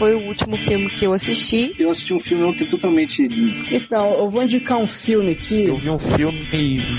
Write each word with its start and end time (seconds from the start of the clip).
foi 0.00 0.14
o 0.14 0.20
último 0.20 0.56
filme 0.56 0.88
que 0.88 1.04
eu 1.04 1.12
assisti. 1.12 1.74
Eu 1.78 1.90
assisti 1.90 2.14
um 2.14 2.20
filme 2.20 2.42
ontem 2.42 2.66
totalmente. 2.66 3.22
Então, 3.70 4.14
eu 4.14 4.30
vou 4.30 4.42
indicar 4.42 4.78
um 4.78 4.86
filme 4.86 5.32
aqui. 5.32 5.66
Eu 5.66 5.76
vi 5.76 5.90
um 5.90 5.98
filme 5.98 6.48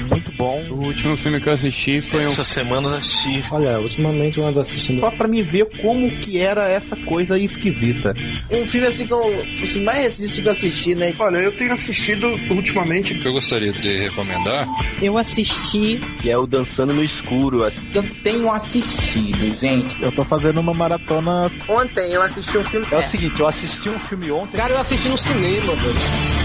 muito 0.08 0.32
bom. 0.32 0.51
O 0.70 0.86
último 0.88 1.18
filme 1.18 1.42
que 1.42 1.50
eu 1.50 1.54
assisti 1.54 2.02
foi 2.02 2.24
Essa 2.24 2.42
um... 2.42 2.44
semana 2.44 2.88
eu 2.88 2.96
assisti. 2.96 3.44
Olha, 3.52 3.80
ultimamente 3.80 4.38
eu 4.38 4.46
ando 4.46 4.60
assistindo. 4.60 5.00
Só 5.00 5.12
pra 5.12 5.28
me 5.28 5.44
ver 5.44 5.66
como 5.82 6.20
que 6.20 6.40
era 6.40 6.70
essa 6.70 6.96
coisa 6.96 7.38
esquisita. 7.38 8.14
Um 8.50 8.66
filme 8.66 8.88
assim 8.88 9.08
que 9.08 9.14
eu. 9.14 9.22
Assim, 9.62 9.84
mais 9.84 9.98
recente 10.00 10.42
que 10.42 10.48
eu 10.48 10.52
assisti, 10.52 10.96
né? 10.96 11.14
Olha, 11.20 11.38
eu 11.38 11.56
tenho 11.56 11.74
assistido 11.74 12.28
ultimamente. 12.50 13.14
O 13.14 13.22
que 13.22 13.28
eu 13.28 13.34
gostaria 13.34 13.72
de 13.74 14.00
recomendar? 14.00 14.68
Eu 15.02 15.18
assisti. 15.18 16.00
Que 16.22 16.30
é 16.30 16.38
o 16.38 16.46
Dançando 16.46 16.94
no 16.94 17.04
Escuro. 17.04 17.64
Eu 17.94 18.04
tenho 18.24 18.52
assistido, 18.52 19.54
gente. 19.56 20.02
Eu 20.02 20.12
tô 20.12 20.24
fazendo 20.24 20.60
uma 20.60 20.74
maratona. 20.74 21.52
Ontem 21.68 22.14
eu 22.14 22.22
assisti 22.22 22.58
um 22.58 22.64
filme. 22.64 22.88
É 22.92 22.98
o 22.98 23.02
seguinte, 23.04 23.40
eu 23.40 23.48
assisti 23.48 23.90
um 23.90 24.00
filme 24.00 24.32
ontem. 24.32 24.58
Cara, 24.58 24.74
eu 24.74 24.80
assisti 24.80 25.08
no 25.10 25.18
cinema, 25.18 25.74
velho. 25.74 26.42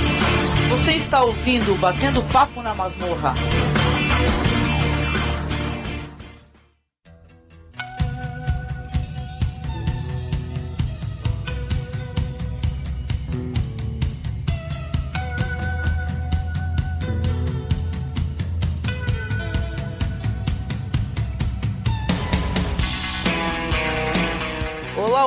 Você 0.71 0.93
está 0.95 1.23
ouvindo 1.23 1.79
Batendo 1.79 2.23
Papo 2.25 2.61
na 2.61 2.75
Masmorra. 2.75 3.35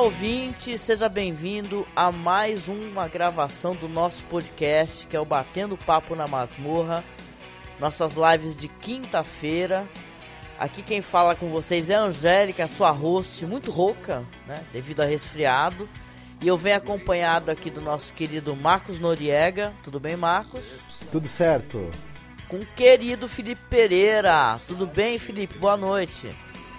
ouvinte, 0.00 0.78
seja 0.78 1.08
bem-vindo 1.08 1.86
a 1.94 2.10
mais 2.10 2.68
uma 2.68 3.06
gravação 3.06 3.74
do 3.74 3.88
nosso 3.88 4.24
podcast, 4.24 5.06
que 5.06 5.16
é 5.16 5.20
o 5.20 5.24
Batendo 5.24 5.76
Papo 5.76 6.16
na 6.16 6.26
Masmorra. 6.26 7.04
Nossas 7.80 8.12
lives 8.14 8.54
de 8.54 8.68
quinta-feira. 8.68 9.88
Aqui 10.58 10.82
quem 10.82 11.00
fala 11.00 11.34
com 11.34 11.48
vocês 11.50 11.88
é 11.88 11.94
a 11.94 12.02
Angélica, 12.02 12.68
sua 12.68 12.90
host, 12.90 13.46
muito 13.46 13.70
rouca, 13.70 14.22
né, 14.46 14.62
devido 14.72 15.00
a 15.00 15.06
resfriado. 15.06 15.88
E 16.42 16.46
eu 16.46 16.56
venho 16.56 16.76
acompanhado 16.76 17.50
aqui 17.50 17.70
do 17.70 17.80
nosso 17.80 18.12
querido 18.12 18.54
Marcos 18.54 19.00
Noriega. 19.00 19.72
Tudo 19.82 19.98
bem, 19.98 20.16
Marcos? 20.16 20.78
Tudo 21.10 21.28
certo. 21.28 21.90
Com 22.48 22.56
o 22.56 22.66
querido 22.66 23.28
Felipe 23.28 23.62
Pereira. 23.70 24.58
Tudo 24.66 24.86
bem, 24.86 25.18
Felipe? 25.18 25.58
Boa 25.58 25.76
noite. 25.76 26.30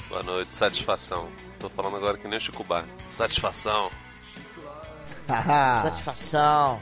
Boa 0.10 0.22
noite, 0.22 0.54
satisfação. 0.54 1.28
Tô 1.60 1.70
falando 1.70 1.96
agora 1.96 2.18
que 2.18 2.28
nem 2.28 2.38
o 2.38 2.42
Chico 2.42 2.64
Bar. 2.64 2.86
Satisfação. 3.10 3.90
Satisfação. 5.28 6.82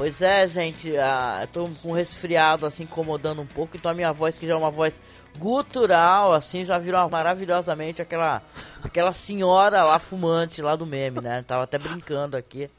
Pois 0.00 0.22
é, 0.22 0.46
gente, 0.46 0.88
eu 0.88 1.46
tô 1.52 1.68
com 1.82 1.92
resfriado 1.92 2.64
assim 2.64 2.84
incomodando 2.84 3.42
um 3.42 3.46
pouco, 3.46 3.76
então 3.76 3.90
a 3.90 3.94
minha 3.94 4.14
voz 4.14 4.38
que 4.38 4.46
já 4.46 4.54
é 4.54 4.56
uma 4.56 4.70
voz 4.70 4.98
gutural, 5.36 6.32
assim, 6.32 6.64
já 6.64 6.78
virou 6.78 7.06
maravilhosamente 7.10 8.00
aquela 8.00 8.42
aquela 8.82 9.12
senhora 9.12 9.82
lá 9.82 9.98
fumante 9.98 10.62
lá 10.62 10.74
do 10.74 10.86
meme, 10.86 11.20
né? 11.20 11.42
Tava 11.42 11.64
até 11.64 11.76
brincando 11.76 12.34
aqui 12.34 12.70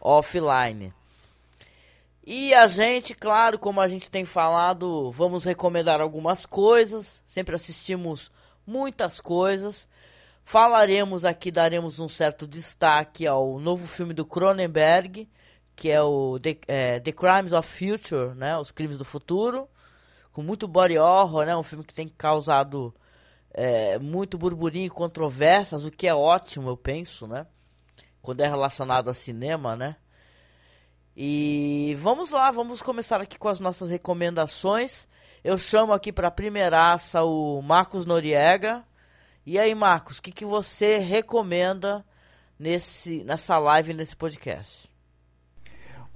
offline. 0.00 0.92
E 2.26 2.52
a 2.52 2.66
gente, 2.66 3.14
claro, 3.14 3.60
como 3.60 3.80
a 3.80 3.86
gente 3.86 4.10
tem 4.10 4.24
falado, 4.24 5.08
vamos 5.12 5.44
recomendar 5.44 6.00
algumas 6.00 6.44
coisas, 6.46 7.22
sempre 7.24 7.54
assistimos 7.54 8.28
muitas 8.66 9.20
coisas. 9.20 9.88
Falaremos 10.44 11.24
aqui, 11.24 11.52
daremos 11.52 12.00
um 12.00 12.08
certo 12.08 12.44
destaque 12.44 13.24
ao 13.24 13.60
novo 13.60 13.86
filme 13.86 14.12
do 14.12 14.26
Cronenberg, 14.26 15.28
que 15.76 15.90
é 15.90 16.02
o 16.02 16.38
The, 16.40 16.56
é, 16.66 17.00
The 17.00 17.12
Crimes 17.12 17.52
of 17.52 17.68
Future, 17.68 18.34
né? 18.34 18.56
Os 18.58 18.70
Crimes 18.70 18.96
do 18.96 19.04
Futuro, 19.04 19.68
com 20.32 20.42
muito 20.42 20.66
body 20.66 20.98
horror, 20.98 21.44
né? 21.44 21.54
Um 21.54 21.62
filme 21.62 21.84
que 21.84 21.92
tem 21.92 22.08
causado 22.08 22.94
é, 23.52 23.98
muito 23.98 24.38
burburinho 24.38 24.86
e 24.86 24.90
controvérsias, 24.90 25.84
o 25.84 25.90
que 25.90 26.08
é 26.08 26.14
ótimo, 26.14 26.70
eu 26.70 26.76
penso, 26.76 27.26
né? 27.26 27.46
Quando 28.22 28.40
é 28.40 28.48
relacionado 28.48 29.10
a 29.10 29.14
cinema, 29.14 29.76
né? 29.76 29.96
E 31.14 31.94
vamos 31.98 32.30
lá, 32.30 32.50
vamos 32.50 32.82
começar 32.82 33.20
aqui 33.20 33.38
com 33.38 33.48
as 33.48 33.60
nossas 33.60 33.90
recomendações. 33.90 35.06
Eu 35.44 35.56
chamo 35.56 35.92
aqui 35.92 36.12
para 36.12 36.28
a 36.28 36.30
primeiraça 36.30 37.22
o 37.22 37.62
Marcos 37.62 38.04
Noriega. 38.04 38.84
E 39.44 39.58
aí, 39.58 39.74
Marcos, 39.74 40.18
o 40.18 40.22
que, 40.22 40.32
que 40.32 40.44
você 40.44 40.98
recomenda 40.98 42.04
nesse, 42.58 43.24
nessa 43.24 43.58
live, 43.58 43.94
nesse 43.94 44.16
podcast? 44.16 44.90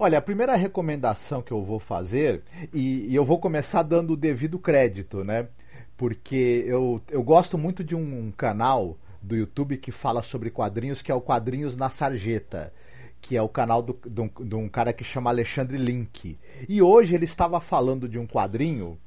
Olha, 0.03 0.17
a 0.17 0.21
primeira 0.21 0.55
recomendação 0.55 1.43
que 1.43 1.51
eu 1.51 1.63
vou 1.63 1.77
fazer, 1.77 2.41
e, 2.73 3.05
e 3.07 3.13
eu 3.13 3.23
vou 3.23 3.37
começar 3.37 3.83
dando 3.83 4.13
o 4.13 4.17
devido 4.17 4.57
crédito, 4.57 5.23
né? 5.23 5.47
Porque 5.95 6.63
eu, 6.65 6.99
eu 7.11 7.21
gosto 7.21 7.55
muito 7.55 7.83
de 7.83 7.95
um 7.95 8.31
canal 8.31 8.97
do 9.21 9.35
YouTube 9.35 9.77
que 9.77 9.91
fala 9.91 10.23
sobre 10.23 10.49
quadrinhos, 10.49 11.03
que 11.03 11.11
é 11.11 11.13
o 11.13 11.21
Quadrinhos 11.21 11.75
na 11.75 11.91
Sarjeta 11.91 12.73
que 13.21 13.37
é 13.37 13.41
o 13.43 13.47
canal 13.47 13.83
do, 13.83 13.95
um, 14.17 14.43
de 14.43 14.55
um 14.55 14.67
cara 14.67 14.91
que 14.91 15.03
chama 15.03 15.29
Alexandre 15.29 15.77
Link. 15.77 16.35
E 16.67 16.81
hoje 16.81 17.13
ele 17.13 17.25
estava 17.25 17.61
falando 17.61 18.09
de 18.09 18.17
um 18.17 18.25
quadrinho 18.25 18.97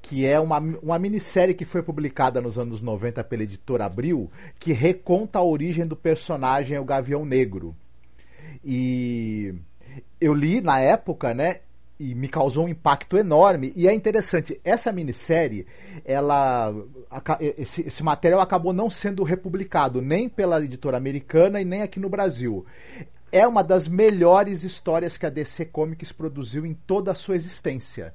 que 0.00 0.24
é 0.24 0.38
uma, 0.38 0.58
uma 0.58 1.00
minissérie 1.00 1.52
que 1.52 1.64
foi 1.64 1.82
publicada 1.82 2.40
nos 2.40 2.60
anos 2.60 2.80
90 2.80 3.24
pela 3.24 3.42
editora 3.42 3.86
Abril, 3.86 4.30
que 4.60 4.72
reconta 4.72 5.40
a 5.40 5.42
origem 5.42 5.84
do 5.84 5.96
personagem 5.96 6.78
o 6.78 6.84
Gavião 6.84 7.24
Negro. 7.24 7.74
E 8.64 9.52
eu 10.20 10.34
li 10.34 10.60
na 10.60 10.78
época, 10.80 11.34
né? 11.34 11.60
E 11.98 12.14
me 12.14 12.26
causou 12.26 12.64
um 12.64 12.68
impacto 12.68 13.16
enorme. 13.16 13.72
E 13.76 13.86
é 13.86 13.94
interessante, 13.94 14.60
essa 14.64 14.90
minissérie, 14.90 15.66
ela. 16.04 16.74
Esse, 17.40 17.86
esse 17.86 18.02
material 18.02 18.40
acabou 18.40 18.72
não 18.72 18.90
sendo 18.90 19.22
republicado 19.22 20.02
nem 20.02 20.28
pela 20.28 20.62
editora 20.62 20.96
americana 20.96 21.60
e 21.60 21.64
nem 21.64 21.82
aqui 21.82 22.00
no 22.00 22.08
Brasil. 22.08 22.66
É 23.30 23.46
uma 23.46 23.62
das 23.62 23.88
melhores 23.88 24.62
histórias 24.64 25.16
que 25.16 25.24
a 25.24 25.30
DC 25.30 25.66
Comics 25.66 26.12
produziu 26.12 26.66
em 26.66 26.74
toda 26.74 27.12
a 27.12 27.14
sua 27.14 27.36
existência. 27.36 28.12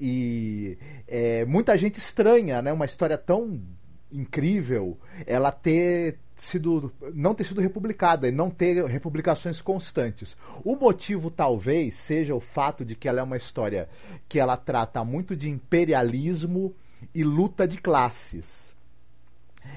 E 0.00 0.78
é, 1.06 1.44
muita 1.44 1.76
gente 1.76 1.98
estranha, 1.98 2.62
né? 2.62 2.72
Uma 2.72 2.86
história 2.86 3.18
tão 3.18 3.60
incrível, 4.12 4.98
ela 5.26 5.52
ter 5.52 6.18
sido 6.38 6.92
não 7.14 7.34
ter 7.34 7.44
sido 7.44 7.60
republicada 7.60 8.28
e 8.28 8.32
não 8.32 8.50
ter 8.50 8.84
republicações 8.86 9.60
constantes. 9.60 10.36
O 10.64 10.76
motivo 10.76 11.30
talvez 11.30 11.94
seja 11.94 12.34
o 12.34 12.40
fato 12.40 12.84
de 12.84 12.94
que 12.94 13.08
ela 13.08 13.20
é 13.20 13.22
uma 13.22 13.36
história 13.36 13.88
que 14.28 14.38
ela 14.38 14.56
trata 14.56 15.04
muito 15.04 15.36
de 15.36 15.48
imperialismo 15.48 16.74
e 17.14 17.24
luta 17.24 17.66
de 17.66 17.78
classes. 17.78 18.68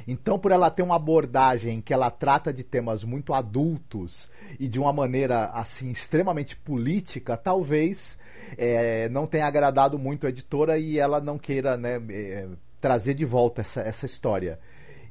Então, 0.07 0.39
por 0.39 0.51
ela 0.51 0.71
ter 0.71 0.83
uma 0.83 0.95
abordagem 0.95 1.81
que 1.81 1.94
ela 1.94 2.09
trata 2.09 2.53
de 2.53 2.63
temas 2.63 3.03
muito 3.03 3.33
adultos 3.33 4.29
e 4.59 4.67
de 4.67 4.79
uma 4.79 4.94
maneira 4.94 5.45
assim 5.47 5.91
extremamente 5.91 6.55
política, 6.55 7.35
talvez 7.35 8.17
é, 8.57 9.09
não 9.09 9.27
tenha 9.27 9.45
agradado 9.45 10.00
muito 10.00 10.25
a 10.25 10.29
editora 10.29 10.77
e 10.77 10.97
ela 10.97 11.19
não 11.19 11.38
queira 11.38 11.77
né, 11.77 12.01
é, 12.09 12.47
trazer 12.79 13.13
de 13.13 13.25
volta 13.25 13.61
essa, 13.61 13.81
essa 13.81 14.05
história. 14.05 14.59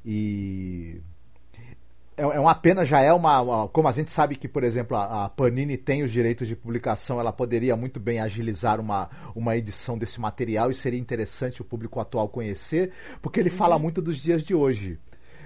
E 0.05 1.01
é, 2.21 2.35
é 2.35 2.39
uma 2.39 2.53
pena, 2.53 2.85
já 2.85 3.01
é 3.01 3.11
uma, 3.11 3.41
uma, 3.41 3.67
Como 3.67 3.87
a 3.87 3.91
gente 3.91 4.11
sabe 4.11 4.35
que, 4.35 4.47
por 4.47 4.63
exemplo, 4.63 4.95
a, 4.95 5.25
a, 5.25 5.29
Panini 5.29 5.75
tem 5.75 6.03
os 6.03 6.11
direitos 6.11 6.47
de 6.47 6.55
publicação, 6.55 7.19
ela 7.19 7.33
poderia 7.33 7.75
muito 7.75 7.99
bem 7.99 8.19
agilizar 8.19 8.79
uma, 8.79 9.09
uma 9.35 9.57
edição 9.57 9.97
desse 9.97 10.21
material 10.21 10.69
e 10.69 10.75
seria 10.75 10.99
interessante 10.99 11.61
o 11.61 11.65
público 11.65 11.99
atual 11.99 12.29
conhecer, 12.29 12.91
porque 13.21 13.39
ele 13.39 13.49
uhum. 13.49 13.55
fala 13.55 13.79
muito 13.79 14.01
dos 14.01 14.17
dias 14.17 14.43
de 14.43 14.53
hoje 14.53 14.99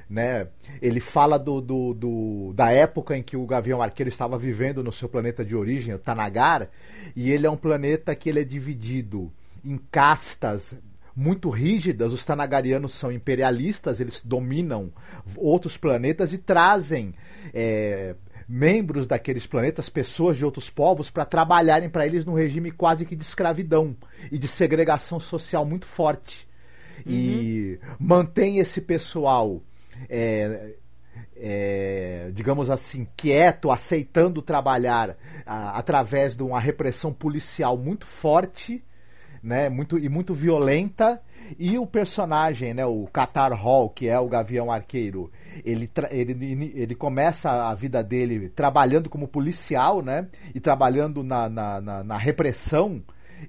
né? 0.07 0.49
Ele 0.81 0.99
fala 0.99 1.39
do, 1.39 1.59
do, 1.59 1.93
do, 1.95 2.53
da 2.53 2.71
época 2.71 3.17
em 3.17 3.23
que 3.23 3.35
o 3.35 3.43
Gavião 3.45 3.81
Arqueiro 3.81 4.07
estava 4.07 4.37
vivendo 4.37 4.83
no 4.83 4.91
seu 4.91 5.09
planeta 5.09 5.43
de 5.43 5.55
origem, 5.55 5.95
o 5.95 5.99
Tanagar, 5.99 6.69
e 7.15 7.31
ele 7.31 7.47
é 7.47 7.49
um 7.49 7.57
planeta 7.57 8.15
que 8.15 8.29
ele 8.29 8.39
é 8.39 8.43
dividido 8.43 9.33
em 9.63 9.79
castas 9.91 10.75
muito 11.15 11.49
rígidas. 11.49 12.11
Os 12.11 12.25
Tanagarianos 12.25 12.93
são 12.93 13.11
imperialistas, 13.11 13.99
eles 13.99 14.21
dominam 14.23 14.91
outros 15.35 15.77
planetas 15.77 16.33
e 16.33 16.37
trazem 16.37 17.13
é, 17.53 18.15
membros 18.47 19.07
daqueles 19.07 19.47
planetas, 19.47 19.89
pessoas 19.89 20.37
de 20.37 20.45
outros 20.45 20.69
povos, 20.69 21.09
para 21.09 21.25
trabalharem 21.25 21.89
para 21.89 22.05
eles 22.05 22.25
num 22.25 22.33
regime 22.33 22.71
quase 22.71 23.05
que 23.05 23.15
de 23.15 23.23
escravidão 23.23 23.95
e 24.31 24.37
de 24.37 24.47
segregação 24.47 25.19
social 25.19 25.65
muito 25.65 25.85
forte. 25.85 26.47
Uhum. 27.05 27.11
E 27.11 27.79
mantém 27.99 28.59
esse 28.59 28.81
pessoal 28.81 29.61
é, 30.09 30.75
é, 31.35 32.29
digamos 32.33 32.69
assim, 32.69 33.07
quieto, 33.15 33.69
aceitando 33.69 34.41
trabalhar 34.41 35.17
a, 35.45 35.77
através 35.77 36.35
de 36.35 36.43
uma 36.43 36.59
repressão 36.59 37.13
policial 37.13 37.77
muito 37.77 38.05
forte, 38.05 38.83
né? 39.45 39.69
Muito, 39.69 39.97
e 39.97 40.09
muito 40.09 40.33
violenta. 40.33 41.21
E 41.59 41.77
o 41.77 41.85
personagem, 41.85 42.73
né? 42.73 42.85
O 42.85 43.05
Qatar 43.05 43.53
Hall, 43.53 43.89
que 43.89 44.07
é 44.07 44.19
o 44.19 44.27
Gavião 44.27 44.71
Arqueiro, 44.71 45.31
ele, 45.63 45.89
ele, 46.09 46.73
ele 46.75 46.95
começa 46.95 47.69
a 47.69 47.75
vida 47.75 48.03
dele 48.03 48.49
trabalhando 48.49 49.09
como 49.09 49.27
policial, 49.27 50.01
né? 50.01 50.27
E 50.53 50.59
trabalhando 50.59 51.23
na, 51.23 51.47
na, 51.47 51.79
na, 51.79 52.03
na 52.03 52.17
repressão 52.17 53.03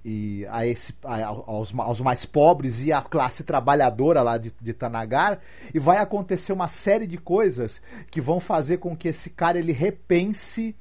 e 0.04 0.46
a 0.50 0.66
esse, 0.66 0.94
a, 1.04 1.25
aos, 1.25 1.72
aos, 1.75 2.00
mais 2.00 2.26
pobres 2.26 2.84
e 2.84 2.93
à 2.93 3.00
classe 3.00 3.44
trabalhadora 3.44 4.20
lá 4.20 4.37
de, 4.37 4.52
de 4.60 4.72
Tanagar 4.75 5.38
e 5.72 5.78
vai 5.78 5.98
acontecer 5.98 6.52
uma 6.52 6.69
série 6.69 7.06
de 7.06 7.16
coisas 7.16 7.81
que 8.10 8.20
vão 8.20 8.40
fazer 8.40 8.78
com 8.78 8.96
que 8.96 9.08
esse 9.08 9.31
cara 9.31 9.58
ele 9.58 9.72
repense 9.72 10.76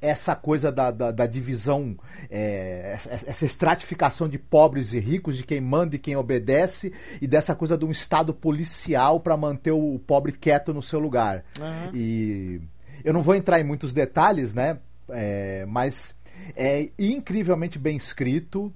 essa 0.00 0.34
coisa 0.34 0.70
da, 0.70 0.90
da, 0.90 1.10
da 1.10 1.26
divisão, 1.26 1.96
é, 2.30 2.96
essa 3.26 3.44
estratificação 3.44 4.28
de 4.28 4.38
pobres 4.38 4.92
e 4.92 4.98
ricos, 4.98 5.36
de 5.36 5.44
quem 5.44 5.60
manda 5.60 5.96
e 5.96 5.98
quem 5.98 6.16
obedece, 6.16 6.92
e 7.20 7.26
dessa 7.26 7.54
coisa 7.54 7.76
de 7.76 7.84
um 7.84 7.90
Estado 7.90 8.32
policial 8.32 9.20
para 9.20 9.36
manter 9.36 9.72
o 9.72 9.98
pobre 9.98 10.32
quieto 10.32 10.72
no 10.72 10.82
seu 10.82 11.00
lugar. 11.00 11.44
Uhum. 11.58 11.90
E 11.94 12.60
eu 13.04 13.12
não 13.12 13.22
vou 13.22 13.34
entrar 13.34 13.60
em 13.60 13.64
muitos 13.64 13.92
detalhes, 13.92 14.54
né? 14.54 14.78
É, 15.08 15.64
mas 15.66 16.14
é 16.56 16.88
incrivelmente 16.98 17.78
bem 17.78 17.96
escrito. 17.96 18.72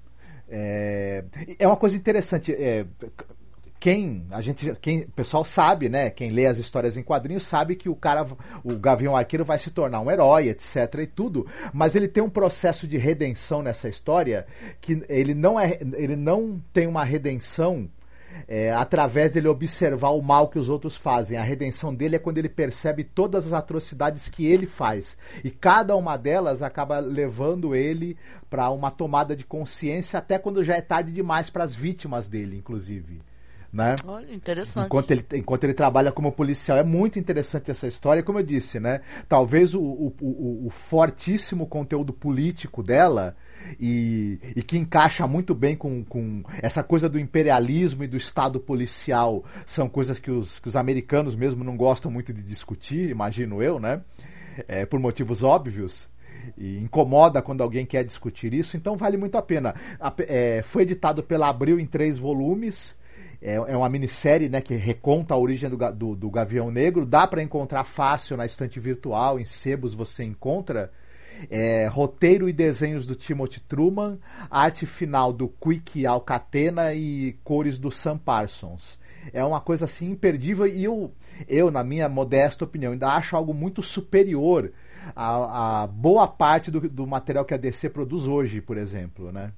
É, 0.49 1.25
é 1.59 1.67
uma 1.67 1.77
coisa 1.77 1.97
interessante. 1.97 2.53
É, 2.53 2.87
quem 3.85 4.25
a 4.31 4.41
gente 4.41 4.75
quem 4.81 5.01
o 5.01 5.11
pessoal 5.11 5.45
sabe 5.45 5.91
né 5.91 6.09
quem 6.09 6.31
lê 6.31 6.47
as 6.47 6.57
histórias 6.57 6.97
em 6.97 7.03
quadrinhos 7.03 7.45
sabe 7.45 7.77
que 7.77 7.87
o 7.87 7.95
cara 7.95 8.27
o 8.65 8.79
Gavião 8.79 9.15
Arqueiro 9.15 9.45
vai 9.45 9.59
se 9.59 9.71
tornar 9.71 10.01
um 10.01 10.11
herói 10.11 10.49
etc 10.49 11.01
e 11.03 11.07
tudo 11.07 11.47
mas 11.71 11.95
ele 11.95 12.09
tem 12.09 12.23
um 12.23 12.31
processo 12.31 12.89
de 12.89 12.97
redenção 12.97 13.63
nessa 13.63 13.87
história 13.87 14.47
que 14.81 15.05
ele 15.07 15.35
não 15.35 15.61
é 15.61 15.79
ele 15.99 16.17
não 16.17 16.59
tem 16.73 16.87
uma 16.87 17.05
redenção 17.05 17.87
é, 18.49 18.73
através 18.73 19.33
dele 19.33 19.49
observar 19.49 20.09
o 20.09 20.23
mal 20.23 20.49
que 20.49 20.59
os 20.59 20.69
outros 20.69 20.97
fazem. 20.97 21.39
A 21.39 21.43
redenção 21.45 21.95
dele 21.95 22.17
é 22.17 22.19
quando 22.19 22.39
ele 22.39 22.49
percebe 22.49 23.05
todas 23.05 23.47
as 23.47 23.53
atrocidades 23.53 24.29
que 24.29 24.45
ele 24.45 24.67
faz. 24.67 25.17
E 25.45 25.53
cada 25.53 25.95
uma 25.95 26.17
delas 26.17 26.61
acaba 26.61 26.99
levando 26.99 27.77
ele 27.77 28.17
para 28.51 28.71
uma 28.71 28.91
tomada 28.91 29.37
de 29.37 29.45
consciência, 29.45 30.19
até 30.19 30.37
quando 30.37 30.65
já 30.65 30.75
é 30.75 30.81
tarde 30.81 31.13
demais 31.13 31.49
para 31.49 31.63
as 31.63 31.77
vítimas 31.77 32.29
dele, 32.29 32.57
inclusive. 32.57 33.23
Né? 33.75 33.97
Olha, 34.07 34.33
interessante. 34.33 34.87
Enquanto 34.87 35.11
ele, 35.11 35.27
enquanto 35.35 35.65
ele 35.65 35.75
trabalha 35.75 36.13
como 36.13 36.31
policial, 36.31 36.79
é 36.79 36.85
muito 36.85 37.19
interessante 37.19 37.73
essa 37.73 37.89
história. 37.89 38.23
Como 38.23 38.39
eu 38.39 38.45
disse, 38.45 38.79
né? 38.79 39.01
Talvez 39.29 39.75
o, 39.75 39.81
o, 39.81 40.15
o, 40.21 40.67
o 40.69 40.71
fortíssimo 40.71 41.67
conteúdo 41.67 42.13
político 42.13 42.85
dela 42.85 43.37
e, 43.81 44.39
e, 44.55 44.63
que 44.63 44.79
encaixa 44.79 45.27
muito 45.27 45.57
bem 45.57 45.75
com, 45.75 46.05
com 46.05 46.45
essa 46.63 46.85
coisa 46.85 47.09
do 47.09 47.19
imperialismo 47.19 48.05
e 48.05 48.07
do 48.07 48.17
Estado 48.17 48.61
policial. 48.61 49.45
São 49.67 49.89
coisas 49.89 50.21
que 50.21 50.31
os, 50.31 50.61
que 50.61 50.69
os 50.69 50.77
americanos 50.77 51.35
mesmo 51.35 51.65
não 51.65 51.77
gostam 51.77 52.13
muito 52.13 52.33
de 52.33 52.45
discutir, 52.45 53.11
imagino 53.11 53.61
eu, 53.61 53.81
né? 53.81 54.03
É, 54.69 54.87
por 54.87 55.01
motivos 55.01 55.43
óbvios 55.43 56.09
e 56.57 56.79
incomoda 56.79 57.43
quando 57.43 57.61
alguém 57.61 57.85
quer 57.85 58.05
discutir 58.05 58.55
isso, 58.55 58.77
então 58.77 58.97
vale 58.97 59.17
muito 59.17 59.37
a 59.37 59.43
pena. 59.43 59.75
É, 60.29 60.63
foi 60.63 60.83
editado 60.83 61.25
pela 61.25 61.49
Abril 61.49 61.81
em 61.81 61.87
três 61.87 62.19
volumes. 62.19 62.95
É, 63.45 63.57
é 63.57 63.77
uma 63.77 63.91
minissérie 63.91 64.49
né, 64.49 64.63
que 64.63 64.75
reconta 64.75 65.35
a 65.35 65.37
origem 65.37 65.69
do, 65.69 65.77
do, 65.93 66.17
do 66.17 66.31
Gavião 66.31 66.71
Negro. 66.71 67.05
Dá 67.05 67.27
para 67.27 67.43
encontrar 67.43 67.85
fácil 67.85 68.39
na 68.39 68.47
estante 68.47 68.81
virtual, 68.81 69.39
em 69.39 69.45
sebos 69.45 69.93
você 69.93 70.25
encontra. 70.25 70.91
É, 71.51 71.87
roteiro 71.89 72.49
e 72.49 72.53
desenhos 72.53 73.07
do 73.07 73.15
Timothy 73.17 73.61
Truman, 73.61 74.19
arte 74.49 74.87
final 74.87 75.33
do 75.33 75.49
Quick 75.49 76.07
Alcatena 76.07 76.95
e 76.95 77.37
cores 77.45 77.77
do 77.77 77.91
Sam 77.91 78.17
Parsons. 78.17 78.99
É 79.33 79.45
uma 79.45 79.61
coisa 79.61 79.85
assim 79.85 80.13
imperdível 80.13 80.67
e 80.67 80.85
eu, 80.85 81.13
eu 81.49 81.73
na 81.73 81.83
minha 81.83 82.09
modesta 82.09 82.65
opinião, 82.65 82.93
ainda 82.93 83.09
acho 83.09 83.37
algo 83.37 83.53
muito 83.53 83.83
superior 83.83 84.73
a 85.15 85.87
boa 85.93 86.27
parte 86.29 86.71
do, 86.71 86.81
do 86.89 87.07
material 87.07 87.45
que 87.45 87.53
a 87.53 87.59
DC 87.59 87.91
produz 87.91 88.27
hoje, 88.27 88.61
por 88.61 88.79
exemplo, 88.79 89.31
né? 89.33 89.53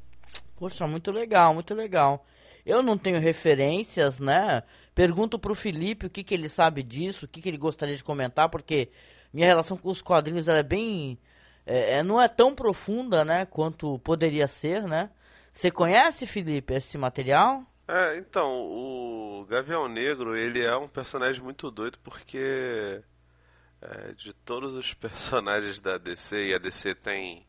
Poxa, 0.57 0.87
muito 0.87 1.13
legal, 1.13 1.53
muito 1.55 1.75
legal. 1.75 2.25
Eu 2.67 2.83
não 2.83 2.99
tenho 2.99 3.21
referências, 3.21 4.19
né? 4.19 4.65
Pergunto 4.93 5.39
pro 5.39 5.55
Felipe 5.55 6.07
o 6.07 6.11
que, 6.11 6.25
que 6.25 6.35
ele 6.35 6.49
sabe 6.49 6.83
disso, 6.83 7.25
o 7.25 7.29
que, 7.29 7.41
que 7.41 7.49
ele 7.49 7.57
gostaria 7.57 7.95
de 7.95 8.03
comentar, 8.03 8.49
porque 8.49 8.91
minha 9.33 9.47
relação 9.47 9.77
com 9.77 9.89
os 9.89 10.03
quadrinhos 10.03 10.49
é 10.49 10.63
bem. 10.65 11.17
É, 11.65 11.99
é, 11.99 12.03
não 12.03 12.21
é 12.21 12.27
tão 12.27 12.55
profunda, 12.55 13.25
né? 13.25 13.47
Quanto 13.47 14.01
poderia 14.01 14.49
ser, 14.49 14.83
né? 14.83 15.11
Você 15.53 15.71
conhece, 15.71 16.27
Felipe, 16.27 16.75
esse 16.75 16.99
material? 16.99 17.65
É, 17.89 18.19
então, 18.19 18.63
o 18.65 19.47
Gavião 19.49 19.89
Negro, 19.89 20.37
ele 20.37 20.61
é 20.61 20.77
um 20.77 20.89
personagem 20.89 21.43
muito 21.43 21.71
doido 21.71 21.99
porque 22.03 23.01
é, 23.81 24.13
de 24.15 24.33
todos 24.33 24.75
os 24.75 24.93
personagens 24.95 25.79
da 25.79 25.99
DC, 25.99 26.49
e 26.49 26.55
a 26.55 26.59
DC 26.59 26.97
tem 26.97 27.46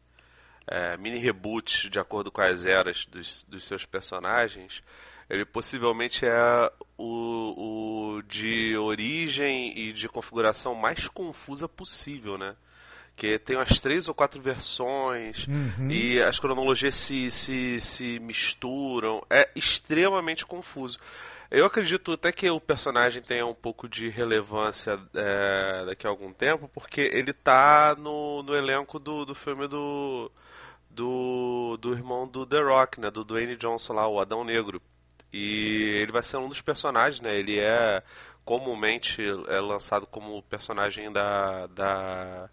é, 0.67 0.97
mini 0.97 1.17
reboots 1.17 1.89
de 1.89 1.97
acordo 1.97 2.31
com 2.31 2.41
as 2.41 2.65
eras 2.65 3.05
dos, 3.05 3.45
dos 3.47 3.63
seus 3.63 3.85
personagens, 3.85 4.83
ele 5.29 5.45
possivelmente 5.45 6.25
é 6.25 6.71
o, 6.97 8.17
o 8.17 8.21
de 8.23 8.75
origem 8.77 9.77
e 9.77 9.91
de 9.91 10.07
configuração 10.07 10.73
mais 10.73 11.07
confusa 11.07 11.67
possível, 11.67 12.37
né? 12.37 12.55
Que 13.15 13.39
tem 13.39 13.55
umas 13.55 13.79
três 13.79 14.07
ou 14.07 14.13
quatro 14.13 14.39
versões 14.39 15.47
uhum. 15.47 15.89
e 15.89 16.21
as 16.21 16.39
cronologias 16.39 16.93
se, 16.95 17.31
se, 17.31 17.81
se 17.81 18.19
misturam. 18.19 19.25
É 19.29 19.49
extremamente 19.55 20.45
confuso. 20.45 20.99
Eu 21.49 21.65
acredito 21.65 22.11
até 22.11 22.31
que 22.31 22.49
o 22.49 22.59
personagem 22.59 23.21
tenha 23.21 23.45
um 23.45 23.55
pouco 23.55 23.87
de 23.87 24.09
relevância 24.09 24.99
é, 25.15 25.85
daqui 25.87 26.05
a 26.05 26.09
algum 26.09 26.31
tempo, 26.31 26.69
porque 26.73 27.01
ele 27.01 27.33
tá 27.33 27.95
no, 27.97 28.43
no 28.43 28.53
elenco 28.53 28.99
do, 28.99 29.25
do 29.25 29.33
filme 29.33 29.67
do, 29.67 30.29
do, 30.97 31.77
do 31.77 31.93
irmão 31.93 32.27
do 32.27 32.45
The 32.45 32.59
Rock, 32.59 32.99
né? 32.99 33.11
Do 33.11 33.23
Dwayne 33.23 33.55
Johnson 33.55 33.93
lá, 33.93 34.07
o 34.07 34.19
Adão 34.19 34.43
Negro. 34.43 34.81
E 35.31 35.99
ele 36.01 36.11
vai 36.11 36.23
ser 36.23 36.37
um 36.37 36.49
dos 36.49 36.61
personagens, 36.61 37.21
né? 37.21 37.37
Ele 37.37 37.59
é 37.59 38.01
comumente 38.43 39.21
é 39.47 39.59
lançado 39.59 40.07
como 40.07 40.41
personagem 40.43 41.11
da, 41.11 41.67
da, 41.67 42.49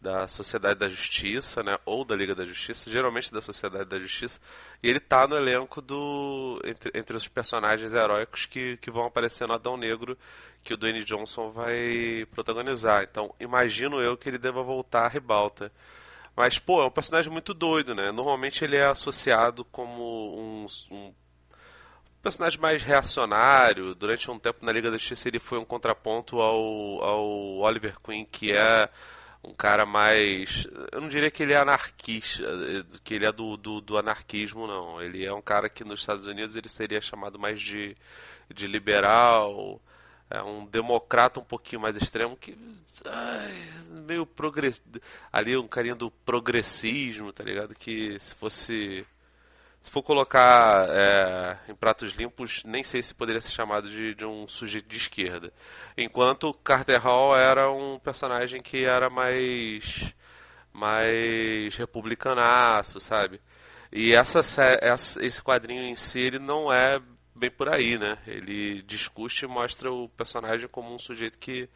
da 0.00 0.26
Sociedade 0.26 0.80
da 0.80 0.88
Justiça, 0.88 1.62
né? 1.62 1.78
Ou 1.84 2.04
da 2.04 2.16
Liga 2.16 2.34
da 2.34 2.44
Justiça, 2.44 2.90
geralmente 2.90 3.32
da 3.32 3.40
Sociedade 3.40 3.84
da 3.84 3.98
Justiça. 4.00 4.40
E 4.82 4.88
ele 4.88 4.98
tá 4.98 5.26
no 5.28 5.36
elenco 5.36 5.80
do 5.80 6.60
entre, 6.64 6.90
entre 6.94 7.16
os 7.16 7.28
personagens 7.28 7.92
heróicos 7.92 8.46
que, 8.46 8.78
que 8.78 8.90
vão 8.90 9.06
aparecer 9.06 9.46
no 9.46 9.54
Adão 9.54 9.76
Negro, 9.76 10.18
que 10.64 10.74
o 10.74 10.76
Dwayne 10.76 11.04
Johnson 11.04 11.50
vai 11.52 12.26
protagonizar. 12.32 13.04
Então, 13.04 13.32
imagino 13.38 14.00
eu 14.00 14.16
que 14.16 14.28
ele 14.28 14.38
deva 14.38 14.62
voltar 14.62 15.04
à 15.04 15.08
ribalta. 15.08 15.70
Mas, 16.36 16.58
pô, 16.58 16.82
é 16.82 16.86
um 16.86 16.90
personagem 16.90 17.32
muito 17.32 17.52
doido, 17.52 17.94
né? 17.94 18.10
Normalmente 18.12 18.64
ele 18.64 18.76
é 18.76 18.86
associado 18.86 19.64
como 19.66 20.34
um, 20.38 20.66
um 20.90 21.12
personagem 22.22 22.60
mais 22.60 22.82
reacionário. 22.82 23.94
Durante 23.94 24.30
um 24.30 24.38
tempo 24.38 24.64
na 24.64 24.72
Liga 24.72 24.90
da 24.90 24.98
Justiça 24.98 25.28
ele 25.28 25.38
foi 25.38 25.58
um 25.58 25.64
contraponto 25.64 26.40
ao, 26.40 27.02
ao 27.02 27.58
Oliver 27.58 27.98
Queen, 28.00 28.24
que 28.24 28.52
é 28.52 28.88
um 29.42 29.54
cara 29.54 29.86
mais. 29.86 30.66
Eu 30.92 31.00
não 31.00 31.08
diria 31.08 31.30
que 31.30 31.42
ele 31.42 31.52
é 31.52 31.56
anarquista, 31.56 32.44
que 33.02 33.14
ele 33.14 33.26
é 33.26 33.32
do, 33.32 33.56
do, 33.56 33.80
do, 33.80 33.98
anarquismo, 33.98 34.66
não. 34.66 35.00
Ele 35.00 35.24
é 35.24 35.32
um 35.32 35.42
cara 35.42 35.68
que 35.68 35.84
nos 35.84 36.00
Estados 36.00 36.26
Unidos 36.26 36.56
ele 36.56 36.68
seria 36.68 37.00
chamado 37.00 37.38
mais 37.38 37.60
de, 37.60 37.96
de 38.52 38.66
liberal. 38.66 39.80
É 40.30 40.42
um 40.42 40.64
democrata 40.64 41.40
um 41.40 41.44
pouquinho 41.44 41.82
mais 41.82 41.96
extremo 41.96 42.36
que. 42.36 42.56
Ai, 43.04 43.52
meio 44.06 44.24
progress... 44.24 44.80
ali 45.32 45.56
um 45.56 45.66
carinho 45.66 45.96
do 45.96 46.10
progressismo, 46.10 47.32
tá 47.32 47.42
ligado? 47.42 47.74
Que 47.74 48.18
se 48.18 48.34
fosse 48.36 49.04
se 49.82 49.90
for 49.90 50.02
colocar 50.02 50.86
é, 50.90 51.58
em 51.68 51.74
pratos 51.74 52.12
limpos, 52.12 52.62
nem 52.64 52.84
sei 52.84 53.02
se 53.02 53.14
poderia 53.14 53.40
ser 53.40 53.52
chamado 53.52 53.88
de, 53.88 54.14
de, 54.14 54.24
um 54.26 54.46
sujeito 54.46 54.86
de 54.86 54.96
esquerda. 54.96 55.52
Enquanto 55.96 56.52
Carter 56.52 57.00
Hall 57.00 57.36
era 57.36 57.70
um 57.70 57.98
personagem 57.98 58.60
que 58.60 58.84
era 58.84 59.08
mais 59.08 60.12
mais 60.72 61.74
republicanaço, 61.76 63.00
sabe? 63.00 63.40
E 63.92 64.12
essa, 64.12 64.40
esse 65.20 65.42
quadrinho 65.42 65.82
em 65.82 65.96
si 65.96 66.20
ele 66.20 66.38
não 66.38 66.72
é 66.72 67.00
bem 67.34 67.50
por 67.50 67.68
aí, 67.68 67.98
né? 67.98 68.18
Ele 68.26 68.82
discute 68.82 69.44
e 69.44 69.48
mostra 69.48 69.90
o 69.90 70.08
personagem 70.10 70.68
como 70.68 70.94
um 70.94 70.98
sujeito 70.98 71.38
que, 71.38 71.68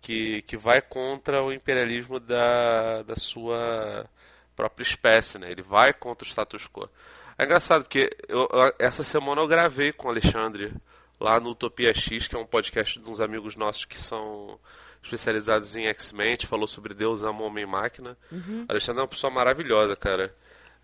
que, 0.00 0.42
que 0.42 0.56
vai 0.56 0.80
contra 0.80 1.42
o 1.42 1.52
imperialismo 1.52 2.18
da, 2.20 3.02
da 3.02 3.16
sua 3.16 4.08
própria 4.54 4.84
espécie, 4.84 5.38
né? 5.38 5.50
Ele 5.50 5.62
vai 5.62 5.92
contra 5.92 6.26
o 6.26 6.30
status 6.30 6.68
quo. 6.68 6.88
É 7.36 7.44
engraçado, 7.44 7.82
porque 7.84 8.16
eu, 8.28 8.48
essa 8.78 9.02
semana 9.02 9.40
eu 9.40 9.48
gravei 9.48 9.92
com 9.92 10.06
o 10.06 10.10
Alexandre 10.10 10.72
lá 11.20 11.40
no 11.40 11.50
Utopia 11.50 11.92
X, 11.92 12.28
que 12.28 12.36
é 12.36 12.38
um 12.38 12.46
podcast 12.46 12.98
de 12.98 13.10
uns 13.10 13.20
amigos 13.20 13.56
nossos 13.56 13.84
que 13.84 14.00
são 14.00 14.58
especializados 15.02 15.76
em 15.76 15.86
X-Men, 15.86 16.36
falou 16.46 16.66
sobre 16.66 16.94
Deus 16.94 17.22
ama 17.22 17.42
homem 17.42 17.64
e 17.64 17.66
máquina. 17.66 18.16
Uhum. 18.32 18.64
Alexandre 18.68 19.00
é 19.00 19.02
uma 19.02 19.08
pessoa 19.08 19.30
maravilhosa, 19.30 19.94
cara. 19.94 20.34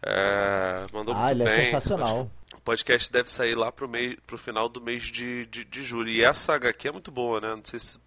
É, 0.02 0.86
mandou 0.92 1.14
ah, 1.14 1.18
muito 1.26 1.30
ele 1.32 1.44
bem. 1.44 1.52
é 1.52 1.64
sensacional. 1.66 2.30
O 2.56 2.60
podcast 2.62 3.10
deve 3.12 3.30
sair 3.30 3.54
lá 3.54 3.70
pro, 3.72 3.88
mês, 3.88 4.16
pro 4.26 4.36
final 4.38 4.68
do 4.68 4.80
mês 4.80 5.04
de, 5.04 5.46
de, 5.46 5.64
de 5.64 5.82
julho. 5.82 6.10
E 6.10 6.22
essa 6.22 6.54
HQ 6.54 6.88
é 6.88 6.92
muito 6.92 7.10
boa, 7.10 7.40
né? 7.40 7.54
Não 7.54 7.62
sei 7.64 7.78
se 7.78 7.98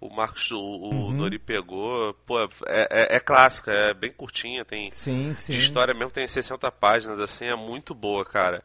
o 0.00 0.08
Marcos, 0.10 0.50
o, 0.50 0.56
Uhum. 0.58 1.12
Nori 1.12 1.38
pegou. 1.38 2.12
Pô, 2.26 2.40
é, 2.42 2.48
é, 2.66 3.16
é 3.16 3.20
clássica, 3.20 3.72
é 3.72 3.94
bem 3.94 4.10
curtinha, 4.12 4.64
tem. 4.64 4.90
Sim, 4.90 5.32
sim. 5.34 5.52
De 5.52 5.58
história 5.58 5.94
mesmo 5.94 6.10
tem 6.10 6.26
60 6.26 6.70
páginas, 6.72 7.18
assim, 7.20 7.46
é 7.46 7.54
muito 7.56 7.94
boa, 7.94 8.24
cara. 8.24 8.62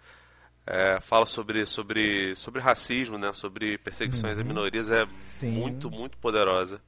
É, 0.68 1.00
fala 1.02 1.26
sobre, 1.26 1.66
sobre, 1.66 2.36
sobre 2.36 2.62
racismo, 2.62 3.18
né? 3.18 3.32
Sobre 3.34 3.78
perseguições 3.78 4.38
a 4.38 4.42
Uhum. 4.42 4.48
minorias, 4.48 4.90
é 4.90 5.08
Sim. 5.22 5.52
muito, 5.52 5.90
muito 5.90 6.18
poderosa. 6.18 6.80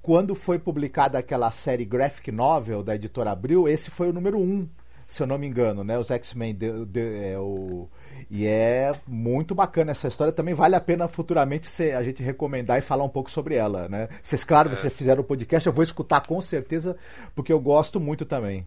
Quando 0.00 0.34
foi 0.34 0.58
publicada 0.58 1.18
aquela 1.18 1.50
série 1.50 1.84
graphic 1.84 2.30
novel 2.30 2.82
da 2.82 2.94
editora 2.94 3.32
Abril, 3.32 3.68
esse 3.68 3.90
foi 3.90 4.08
o 4.08 4.12
número 4.12 4.38
um, 4.38 4.66
se 5.08 5.22
eu 5.22 5.26
não 5.26 5.38
me 5.38 5.46
engano, 5.46 5.82
né? 5.82 5.98
Os 5.98 6.10
X-Men 6.10 6.54
de- 6.54 6.84
de- 6.84 7.32
é, 7.32 7.38
o... 7.38 7.88
E 8.30 8.46
é 8.46 8.92
muito 9.06 9.54
bacana 9.54 9.92
essa 9.92 10.06
história. 10.06 10.32
Também 10.32 10.52
vale 10.52 10.74
a 10.76 10.80
pena 10.80 11.08
futuramente 11.08 11.66
se- 11.66 11.92
a 11.92 12.02
gente 12.02 12.22
recomendar 12.22 12.78
e 12.78 12.82
falar 12.82 13.04
um 13.04 13.08
pouco 13.08 13.30
sobre 13.30 13.54
ela, 13.54 13.88
né? 13.88 14.08
Vocês, 14.20 14.44
claro, 14.44 14.70
É. 14.70 14.76
vocês 14.76 14.92
fizeram 14.92 15.22
o 15.22 15.24
podcast, 15.24 15.66
eu 15.66 15.72
vou 15.72 15.82
escutar 15.82 16.26
com 16.26 16.38
certeza, 16.42 16.94
porque 17.34 17.50
eu 17.52 17.58
gosto 17.58 17.98
muito 17.98 18.26
também 18.26 18.66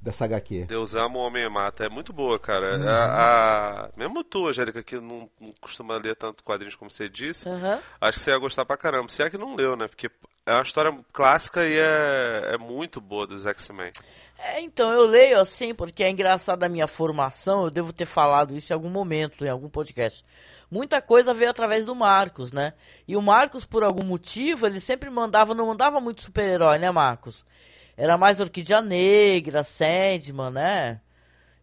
dessa 0.00 0.24
HQ. 0.26 0.66
Deus 0.68 0.94
ama 0.94 1.16
o 1.18 1.22
homem 1.26 1.50
mata. 1.50 1.84
É 1.84 1.88
muito 1.88 2.12
boa, 2.12 2.38
cara. 2.38 2.78
Uhum. 2.78 2.88
A, 2.88 3.84
a- 3.86 3.90
Mesmo 3.96 4.22
tu, 4.22 4.46
Angélica, 4.46 4.82
que 4.84 4.94
não, 5.00 5.28
não 5.40 5.50
costuma 5.60 5.96
ler 5.96 6.14
tanto 6.14 6.44
quadrinhos 6.44 6.76
como 6.76 6.88
você 6.90 7.08
disse, 7.08 7.48
Aham. 7.48 7.80
acho 8.00 8.18
que 8.18 8.24
você 8.24 8.30
ia 8.30 8.38
gostar 8.38 8.64
pra 8.64 8.76
caramba. 8.76 9.08
Se 9.08 9.22
é 9.24 9.28
que 9.28 9.36
não 9.36 9.56
leu, 9.56 9.74
né? 9.76 9.88
Porque 9.88 10.08
é 10.46 10.52
uma 10.52 10.62
história 10.62 10.96
clássica 11.12 11.66
e 11.66 11.76
é, 11.78 12.52
é 12.54 12.58
muito 12.58 13.00
boa 13.00 13.26
dos 13.26 13.44
X-Men. 13.44 13.90
É, 14.42 14.60
então, 14.62 14.90
eu 14.92 15.06
leio 15.06 15.38
assim, 15.38 15.74
porque 15.74 16.02
é 16.02 16.08
engraçado 16.10 16.62
a 16.62 16.68
minha 16.68 16.86
formação, 16.86 17.64
eu 17.64 17.70
devo 17.70 17.92
ter 17.92 18.06
falado 18.06 18.56
isso 18.56 18.72
em 18.72 18.74
algum 18.74 18.88
momento, 18.88 19.44
em 19.44 19.48
algum 19.50 19.68
podcast. 19.68 20.24
Muita 20.70 21.02
coisa 21.02 21.34
veio 21.34 21.50
através 21.50 21.84
do 21.84 21.94
Marcos, 21.94 22.50
né? 22.50 22.72
E 23.06 23.16
o 23.16 23.22
Marcos, 23.22 23.66
por 23.66 23.84
algum 23.84 24.04
motivo, 24.04 24.66
ele 24.66 24.80
sempre 24.80 25.10
mandava, 25.10 25.54
não 25.54 25.66
mandava 25.66 26.00
muito 26.00 26.22
super-herói, 26.22 26.78
né, 26.78 26.90
Marcos? 26.90 27.44
Era 27.96 28.16
mais 28.16 28.40
Orquídea 28.40 28.80
Negra, 28.80 29.62
Sandman, 29.62 30.50
né? 30.50 31.00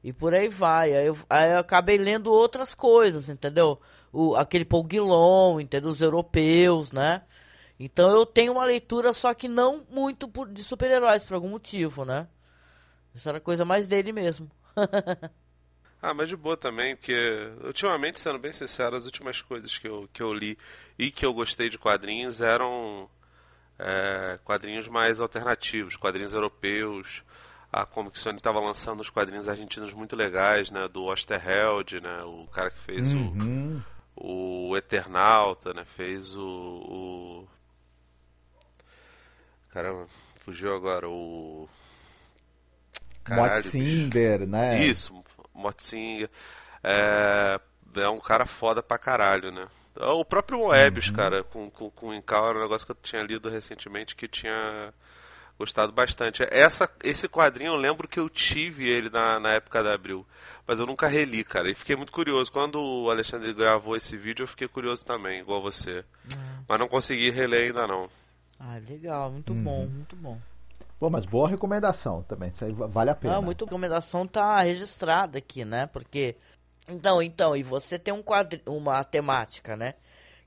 E 0.03 0.13
por 0.13 0.33
aí 0.33 0.49
vai. 0.49 0.93
Aí 0.95 1.07
eu, 1.07 1.17
aí 1.29 1.51
eu 1.53 1.59
acabei 1.59 1.97
lendo 1.97 2.31
outras 2.33 2.75
coisas, 2.75 3.29
entendeu? 3.29 3.79
O, 4.13 4.35
aquele 4.35 4.65
Paul 4.65 4.83
Guilon, 4.83 5.59
entendeu? 5.59 5.89
Os 5.91 6.01
europeus, 6.01 6.91
né? 6.91 7.23
Então 7.79 8.09
eu 8.11 8.25
tenho 8.25 8.53
uma 8.53 8.65
leitura, 8.65 9.13
só 9.13 9.33
que 9.33 9.47
não 9.47 9.85
muito 9.89 10.27
por- 10.27 10.49
de 10.51 10.63
super-heróis, 10.63 11.23
por 11.23 11.35
algum 11.35 11.49
motivo, 11.49 12.05
né? 12.05 12.27
Isso 13.17 13.27
era 13.27 13.39
coisa 13.41 13.65
mais 13.65 13.87
dele 13.87 14.11
mesmo. 14.13 14.49
Ah, 15.99 16.13
mas 16.13 16.29
de 16.29 16.35
boa 16.35 16.55
também, 16.55 16.95
porque 16.95 17.49
ultimamente, 17.63 18.19
sendo 18.19 18.37
bem 18.37 18.53
sincero, 18.53 18.95
as 18.95 19.05
últimas 19.05 19.41
coisas 19.41 19.75
que 19.79 19.87
eu, 19.87 20.07
que 20.13 20.21
eu 20.21 20.31
li 20.31 20.55
e 20.97 21.09
que 21.09 21.25
eu 21.25 21.33
gostei 21.33 21.71
de 21.71 21.77
quadrinhos 21.79 22.39
eram 22.39 23.09
é, 23.79 24.37
quadrinhos 24.43 24.87
mais 24.87 25.19
alternativos, 25.19 25.95
quadrinhos 25.95 26.33
europeus. 26.33 27.23
A 27.73 27.83
Comic 27.83 28.19
Sony 28.19 28.37
estava 28.37 28.59
lançando 28.59 29.01
uns 29.01 29.09
quadrinhos 29.09 29.49
argentinos 29.49 29.91
muito 29.91 30.15
legais, 30.15 30.69
né? 30.69 30.87
Do 30.87 31.03
Osterheld, 31.05 31.99
né? 31.99 32.21
O 32.25 32.45
cara 32.53 32.69
que 32.69 32.79
fez 32.79 33.11
Uhum. 33.15 33.81
o, 34.15 34.69
o 34.69 34.77
Eternauta, 34.77 35.73
né? 35.73 35.83
Fez 35.83 36.37
o, 36.37 36.43
o... 36.47 37.47
Caramba, 39.69 40.05
fugiu 40.41 40.75
agora 40.75 41.09
o... 41.09 41.67
Caralho, 43.27 43.63
bicho. 43.63 43.77
Motzinder, 43.77 44.47
né? 44.47 44.79
Isso, 44.79 45.23
Motzinga. 45.53 46.29
É, 46.83 47.59
é 47.95 48.09
um 48.09 48.19
cara 48.19 48.45
foda 48.45 48.81
pra 48.81 48.97
caralho, 48.97 49.51
né? 49.51 49.67
O 49.95 50.23
próprio 50.23 50.59
Moebius, 50.59 51.09
cara, 51.09 51.43
com, 51.43 51.69
com, 51.71 51.89
com 51.89 52.09
o 52.09 52.13
Incal 52.13 52.49
era 52.49 52.59
um 52.59 52.61
negócio 52.61 52.85
que 52.85 52.91
eu 52.91 52.97
tinha 53.01 53.23
lido 53.23 53.49
recentemente 53.49 54.15
que 54.15 54.25
eu 54.25 54.29
tinha 54.29 54.93
gostado 55.57 55.91
bastante. 55.91 56.43
Essa, 56.51 56.87
esse 57.03 57.27
quadrinho 57.27 57.71
eu 57.71 57.75
lembro 57.75 58.07
que 58.07 58.19
eu 58.19 58.29
tive 58.29 58.87
ele 58.87 59.09
na, 59.09 59.39
na 59.39 59.53
época 59.53 59.81
da 59.81 59.93
Abril, 59.95 60.23
mas 60.67 60.79
eu 60.79 60.85
nunca 60.85 61.07
reli, 61.07 61.43
cara. 61.43 61.67
E 61.71 61.73
fiquei 61.73 61.95
muito 61.95 62.11
curioso. 62.11 62.51
Quando 62.51 62.79
o 62.79 63.09
Alexandre 63.09 63.51
gravou 63.53 63.95
esse 63.97 64.15
vídeo, 64.15 64.43
eu 64.43 64.47
fiquei 64.47 64.67
curioso 64.67 65.03
também, 65.03 65.39
igual 65.39 65.61
você. 65.63 66.05
Mas 66.67 66.77
não 66.79 66.87
consegui 66.87 67.31
reler 67.31 67.65
ainda 67.67 67.87
não. 67.87 68.07
Ah, 68.59 68.77
legal, 68.87 69.31
muito 69.31 69.51
Uhum. 69.51 69.63
bom, 69.63 69.87
muito 69.87 70.15
bom. 70.15 70.39
Pô, 70.99 71.09
mas 71.09 71.25
boa 71.25 71.47
recomendação 71.47 72.23
também. 72.23 72.49
Isso 72.49 72.65
aí 72.65 72.73
va- 72.73 72.87
vale 72.87 73.09
a 73.11 73.15
pena. 73.15 73.35
Ah, 73.35 73.41
muito 73.41 73.65
recomendação 73.65 74.25
tá 74.25 74.61
registrada 74.61 75.37
aqui, 75.37 75.63
né? 75.63 75.85
Porque 75.87 76.35
então, 76.87 77.21
então, 77.21 77.55
e 77.55 77.63
você 77.63 77.99
tem 77.99 78.13
um 78.13 78.23
quadri... 78.23 78.61
uma 78.65 79.03
temática, 79.03 79.75
né? 79.75 79.93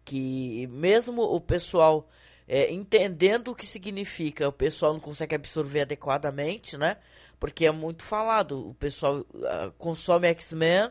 Que 0.04 0.66
mesmo 0.68 1.22
o 1.22 1.40
pessoal 1.40 2.08
é, 2.48 2.72
entendendo 2.72 3.48
o 3.48 3.54
que 3.54 3.66
significa, 3.66 4.48
o 4.48 4.52
pessoal 4.52 4.92
não 4.92 5.00
consegue 5.00 5.34
absorver 5.34 5.82
adequadamente, 5.82 6.76
né? 6.76 6.96
Porque 7.38 7.66
é 7.66 7.70
muito 7.70 8.02
falado, 8.02 8.70
o 8.70 8.74
pessoal 8.74 9.24
ah, 9.44 9.70
consome 9.78 10.26
X-Men, 10.28 10.90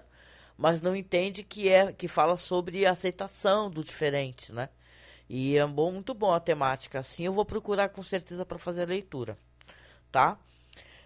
mas 0.57 0.81
não 0.81 0.95
entende 0.95 1.43
que 1.43 1.67
é 1.69 1.91
que 1.91 2.07
fala 2.07 2.37
sobre 2.37 2.85
aceitação 2.85 3.69
do 3.69 3.83
diferente, 3.83 4.53
né? 4.53 4.69
E 5.27 5.57
é 5.57 5.65
bom, 5.67 5.91
muito 5.91 6.13
bom 6.13 6.31
a 6.33 6.39
temática. 6.39 6.99
Assim, 6.99 7.23
eu 7.25 7.33
vou 7.33 7.45
procurar 7.45 7.89
com 7.89 8.01
certeza 8.01 8.45
para 8.45 8.57
fazer 8.57 8.83
a 8.83 8.85
leitura, 8.85 9.37
tá? 10.11 10.37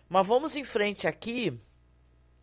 Mas 0.10 0.28
vamos 0.28 0.56
em 0.56 0.64
frente 0.64 1.08
aqui 1.08 1.60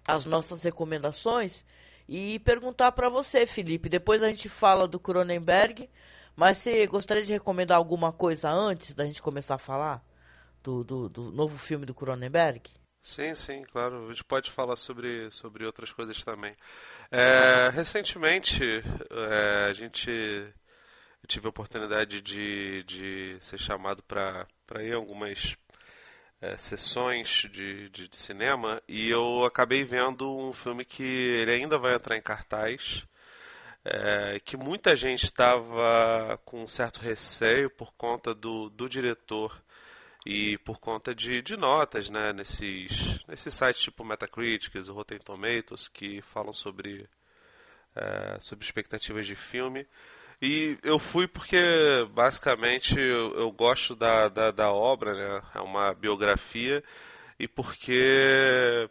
as 0.07 0.25
nossas 0.25 0.63
recomendações 0.63 1.65
e 2.09 2.39
perguntar 2.41 2.93
para 2.93 3.09
você, 3.09 3.47
Felipe. 3.47 3.89
Depois 3.89 4.23
a 4.23 4.29
gente 4.29 4.49
fala 4.49 4.89
do 4.89 4.99
Cronenberg, 4.99 5.89
mas 6.35 6.59
você 6.59 6.87
gostaria 6.87 7.23
de 7.23 7.33
recomendar 7.33 7.77
alguma 7.77 8.13
coisa 8.13 8.51
antes 8.51 8.95
da 8.95 9.05
gente 9.05 9.23
começar 9.23 9.55
a 9.55 9.59
falar 9.59 10.05
do, 10.63 10.83
do, 10.83 11.09
do 11.09 11.31
novo 11.31 11.57
filme 11.57 11.87
do 11.87 11.95
Cronenberg? 11.95 12.63
Sim, 13.03 13.35
sim, 13.35 13.63
claro. 13.63 14.07
A 14.07 14.09
gente 14.09 14.25
pode 14.25 14.51
falar 14.51 14.77
sobre, 14.77 15.31
sobre 15.31 15.65
outras 15.65 15.93
coisas 15.93 16.23
também. 16.23 16.55
É, 17.11 17.71
recentemente, 17.73 18.63
é, 19.11 19.71
a 19.71 19.73
gente 19.73 20.11
tive 21.27 21.47
a 21.47 21.51
oportunidade 21.51 22.21
de, 22.21 22.83
de 22.85 23.39
ser 23.41 23.59
chamado 23.59 24.03
para 24.03 24.47
ir 24.81 24.93
a 24.93 24.97
algumas 24.97 25.57
é, 26.41 26.57
sessões 26.57 27.47
de, 27.53 27.89
de, 27.91 28.09
de 28.09 28.17
cinema 28.17 28.83
e 28.89 29.11
eu 29.11 29.45
acabei 29.45 29.85
vendo 29.85 30.31
um 30.37 30.53
filme 30.53 30.85
que 30.85 31.03
ele 31.03 31.53
ainda 31.53 31.79
vai 31.79 31.95
entrar 31.95 32.17
em 32.17 32.23
cartaz. 32.23 33.05
É, 33.83 34.39
que 34.45 34.59
muita 34.59 34.95
gente 34.95 35.25
estava 35.25 36.39
com 36.45 36.63
um 36.63 36.69
certo 36.69 37.01
receio 37.01 37.71
por 37.71 37.95
conta 37.95 38.35
do, 38.35 38.69
do 38.69 38.87
diretor 38.91 39.59
e 40.27 40.59
por 40.59 40.79
conta 40.79 41.15
de, 41.15 41.41
de 41.41 41.57
notas 41.57 42.11
né, 42.11 42.31
nesses, 42.33 43.19
nesses 43.27 43.55
sites 43.55 43.81
tipo 43.83 44.05
Metacritic, 44.05 44.75
o 44.77 44.93
Rotten 44.93 45.19
Tomatoes, 45.19 45.89
que 45.89 46.21
falam 46.21 46.53
sobre, 46.53 47.09
é, 47.97 48.39
sobre 48.41 48.65
expectativas 48.65 49.27
de 49.27 49.35
filme. 49.35 49.87
E 50.43 50.79
eu 50.83 50.99
fui 50.99 51.27
porque, 51.29 51.59
basicamente, 52.13 52.99
eu, 52.99 53.39
eu 53.39 53.53
gosto 53.53 53.95
da, 53.95 54.29
da, 54.29 54.51
da 54.51 54.73
obra, 54.73 55.15
né? 55.15 55.43
é 55.55 55.61
uma 55.61 55.93
biografia, 55.93 56.83
e 57.39 57.47
porque 57.47 58.89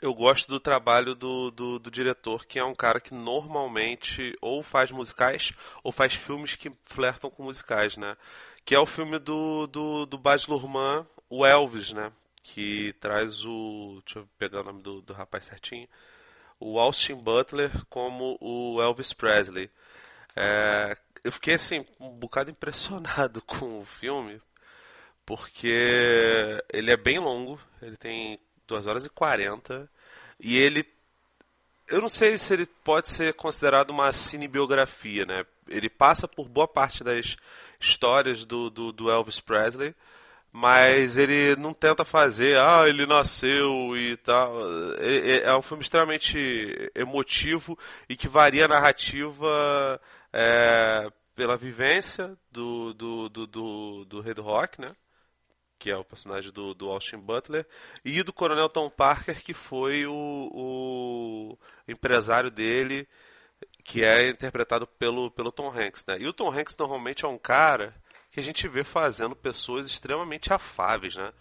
eu 0.00 0.14
gosto 0.14 0.48
do 0.48 0.60
trabalho 0.60 1.14
do, 1.14 1.50
do, 1.50 1.78
do, 1.78 1.90
diretor, 1.90 2.46
que 2.46 2.58
é 2.58 2.64
um 2.64 2.74
cara 2.74 3.00
que 3.00 3.12
normalmente 3.12 4.36
ou 4.40 4.62
faz 4.62 4.90
musicais 4.92 5.52
ou 5.82 5.90
faz 5.90 6.14
filmes 6.14 6.54
que 6.54 6.70
flertam 6.84 7.30
com 7.30 7.42
musicais, 7.42 7.96
né? 7.96 8.16
Que 8.64 8.74
é 8.74 8.78
o 8.78 8.86
filme 8.86 9.18
do, 9.18 9.66
do, 9.66 10.06
do 10.06 10.18
Baz 10.18 10.46
Luhrmann, 10.46 11.06
o 11.28 11.44
Elvis, 11.44 11.92
né? 11.92 12.12
Que 12.42 12.92
traz 13.00 13.44
o... 13.44 14.00
Deixa 14.04 14.20
eu 14.20 14.28
pegar 14.38 14.60
o 14.60 14.64
nome 14.64 14.82
do, 14.82 15.02
do 15.02 15.12
rapaz 15.12 15.46
certinho. 15.46 15.88
O 16.60 16.78
Austin 16.78 17.14
Butler 17.14 17.70
como 17.86 18.36
o 18.40 18.80
Elvis 18.82 19.12
Presley. 19.12 19.70
É, 20.34 20.96
eu 21.24 21.32
fiquei, 21.32 21.54
assim, 21.54 21.84
um 22.00 22.10
bocado 22.10 22.50
impressionado 22.50 23.42
com 23.46 23.80
o 23.80 23.84
filme, 23.84 24.40
porque 25.26 26.62
ele 26.72 26.90
é 26.90 26.96
bem 26.96 27.18
longo, 27.18 27.60
ele 27.82 27.96
tem 27.96 28.38
2 28.66 28.86
horas 28.86 29.06
e 29.06 29.10
40. 29.10 29.88
E 30.40 30.56
ele. 30.56 30.86
Eu 31.88 32.02
não 32.02 32.08
sei 32.08 32.36
se 32.36 32.52
ele 32.52 32.66
pode 32.66 33.08
ser 33.08 33.32
considerado 33.34 33.90
uma 33.90 34.12
cinebiografia, 34.12 35.24
né? 35.24 35.46
Ele 35.66 35.88
passa 35.88 36.28
por 36.28 36.48
boa 36.48 36.68
parte 36.68 37.02
das 37.02 37.36
histórias 37.80 38.44
do, 38.44 38.68
do, 38.68 38.92
do, 38.92 39.10
Elvis 39.10 39.40
Presley, 39.40 39.94
mas 40.52 41.16
ele 41.16 41.56
não 41.56 41.74
tenta 41.74 42.04
fazer, 42.04 42.58
ah, 42.58 42.88
ele 42.88 43.06
nasceu 43.06 43.96
e 43.96 44.16
tal. 44.18 44.54
É, 44.98 45.42
é 45.42 45.56
um 45.56 45.62
filme 45.62 45.82
extremamente 45.82 46.90
emotivo 46.94 47.78
e 48.08 48.16
que 48.16 48.28
varia 48.28 48.64
a 48.64 48.68
narrativa 48.68 50.00
é, 50.32 51.10
pela 51.34 51.56
vivência 51.56 52.36
do, 52.50 52.92
do, 52.94 53.28
do, 53.28 53.46
do, 53.46 54.04
do 54.06 54.20
rei 54.20 54.34
do 54.34 54.42
rock, 54.42 54.80
né? 54.80 54.88
que 55.78 55.90
é 55.90 55.96
o 55.96 56.04
personagem 56.04 56.50
do, 56.50 56.74
do 56.74 56.88
Austin 56.88 57.18
Butler, 57.18 57.64
e 58.04 58.22
do 58.22 58.32
Coronel 58.32 58.68
Tom 58.68 58.90
Parker, 58.90 59.40
que 59.42 59.54
foi 59.54 60.06
o, 60.06 60.12
o 60.52 61.58
empresário 61.86 62.50
dele, 62.50 63.06
que 63.84 64.02
é 64.02 64.28
interpretado 64.28 64.86
pelo, 64.86 65.30
pelo 65.30 65.52
Tom 65.52 65.70
Hanks. 65.70 66.04
Né? 66.06 66.16
E 66.20 66.26
o 66.26 66.32
Tom 66.32 66.50
Hanks 66.50 66.76
normalmente 66.76 67.24
é 67.24 67.28
um 67.28 67.38
cara 67.38 67.94
que 68.38 68.40
a 68.40 68.44
gente 68.44 68.68
vê 68.68 68.84
fazendo 68.84 69.34
pessoas 69.34 69.86
extremamente 69.86 70.52
afáveis, 70.52 71.16
né? 71.16 71.32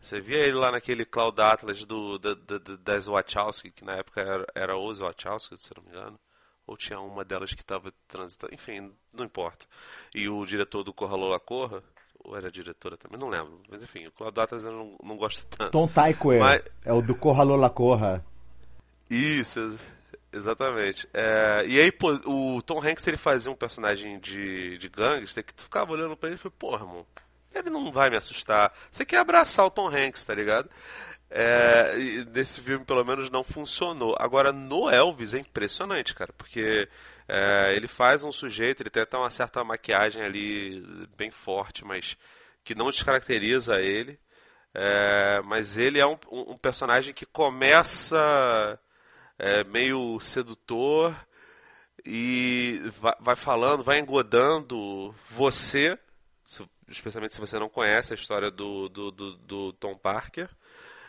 Você 0.00 0.20
via 0.20 0.38
ele 0.38 0.54
lá 0.54 0.70
naquele 0.70 1.04
Cloud 1.04 1.38
Atlas 1.40 1.84
do, 1.84 2.18
da, 2.18 2.34
da, 2.34 2.58
das 2.82 3.06
Wachowski, 3.06 3.70
que 3.70 3.84
na 3.84 3.96
época 3.96 4.20
era, 4.20 4.46
era 4.54 4.76
os 4.76 4.98
Wachowski, 4.98 5.56
se 5.56 5.70
não 5.76 5.82
me 5.82 5.90
engano. 5.90 6.18
Ou 6.66 6.76
tinha 6.76 6.98
uma 6.98 7.24
delas 7.24 7.52
que 7.52 7.60
estava 7.60 7.92
transitando. 8.08 8.54
Enfim, 8.54 8.90
não 9.12 9.24
importa. 9.24 9.66
E 10.14 10.28
o 10.28 10.44
diretor 10.46 10.82
do 10.82 10.92
Corra 10.92 11.16
Lola 11.16 11.38
Corra, 11.38 11.82
ou 12.24 12.36
era 12.36 12.50
diretora 12.50 12.96
também, 12.96 13.18
não 13.18 13.28
lembro. 13.28 13.60
Mas 13.68 13.82
enfim, 13.82 14.06
o 14.06 14.12
Cloud 14.12 14.40
Atlas 14.40 14.64
eu 14.64 14.72
não, 14.72 14.96
não 15.02 15.16
gosto 15.16 15.46
tanto. 15.46 15.72
Tom 15.72 15.88
Tykwer, 15.88 16.40
Mas... 16.40 16.62
é 16.84 16.92
o 16.92 17.02
do 17.02 17.14
Corra 17.14 17.42
Lola 17.42 17.70
Corra. 17.70 18.24
Isso, 19.10 19.78
exatamente. 20.36 21.08
É, 21.12 21.64
e 21.66 21.80
aí, 21.80 21.90
pô, 21.90 22.12
o 22.26 22.62
Tom 22.62 22.80
Hanks 22.80 23.06
ele 23.06 23.16
fazia 23.16 23.50
um 23.50 23.56
personagem 23.56 24.18
de, 24.20 24.78
de 24.78 24.88
gangster 24.88 25.44
que 25.44 25.54
tu 25.54 25.64
ficava 25.64 25.92
olhando 25.92 26.16
pra 26.16 26.28
ele 26.28 26.36
e 26.36 26.38
falou, 26.38 26.54
porra, 26.58 26.84
irmão, 26.84 27.06
ele 27.54 27.70
não 27.70 27.90
vai 27.90 28.10
me 28.10 28.16
assustar. 28.16 28.72
Você 28.90 29.04
quer 29.04 29.18
abraçar 29.18 29.66
o 29.66 29.70
Tom 29.70 29.88
Hanks, 29.88 30.24
tá 30.24 30.34
ligado? 30.34 30.68
É, 31.30 32.24
nesse 32.32 32.60
filme, 32.60 32.84
pelo 32.84 33.04
menos, 33.04 33.30
não 33.30 33.42
funcionou. 33.42 34.14
Agora, 34.18 34.52
no 34.52 34.88
Elvis 34.88 35.34
é 35.34 35.38
impressionante, 35.38 36.14
cara, 36.14 36.32
porque 36.36 36.88
é, 37.28 37.74
ele 37.74 37.88
faz 37.88 38.22
um 38.22 38.30
sujeito, 38.30 38.82
ele 38.82 38.90
tem 38.90 39.02
até 39.02 39.16
uma 39.16 39.30
certa 39.30 39.64
maquiagem 39.64 40.22
ali 40.22 40.80
bem 41.16 41.30
forte, 41.30 41.84
mas 41.84 42.16
que 42.62 42.74
não 42.74 42.90
descaracteriza 42.90 43.80
ele. 43.80 44.18
É, 44.74 45.40
mas 45.44 45.78
ele 45.78 45.98
é 45.98 46.06
um, 46.06 46.18
um 46.30 46.58
personagem 46.58 47.14
que 47.14 47.24
começa 47.24 48.78
é, 49.38 49.64
meio 49.64 50.18
sedutor 50.20 51.14
e 52.04 52.80
vai, 53.00 53.14
vai, 53.20 53.36
falando, 53.36 53.82
vai 53.82 53.98
engodando 53.98 55.14
você, 55.30 55.98
especialmente 56.88 57.34
se 57.34 57.40
você 57.40 57.58
não 57.58 57.68
conhece 57.68 58.12
a 58.12 58.16
história 58.16 58.50
do, 58.50 58.88
do, 58.88 59.10
do, 59.10 59.36
do 59.36 59.72
Tom 59.74 59.96
Parker, 59.96 60.48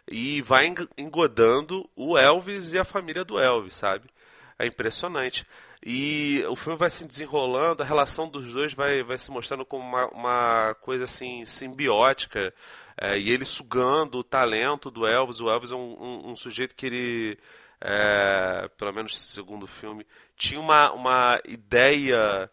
e 0.09 0.41
vai 0.41 0.73
engodando 0.97 1.89
o 1.95 2.17
Elvis 2.17 2.73
e 2.73 2.79
a 2.79 2.85
família 2.85 3.25
do 3.25 3.37
Elvis, 3.39 3.75
sabe? 3.75 4.09
É 4.57 4.65
impressionante. 4.65 5.45
E 5.85 6.43
o 6.49 6.55
filme 6.55 6.77
vai 6.77 6.89
se 6.89 7.05
desenrolando, 7.05 7.83
a 7.83 7.85
relação 7.85 8.27
dos 8.27 8.51
dois 8.51 8.73
vai, 8.73 9.03
vai 9.03 9.17
se 9.17 9.29
mostrando 9.29 9.65
como 9.65 9.83
uma, 9.83 10.07
uma 10.07 10.75
coisa 10.81 11.03
assim 11.03 11.45
simbiótica. 11.45 12.53
É, 12.99 13.17
e 13.19 13.29
ele 13.29 13.45
sugando 13.45 14.17
o 14.17 14.23
talento 14.23 14.89
do 14.89 15.05
Elvis. 15.05 15.39
O 15.39 15.49
Elvis 15.49 15.71
é 15.71 15.75
um, 15.75 16.03
um, 16.03 16.31
um 16.31 16.35
sujeito 16.35 16.73
que 16.73 16.87
ele, 16.87 17.39
é, 17.81 18.69
pelo 18.77 18.93
menos 18.93 19.17
segundo 19.17 19.63
o 19.63 19.67
filme, 19.67 20.05
tinha 20.35 20.59
uma, 20.59 20.91
uma 20.91 21.41
ideia 21.47 22.49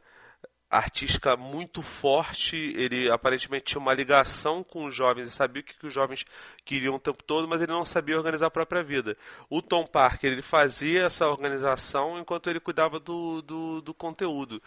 artística 0.70 1.36
muito 1.36 1.82
forte. 1.82 2.56
Ele 2.56 3.10
aparentemente 3.10 3.66
tinha 3.66 3.80
uma 3.80 3.94
ligação 3.94 4.62
com 4.62 4.84
os 4.84 4.94
jovens 4.94 5.28
e 5.28 5.30
sabia 5.30 5.62
o 5.62 5.64
que, 5.64 5.78
que 5.78 5.86
os 5.86 5.94
jovens 5.94 6.24
queriam 6.64 6.96
o 6.96 7.00
tempo 7.00 7.22
todo, 7.22 7.46
mas 7.48 7.60
ele 7.60 7.72
não 7.72 7.84
sabia 7.84 8.16
organizar 8.16 8.46
a 8.46 8.50
própria 8.50 8.82
vida. 8.82 9.16
O 9.48 9.62
Tom 9.62 9.86
Parker 9.86 10.32
ele 10.32 10.42
fazia 10.42 11.04
essa 11.04 11.28
organização 11.28 12.18
enquanto 12.18 12.50
ele 12.50 12.60
cuidava 12.60 12.98
do, 12.98 13.40
do, 13.42 13.80
do 13.80 13.94
conteúdo. 13.94 14.60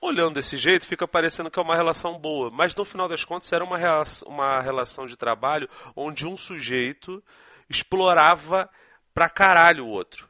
Olhando 0.00 0.34
desse 0.34 0.56
jeito, 0.56 0.86
fica 0.86 1.08
parecendo 1.08 1.50
que 1.50 1.58
é 1.58 1.62
uma 1.62 1.74
relação 1.74 2.16
boa, 2.18 2.50
mas 2.52 2.72
no 2.72 2.84
final 2.84 3.08
das 3.08 3.24
contas 3.24 3.52
era 3.52 3.64
uma, 3.64 3.78
uma 4.26 4.60
relação 4.60 5.06
de 5.06 5.16
trabalho 5.16 5.68
onde 5.96 6.24
um 6.24 6.36
sujeito 6.36 7.22
explorava 7.68 8.70
pra 9.18 9.28
caralho 9.28 9.84
o 9.84 9.88
outro. 9.88 10.28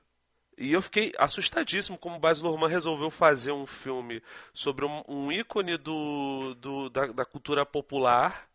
E 0.56 0.72
eu 0.72 0.80
fiquei 0.80 1.12
assustadíssimo 1.18 1.98
como 1.98 2.16
o 2.16 2.18
Baz 2.18 2.40
Luhrmann 2.40 2.70
resolveu 2.70 3.10
fazer 3.10 3.52
um 3.52 3.66
filme 3.66 4.22
sobre 4.54 4.86
um, 4.86 5.04
um 5.06 5.30
ícone 5.30 5.76
do, 5.76 6.54
do 6.54 6.88
da, 6.88 7.08
da, 7.08 7.24
cultura 7.26 7.66
popular 7.66 8.48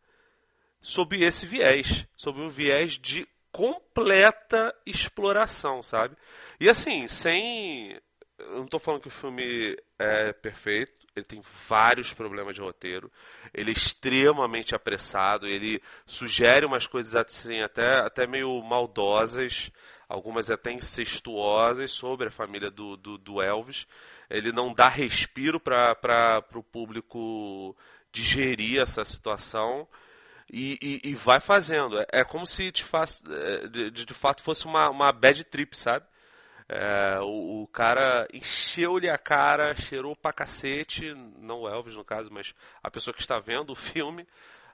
sob 0.82 1.24
esse 1.24 1.46
viés, 1.46 2.08
sob 2.18 2.42
um 2.42 2.50
viés 2.50 2.98
de 2.98 3.28
completa 3.52 4.76
exploração, 4.88 5.84
sabe? 5.84 6.17
E 6.60 6.67
assim, 6.67 7.08
sem... 7.08 7.96
Eu 8.39 8.58
não 8.58 8.65
estou 8.65 8.80
falando 8.80 9.02
que 9.02 9.10
o 9.10 9.12
filme 9.12 9.78
é 10.00 10.34
perfeito, 10.34 11.06
ele 11.15 11.26
tem 11.26 11.43
vários 11.69 12.12
problemas 12.12 12.56
de 12.56 12.62
roteiro, 12.62 13.12
ele 13.54 13.69
é 13.69 13.74
extremamente 13.74 14.74
apressado, 14.74 15.46
ele 15.48 15.80
sugere 16.08 16.65
umas 16.65 16.88
coisas 16.88 17.15
assim 17.15 17.62
até, 17.62 18.00
até 18.00 18.26
meio 18.26 18.60
maldosas, 18.63 19.72
algumas 20.13 20.52
até 20.52 20.71
incestuosas 20.71 21.89
sobre 21.91 22.28
a 22.28 22.32
família 22.32 22.69
do, 22.69 22.95
do, 22.95 23.17
do 23.17 23.41
Elvis. 23.41 23.88
Ele 24.30 24.52
não 24.52 24.71
dá 24.71 24.88
respiro 24.88 25.60
para 25.60 26.45
o 26.54 26.62
público 26.62 27.76
digerir 28.12 28.80
essa 28.80 29.04
situação. 29.04 29.88
E, 30.52 30.78
e, 30.82 31.10
e, 31.10 31.15
vai 31.15 31.39
fazendo. 31.39 31.99
É, 31.99 32.06
é 32.12 32.23
como 32.23 32.45
se 32.45 32.71
de, 32.71 32.86
é, 32.93 33.67
de, 33.67 34.06
de, 34.06 34.13
fato 34.13 34.43
fosse 34.43 34.65
uma, 34.65 34.88
uma 34.89 35.12
bad 35.12 35.43
trip, 35.45 35.76
sabe? 35.76 36.06
É, 36.69 37.19
o, 37.21 37.63
o, 37.63 37.67
cara 37.67 38.28
encheu-lhe 38.32 39.10
a 39.10 39.17
cara, 39.17 39.76
cheirou 39.76 40.15
pra 40.15 40.32
cacete, 40.32 41.12
não 41.39 41.62
o 41.62 41.67
Elvis 41.67 41.95
no 41.95 42.06
caso, 42.06 42.30
mas 42.32 42.54
a 42.84 42.91
pessoa 42.91 43.13
que 43.15 43.21
está 43.21 43.39
vendo 43.39 43.71
o 43.71 43.76
filme, 43.76 44.28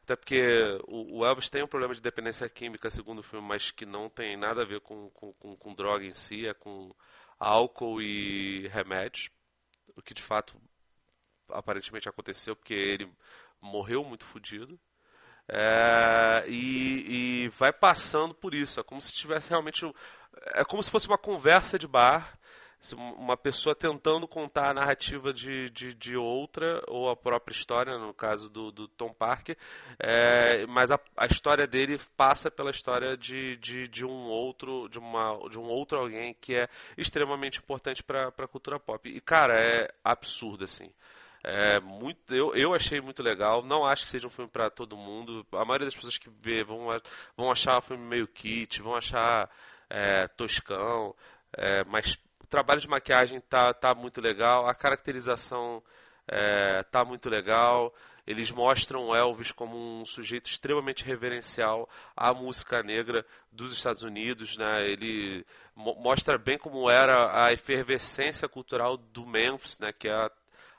até 0.09 0.15
porque 0.15 0.79
o, 0.87 1.23
Elvis 1.23 1.51
tem 1.51 1.61
um 1.61 1.67
problema 1.67 1.93
de 1.93 2.01
dependência 2.01 2.49
química, 2.49 2.89
segundo 2.89 3.19
o 3.19 3.23
filme, 3.23 3.47
mas 3.47 3.69
que 3.69 3.85
não 3.85 4.09
tem 4.09 4.35
nada 4.35 4.63
a 4.63 4.65
ver 4.65 4.79
com, 4.79 5.07
com, 5.11 5.31
com, 5.33 5.55
com 5.55 5.75
droga 5.75 6.03
em 6.03 6.15
si, 6.15 6.47
é 6.47 6.53
com 6.53 6.91
álcool 7.39 8.01
e 8.01 8.67
remédios. 8.69 9.29
O 9.95 10.01
que 10.01 10.15
de 10.15 10.23
fato 10.23 10.59
aparentemente 11.49 12.09
aconteceu, 12.09 12.55
porque 12.55 12.73
ele 12.73 13.11
morreu 13.61 14.03
muito 14.03 14.25
fodido. 14.25 14.79
É, 15.47 16.43
e, 16.47 17.43
e, 17.43 17.49
vai 17.49 17.71
passando 17.71 18.33
por 18.33 18.55
isso. 18.55 18.79
É 18.79 18.83
como 18.83 18.99
se 18.99 19.13
tivesse 19.13 19.49
realmente. 19.49 19.85
É 20.55 20.65
como 20.65 20.81
se 20.81 20.89
fosse 20.89 21.07
uma 21.07 21.17
conversa 21.19 21.77
de 21.77 21.87
bar 21.87 22.38
uma 22.95 23.35
pessoa 23.35 23.75
tentando 23.75 24.27
contar 24.27 24.69
a 24.69 24.73
narrativa 24.73 25.33
de, 25.33 25.69
de, 25.69 25.93
de, 25.93 26.15
outra, 26.15 26.81
ou 26.87 27.09
a 27.09 27.15
própria 27.15 27.53
história, 27.53 27.97
no 27.97 28.13
caso 28.13 28.49
do, 28.49 28.71
do 28.71 28.87
Tom 28.87 29.13
Parker, 29.13 29.57
é, 29.99 30.65
mas 30.65 30.89
a, 30.89 30.99
a, 31.17 31.25
história 31.25 31.67
dele 31.67 31.99
passa 32.15 32.49
pela 32.49 32.71
história 32.71 33.17
de, 33.17 33.57
de, 33.57 33.87
de, 33.89 34.05
um 34.05 34.27
outro 34.27 34.87
de, 34.87 34.97
uma, 34.97 35.37
de 35.49 35.59
um 35.59 35.65
outro 35.65 35.97
alguém 35.97 36.33
que 36.39 36.55
é 36.55 36.69
extremamente 36.97 37.59
importante 37.59 38.01
para 38.01 38.29
a 38.29 38.47
cultura 38.47 38.79
pop. 38.79 39.09
E, 39.09 39.19
cara, 39.19 39.59
é 39.59 39.93
absurdo, 40.03 40.63
assim. 40.63 40.89
É 41.43 41.79
muito, 41.79 42.33
eu, 42.33 42.53
eu 42.55 42.73
achei 42.73 42.99
muito 43.01 43.23
legal. 43.23 43.61
Não 43.61 43.85
acho 43.85 44.03
que 44.03 44.09
seja 44.09 44.27
um 44.27 44.31
filme 44.31 44.49
para 44.49 44.69
todo 44.69 44.97
mundo. 44.97 45.45
A 45.53 45.65
maioria 45.65 45.87
das 45.87 45.95
pessoas 45.95 46.17
que 46.17 46.29
vê 46.29 46.63
vão, 46.63 46.87
vão 47.35 47.51
achar 47.51 47.77
o 47.77 47.81
filme 47.81 48.03
meio 48.03 48.27
kit, 48.27 48.81
vão 48.81 48.95
achar 48.95 49.49
é, 49.89 50.27
toscão. 50.27 51.15
É, 51.53 51.83
mas 51.85 52.17
trabalho 52.49 52.81
de 52.81 52.87
maquiagem 52.87 53.39
tá, 53.39 53.73
tá 53.73 53.93
muito 53.93 54.19
legal, 54.19 54.67
a 54.67 54.75
caracterização 54.75 55.81
é, 56.27 56.83
tá 56.83 57.03
muito 57.03 57.29
legal. 57.29 57.93
Eles 58.25 58.51
mostram 58.51 59.15
Elvis 59.15 59.51
como 59.51 59.75
um 59.75 60.05
sujeito 60.05 60.47
extremamente 60.47 61.03
reverencial 61.03 61.89
à 62.15 62.31
música 62.31 62.83
negra 62.83 63.25
dos 63.51 63.73
Estados 63.73 64.03
Unidos. 64.03 64.55
Né? 64.55 64.87
Ele 64.87 65.43
mo 65.75 65.95
mostra 65.95 66.37
bem 66.37 66.57
como 66.57 66.89
era 66.89 67.43
a 67.43 67.51
efervescência 67.51 68.47
cultural 68.47 68.97
do 68.97 69.25
Memphis, 69.25 69.79
né? 69.79 69.91
que 69.91 70.07
é 70.07 70.13
a, 70.13 70.31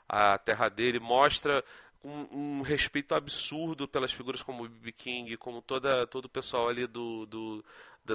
a 0.07 0.37
terra 0.37 0.69
dele. 0.69 0.97
Mostra 0.97 1.61
um, 2.03 2.59
um, 2.59 2.61
respeito 2.61 3.13
absurdo 3.13 3.85
pelas 3.85 4.13
figuras 4.13 4.41
como 4.41 4.67
B.B. 4.67 4.91
King, 4.93 5.35
como 5.35 5.61
toda, 5.61 6.07
todo 6.07 6.25
o 6.25 6.29
pessoal 6.29 6.69
ali 6.69 6.87
do, 6.87 7.25
do 7.25 7.65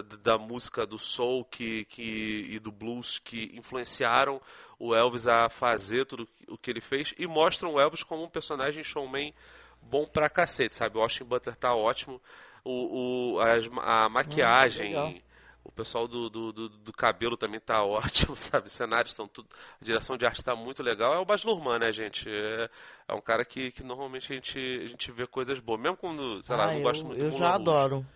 da, 0.03 0.17
da, 0.17 0.39
música 0.39 0.87
do 0.87 0.99
soul 0.99 1.45
que, 1.45 1.85
que, 1.87 2.47
e 2.51 2.59
do 2.59 2.71
blues 2.71 3.19
que 3.19 3.51
influenciaram 3.55 4.41
o 4.79 4.95
Elvis 4.95 5.27
a 5.27 5.49
fazer 5.49 6.05
tudo 6.05 6.29
o 6.49 6.59
que 6.59 6.71
ele 6.71 6.81
fez 6.81 7.15
e 7.19 7.27
mostram 7.27 7.75
o 7.75 7.81
Elvis 7.81 8.03
como 8.03 8.23
um 8.23 8.29
personagem 8.29 8.85
showman 8.85 9.33
bom 9.81 10.07
pra 10.07 10.29
cacete, 10.29 10.75
sabe? 10.75 10.99
O 10.99 11.01
Austin 11.01 11.25
Butler 11.25 11.57
tá 11.57 11.75
ótimo, 11.75 12.21
o, 12.65 13.35
o 13.35 13.41
a, 13.41 14.05
a 14.05 14.09
maquiagem, 14.09 14.99
hum, 14.99 15.21
o 15.65 15.73
pessoal 15.73 16.07
do, 16.07 16.29
do, 16.29 16.53
do, 16.53 16.69
do, 16.69 16.93
cabelo 16.93 17.37
também 17.37 17.61
tá 17.61 17.83
ótimo, 17.85 18.37
sabe? 18.37 18.67
Os 18.67 18.73
cenários 18.73 19.13
estão 19.13 19.27
tudo. 19.27 19.49
A 19.81 19.85
direção 19.85 20.17
de 20.17 20.27
arte 20.27 20.39
está 20.39 20.55
muito 20.55 20.83
legal. 20.83 21.15
É 21.15 21.19
o 21.19 21.25
Baz 21.25 21.45
Luhrmann, 21.45 21.79
né, 21.79 21.93
gente? 21.93 22.29
É, 22.29 22.71
é, 23.09 23.15
um 23.15 23.21
cara 23.21 23.45
que, 23.45 23.71
que 23.73 23.83
normalmente 23.83 24.33
a 24.33 24.37
gente, 24.37 24.59
a 24.85 24.87
gente 24.87 25.11
vê 25.11 25.27
coisas 25.27 25.59
boas. 25.59 25.81
Mesmo 25.81 25.97
quando, 25.97 26.43
sei 26.43 26.55
ah, 26.55 26.59
lá, 26.59 26.73
não 26.73 26.83
gosto 26.83 27.05
muito 27.05 27.21
Eu 27.21 27.31
já 27.31 27.55
adoro. 27.55 28.07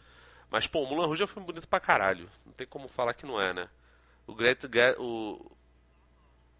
Mas, 0.50 0.66
pô, 0.66 0.84
Mulan 0.84 1.06
Rouge 1.06 1.22
é 1.22 1.24
um 1.24 1.28
filme 1.28 1.46
bonito 1.46 1.68
pra 1.68 1.78
caralho. 1.78 2.28
Não 2.44 2.52
tem 2.52 2.66
como 2.66 2.88
falar 2.88 3.14
que 3.14 3.24
não 3.24 3.40
é, 3.40 3.54
né? 3.54 3.68
O 4.26 4.34
Great 4.34 4.66
o, 4.98 5.50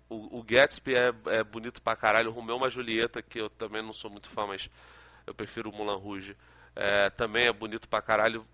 o, 0.09 0.39
o 0.39 0.43
Gatsby 0.43 0.95
é, 0.95 1.13
é 1.27 1.45
bonito 1.45 1.83
pra 1.83 1.97
caralho. 1.97 2.31
O 2.31 2.33
Romeu 2.33 2.57
uma 2.57 2.71
Julieta, 2.71 3.21
que 3.21 3.41
eu 3.41 3.51
também 3.51 3.83
não 3.83 3.93
sou 3.93 4.11
muito 4.11 4.29
fã, 4.29 4.47
mas 4.47 4.71
eu 5.27 5.35
prefiro 5.35 5.71
o 5.71 5.73
Mulan 5.73 5.97
Rouge. 5.97 6.37
É, 6.75 7.11
também 7.11 7.47
é 7.47 7.53
bonito 7.53 7.89
pra 7.89 8.01
caralho. 8.01 8.47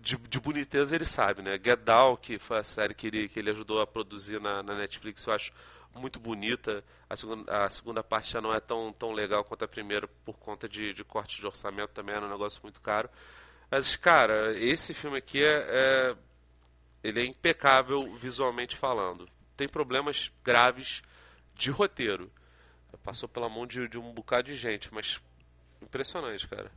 De, 0.00 0.16
de, 0.16 0.40
boniteza 0.40 0.94
ele 0.94 1.04
sabe, 1.04 1.42
né? 1.42 1.60
Get 1.62 1.80
Down, 1.80 2.16
que 2.16 2.38
foi 2.38 2.58
a 2.58 2.64
série 2.64 2.94
que 2.94 3.06
ele, 3.06 3.28
que 3.28 3.38
ele 3.38 3.50
ajudou 3.50 3.80
a 3.80 3.86
produzir 3.86 4.40
na, 4.40 4.62
na 4.62 4.74
Netflix, 4.74 5.24
eu 5.26 5.32
acho 5.32 5.52
muito 5.94 6.18
bonita. 6.18 6.82
A 7.08 7.16
segunda, 7.16 7.64
a 7.64 7.70
segunda 7.70 8.02
parte 8.02 8.32
já 8.32 8.40
não 8.40 8.52
é 8.52 8.60
tão, 8.60 8.92
tão 8.92 9.12
legal 9.12 9.44
quanto 9.44 9.64
a 9.64 9.68
primeira, 9.68 10.08
por 10.24 10.36
conta 10.38 10.68
de, 10.68 10.92
de 10.92 11.04
corte 11.04 11.40
de 11.40 11.46
orçamento, 11.46 11.90
também 11.90 12.14
era 12.14 12.26
um 12.26 12.30
negócio 12.30 12.60
muito 12.62 12.80
caro. 12.80 13.08
Mas, 13.70 13.96
cara, 13.96 14.58
esse 14.58 14.94
filme 14.94 15.18
aqui 15.18 15.42
é, 15.42 15.66
é 15.68 16.16
ele 17.02 17.20
é 17.20 17.24
impecável 17.24 17.98
visualmente 18.16 18.76
falando. 18.76 19.28
Tem 19.56 19.68
problemas 19.68 20.32
graves 20.44 21.02
de 21.54 21.70
roteiro. 21.70 22.30
Passou 23.04 23.28
pela 23.28 23.48
mão 23.48 23.66
de, 23.66 23.88
de 23.88 23.98
um 23.98 24.12
bocado 24.12 24.44
de 24.44 24.54
gente, 24.54 24.92
mas 24.92 25.20
impressionante, 25.80 26.46
cara. 26.48 26.70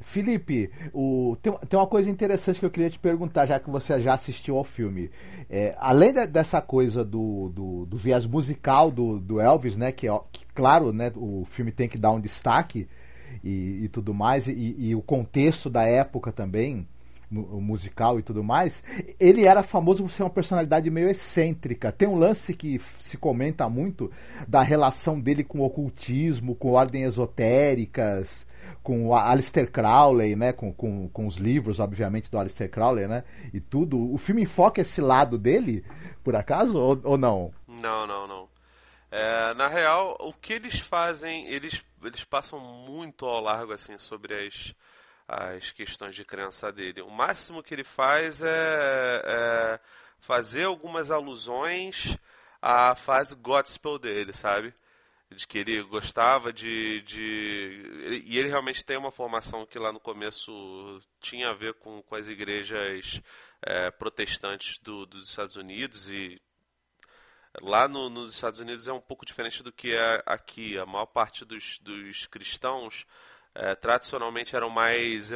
Felipe, 0.00 0.70
o, 0.92 1.36
tem, 1.40 1.52
tem, 1.68 1.78
uma 1.78 1.86
coisa 1.86 2.10
interessante 2.10 2.58
que 2.58 2.66
eu 2.66 2.70
queria 2.70 2.90
te 2.90 2.98
perguntar, 2.98 3.46
já 3.46 3.60
que 3.60 3.70
você 3.70 4.00
já 4.00 4.14
assistiu 4.14 4.56
ao 4.56 4.64
filme. 4.64 5.10
É, 5.48 5.74
além 5.78 6.12
de, 6.12 6.26
dessa 6.26 6.60
coisa 6.60 7.04
do, 7.04 7.50
do, 7.50 7.86
do, 7.86 7.96
viés 7.96 8.26
musical 8.26 8.90
do, 8.90 9.18
do 9.20 9.40
Elvis, 9.40 9.76
né? 9.76 9.92
Que, 9.92 10.06
que, 10.32 10.44
claro, 10.54 10.92
né, 10.92 11.12
o 11.14 11.44
filme 11.44 11.72
tem 11.72 11.88
que 11.88 11.98
dar 11.98 12.10
um 12.10 12.20
destaque 12.20 12.88
e, 13.44 13.84
e 13.84 13.88
tudo 13.88 14.14
mais, 14.14 14.48
e, 14.48 14.74
e, 14.78 14.94
o 14.94 15.02
contexto 15.02 15.68
da 15.68 15.82
época 15.84 16.32
também, 16.32 16.86
musical 17.30 18.18
e 18.18 18.22
tudo 18.22 18.44
mais, 18.44 18.82
ele 19.18 19.44
era 19.44 19.62
famoso 19.62 20.04
por 20.04 20.10
ser 20.10 20.22
uma 20.22 20.30
personalidade 20.30 20.88
meio 20.90 21.08
excêntrica. 21.08 21.90
Tem 21.90 22.06
um 22.06 22.16
lance 22.16 22.54
que 22.54 22.80
se 23.00 23.16
comenta 23.16 23.68
muito 23.68 24.10
da 24.46 24.62
relação 24.62 25.20
dele 25.20 25.42
com 25.42 25.60
o 25.60 25.64
ocultismo, 25.64 26.54
com 26.54 26.72
ordens 26.72 27.08
esotéricas 27.08 28.46
com 28.82 29.06
o 29.06 29.16
Alistair 29.16 29.70
Crowley, 29.70 30.36
né? 30.36 30.52
Com, 30.52 30.72
com, 30.72 31.08
com 31.08 31.26
os 31.26 31.36
livros, 31.36 31.80
obviamente, 31.80 32.30
do 32.30 32.38
Alistair 32.38 32.70
Crowley, 32.70 33.08
né? 33.08 33.24
E 33.52 33.58
tudo. 33.58 34.12
O 34.12 34.18
filme 34.18 34.42
enfoca 34.42 34.82
esse 34.82 35.00
lado 35.00 35.38
dele, 35.38 35.82
por 36.22 36.36
acaso, 36.36 36.78
ou, 36.78 37.00
ou 37.02 37.18
não? 37.18 37.50
Não, 37.66 38.06
não, 38.06 38.28
não. 38.28 38.53
É, 39.16 39.54
na 39.54 39.68
real, 39.68 40.16
o 40.18 40.32
que 40.32 40.54
eles 40.54 40.80
fazem, 40.80 41.46
eles, 41.46 41.84
eles 42.02 42.24
passam 42.24 42.58
muito 42.58 43.24
ao 43.24 43.40
largo, 43.40 43.72
assim, 43.72 43.96
sobre 43.96 44.34
as, 44.34 44.74
as 45.28 45.70
questões 45.70 46.16
de 46.16 46.24
crença 46.24 46.72
dele. 46.72 47.00
O 47.00 47.10
máximo 47.10 47.62
que 47.62 47.72
ele 47.72 47.84
faz 47.84 48.42
é, 48.42 49.22
é 49.24 49.80
fazer 50.18 50.64
algumas 50.64 51.12
alusões 51.12 52.18
à 52.60 52.96
fase 52.96 53.36
gospel 53.36 54.00
dele, 54.00 54.32
sabe? 54.32 54.74
de 55.30 55.46
que 55.46 55.58
ele 55.58 55.82
gostava 55.84 56.52
de, 56.52 57.02
de. 57.02 58.22
E 58.26 58.38
ele 58.38 58.48
realmente 58.48 58.84
tem 58.84 58.96
uma 58.96 59.12
formação 59.12 59.64
que 59.66 59.78
lá 59.78 59.92
no 59.92 60.00
começo 60.00 61.00
tinha 61.20 61.50
a 61.50 61.54
ver 61.54 61.74
com, 61.74 62.02
com 62.02 62.14
as 62.16 62.28
igrejas 62.28 63.20
é, 63.62 63.90
protestantes 63.92 64.78
do, 64.78 65.06
dos 65.06 65.28
Estados 65.28 65.56
Unidos 65.56 66.10
e 66.10 66.40
lá 67.60 67.88
no, 67.88 68.08
nos 68.08 68.34
Estados 68.34 68.60
Unidos 68.60 68.88
é 68.88 68.92
um 68.92 69.00
pouco 69.00 69.26
diferente 69.26 69.62
do 69.62 69.72
que 69.72 69.92
é 69.92 70.22
aqui. 70.26 70.78
A 70.78 70.86
maior 70.86 71.06
parte 71.06 71.44
dos, 71.44 71.78
dos 71.80 72.26
cristãos 72.26 73.06
é, 73.54 73.74
tradicionalmente 73.74 74.56
eram 74.56 74.68
mais 74.70 75.30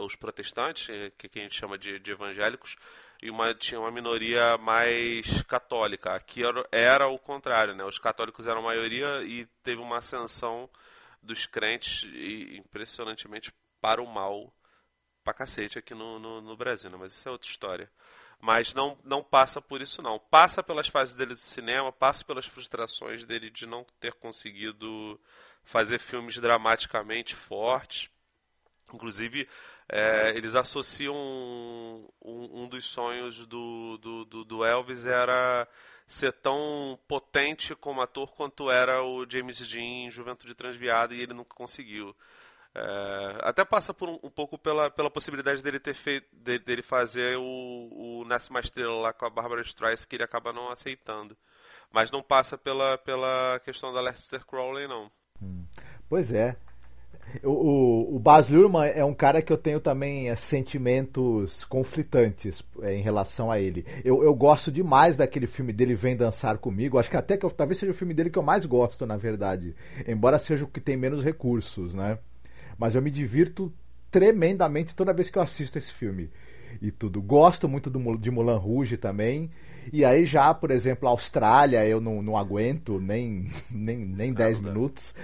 os 0.00 0.14
protestantes, 0.14 0.86
que, 1.18 1.28
que 1.28 1.38
a 1.38 1.42
gente 1.42 1.54
chama 1.54 1.76
de, 1.76 1.98
de 1.98 2.10
evangélicos, 2.10 2.76
e 3.22 3.30
uma, 3.30 3.54
tinha 3.54 3.80
uma 3.80 3.90
minoria 3.90 4.56
mais 4.58 5.42
católica. 5.42 6.14
Aqui 6.14 6.44
era, 6.44 6.66
era, 6.70 7.08
o 7.08 7.18
contrário, 7.18 7.74
né? 7.74 7.84
Os 7.84 7.98
católicos 7.98 8.46
eram 8.46 8.60
a 8.60 8.64
maioria 8.64 9.22
e 9.22 9.46
teve 9.62 9.80
uma 9.80 9.98
ascensão 9.98 10.68
dos 11.22 11.46
crentes 11.46 12.04
e, 12.12 12.56
impressionantemente 12.58 13.52
para 13.80 14.02
o 14.02 14.06
mal 14.06 14.52
pra 15.24 15.34
cacete 15.34 15.78
aqui 15.78 15.92
no, 15.92 16.20
no, 16.20 16.40
no, 16.40 16.56
Brasil, 16.56 16.88
né? 16.88 16.96
Mas 16.98 17.12
isso 17.12 17.28
é 17.28 17.32
outra 17.32 17.48
história. 17.48 17.90
Mas 18.40 18.74
não, 18.74 18.98
não 19.02 19.22
passa 19.22 19.60
por 19.60 19.80
isso 19.80 20.02
não. 20.02 20.18
Passa 20.18 20.62
pelas 20.62 20.88
fases 20.88 21.14
dele 21.14 21.32
do 21.32 21.36
cinema, 21.36 21.90
passa 21.92 22.24
pelas 22.24 22.46
frustrações 22.46 23.24
dele 23.24 23.50
de 23.50 23.66
não 23.66 23.84
ter 23.98 24.12
conseguido 24.14 25.20
fazer 25.64 25.98
filmes 25.98 26.36
dramaticamente 26.36 27.34
fortes. 27.34 28.08
Inclusive, 28.92 29.48
é, 29.88 30.32
eles 30.36 30.54
associam 30.54 31.14
um, 31.14 32.08
um, 32.62 32.68
dos 32.68 32.86
sonhos 32.86 33.46
do, 33.46 33.98
do, 33.98 34.44
do, 34.44 34.64
Elvis 34.64 35.04
era 35.04 35.68
ser 36.06 36.32
tão 36.32 36.98
potente 37.06 37.74
como 37.74 38.00
ator 38.00 38.32
quanto 38.32 38.70
era 38.70 39.02
o 39.02 39.28
James 39.28 39.58
Dean 39.66 40.06
em 40.06 40.10
Juventude 40.10 40.54
Transviada 40.54 41.14
e 41.14 41.20
ele 41.20 41.34
nunca 41.34 41.54
conseguiu. 41.54 42.14
É, 42.78 43.38
até 43.40 43.64
passa 43.64 43.94
por 43.94 44.06
um, 44.06 44.18
um, 44.22 44.28
pouco 44.28 44.58
pela, 44.58 44.90
pela 44.90 45.10
possibilidade 45.10 45.62
dele 45.62 45.80
ter 45.80 45.94
feito 45.94 46.26
de, 46.30 46.58
dele 46.58 46.82
fazer 46.82 47.38
o, 47.38 47.40
o 48.20 48.24
Nasce 48.26 48.50
uma 48.50 48.60
Estrela 48.60 49.00
lá 49.00 49.12
com 49.14 49.24
a 49.24 49.30
Barbara 49.30 49.62
Streisand 49.62 50.06
que 50.06 50.16
ele 50.16 50.22
acaba 50.22 50.52
não 50.52 50.70
aceitando. 50.70 51.34
Mas 51.90 52.10
não 52.10 52.22
passa 52.22 52.58
pela, 52.58 52.98
pela 52.98 53.58
questão 53.64 53.94
da 53.94 54.02
Lester 54.02 54.44
Crowley 54.44 54.86
não. 54.86 55.10
Hum. 55.40 55.64
Pois 56.06 56.30
é. 56.30 56.54
O, 57.42 58.14
o, 58.14 58.18
Baz 58.18 58.48
Luhrmann 58.50 58.92
é 58.94 59.04
um 59.04 59.14
cara 59.14 59.40
que 59.40 59.52
eu 59.52 59.56
tenho 59.56 59.80
também 59.80 60.28
é, 60.28 60.36
sentimentos 60.36 61.64
conflitantes 61.64 62.62
é, 62.82 62.94
em 62.94 63.00
relação 63.00 63.50
a 63.50 63.58
ele. 63.58 63.86
Eu, 64.04 64.22
eu 64.22 64.34
gosto 64.34 64.70
demais 64.70 65.16
daquele 65.16 65.46
filme 65.46 65.72
dele 65.72 65.94
Vem 65.94 66.14
Dançar 66.14 66.58
Comigo. 66.58 66.98
Acho 66.98 67.10
que 67.10 67.16
até 67.16 67.36
que 67.38 67.46
eu, 67.46 67.50
talvez 67.50 67.78
seja 67.78 67.92
o 67.92 67.94
filme 67.94 68.12
dele 68.12 68.30
que 68.30 68.38
eu 68.38 68.42
mais 68.42 68.66
gosto, 68.66 69.06
na 69.06 69.16
verdade. 69.16 69.74
Embora 70.06 70.38
seja 70.38 70.64
o 70.64 70.68
que 70.68 70.80
tem 70.80 70.96
menos 70.96 71.24
recursos, 71.24 71.94
né? 71.94 72.18
Mas 72.78 72.94
eu 72.94 73.02
me 73.02 73.10
divirto 73.10 73.72
tremendamente 74.10 74.94
toda 74.94 75.12
vez 75.12 75.30
que 75.30 75.38
eu 75.38 75.42
assisto 75.42 75.78
esse 75.78 75.92
filme. 75.92 76.30
E 76.80 76.90
tudo. 76.90 77.22
Gosto 77.22 77.68
muito 77.68 77.88
do, 77.88 78.16
de 78.16 78.30
Mulan 78.30 78.58
Rouge 78.58 78.96
também. 78.96 79.50
E 79.92 80.04
aí 80.04 80.26
já, 80.26 80.52
por 80.52 80.70
exemplo, 80.70 81.08
a 81.08 81.12
Austrália 81.12 81.86
eu 81.86 82.00
não, 82.00 82.22
não 82.22 82.36
aguento 82.36 83.00
nem, 83.00 83.46
nem, 83.70 83.96
nem 83.98 84.32
10 84.32 84.60
minutos. 84.60 85.14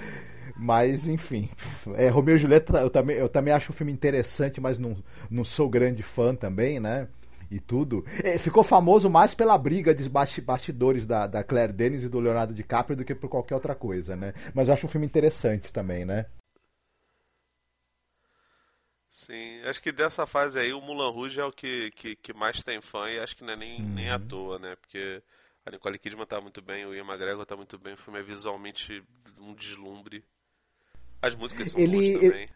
Mas, 0.56 1.08
enfim. 1.08 1.48
É, 1.94 2.08
Romeu 2.08 2.36
e 2.36 2.38
Julieta, 2.38 2.78
eu 2.78 2.90
também, 2.90 3.16
eu 3.16 3.28
também 3.28 3.52
acho 3.52 3.72
o 3.72 3.74
filme 3.74 3.92
interessante, 3.92 4.60
mas 4.60 4.78
não, 4.78 4.96
não 5.30 5.44
sou 5.44 5.68
grande 5.68 6.02
fã 6.02 6.34
também, 6.34 6.78
né? 6.78 7.08
E 7.50 7.58
tudo. 7.60 8.04
É, 8.22 8.38
ficou 8.38 8.62
famoso 8.62 9.10
mais 9.10 9.34
pela 9.34 9.56
briga 9.58 9.94
dos 9.94 10.08
bastidores 10.08 11.04
da, 11.04 11.26
da 11.26 11.44
Claire 11.44 11.72
Denis 11.72 12.02
e 12.02 12.08
do 12.08 12.20
Leonardo 12.20 12.54
DiCaprio 12.54 12.96
do 12.96 13.04
que 13.04 13.14
por 13.14 13.28
qualquer 13.28 13.54
outra 13.54 13.74
coisa, 13.74 14.16
né? 14.16 14.32
Mas 14.54 14.68
eu 14.68 14.74
acho 14.74 14.86
um 14.86 14.88
filme 14.88 15.06
interessante 15.06 15.72
também, 15.72 16.04
né? 16.04 16.26
Sim, 19.12 19.60
acho 19.66 19.82
que 19.82 19.92
dessa 19.92 20.26
fase 20.26 20.58
aí 20.58 20.72
o 20.72 20.80
Mulan 20.80 21.10
Rouge 21.10 21.38
é 21.38 21.44
o 21.44 21.52
que, 21.52 21.90
que, 21.90 22.16
que 22.16 22.32
mais 22.32 22.62
tem 22.62 22.80
fã 22.80 23.10
e 23.10 23.20
acho 23.20 23.36
que 23.36 23.44
não 23.44 23.52
é 23.52 23.56
nem, 23.56 23.82
uhum. 23.82 23.88
nem 23.92 24.10
à 24.10 24.18
toa, 24.18 24.58
né? 24.58 24.74
Porque 24.80 25.22
a 25.66 25.70
Nicole 25.70 25.98
Kidman 25.98 26.24
tá 26.24 26.40
muito 26.40 26.62
bem, 26.62 26.86
o 26.86 26.94
Ian 26.94 27.04
McGregor 27.04 27.44
tá 27.44 27.54
muito 27.54 27.78
bem, 27.78 27.92
o 27.92 27.96
filme 27.98 28.20
é 28.20 28.22
visualmente 28.22 29.04
um 29.38 29.54
deslumbre. 29.54 30.24
As 31.20 31.34
músicas 31.34 31.72
são 31.72 31.78
ele, 31.78 32.12
boas 32.12 32.14
também. 32.14 32.42
Ele... 32.44 32.50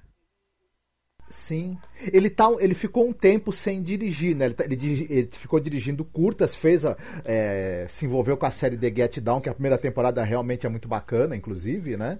Sim. 1.29 1.79
Ele, 2.11 2.31
tá, 2.31 2.47
ele 2.59 2.75
ficou 2.75 3.07
um 3.07 3.13
tempo 3.13 3.53
sem 3.53 3.83
dirigir, 3.83 4.35
né? 4.35 4.47
Ele, 4.47 4.55
tá, 4.55 4.65
ele, 4.65 5.07
ele 5.11 5.29
ficou 5.31 5.61
dirigindo 5.61 6.07
curtas, 6.07 6.57
fez 6.57 6.87
a, 6.87 6.97
é, 7.27 7.87
se 7.91 8.07
envolveu 8.07 8.35
com 8.35 8.47
a 8.47 8.51
série 8.51 8.79
The 8.79 8.95
Get 8.95 9.21
Down, 9.21 9.43
que 9.43 9.51
a 9.51 9.55
primeira 9.55 9.77
temporada 9.77 10.25
realmente 10.25 10.65
é 10.65 10.71
muito 10.71 10.89
bacana, 10.89 11.37
inclusive, 11.37 11.99
né? 11.99 12.19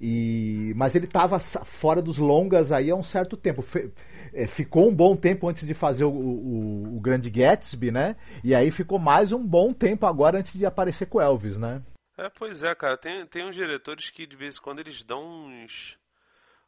E, 0.00 0.72
mas 0.76 0.94
ele 0.94 1.06
estava 1.06 1.38
fora 1.40 2.02
dos 2.02 2.18
longas 2.18 2.72
aí 2.72 2.90
há 2.90 2.94
um 2.94 3.02
certo 3.02 3.36
tempo. 3.36 3.62
Fe, 3.62 3.92
é, 4.32 4.46
ficou 4.46 4.88
um 4.88 4.94
bom 4.94 5.16
tempo 5.16 5.48
antes 5.48 5.66
de 5.66 5.74
fazer 5.74 6.04
o, 6.04 6.10
o, 6.10 6.96
o, 6.96 7.00
Grande 7.00 7.30
Gatsby, 7.30 7.90
né? 7.90 8.16
E 8.42 8.54
aí 8.54 8.70
ficou 8.70 8.98
mais 8.98 9.32
um 9.32 9.44
bom 9.44 9.72
tempo 9.72 10.06
agora 10.06 10.38
antes 10.38 10.58
de 10.58 10.66
aparecer 10.66 11.06
com 11.06 11.20
Elvis, 11.20 11.56
né? 11.56 11.82
É, 12.16 12.28
pois 12.28 12.62
é, 12.62 12.74
cara. 12.74 12.96
Tem, 12.96 13.24
tem 13.26 13.44
uns 13.44 13.54
diretores 13.54 14.10
que 14.10 14.26
de 14.26 14.36
vez 14.36 14.56
em 14.56 14.60
quando 14.60 14.80
eles 14.80 15.04
dão 15.04 15.24
uns, 15.24 15.96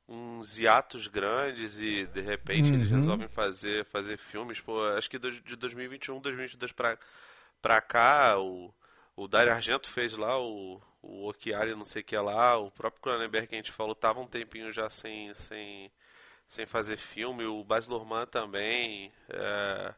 uns 0.09 0.59
hiatos 0.59 1.09
grandes 1.09 1.79
e 1.79 2.07
de 2.07 2.21
repente 2.21 2.69
uhum. 2.69 2.75
eles 2.75 2.91
resolvem 2.91 3.29
fazer, 3.29 3.85
fazer 3.87 4.17
filmes. 4.17 4.61
Pô, 4.61 4.83
acho 4.91 5.11
que 5.11 5.19
de 5.19 5.57
2021, 5.57 6.21
2022 6.21 6.73
pra, 6.73 6.99
pra 7.61 7.81
cá, 7.81 8.39
o, 8.39 8.73
o 9.17 9.27
Dario 9.27 9.53
Argento 9.53 9.91
fez 9.91 10.17
lá 10.17 10.41
o, 10.41 10.81
o 11.09 11.29
Okiari, 11.29 11.75
não 11.75 11.85
sei 11.85 12.03
o 12.03 12.05
que 12.05 12.17
lá. 12.17 12.57
O 12.57 12.71
próprio 12.71 13.03
Cronenberg 13.03 13.49
que 13.49 13.55
a 13.55 13.59
gente 13.59 13.73
falou 13.73 13.95
tava 13.95 14.21
um 14.21 14.27
tempinho 14.27 14.73
já 14.73 14.91
sem, 14.91 15.33
sem, 15.35 15.91
sem 16.47 16.67
fazer 16.67 16.97
filme. 16.97 17.45
O 17.45 17.65
Baz 17.65 17.87
Luhrmann 17.87 18.27
também. 18.27 19.13
É 19.29 19.95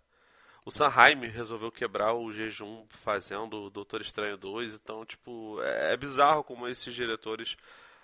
o 0.69 0.71
Sanheim 0.71 1.27
resolveu 1.29 1.73
quebrar 1.73 2.13
o 2.13 2.31
jejum 2.31 2.85
fazendo 2.91 3.65
o 3.65 3.71
Doutor 3.71 4.03
Estranho 4.03 4.37
2, 4.37 4.75
então, 4.75 5.03
tipo, 5.03 5.59
é, 5.63 5.95
é 5.95 5.97
bizarro 5.97 6.45
como 6.45 6.69
esses 6.69 6.95
diretores 6.95 7.57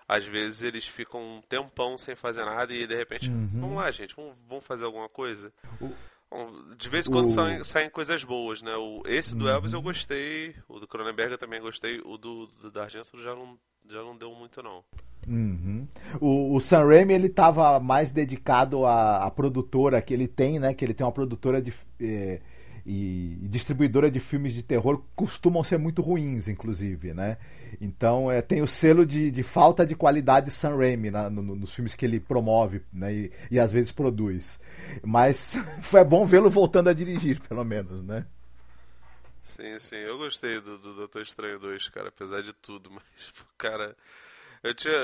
às 0.09 0.25
vezes 0.25 0.63
eles 0.63 0.87
ficam 0.87 1.21
um 1.21 1.43
tempão 1.43 1.99
sem 1.99 2.17
fazer 2.17 2.43
nada 2.43 2.73
e 2.73 2.87
de 2.87 2.95
repente, 2.95 3.29
uhum. 3.29 3.49
vamos 3.61 3.77
lá, 3.77 3.91
gente, 3.91 4.17
vamos, 4.17 4.35
vamos 4.49 4.65
fazer 4.65 4.87
alguma 4.87 5.11
coisa. 5.11 5.53
De 6.77 6.89
vez 6.89 7.07
em 7.07 7.11
quando 7.11 7.27
o... 7.27 7.31
saem, 7.31 7.65
saem, 7.65 7.91
coisas 7.91 8.25
boas, 8.25 8.63
né? 8.63 8.75
O, 8.77 9.03
esse 9.07 9.35
do 9.35 9.45
uhum. 9.45 9.51
Elvis 9.51 9.73
eu 9.73 9.83
gostei, 9.83 10.55
o 10.69 10.79
do 10.79 10.87
Cronenberg 10.87 11.33
eu 11.33 11.39
também 11.39 11.61
gostei, 11.61 12.01
o 12.05 12.17
do, 12.17 12.47
do 12.47 12.71
D'Argento 12.71 13.21
já 13.23 13.35
não, 13.35 13.59
já 13.89 14.03
não 14.03 14.17
deu 14.17 14.35
muito 14.35 14.63
não. 14.63 14.85
Uhum. 15.29 15.87
O, 16.21 16.55
o 16.55 16.61
Sam 16.61 16.87
Raimi 16.87 17.15
ele 17.15 17.27
estava 17.29 17.81
mais 17.81 18.13
dedicado 18.13 18.85
à, 18.85 19.25
à, 19.25 19.31
produtora 19.31 20.03
que 20.03 20.13
ele 20.13 20.29
tem, 20.29 20.59
né? 20.59 20.75
Que 20.75 20.85
ele 20.85 20.95
tem 20.95 21.07
uma 21.07 21.13
produtora 21.13 21.63
de 21.63 21.73
eh, 22.01 22.41
e, 22.87 23.39
distribuidora 23.49 24.11
de 24.11 24.21
filmes 24.21 24.53
de 24.53 24.63
terror 24.63 25.03
costumam 25.17 25.65
ser 25.65 25.79
muito 25.79 26.03
ruins, 26.03 26.49
inclusive, 26.49 27.15
né? 27.15 27.39
Então 27.81 28.31
é, 28.31 28.43
tem 28.43 28.61
o 28.61 28.67
selo 28.67 29.07
de, 29.07 29.31
de 29.31 29.43
falta 29.43 29.87
de 29.87 29.95
qualidade 29.95 30.51
Sam 30.51 30.77
Raimi 30.77 31.11
na, 31.11 31.31
no, 31.31 31.43
nos 31.43 31.73
filmes 31.73 31.95
que 31.95 32.05
ele 32.05 32.21
promove, 32.21 32.83
né? 32.93 33.13
E, 33.13 33.33
e 33.51 33.59
às 33.59 33.73
vezes 33.73 33.91
produz. 33.91 34.61
Mas 35.03 35.55
foi 35.81 36.05
bom 36.05 36.27
vê-lo 36.27 36.51
voltando 36.51 36.89
a 36.91 36.93
dirigir, 36.93 37.41
pelo 37.41 37.65
menos, 37.65 38.03
né? 38.03 38.27
Sim, 39.43 39.79
sim. 39.79 39.97
Eu 39.97 40.19
gostei 40.19 40.61
do, 40.61 40.79
do 40.79 40.95
Doutor 40.95 41.23
Estranho 41.23 41.59
2, 41.59 41.89
cara, 41.89 42.09
apesar 42.09 42.43
de 42.43 42.53
tudo, 42.53 42.91
mas, 42.93 43.05
cara. 43.57 43.97
Eu 44.63 44.75
tinha. 44.75 44.95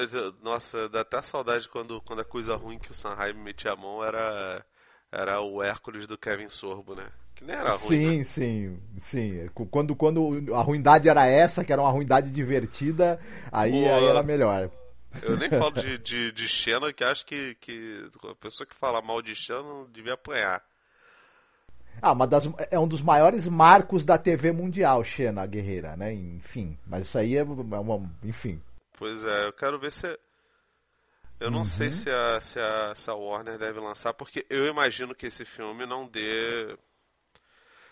Nossa, 0.43 0.89
dá 0.89 1.03
até 1.03 1.23
saudade 1.23 1.69
quando, 1.69 2.01
quando 2.01 2.21
a 2.21 2.25
coisa 2.25 2.57
ruim 2.57 2.79
que 2.79 2.91
o 2.91 2.95
Sanheim 2.95 3.35
metia 3.35 3.73
a 3.73 3.77
mão 3.77 4.03
era. 4.03 4.65
Era 5.13 5.41
o 5.41 5.63
Hércules 5.63 6.07
do 6.07 6.17
Kevin 6.17 6.49
Sorbo, 6.49 6.95
né? 6.95 7.11
Que 7.41 7.45
nem 7.47 7.57
era 7.57 7.71
ruim. 7.71 7.79
Sim, 7.79 8.19
né? 8.19 8.25
sim, 8.25 8.81
sim. 8.99 9.51
Quando, 9.71 9.97
quando 9.97 10.55
a 10.55 10.61
ruindade 10.61 11.09
era 11.09 11.27
essa, 11.27 11.65
que 11.65 11.73
era 11.73 11.81
uma 11.81 11.91
ruindade 11.91 12.31
divertida, 12.31 13.19
aí, 13.51 13.89
aí 13.89 14.05
era 14.05 14.23
melhor. 14.23 14.71
Eu 15.23 15.39
nem 15.39 15.49
falo 15.49 15.71
de, 15.71 15.97
de, 16.05 16.33
de 16.33 16.47
Xena, 16.47 16.93
que 16.93 17.03
acho 17.03 17.25
que, 17.25 17.55
que 17.55 18.07
a 18.31 18.35
pessoa 18.35 18.67
que 18.67 18.77
fala 18.77 19.01
mal 19.01 19.23
de 19.23 19.35
Xena 19.35 19.63
não 19.63 19.87
devia 19.87 20.13
apanhar. 20.13 20.63
Ah, 22.03 22.13
uma 22.13 22.27
das, 22.27 22.47
é 22.71 22.79
um 22.79 22.87
dos 22.87 23.01
maiores 23.01 23.49
marcos 23.49 24.05
da 24.05 24.19
TV 24.19 24.53
mundial, 24.53 25.03
Xena 25.03 25.47
Guerreira, 25.47 25.97
né? 25.97 26.13
Enfim, 26.13 26.79
mas 26.87 27.07
isso 27.07 27.17
aí 27.17 27.37
é 27.37 27.43
uma. 27.43 28.11
Enfim. 28.23 28.61
Pois 28.99 29.25
é, 29.25 29.47
eu 29.47 29.53
quero 29.55 29.79
ver 29.79 29.93
se. 29.93 30.07
Eu 31.41 31.51
não 31.51 31.61
uhum. 31.61 31.65
sei 31.65 31.91
se 31.91 32.11
a, 32.11 32.39
se, 32.39 32.61
a, 32.61 32.95
se 32.95 33.09
a 33.09 33.15
Warner 33.15 33.57
deve 33.57 33.81
lançar, 33.81 34.13
porque 34.13 34.45
eu 34.51 34.67
imagino 34.67 35.15
que 35.15 35.27
esse 35.27 35.47
filme 35.47 35.87
não 35.87 36.07
dê. 36.07 36.77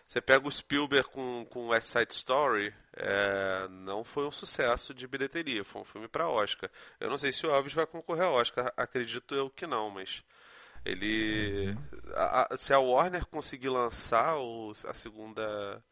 Você 0.09 0.23
pega 0.23 0.49
o 0.49 0.51
Spielberg 0.51 1.07
com, 1.11 1.47
com 1.51 1.69
West 1.69 1.89
Side 1.89 2.15
Story, 2.15 2.73
é, 2.97 3.69
não 3.69 4.03
foi 4.03 4.27
um 4.27 4.31
sucesso 4.31 4.95
de 4.95 5.07
bilheteria, 5.07 5.63
foi 5.63 5.83
um 5.83 5.85
filme 5.85 6.09
para 6.09 6.27
Oscar. 6.27 6.71
Eu 6.99 7.11
não 7.11 7.19
sei 7.19 7.31
se 7.31 7.47
o 7.47 7.51
Elvis 7.51 7.75
vai 7.75 7.87
concorrer 7.87 8.25
ao 8.25 8.33
Oscar, 8.33 8.73
acredito 8.75 9.35
eu 9.35 9.51
que 9.51 9.67
não, 9.67 9.91
mas 9.91 10.23
ele. 10.83 11.77
A, 12.15 12.55
a, 12.55 12.57
se 12.57 12.73
a 12.73 12.79
Warner 12.79 13.27
conseguir 13.27 13.69
lançar 13.69 14.39
o, 14.39 14.73
a 14.87 14.95
segunda. 14.95 15.85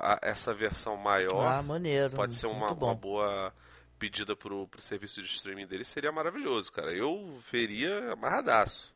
A, 0.00 0.20
essa 0.22 0.54
versão 0.54 0.96
maior. 0.96 1.44
Ah, 1.44 1.60
maneiro. 1.60 2.14
Pode 2.14 2.36
ser 2.36 2.46
uma, 2.46 2.70
uma 2.70 2.94
boa 2.94 3.52
pedida 3.98 4.36
pro, 4.36 4.68
pro 4.68 4.80
serviço 4.80 5.20
de 5.20 5.26
streaming 5.26 5.66
dele, 5.66 5.84
seria 5.84 6.12
maravilhoso, 6.12 6.70
cara. 6.70 6.92
Eu 6.92 7.36
veria 7.50 8.12
amarradaço. 8.12 8.93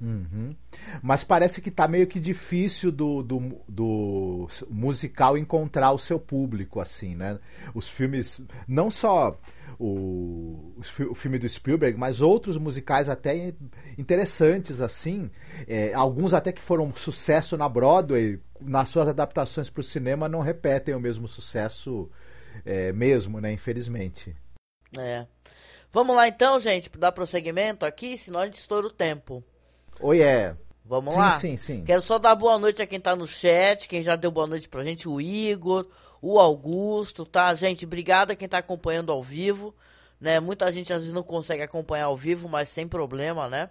Uhum. 0.00 0.54
Mas 1.02 1.22
parece 1.22 1.60
que 1.60 1.70
tá 1.70 1.86
meio 1.86 2.06
que 2.06 2.18
difícil 2.18 2.90
do, 2.90 3.22
do, 3.22 3.60
do, 3.68 4.48
musical 4.68 5.38
encontrar 5.38 5.92
o 5.92 5.98
seu 5.98 6.18
público, 6.18 6.80
assim, 6.80 7.14
né? 7.14 7.38
Os 7.74 7.88
filmes, 7.88 8.42
não 8.66 8.90
só 8.90 9.36
o, 9.78 10.74
o 11.08 11.14
filme 11.14 11.38
do 11.38 11.48
Spielberg, 11.48 11.98
mas 11.98 12.20
outros 12.20 12.58
musicais 12.58 13.08
até 13.08 13.54
interessantes, 13.96 14.80
assim. 14.80 15.30
É, 15.66 15.94
alguns 15.94 16.34
até 16.34 16.52
que 16.52 16.62
foram 16.62 16.94
sucesso 16.94 17.56
na 17.56 17.68
Broadway, 17.68 18.40
nas 18.60 18.88
suas 18.88 19.08
adaptações 19.08 19.70
para 19.70 19.80
o 19.80 19.84
cinema, 19.84 20.28
não 20.28 20.40
repetem 20.40 20.94
o 20.94 21.00
mesmo 21.00 21.28
sucesso 21.28 22.10
é, 22.64 22.92
mesmo, 22.92 23.40
né? 23.40 23.52
Infelizmente. 23.52 24.36
É. 24.98 25.26
Vamos 25.92 26.16
lá 26.16 26.26
então, 26.26 26.58
gente, 26.58 26.90
dar 26.98 27.12
prosseguimento 27.12 27.86
aqui, 27.86 28.18
senão 28.18 28.40
a 28.40 28.44
gente 28.46 28.58
estoura 28.58 28.88
o 28.88 28.90
tempo. 28.90 29.44
Oi, 30.00 30.20
é. 30.20 30.56
Vamos 30.84 31.14
sim, 31.14 31.20
lá? 31.20 31.40
Sim, 31.40 31.56
sim. 31.56 31.84
Quero 31.84 32.02
só 32.02 32.18
dar 32.18 32.34
boa 32.34 32.58
noite 32.58 32.82
a 32.82 32.86
quem 32.86 33.00
tá 33.00 33.16
no 33.16 33.26
chat, 33.26 33.88
quem 33.88 34.02
já 34.02 34.16
deu 34.16 34.30
boa 34.30 34.46
noite 34.46 34.68
pra 34.68 34.82
gente, 34.82 35.08
o 35.08 35.20
Igor, 35.20 35.86
o 36.20 36.38
Augusto, 36.38 37.24
tá? 37.24 37.54
Gente, 37.54 37.86
obrigado 37.86 38.32
a 38.32 38.36
quem 38.36 38.48
tá 38.48 38.58
acompanhando 38.58 39.10
ao 39.10 39.22
vivo, 39.22 39.74
né? 40.20 40.40
Muita 40.40 40.70
gente 40.70 40.92
às 40.92 41.00
vezes 41.00 41.14
não 41.14 41.22
consegue 41.22 41.62
acompanhar 41.62 42.06
ao 42.06 42.16
vivo, 42.16 42.48
mas 42.48 42.68
sem 42.68 42.86
problema, 42.86 43.48
né? 43.48 43.70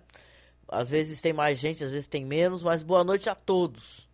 Às 0.67 0.89
vezes 0.89 1.21
tem 1.21 1.33
mais 1.33 1.59
gente, 1.59 1.83
às 1.83 1.91
vezes 1.91 2.07
tem 2.07 2.25
menos, 2.25 2.63
mas 2.63 2.81
boa 2.81 3.03
noite 3.03 3.29
a 3.29 3.35
todos. 3.35 4.07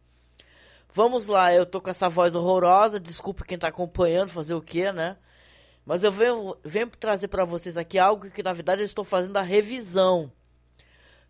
Vamos 0.91 1.27
lá, 1.27 1.53
eu 1.53 1.65
tô 1.65 1.79
com 1.79 1.89
essa 1.89 2.09
voz 2.09 2.35
horrorosa, 2.35 2.99
desculpa 2.99 3.45
quem 3.45 3.57
tá 3.57 3.69
acompanhando, 3.69 4.29
fazer 4.29 4.55
o 4.55 4.61
que, 4.61 4.91
né? 4.91 5.15
Mas 5.85 6.03
eu 6.03 6.11
venho, 6.11 6.55
venho 6.63 6.87
trazer 6.87 7.29
para 7.29 7.45
vocês 7.45 7.77
aqui 7.77 7.97
algo 7.97 8.29
que 8.29 8.43
na 8.43 8.51
verdade 8.53 8.81
eu 8.81 8.85
estou 8.85 9.05
fazendo 9.05 9.37
a 9.37 9.41
revisão 9.41 10.31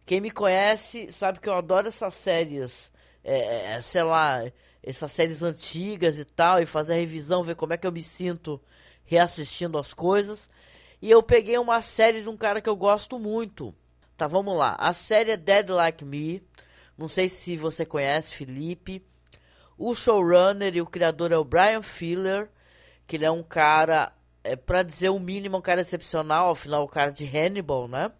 quem 0.09 0.19
me 0.19 0.31
conhece 0.31 1.11
sabe 1.11 1.39
que 1.39 1.47
eu 1.47 1.53
adoro 1.53 1.87
essas 1.87 2.15
séries, 2.15 2.91
é, 3.23 3.73
é, 3.75 3.81
sei 3.81 4.01
lá, 4.01 4.41
essas 4.81 5.11
séries 5.11 5.43
antigas 5.43 6.17
e 6.17 6.25
tal, 6.25 6.59
e 6.59 6.65
fazer 6.65 6.93
a 6.93 6.95
revisão, 6.95 7.43
ver 7.43 7.53
como 7.53 7.73
é 7.73 7.77
que 7.77 7.85
eu 7.85 7.91
me 7.91 8.01
sinto 8.01 8.59
reassistindo 9.05 9.77
as 9.77 9.93
coisas. 9.93 10.49
E 10.99 11.11
eu 11.11 11.21
peguei 11.21 11.59
uma 11.59 11.79
série 11.83 12.23
de 12.23 12.27
um 12.27 12.35
cara 12.35 12.59
que 12.59 12.67
eu 12.67 12.75
gosto 12.75 13.19
muito. 13.19 13.71
Tá, 14.17 14.25
vamos 14.25 14.57
lá. 14.57 14.75
A 14.79 14.93
série 14.93 15.29
é 15.29 15.37
Dead 15.37 15.69
Like 15.69 16.03
Me. 16.03 16.41
Não 16.97 17.07
sei 17.07 17.29
se 17.29 17.55
você 17.55 17.85
conhece, 17.85 18.33
Felipe. 18.33 19.05
O 19.77 19.93
showrunner 19.93 20.75
e 20.75 20.81
o 20.81 20.87
criador 20.87 21.31
é 21.31 21.37
o 21.37 21.43
Brian 21.43 21.83
Filler, 21.83 22.49
que 23.05 23.15
ele 23.15 23.25
é 23.25 23.31
um 23.31 23.43
cara, 23.43 24.11
é, 24.43 24.55
para 24.55 24.81
dizer 24.81 25.09
o 25.09 25.19
mínimo, 25.19 25.57
um 25.57 25.61
cara 25.61 25.81
excepcional, 25.81 26.49
afinal, 26.49 26.83
o 26.83 26.87
cara 26.89 27.11
de 27.11 27.25
Hannibal, 27.25 27.87
né? 27.87 28.11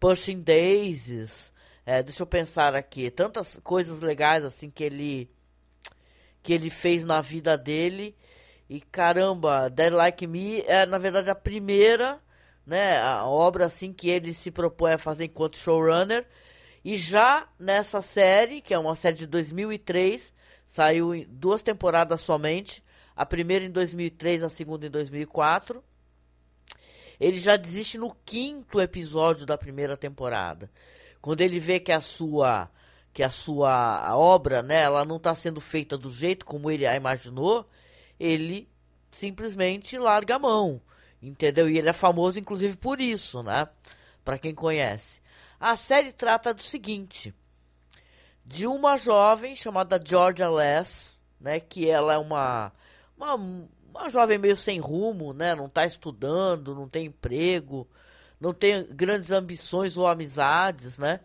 Pushing 0.00 0.40
Daisies. 0.40 1.52
É, 1.84 2.02
deixa 2.02 2.22
eu 2.22 2.26
pensar 2.26 2.74
aqui. 2.74 3.10
Tantas 3.10 3.60
coisas 3.62 4.00
legais 4.00 4.42
assim 4.44 4.70
que 4.70 4.82
ele 4.82 5.30
que 6.42 6.54
ele 6.54 6.70
fez 6.70 7.04
na 7.04 7.20
vida 7.20 7.56
dele. 7.58 8.16
E 8.68 8.80
caramba, 8.80 9.68
Dead 9.68 9.92
Like 9.92 10.26
Me 10.26 10.62
é 10.62 10.86
na 10.86 10.96
verdade 10.96 11.30
a 11.30 11.34
primeira, 11.34 12.18
né, 12.64 12.98
a 13.02 13.26
obra 13.26 13.66
assim 13.66 13.92
que 13.92 14.08
ele 14.08 14.32
se 14.32 14.50
propõe 14.50 14.92
a 14.92 14.98
fazer 14.98 15.24
enquanto 15.24 15.58
showrunner. 15.58 16.26
E 16.82 16.96
já 16.96 17.46
nessa 17.58 18.00
série, 18.00 18.62
que 18.62 18.72
é 18.72 18.78
uma 18.78 18.94
série 18.94 19.16
de 19.16 19.26
2003, 19.26 20.32
saiu 20.64 21.14
em 21.14 21.26
duas 21.28 21.62
temporadas 21.62 22.22
somente, 22.22 22.82
a 23.14 23.26
primeira 23.26 23.66
em 23.66 23.70
2003, 23.70 24.44
a 24.44 24.48
segunda 24.48 24.86
em 24.86 24.90
2004 24.90 25.84
ele 27.20 27.38
já 27.38 27.56
desiste 27.56 27.98
no 27.98 28.16
quinto 28.24 28.80
episódio 28.80 29.44
da 29.44 29.58
primeira 29.58 29.96
temporada. 29.96 30.70
Quando 31.20 31.42
ele 31.42 31.58
vê 31.58 31.78
que 31.78 31.92
a 31.92 32.00
sua 32.00 32.70
que 33.12 33.24
a 33.24 33.30
sua 33.30 34.16
obra, 34.16 34.62
né, 34.62 34.82
ela 34.82 35.04
não 35.04 35.16
está 35.16 35.34
sendo 35.34 35.60
feita 35.60 35.98
do 35.98 36.08
jeito 36.08 36.46
como 36.46 36.70
ele 36.70 36.86
a 36.86 36.94
imaginou, 36.94 37.68
ele 38.20 38.68
simplesmente 39.10 39.98
larga 39.98 40.36
a 40.36 40.38
mão, 40.38 40.80
entendeu? 41.20 41.68
E 41.68 41.76
ele 41.76 41.88
é 41.88 41.92
famoso 41.92 42.38
inclusive 42.38 42.76
por 42.76 43.00
isso, 43.00 43.42
né? 43.42 43.68
Para 44.24 44.38
quem 44.38 44.54
conhece. 44.54 45.20
A 45.58 45.76
série 45.76 46.12
trata 46.12 46.54
do 46.54 46.62
seguinte: 46.62 47.34
de 48.44 48.66
uma 48.66 48.96
jovem 48.96 49.54
chamada 49.56 50.00
Georgia 50.02 50.48
Less, 50.48 51.16
né, 51.40 51.60
que 51.60 51.90
ela 51.90 52.14
é 52.14 52.18
uma 52.18 52.72
uma 53.16 53.36
uma 54.00 54.10
jovem 54.10 54.38
meio 54.38 54.56
sem 54.56 54.78
rumo, 54.78 55.32
né? 55.32 55.54
Não 55.54 55.66
está 55.66 55.84
estudando, 55.84 56.74
não 56.74 56.88
tem 56.88 57.06
emprego, 57.06 57.86
não 58.40 58.54
tem 58.54 58.86
grandes 58.86 59.30
ambições 59.30 59.96
ou 59.96 60.06
amizades, 60.06 60.98
né? 60.98 61.20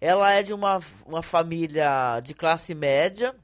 Ela 0.00 0.32
é 0.32 0.42
de 0.42 0.52
uma, 0.52 0.80
uma 1.06 1.22
família 1.22 2.20
de 2.20 2.34
classe 2.34 2.74
média, 2.74 3.34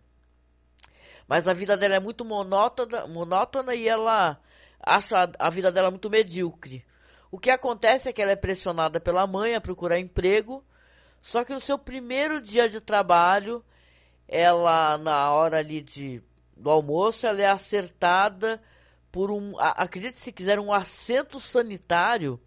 mas 1.26 1.48
a 1.48 1.52
vida 1.52 1.76
dela 1.76 1.94
é 1.94 2.00
muito 2.00 2.24
monótona, 2.24 3.06
monótona 3.06 3.74
e 3.74 3.88
ela 3.88 4.38
acha 4.80 5.30
a, 5.38 5.48
vida 5.48 5.70
dela 5.70 5.90
muito 5.90 6.10
medíocre. 6.10 6.84
O 7.30 7.38
que 7.38 7.50
acontece 7.50 8.08
é 8.08 8.12
que 8.12 8.20
ela 8.20 8.32
é 8.32 8.36
pressionada 8.36 9.00
pela 9.00 9.26
mãe 9.26 9.54
a 9.54 9.60
procurar 9.60 9.98
emprego, 9.98 10.62
só 11.20 11.44
que 11.44 11.54
no 11.54 11.60
seu 11.60 11.78
primeiro 11.78 12.40
dia 12.40 12.68
de 12.68 12.80
trabalho, 12.80 13.64
ela, 14.28 14.98
na 14.98 15.30
hora 15.30 15.58
ali 15.58 15.80
de 15.80 16.22
do 16.54 16.70
almoço, 16.70 17.26
ela 17.26 17.40
é 17.40 17.46
acertada 17.46 18.60
por 19.12 19.30
um, 19.30 19.58
acredite 19.58 20.18
se 20.18 20.32
quiser, 20.32 20.58
um 20.58 20.72
assento 20.72 21.38
sanitário, 21.38 22.40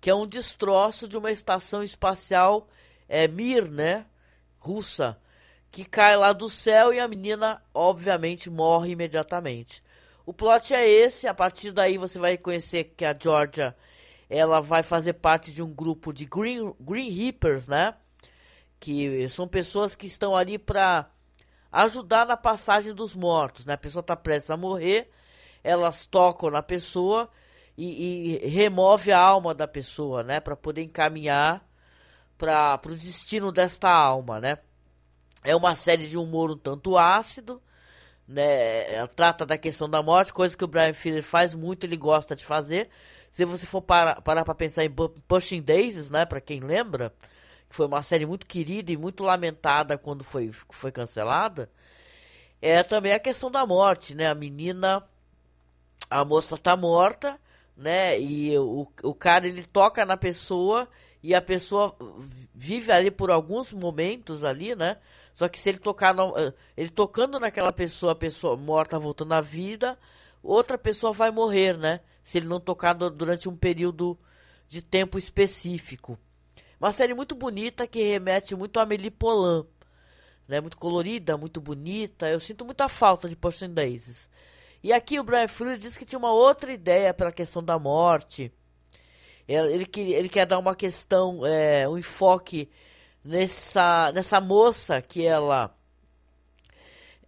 que 0.00 0.08
é 0.08 0.14
um 0.14 0.26
destroço 0.26 1.06
de 1.06 1.18
uma 1.18 1.30
estação 1.30 1.82
espacial 1.82 2.66
é, 3.06 3.28
Mir, 3.28 3.70
né, 3.70 4.06
russa, 4.58 5.20
que 5.70 5.84
cai 5.84 6.16
lá 6.16 6.32
do 6.32 6.48
céu 6.48 6.92
e 6.92 6.98
a 6.98 7.06
menina, 7.06 7.62
obviamente, 7.74 8.48
morre 8.48 8.92
imediatamente. 8.92 9.82
O 10.24 10.32
plot 10.32 10.72
é 10.72 10.88
esse, 10.88 11.28
a 11.28 11.34
partir 11.34 11.70
daí 11.70 11.98
você 11.98 12.18
vai 12.18 12.38
conhecer 12.38 12.84
que 12.96 13.04
a 13.04 13.14
Georgia, 13.18 13.76
ela 14.28 14.60
vai 14.60 14.82
fazer 14.82 15.14
parte 15.14 15.52
de 15.52 15.62
um 15.62 15.72
grupo 15.72 16.14
de 16.14 16.24
Green, 16.24 16.74
Green 16.80 17.10
Reapers, 17.10 17.68
né, 17.68 17.94
que 18.78 19.28
são 19.28 19.46
pessoas 19.46 19.94
que 19.94 20.06
estão 20.06 20.34
ali 20.34 20.58
para 20.58 21.10
ajudar 21.70 22.24
na 22.24 22.38
passagem 22.38 22.94
dos 22.94 23.14
mortos, 23.14 23.66
né? 23.66 23.74
A 23.74 23.78
pessoa 23.78 24.00
está 24.00 24.16
prestes 24.16 24.50
a 24.50 24.56
morrer, 24.56 25.10
elas 25.62 26.06
tocam 26.06 26.50
na 26.50 26.62
pessoa 26.62 27.28
e, 27.76 28.34
e 28.44 28.48
remove 28.48 29.12
a 29.12 29.18
alma 29.18 29.54
da 29.54 29.66
pessoa, 29.66 30.22
né? 30.22 30.40
Para 30.40 30.56
poder 30.56 30.82
encaminhar 30.82 31.64
para 32.36 32.80
o 32.86 32.90
destino 32.90 33.52
desta 33.52 33.90
alma, 33.90 34.40
né? 34.40 34.58
É 35.44 35.54
uma 35.56 35.74
série 35.74 36.06
de 36.06 36.18
humor 36.18 36.50
um 36.50 36.56
tanto 36.56 36.96
ácido, 36.98 37.62
né? 38.26 38.94
Ela 38.94 39.08
trata 39.08 39.46
da 39.46 39.58
questão 39.58 39.88
da 39.88 40.02
morte, 40.02 40.32
coisa 40.32 40.56
que 40.56 40.64
o 40.64 40.68
Brian 40.68 40.94
Fuller 40.94 41.22
faz 41.22 41.54
muito, 41.54 41.84
ele 41.84 41.96
gosta 41.96 42.36
de 42.36 42.44
fazer. 42.44 42.88
Se 43.32 43.44
você 43.44 43.66
for 43.66 43.82
parar 43.82 44.20
para 44.22 44.54
pensar 44.54 44.84
em 44.84 44.90
Pushing 44.90 45.62
Daisies, 45.62 46.10
né? 46.10 46.26
Para 46.26 46.40
quem 46.40 46.60
lembra, 46.60 47.14
que 47.68 47.74
foi 47.74 47.86
uma 47.86 48.02
série 48.02 48.26
muito 48.26 48.46
querida 48.46 48.90
e 48.92 48.96
muito 48.96 49.22
lamentada 49.22 49.96
quando 49.96 50.24
foi, 50.24 50.50
foi 50.70 50.90
cancelada, 50.92 51.70
é 52.60 52.82
também 52.82 53.12
a 53.12 53.18
questão 53.18 53.50
da 53.50 53.64
morte, 53.64 54.14
né? 54.14 54.28
A 54.28 54.34
menina, 54.34 55.02
a 56.10 56.24
moça 56.24 56.58
tá 56.58 56.76
morta, 56.76 57.40
né? 57.76 58.20
E 58.20 58.58
o, 58.58 58.86
o 59.02 59.14
cara 59.14 59.46
ele 59.46 59.64
toca 59.64 60.04
na 60.04 60.16
pessoa 60.16 60.88
e 61.22 61.34
a 61.34 61.40
pessoa 61.40 61.96
vive 62.54 62.90
ali 62.90 63.10
por 63.10 63.30
alguns 63.30 63.72
momentos 63.72 64.42
ali, 64.42 64.74
né? 64.74 64.98
Só 65.34 65.48
que 65.48 65.58
se 65.58 65.68
ele 65.68 65.78
tocar 65.78 66.14
no, 66.14 66.36
eh, 66.36 66.52
ele 66.76 66.90
tocando 66.90 67.38
naquela 67.38 67.72
pessoa, 67.72 68.12
a 68.12 68.16
pessoa 68.16 68.56
morta 68.56 68.98
voltando 68.98 69.32
à 69.32 69.40
vida, 69.40 69.98
outra 70.42 70.76
pessoa 70.76 71.12
vai 71.12 71.30
morrer, 71.30 71.78
né? 71.78 72.00
Se 72.22 72.38
ele 72.38 72.46
não 72.46 72.60
tocar 72.60 72.92
durante 72.94 73.48
um 73.48 73.56
período 73.56 74.18
de 74.68 74.82
tempo 74.82 75.16
específico. 75.16 76.18
Uma 76.78 76.92
série 76.92 77.14
muito 77.14 77.34
bonita 77.34 77.86
que 77.86 78.02
remete 78.02 78.54
muito 78.54 78.78
a 78.78 78.82
Amélie 78.82 79.10
Poulain, 79.10 79.66
né? 80.48 80.60
Muito 80.60 80.76
colorida, 80.76 81.36
muito 81.36 81.60
bonita. 81.60 82.28
Eu 82.28 82.40
sinto 82.40 82.64
muita 82.64 82.88
falta 82.88 83.28
de 83.28 83.36
Portion 83.36 83.70
Daisies. 83.70 84.28
E 84.82 84.92
aqui 84.92 85.20
o 85.20 85.24
Brian 85.24 85.46
Fuller 85.46 85.76
diz 85.76 85.96
que 85.98 86.06
tinha 86.06 86.18
uma 86.18 86.32
outra 86.32 86.72
ideia 86.72 87.12
para 87.12 87.28
a 87.28 87.32
questão 87.32 87.62
da 87.62 87.78
morte. 87.78 88.52
Ele, 89.46 89.74
ele, 89.74 90.12
ele 90.12 90.28
quer 90.28 90.46
dar 90.46 90.58
uma 90.58 90.74
questão, 90.74 91.44
é, 91.44 91.86
um 91.86 91.98
enfoque 91.98 92.70
nessa, 93.22 94.10
nessa 94.12 94.40
moça 94.40 95.02
que 95.02 95.26
ela 95.26 95.74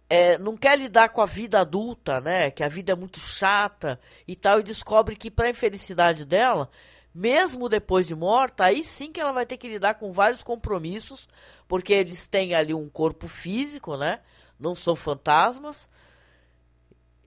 é, 0.09 0.37
não 0.39 0.57
quer 0.57 0.77
lidar 0.79 1.09
com 1.09 1.21
a 1.21 1.27
vida 1.27 1.59
adulta, 1.59 2.19
né? 2.21 2.49
Que 2.49 2.63
a 2.63 2.67
vida 2.69 2.93
é 2.93 2.95
muito 2.95 3.19
chata 3.19 3.99
e 4.27 4.35
tal, 4.35 4.59
e 4.59 4.63
descobre 4.63 5.15
que 5.15 5.29
para 5.29 5.49
infelicidade 5.49 6.25
dela, 6.25 6.71
mesmo 7.13 7.69
depois 7.69 8.07
de 8.07 8.15
morta, 8.15 8.65
aí 8.65 8.83
sim 8.83 9.11
que 9.11 9.19
ela 9.19 9.31
vai 9.31 9.45
ter 9.45 9.57
que 9.57 9.67
lidar 9.67 9.95
com 9.95 10.11
vários 10.11 10.41
compromissos, 10.41 11.27
porque 11.67 11.93
eles 11.93 12.25
têm 12.25 12.55
ali 12.55 12.73
um 12.73 12.89
corpo 12.89 13.27
físico, 13.27 13.95
né? 13.95 14.21
Não 14.59 14.73
são 14.73 14.95
fantasmas 14.95 15.87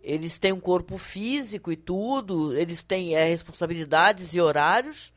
eles 0.07 0.39
têm 0.39 0.53
um 0.53 0.61
corpo 0.61 0.97
físico 0.97 1.73
e 1.73 1.77
tudo, 1.77 2.57
eles 2.57 2.85
têm 2.85 3.17
é, 3.17 3.25
responsabilidades 3.25 4.33
e 4.33 4.41
horários. 4.41 5.13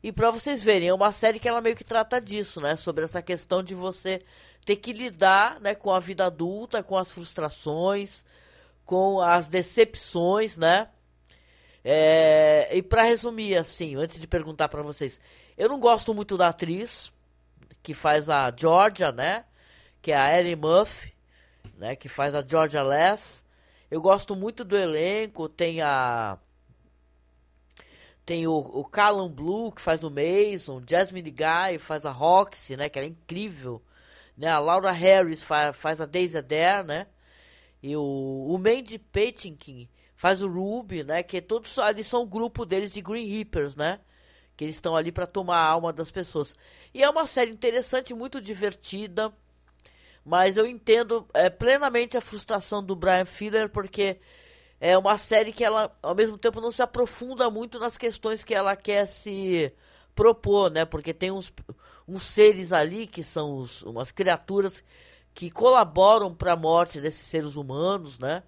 E 0.00 0.12
para 0.12 0.30
vocês 0.30 0.62
verem, 0.62 0.88
é 0.88 0.94
uma 0.94 1.10
série 1.10 1.40
que 1.40 1.48
ela 1.48 1.60
meio 1.60 1.74
que 1.74 1.82
trata 1.82 2.20
disso, 2.20 2.60
né? 2.60 2.76
Sobre 2.76 3.02
essa 3.02 3.20
questão 3.20 3.60
de 3.60 3.74
você 3.74 4.20
ter 4.64 4.76
que 4.76 4.92
lidar 4.92 5.60
né, 5.60 5.74
com 5.74 5.92
a 5.92 5.98
vida 5.98 6.26
adulta, 6.26 6.80
com 6.80 6.96
as 6.96 7.08
frustrações, 7.08 8.24
com 8.84 9.20
as 9.20 9.48
decepções, 9.48 10.56
né? 10.56 10.88
É, 11.84 12.68
e 12.72 12.82
para 12.82 13.02
resumir, 13.02 13.56
assim, 13.56 13.96
antes 13.96 14.20
de 14.20 14.28
perguntar 14.28 14.68
para 14.68 14.82
vocês, 14.82 15.20
eu 15.58 15.68
não 15.68 15.80
gosto 15.80 16.14
muito 16.14 16.36
da 16.36 16.50
atriz 16.50 17.12
que 17.82 17.92
faz 17.92 18.30
a 18.30 18.52
Georgia, 18.56 19.10
né? 19.10 19.44
Que 20.00 20.12
é 20.12 20.16
a 20.16 20.38
Ellie 20.38 20.54
Murphy, 20.54 21.12
né? 21.76 21.96
Que 21.96 22.08
faz 22.08 22.32
a 22.32 22.46
Georgia 22.46 22.84
Less. 22.84 23.42
Eu 23.90 24.00
gosto 24.00 24.36
muito 24.36 24.64
do 24.64 24.76
elenco, 24.76 25.48
tem 25.48 25.80
a. 25.82 26.38
Tem 28.24 28.46
o, 28.46 28.52
o 28.52 28.84
Callum 28.84 29.28
Blue, 29.28 29.72
que 29.72 29.80
faz 29.80 30.04
o 30.04 30.10
Mason, 30.10 30.80
Jasmine 30.88 31.30
Guy 31.30 31.78
faz 31.80 32.06
a 32.06 32.12
Roxy, 32.12 32.76
né? 32.76 32.88
Que 32.88 32.98
era 32.98 33.08
incrível. 33.08 33.82
Né? 34.36 34.48
A 34.48 34.58
Laura 34.60 34.92
Harris 34.92 35.42
faz, 35.42 35.74
faz 35.76 36.00
a 36.00 36.06
Daisy 36.06 36.38
Adair, 36.38 36.84
né? 36.84 37.06
E 37.82 37.96
o, 37.96 38.02
o 38.02 38.58
Mandy 38.58 38.98
Patinkin 38.98 39.88
faz 40.14 40.42
o 40.42 40.48
Ruby, 40.48 41.02
né? 41.02 41.22
Que 41.22 41.40
todos 41.40 41.76
ali 41.78 42.04
são 42.04 42.22
o 42.22 42.26
grupo 42.26 42.64
deles 42.64 42.92
de 42.92 43.02
Green 43.02 43.26
Reapers, 43.26 43.74
né? 43.74 44.00
Que 44.56 44.64
eles 44.64 44.76
estão 44.76 44.94
ali 44.94 45.10
para 45.10 45.26
tomar 45.26 45.56
a 45.56 45.66
alma 45.66 45.92
das 45.92 46.10
pessoas. 46.10 46.54
E 46.94 47.02
é 47.02 47.10
uma 47.10 47.26
série 47.26 47.50
interessante, 47.50 48.14
muito 48.14 48.40
divertida. 48.40 49.32
Mas 50.24 50.56
eu 50.56 50.66
entendo 50.66 51.26
é, 51.34 51.48
plenamente 51.48 52.16
a 52.16 52.20
frustração 52.20 52.82
do 52.82 52.94
Brian 52.94 53.24
Fuller, 53.24 53.68
porque 53.68 54.20
é 54.80 54.96
uma 54.96 55.18
série 55.18 55.52
que 55.52 55.64
ela, 55.64 55.96
ao 56.02 56.14
mesmo 56.14 56.38
tempo, 56.38 56.60
não 56.60 56.72
se 56.72 56.82
aprofunda 56.82 57.50
muito 57.50 57.78
nas 57.78 57.98
questões 57.98 58.44
que 58.44 58.54
ela 58.54 58.76
quer 58.76 59.06
se 59.06 59.72
propor, 60.14 60.70
né? 60.70 60.84
Porque 60.84 61.12
tem 61.14 61.30
uns, 61.30 61.52
uns 62.06 62.22
seres 62.22 62.72
ali 62.72 63.06
que 63.06 63.22
são 63.22 63.56
os, 63.56 63.82
umas 63.82 64.12
criaturas 64.12 64.82
que 65.34 65.50
colaboram 65.50 66.34
para 66.34 66.52
a 66.52 66.56
morte 66.56 67.00
desses 67.00 67.26
seres 67.26 67.56
humanos, 67.56 68.18
né? 68.18 68.42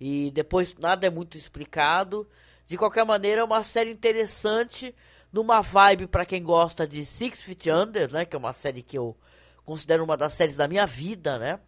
E 0.00 0.30
depois 0.32 0.74
nada 0.76 1.06
é 1.06 1.10
muito 1.10 1.36
explicado. 1.36 2.28
De 2.66 2.76
qualquer 2.76 3.04
maneira, 3.04 3.40
é 3.40 3.44
uma 3.44 3.62
série 3.62 3.90
interessante, 3.90 4.94
numa 5.32 5.60
vibe 5.60 6.06
para 6.06 6.26
quem 6.26 6.42
gosta 6.42 6.86
de 6.86 7.04
Six 7.04 7.42
Feet 7.42 7.66
Under, 7.68 8.12
né? 8.12 8.24
Que 8.24 8.36
é 8.36 8.38
uma 8.38 8.52
série 8.52 8.82
que 8.82 8.96
eu 8.96 9.16
considero 9.64 10.04
uma 10.04 10.16
das 10.16 10.32
séries 10.32 10.56
da 10.56 10.68
minha 10.68 10.86
vida, 10.86 11.38
né? 11.38 11.60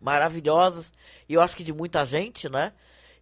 Maravilhosas. 0.00 0.92
E 1.28 1.34
eu 1.34 1.40
acho 1.40 1.56
que 1.56 1.64
de 1.64 1.72
muita 1.72 2.04
gente, 2.04 2.48
né? 2.48 2.72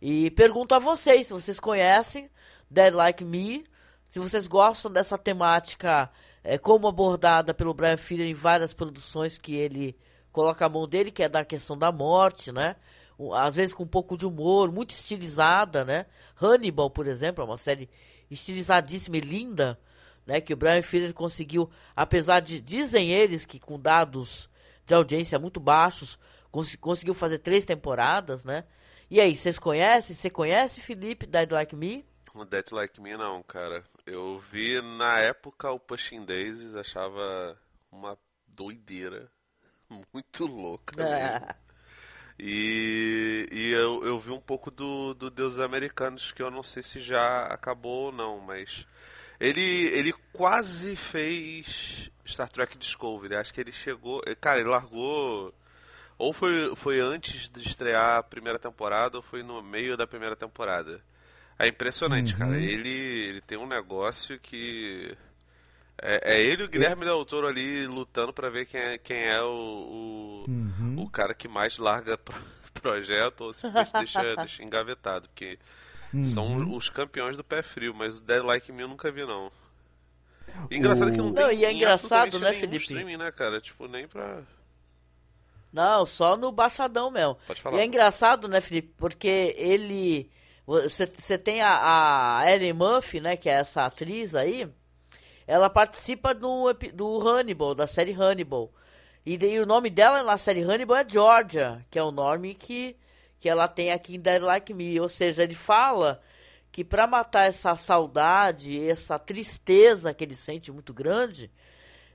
E 0.01 0.31
pergunto 0.33 0.75
a 0.75 0.79
vocês 0.79 1.27
se 1.27 1.33
vocês 1.33 1.59
conhecem 1.59 2.31
Dead 2.71 2.93
Like 2.93 3.25
Me, 3.25 3.65
se 4.11 4.19
vocês 4.19 4.47
gostam 4.47 4.91
dessa 4.93 5.17
temática 5.17 6.11
é, 6.43 6.59
como 6.59 6.87
abordada 6.87 7.55
pelo 7.55 7.73
Brian 7.73 7.97
Fuller 7.97 8.27
em 8.27 8.35
várias 8.35 8.75
produções 8.75 9.39
que 9.39 9.55
ele 9.55 9.97
coloca 10.31 10.67
a 10.67 10.69
mão 10.69 10.87
dele, 10.87 11.11
que 11.11 11.23
é 11.23 11.29
da 11.29 11.45
questão 11.45 11.79
da 11.79 11.91
morte, 11.91 12.53
né? 12.53 12.77
Às 13.35 13.55
vezes 13.55 13.73
com 13.73 13.85
um 13.85 13.89
pouco 13.89 14.17
de 14.17 14.27
humor, 14.27 14.71
muito 14.71 14.91
estilizada, 14.91 15.85
né? 15.85 16.07
Hannibal, 16.41 16.91
por 16.91 17.07
exemplo, 17.07 17.43
é 17.43 17.47
uma 17.47 17.57
série 17.57 17.89
estilizadíssima 18.31 19.17
e 19.17 19.21
linda, 19.21 19.79
né, 20.27 20.41
que 20.41 20.53
o 20.55 20.57
Brian 20.57 20.83
Fuller 20.83 21.13
conseguiu, 21.13 21.71
apesar 21.95 22.41
de 22.41 22.61
dizem 22.61 23.11
eles 23.11 23.45
que 23.45 23.59
com 23.59 23.79
dados 23.79 24.49
de 24.87 24.95
audiência 24.95 25.39
muito 25.39 25.61
baixos, 25.61 26.19
cons 26.51 26.77
conseguiu 26.77 27.15
fazer 27.15 27.39
três 27.39 27.65
temporadas, 27.65 28.45
né? 28.45 28.65
E 29.11 29.21
aí, 29.21 29.37
vocês 29.37 29.59
conhecem? 29.59 30.17
Você 30.17 30.31
conhece 30.31 30.81
Felipe 30.81 31.27
Dead 31.27 31.51
Like 31.51 31.77
Me? 31.77 32.05
Dead 32.49 32.73
Like 32.73 33.01
Me 33.01 33.17
não, 33.17 33.43
cara. 33.43 33.85
Eu 34.07 34.43
vi 34.51 34.81
na 34.81 35.21
época 35.21 35.71
o 35.71 35.79
Pushing 35.79 36.25
Daisies, 36.25 36.75
achava 36.75 37.57
uma 37.93 38.19
doideira 38.49 39.31
muito 40.13 40.47
louca. 40.47 41.03
É. 41.03 41.55
E, 42.37 43.49
e 43.53 43.71
eu, 43.71 44.05
eu 44.05 44.19
vi 44.19 44.33
um 44.33 44.41
pouco 44.41 44.69
do, 44.69 45.15
do 45.15 45.31
Deus 45.31 45.61
Americanos, 45.61 46.33
que 46.33 46.43
eu 46.43 46.51
não 46.51 46.65
sei 46.65 46.83
se 46.83 47.01
já 47.01 47.47
acabou 47.47 48.07
ou 48.07 48.13
não, 48.13 48.41
mas 48.41 48.85
ele, 49.41 49.61
ele 49.61 50.13
quase 50.33 50.97
fez 50.97 52.11
Star 52.27 52.49
Trek 52.49 52.79
Discovery. 52.79 53.37
Acho 53.37 53.53
que 53.53 53.61
ele 53.61 53.73
chegou. 53.73 54.23
Cara, 54.41 54.61
ele 54.61 54.69
largou. 54.69 55.55
Ou 56.17 56.33
foi, 56.33 56.75
foi 56.77 57.01
antes 57.01 57.49
de 57.49 57.63
estrear 57.63 58.19
a 58.19 58.23
primeira 58.23 58.59
temporada, 58.59 59.17
ou 59.17 59.23
foi 59.23 59.43
no 59.43 59.63
meio 59.63 59.97
da 59.97 60.07
primeira 60.07 60.37
temporada. 60.37 61.03
É 61.59 61.69
impressionante, 61.69 62.33
uhum. 62.33 62.39
cara. 62.39 62.57
Ele, 62.57 62.89
ele 62.89 63.41
tem 63.41 63.59
um 63.59 63.67
negócio 63.67 64.39
que. 64.39 65.17
É, 66.01 66.35
é 66.35 66.43
ele 66.43 66.63
e 66.63 66.67
o 66.67 66.69
Guilherme 66.69 67.05
Del 67.05 67.25
Toro 67.25 67.47
ali 67.47 67.87
lutando 67.87 68.33
para 68.33 68.51
ver 68.51 68.67
quem 68.67 68.81
é, 68.81 68.99
quem 68.99 69.25
é 69.27 69.41
o, 69.41 69.47
o, 69.47 70.45
uhum. 70.49 70.97
o 70.99 71.09
cara 71.09 71.33
que 71.35 71.47
mais 71.47 71.79
larga 71.79 72.19
pro, 72.19 72.35
projeto 72.83 73.43
ou 73.43 73.55
simplesmente 73.55 73.93
deixa, 73.93 74.37
deixa 74.37 74.63
engavetado. 74.63 75.29
Porque 75.29 75.59
Uhum. 76.15 76.25
São 76.25 76.77
os 76.77 76.89
campeões 76.89 77.37
do 77.37 77.43
pé 77.43 77.61
frio, 77.61 77.93
mas 77.93 78.19
o 78.19 78.21
Dead 78.21 78.43
Like 78.43 78.71
Me 78.71 78.83
eu 78.83 78.89
nunca 78.89 79.11
vi, 79.11 79.27
não. 79.27 79.51
E 80.71 80.77
engraçado 80.77 81.09
o... 81.09 81.13
que 81.13 81.19
não 81.19 81.33
tem. 81.35 81.45
Não, 81.45 81.53
e 81.53 81.65
é 81.65 81.73
engraçado, 81.73 82.39
né, 82.39 82.53
Felipe? 82.53 82.85
streaming, 82.85 83.17
né, 83.17 83.33
cara? 83.33 83.61
Tipo, 83.61 83.89
nem 83.89 84.07
pra. 84.07 84.43
Não, 85.73 86.07
só 86.07 86.37
no 86.37 86.53
baixadão 86.53 87.11
mesmo. 87.11 87.37
Pode 87.47 87.61
falar. 87.61 87.77
E 87.77 87.81
é 87.81 87.85
engraçado, 87.85 88.47
né, 88.47 88.61
Felipe? 88.61 88.95
Porque 88.97 89.55
ele. 89.59 90.31
Você 90.65 91.37
tem 91.37 91.61
a, 91.61 92.39
a 92.39 92.51
Ellen 92.51 92.73
Murphy, 92.73 93.21
né, 93.21 93.37
que 93.37 93.51
é 93.51 93.55
essa 93.55 93.85
atriz 93.85 94.35
aí. 94.35 94.69
Ela 95.47 95.69
participa 95.69 96.33
do, 96.33 96.73
do 96.95 97.29
Hannibal, 97.29 97.75
da 97.75 97.87
série 97.87 98.13
Hannibal. 98.13 98.73
E, 99.27 99.35
e 99.35 99.61
o 99.61 99.67
nome 99.67 99.91
dela 99.91 100.23
na 100.23 100.39
série 100.39 100.63
Hannibal 100.63 100.97
é 100.97 101.07
Georgia, 101.07 101.85
que 101.91 101.99
é 101.99 102.03
o 102.03 102.11
nome 102.11 102.55
que 102.55 102.97
que 103.45 103.49
ela 103.51 103.69
tem 103.69 103.93
aqui 103.93 104.17
em 104.17 104.19
Dead 104.21 104.43
Like 104.43 104.73
Me. 104.73 104.99
Ou 104.99 105.07
seja, 105.07 105.43
ele 105.43 105.55
fala 105.55 106.19
que 106.73 106.83
para 106.83 107.07
matar 107.07 107.47
essa 107.47 107.77
saudade, 107.77 108.89
essa 108.89 109.19
tristeza 109.19 110.15
que 110.15 110.25
ele 110.25 110.35
sente 110.35 110.73
muito 110.73 110.95
grande, 110.95 111.53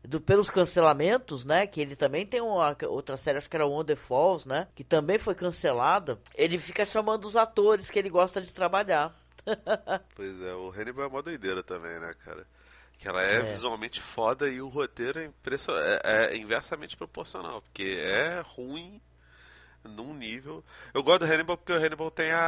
do, 0.04 0.20
pelos 0.20 0.50
cancelamentos, 0.50 1.46
né? 1.46 1.68
Que 1.68 1.82
ele 1.82 1.96
também 1.96 2.26
tem 2.26 2.42
uma 2.42 2.76
outra 2.88 3.16
série, 3.16 3.38
acho 3.38 3.48
que 3.48 3.56
era 3.56 3.68
Wonder 3.68 3.96
Falls, 3.96 4.48
né? 4.48 4.68
Que 4.74 4.84
também 4.84 5.20
foi 5.20 5.36
cancelada. 5.36 6.20
Ele 6.34 6.58
fica 6.58 6.84
chamando 6.84 7.26
os 7.26 7.36
atores 7.36 7.92
que 7.92 8.00
ele 8.00 8.10
gosta 8.10 8.42
de 8.42 8.52
trabalhar. 8.52 9.16
pois 10.16 10.42
é, 10.42 10.56
o 10.56 10.72
Hannibal 10.72 11.06
é 11.06 11.08
uma 11.10 11.22
doideira 11.22 11.62
também, 11.62 12.00
né, 12.00 12.12
cara? 12.26 12.44
Que 12.98 13.08
ela 13.08 13.22
é, 13.24 13.36
É. 13.36 13.42
visualmente 13.44 14.02
foda 14.02 14.50
e 14.50 14.60
o 14.64 14.68
roteiro 14.68 15.20
é, 15.20 15.26
impression... 15.26 15.76
é, 15.78 16.34
é 16.34 16.38
inversamente 16.38 16.98
proporcional, 16.98 17.62
porque 17.62 17.84
é 18.04 18.42
ruim 18.44 19.00
num 19.84 20.14
nível. 20.14 20.64
Eu 20.94 21.02
gosto 21.04 21.26
do 21.26 21.32
Hannibal 21.32 21.58
porque 21.58 21.72
o 21.74 21.78
Hannibal 21.78 22.12
tem 22.12 22.32
a, 22.32 22.40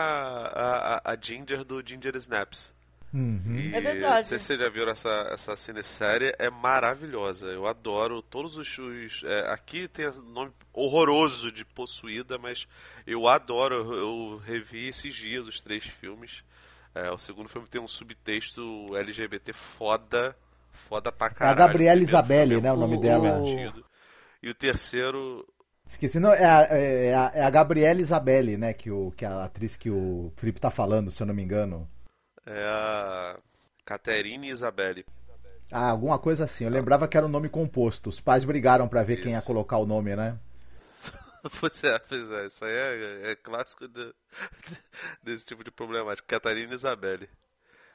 a, 1.04 1.12
a 1.12 1.18
Ginger 1.20 1.64
do 1.64 1.82
Ginger 1.86 2.16
Snaps. 2.18 2.74
Uhum. 3.14 3.56
E 3.58 3.76
É 3.76 3.82
verdade. 3.82 4.16
Não 4.22 4.24
sei 4.24 4.40
se 4.40 4.46
vocês 4.46 4.60
já 4.60 4.70
viram 4.70 4.90
essa, 4.92 5.10
essa 5.34 5.58
cinesérie, 5.58 6.34
é 6.40 6.50
maravilhosa. 6.50 7.48
Eu 7.48 7.68
adoro 7.68 8.22
todos 8.22 8.56
os. 8.58 8.78
os- 8.78 9.22
é, 9.26 9.52
aqui 9.52 9.88
tem 9.90 10.10
nome 10.34 10.52
horroroso 10.74 11.52
de 11.52 11.66
Possuída, 11.66 12.38
mas 12.38 12.66
eu 13.06 13.28
adoro. 13.28 13.76
Eu, 13.76 13.94
eu 13.98 14.38
revi 14.46 14.88
esses 14.88 15.14
dias 15.14 15.46
os 15.46 15.60
três 15.62 15.84
filmes. 15.84 16.42
É, 16.96 17.12
o 17.12 17.18
segundo 17.18 17.50
filme 17.50 17.68
tem 17.68 17.82
um 17.82 17.88
subtexto 17.88 18.96
LGBT 18.96 19.52
foda. 19.54 20.36
Foda 20.88 21.12
pra 21.12 21.30
caralho. 21.30 21.58
Gabriela 21.58 21.96
O 21.96 22.06
primeiro 22.06 22.10
Isabelle, 22.10 22.62
né, 22.62 22.72
o 22.72 22.78
nome 22.78 22.98
dela. 23.00 23.42
divertido. 23.42 23.86
E 24.42 24.50
o 24.50 24.54
terceiro. 24.56 25.46
Esqueci, 25.92 26.22
não, 26.22 26.32
é 26.32 26.46
a, 26.46 26.62
é 26.74 27.14
a, 27.14 27.32
é 27.36 27.44
a 27.44 27.50
Gabriela 27.50 28.00
Isabelle, 28.00 28.56
né? 28.56 28.74
Que, 28.74 28.90
o, 28.90 29.12
que 29.12 29.26
a 29.26 29.44
atriz 29.44 29.76
que 29.76 29.90
o 29.90 30.32
Felipe 30.38 30.60
tá 30.60 30.72
falando, 30.72 31.12
se 31.12 31.22
eu 31.22 31.28
não 31.28 31.34
me 31.34 31.44
engano. 31.44 31.86
É 32.46 32.64
a. 32.64 33.38
Caterine 33.84 34.50
Isabelle. 34.50 35.06
Ah, 35.70 35.90
alguma 35.90 36.18
coisa 36.18 36.46
assim. 36.46 36.64
Eu 36.64 36.70
lembrava 36.72 37.10
que 37.10 37.18
era 37.18 37.26
um 37.26 37.30
nome 37.30 37.50
composto. 37.50 38.10
Os 38.10 38.22
pais 38.22 38.46
brigaram 38.46 38.88
pra 38.88 39.04
ver 39.04 39.22
quem 39.22 39.34
ia 39.34 39.40
Isso. 39.40 39.48
colocar 39.48 39.78
o 39.78 39.86
nome, 39.86 40.16
né? 40.16 40.40
Pois 41.60 41.84
é, 41.84 41.98
pois 41.98 42.30
é, 42.30 42.46
isso 42.46 42.64
aí 42.64 42.72
é, 42.72 43.32
é 43.32 43.36
clássico 43.36 43.88
de- 43.88 44.14
desse 45.24 45.44
tipo 45.44 45.64
de 45.64 45.72
problemática. 45.72 46.26
Catarina 46.28 46.74
Isabelle. 46.76 47.28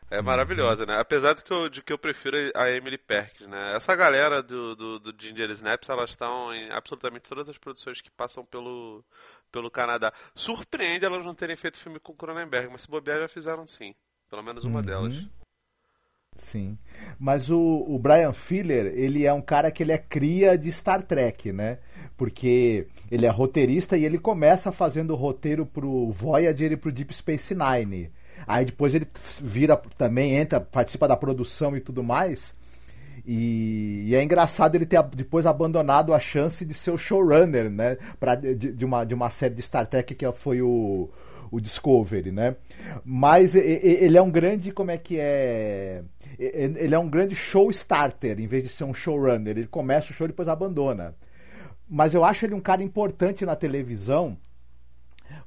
É 0.08 0.22
maravilhosa, 0.22 0.86
né? 0.86 0.96
Apesar 1.00 1.32
de 1.34 1.42
que, 1.42 1.52
eu, 1.52 1.68
de 1.68 1.82
que 1.82 1.92
eu 1.92 1.98
prefiro 1.98 2.36
a 2.54 2.70
Emily 2.70 2.96
Perkins, 2.96 3.48
né? 3.48 3.74
Essa 3.74 3.94
galera 3.96 4.40
do, 4.40 4.76
do, 4.76 4.98
do 5.00 5.14
Ginger 5.20 5.50
Snaps, 5.50 5.88
elas 5.88 6.10
estão 6.10 6.54
em 6.54 6.70
absolutamente 6.70 7.28
todas 7.28 7.48
as 7.48 7.58
produções 7.58 8.00
que 8.00 8.10
passam 8.10 8.44
pelo, 8.44 9.04
pelo 9.50 9.68
Canadá. 9.70 10.12
Surpreende 10.34 11.04
elas 11.04 11.24
não 11.24 11.34
terem 11.34 11.56
feito 11.56 11.80
filme 11.80 11.98
com 11.98 12.14
Cronenberg, 12.14 12.68
mas 12.70 12.82
se 12.82 12.88
bobear 12.88 13.18
já 13.18 13.28
fizeram 13.28 13.66
sim. 13.66 13.94
Pelo 14.30 14.42
menos 14.44 14.64
uma 14.64 14.78
Uhum. 14.78 14.86
delas. 14.86 15.14
Sim. 16.36 16.78
Mas 17.18 17.50
o, 17.50 17.58
o 17.88 17.98
Brian 17.98 18.32
Filler, 18.32 18.92
ele 18.94 19.24
é 19.24 19.32
um 19.32 19.40
cara 19.40 19.70
que 19.70 19.82
ele 19.82 19.92
é 19.92 19.98
cria 19.98 20.56
de 20.56 20.70
Star 20.70 21.02
Trek, 21.02 21.50
né? 21.50 21.78
Porque 22.16 22.86
ele 23.10 23.24
é 23.24 23.30
roteirista 23.30 23.96
e 23.96 24.04
ele 24.04 24.18
começa 24.18 24.70
fazendo 24.70 25.14
roteiro 25.14 25.64
pro 25.64 26.10
Voyager 26.10 26.72
e 26.72 26.76
pro 26.76 26.92
Deep 26.92 27.12
Space 27.14 27.54
Nine. 27.54 28.12
Aí 28.46 28.64
depois 28.64 28.94
ele 28.94 29.06
vira 29.40 29.76
também, 29.96 30.36
entra, 30.36 30.60
participa 30.60 31.06
da 31.06 31.16
produção 31.16 31.76
e 31.76 31.80
tudo 31.80 32.02
mais. 32.02 32.56
E, 33.26 34.04
e 34.06 34.14
é 34.14 34.22
engraçado 34.22 34.74
ele 34.74 34.86
ter 34.86 35.02
depois 35.02 35.46
abandonado 35.46 36.14
a 36.14 36.20
chance 36.20 36.64
de 36.64 36.74
ser 36.74 36.90
o 36.90 36.98
showrunner, 36.98 37.70
né? 37.70 37.96
Pra, 38.20 38.34
de, 38.34 38.54
de 38.54 38.84
uma, 38.84 39.04
de 39.04 39.14
uma 39.14 39.30
série 39.30 39.54
de 39.54 39.62
Star 39.62 39.86
Trek 39.86 40.14
que 40.14 40.30
foi 40.32 40.62
o, 40.62 41.10
o 41.50 41.60
Discovery, 41.60 42.30
né? 42.30 42.56
Mas 43.04 43.54
ele 43.54 44.16
é 44.16 44.22
um 44.22 44.30
grande, 44.30 44.70
como 44.70 44.90
é 44.90 44.98
que 44.98 45.18
é? 45.18 46.02
Ele 46.38 46.94
é 46.94 46.98
um 46.98 47.08
grande 47.08 47.34
show 47.34 47.70
starter, 47.70 48.38
em 48.40 48.46
vez 48.46 48.62
de 48.64 48.68
ser 48.68 48.84
um 48.84 48.94
showrunner. 48.94 49.56
Ele 49.56 49.66
começa 49.66 50.12
o 50.12 50.14
show 50.14 50.26
e 50.26 50.28
depois 50.28 50.48
abandona. 50.48 51.14
Mas 51.88 52.14
eu 52.14 52.24
acho 52.24 52.44
ele 52.44 52.54
um 52.54 52.60
cara 52.60 52.82
importante 52.82 53.46
na 53.46 53.56
televisão 53.56 54.36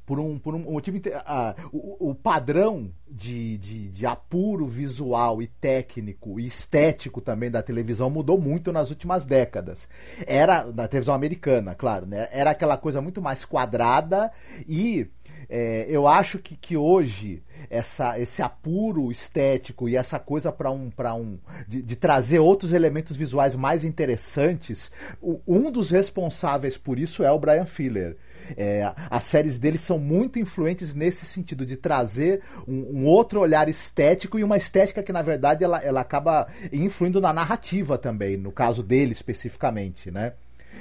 por 0.05 0.19
um, 0.19 0.37
por 0.39 0.55
um 0.55 0.59
motivo. 0.59 0.97
inte- 0.97 1.13
ah, 1.13 1.55
o, 1.71 2.09
o 2.11 2.15
padrão 2.15 2.91
de, 3.09 3.57
de, 3.57 3.89
de 3.89 4.05
apuro 4.05 4.65
visual 4.67 5.41
e 5.41 5.47
técnico 5.47 6.39
e 6.39 6.47
estético 6.47 7.21
também 7.21 7.49
da 7.51 7.61
televisão 7.63 8.09
mudou 8.09 8.39
muito 8.39 8.71
nas 8.71 8.89
últimas 8.89 9.25
décadas. 9.25 9.87
Era, 10.27 10.65
na 10.65 10.87
televisão 10.87 11.13
americana, 11.15 11.75
claro, 11.75 12.05
né? 12.05 12.27
Era 12.31 12.51
aquela 12.51 12.77
coisa 12.77 13.01
muito 13.01 13.21
mais 13.21 13.45
quadrada 13.45 14.31
e. 14.67 15.07
é, 15.49 15.85
eu 15.89 16.07
acho 16.07 16.37
que, 16.39 16.55
que 16.55 16.77
hoje 16.77 17.41
essa, 17.69 18.19
esse 18.19 18.41
apuro 18.41 19.11
estético 19.11 19.89
e 19.89 19.95
essa 19.95 20.19
coisa 20.19 20.51
para 20.51 20.69
um, 20.71 20.89
pra 20.91 21.13
um 21.15 21.39
de, 21.67 21.81
de 21.81 21.95
trazer 21.95 22.39
outros 22.39 22.71
elementos 22.73 23.15
visuais 23.15 23.55
mais 23.55 23.83
interessantes, 23.83 24.91
o- 25.21 25.39
um 25.47 25.71
dos 25.71 25.89
responsáveis 25.89 26.77
por 26.77 26.99
isso 26.99 27.23
é 27.23 27.31
o 27.31 27.39
Brian 27.39 27.65
Filler. 27.65 28.15
É, 28.57 28.91
as 29.09 29.23
séries 29.23 29.59
dele 29.59 29.77
são 29.77 29.99
muito 29.99 30.39
influentes 30.39 30.95
nesse 30.95 31.25
sentido 31.25 31.65
de 31.65 31.75
trazer 31.75 32.41
um, 32.67 33.01
um 33.01 33.05
outro 33.05 33.39
olhar 33.39 33.69
estético 33.69 34.39
e 34.39 34.43
uma 34.43 34.57
estética 34.57 35.03
que 35.03 35.13
na 35.13 35.21
verdade 35.21 35.63
ela, 35.63 35.79
ela 35.79 36.01
acaba 36.01 36.47
influindo 36.71 37.21
na 37.21 37.33
narrativa 37.33 37.97
também, 37.97 38.37
no 38.37 38.51
caso 38.51 38.83
dele 38.83 39.11
especificamente, 39.11 40.11
né? 40.11 40.33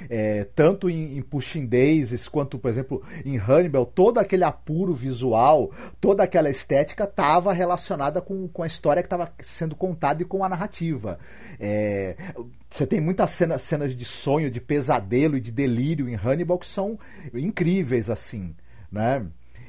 É, 0.09 0.45
tanto 0.55 0.89
em, 0.89 1.17
em 1.17 1.21
Pushing 1.21 1.65
Daisies 1.65 2.27
quanto, 2.27 2.59
por 2.59 2.69
exemplo, 2.69 3.03
em 3.25 3.37
Hannibal, 3.37 3.85
todo 3.85 4.19
aquele 4.19 4.43
apuro 4.43 4.93
visual, 4.93 5.71
toda 5.99 6.23
aquela 6.23 6.49
estética 6.49 7.05
estava 7.05 7.51
relacionada 7.53 8.21
com, 8.21 8.47
com 8.47 8.63
a 8.63 8.67
história 8.67 9.01
que 9.01 9.07
estava 9.07 9.31
sendo 9.41 9.75
contada 9.75 10.21
e 10.21 10.25
com 10.25 10.43
a 10.43 10.49
narrativa. 10.49 11.19
É, 11.59 12.15
você 12.69 12.85
tem 12.85 13.01
muitas 13.01 13.31
cena, 13.31 13.57
cenas 13.57 13.95
de 13.95 14.05
sonho, 14.05 14.51
de 14.51 14.61
pesadelo 14.61 15.37
e 15.37 15.41
de 15.41 15.51
delírio 15.51 16.07
em 16.07 16.15
Hannibal 16.15 16.59
que 16.59 16.67
são 16.67 16.99
incríveis, 17.33 18.09
assim, 18.09 18.55
né? 18.91 19.25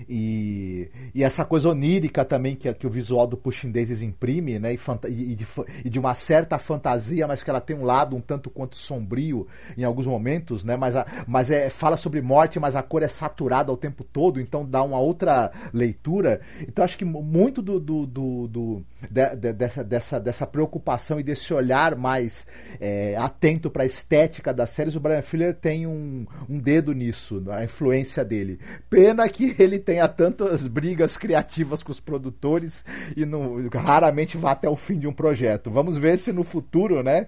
E, 0.08 0.90
e 1.14 1.22
essa 1.22 1.44
coisa 1.44 1.68
onírica 1.68 2.24
também 2.24 2.54
que, 2.56 2.72
que 2.74 2.86
o 2.86 2.90
visual 2.90 3.26
do 3.26 3.36
Pushing 3.36 3.70
Daisies 3.70 4.02
imprime, 4.02 4.58
né? 4.58 4.74
E, 4.74 5.32
e- 5.32 5.34
de, 5.36 5.46
e 5.84 5.90
de 5.90 5.98
uma 5.98 6.14
certa 6.14 6.58
fantasia, 6.58 7.26
mas 7.26 7.42
que 7.42 7.50
ela 7.50 7.60
tem 7.60 7.76
um 7.76 7.84
lado 7.84 8.16
um 8.16 8.20
tanto 8.20 8.50
quanto 8.50 8.76
sombrio 8.76 9.46
em 9.76 9.84
alguns 9.84 10.06
momentos, 10.06 10.64
né? 10.64 10.76
Mas, 10.76 10.96
a, 10.96 11.06
mas 11.26 11.50
é, 11.50 11.68
fala 11.70 11.96
sobre 11.96 12.20
morte, 12.20 12.58
mas 12.58 12.76
a 12.76 12.82
cor 12.82 13.02
é 13.02 13.08
saturada 13.08 13.72
o 13.72 13.76
tempo 13.76 14.04
todo, 14.04 14.40
então 14.40 14.64
dá 14.64 14.82
uma 14.82 14.98
outra 14.98 15.50
leitura. 15.72 16.40
Então 16.60 16.84
acho 16.84 16.96
que 16.98 17.04
mu- 17.04 17.22
muito 17.22 17.62
do, 17.62 17.78
do, 17.80 18.06
do- 18.06 18.48
do- 18.48 18.84
de- 19.10 19.36
de- 19.36 19.52
dessa, 19.52 19.84
dessa, 19.84 20.20
dessa 20.20 20.46
preocupação 20.46 21.18
e 21.18 21.22
desse 21.22 21.52
olhar 21.54 21.94
mais 21.96 22.46
é, 22.80 23.16
atento 23.16 23.70
para 23.70 23.82
a 23.82 23.86
estética 23.86 24.52
das 24.52 24.70
séries, 24.70 24.96
o 24.96 25.00
Brian 25.00 25.22
Fuller 25.22 25.54
tem 25.54 25.86
um, 25.86 26.26
um 26.48 26.58
dedo 26.58 26.92
nisso, 26.92 27.42
a 27.50 27.64
influência 27.64 28.24
dele. 28.24 28.58
Pena 28.88 29.28
que 29.28 29.54
ele 29.58 29.78
tenha 29.90 30.06
tantas 30.06 30.68
brigas 30.68 31.16
criativas 31.16 31.82
com 31.82 31.90
os 31.90 31.98
produtores 31.98 32.84
e 33.16 33.26
não, 33.26 33.68
raramente 33.70 34.36
vá 34.36 34.52
até 34.52 34.68
o 34.68 34.76
fim 34.76 34.96
de 34.96 35.08
um 35.08 35.12
projeto. 35.12 35.68
Vamos 35.68 35.98
ver 35.98 36.16
se 36.16 36.32
no 36.32 36.44
futuro, 36.44 37.02
né? 37.02 37.26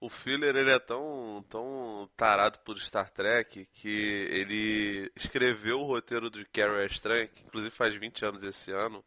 O 0.00 0.08
Filler 0.08 0.56
ele 0.56 0.72
é 0.72 0.80
tão, 0.80 1.44
tão 1.48 2.10
tarado 2.16 2.58
por 2.64 2.76
Star 2.80 3.08
Trek 3.10 3.68
que 3.72 4.26
ele 4.32 5.12
escreveu 5.14 5.80
o 5.80 5.86
roteiro 5.86 6.28
de 6.28 6.44
Carrie 6.46 6.82
a 6.82 6.86
Estranha, 6.86 7.28
que 7.28 7.44
inclusive 7.44 7.72
faz 7.72 7.94
20 7.94 8.24
anos 8.24 8.42
esse 8.42 8.72
ano, 8.72 9.04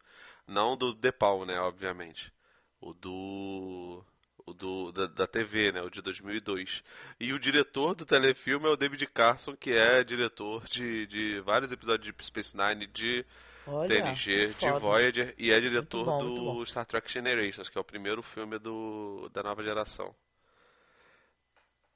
não 0.48 0.78
do 0.78 0.96
The 0.96 1.12
Palm, 1.12 1.46
né, 1.46 1.60
obviamente. 1.60 2.32
O 2.80 2.94
do 2.94 4.06
o 4.52 4.54
do 4.54 4.92
da, 4.92 5.08
da 5.08 5.28
TV, 5.28 5.72
né, 5.72 5.82
o 5.82 5.90
de 5.90 6.02
2002. 6.02 6.84
E 7.20 7.34
o 7.34 7.40
diretor 7.40 7.96
do 7.96 8.06
telefilme 8.06 8.68
é 8.68 8.70
o 8.70 8.78
David 8.78 9.06
Carson, 9.08 9.56
que 9.56 9.72
é 9.72 10.04
diretor 10.04 10.66
de, 10.66 11.08
de 11.08 11.40
vários 11.42 11.72
episódios 11.72 12.06
de 12.06 12.12
Deep 12.12 12.26
Space 12.26 12.56
Nine, 12.56 12.88
de 12.88 13.26
Olha, 13.68 13.88
TNG, 13.88 14.48
de 14.48 14.54
foda. 14.54 14.80
Voyager 14.80 15.34
e 15.38 15.52
é 15.52 15.60
diretor 15.60 16.06
bom, 16.06 16.34
do. 16.34 16.66
Star 16.66 16.86
Trek 16.86 17.12
Generations, 17.12 17.70
que 17.70 17.78
é 17.78 17.82
o 17.82 17.86
primeiro 17.86 18.22
filme 18.22 18.58
do, 18.60 19.30
da 19.34 19.44
nova 19.44 19.64
geração. 19.64 20.14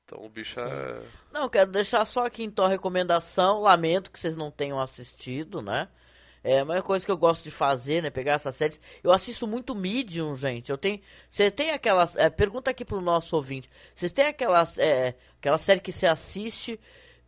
Então 0.05 0.23
o 0.23 0.29
bicho 0.29 0.59
é. 0.59 1.03
Não, 1.31 1.49
quero 1.49 1.71
deixar 1.71 2.05
só 2.05 2.25
aqui 2.25 2.43
então 2.43 2.65
a 2.65 2.69
recomendação. 2.69 3.61
Lamento 3.61 4.11
que 4.11 4.19
vocês 4.19 4.37
não 4.37 4.51
tenham 4.51 4.79
assistido, 4.79 5.61
né? 5.61 5.89
É 6.47 6.61
uma 6.61 6.79
coisa 6.83 7.03
que 7.03 7.11
eu 7.11 7.17
gosto 7.17 7.43
de 7.43 7.49
fazer, 7.49 8.03
né? 8.03 8.11
Pegar 8.11 8.33
essas 8.33 8.53
séries. 8.53 8.79
Eu 9.03 9.11
assisto 9.11 9.47
muito 9.47 9.73
Medium, 9.73 10.35
gente. 10.35 10.69
Eu 10.71 10.77
tenho. 10.77 11.01
Você 11.27 11.49
tem 11.49 11.71
aquelas. 11.71 12.15
é, 12.15 12.29
pergunta 12.29 12.69
aqui 12.69 12.85
pro 12.85 13.01
nosso 13.01 13.35
ouvinte. 13.35 13.67
Vocês 13.95 14.11
têm 14.11 14.27
aquelas. 14.27 14.77
É, 14.77 15.15
aquela 15.39 15.57
série 15.57 15.79
que 15.79 15.91
você 15.91 16.05
assiste. 16.05 16.79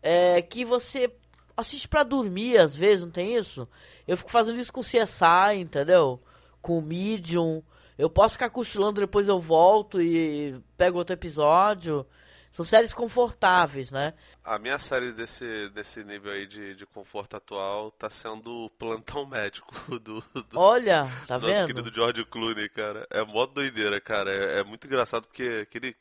é, 0.04 0.40
que 0.44 0.64
você 0.64 1.12
assiste 1.58 1.88
pra 1.88 2.04
dormir 2.04 2.60
às 2.60 2.76
vezes, 2.76 3.06
não 3.06 3.12
tem 3.12 3.36
isso? 3.36 3.68
Eu 4.08 4.16
fico 4.16 4.30
fazendo 4.30 4.60
isso 4.60 4.72
com 4.72 4.82
CSI, 4.82 5.56
entendeu? 5.58 6.22
Com 6.62 6.80
Medium. 6.80 7.64
Eu 7.98 8.12
posso 8.12 8.34
ficar 8.34 8.52
cochilando, 8.52 9.02
depois 9.02 9.28
eu 9.28 9.40
volto 9.40 10.00
e 10.00 10.62
pego 10.78 11.00
outro 11.00 11.16
episódio. 11.16 12.06
São 12.52 12.64
séries 12.64 12.94
confortáveis, 12.94 13.90
né? 13.90 14.14
A 14.50 14.58
minha 14.58 14.80
série 14.80 15.12
desse, 15.12 15.70
desse 15.70 16.04
nível 16.06 16.32
aí 16.32 16.48
de, 16.48 16.74
de 16.76 16.86
conforto 16.86 17.36
atual 17.36 17.92
tá 17.92 18.10
sendo 18.10 18.50
o 18.66 18.70
Plantão 18.70 19.26
Médico 19.26 19.74
do, 20.00 20.22
do 20.44 20.58
Olha, 20.60 21.06
tá 21.28 21.36
nosso 21.36 21.48
vendo? 21.48 21.68
querido 21.68 21.94
George 21.94 22.24
Clooney, 22.26 22.70
cara. 22.70 23.06
É 23.10 23.22
mó 23.24 23.46
doideira, 23.46 24.00
cara. 24.00 24.32
É, 24.32 24.60
é 24.60 24.64
muito 24.64 24.88
engraçado 24.88 25.28
porque 25.28 25.60
aquele 25.64 25.96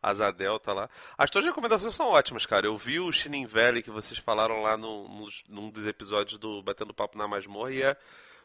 Azadel 0.00 0.58
tá 0.58 0.72
lá. 0.72 0.88
As 1.16 1.30
tuas 1.30 1.44
recomendações 1.44 1.94
são 1.94 2.06
ótimas, 2.08 2.46
cara. 2.46 2.66
Eu 2.66 2.76
vi 2.76 2.98
o 3.00 3.10
Shining 3.12 3.46
Valley 3.46 3.82
que 3.82 3.90
vocês 3.90 4.18
falaram 4.20 4.62
lá 4.62 4.76
no, 4.76 5.08
nos- 5.08 5.44
num 5.48 5.70
dos 5.70 5.86
episódios 5.86 6.38
do 6.38 6.62
Batendo 6.62 6.94
Papo 6.94 7.16
na 7.18 7.26
Masmorra 7.28 7.72
e 7.72 7.82
é 7.82 7.96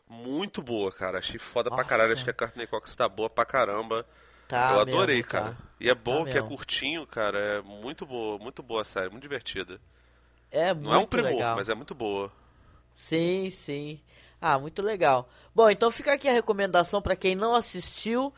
muito 0.08 0.62
boa, 0.62 0.92
cara. 0.92 1.20
Achei 1.20 1.38
foda 1.40 1.70
Nossa. 1.70 1.82
pra 1.84 1.90
caralho. 1.90 2.14
Acho 2.14 2.24
que 2.24 2.30
a 2.30 2.34
Courtney 2.34 2.68
Cox 2.68 2.96
tá 2.96 3.08
boa 3.10 3.30
pra 3.30 3.46
caramba. 3.46 4.06
Tá 4.48 4.74
Eu 4.74 4.80
adorei, 4.80 5.18
mesmo, 5.18 5.24
cara. 5.24 5.56
tá. 5.56 5.58
E 5.80 5.90
é 5.90 5.96
bom 5.96 6.24
Tá 6.24 6.26
que 6.26 6.38
é 6.38 6.42
mesmo. 6.42 6.48
curtinho, 6.50 7.06
cara. 7.08 7.38
É 7.40 7.62
muito 7.62 8.06
boa, 8.06 8.38
muito 8.40 8.64
boa 8.64 8.82
a 8.82 8.86
série, 8.86 9.10
muito 9.10 9.24
divertida. 9.24 9.80
É 10.52 10.74
Não 10.82 10.94
é 10.94 10.98
um 10.98 11.06
primor, 11.06 11.32
legal. 11.40 11.56
mas 11.56 11.70
é 11.70 11.76
muito 11.76 11.94
boa. 11.96 12.32
Sim, 12.96 13.50
sim. 13.50 14.02
Ah, 14.42 14.58
muito 14.60 14.82
legal. 14.82 15.30
Bom, 15.54 15.70
então 15.70 15.92
fica 15.92 16.14
aqui 16.14 16.28
a 16.28 16.34
recomendação 16.34 17.02
pra 17.02 17.16
quem 17.16 17.36
não 17.36 17.56
assistiu. 17.56 18.34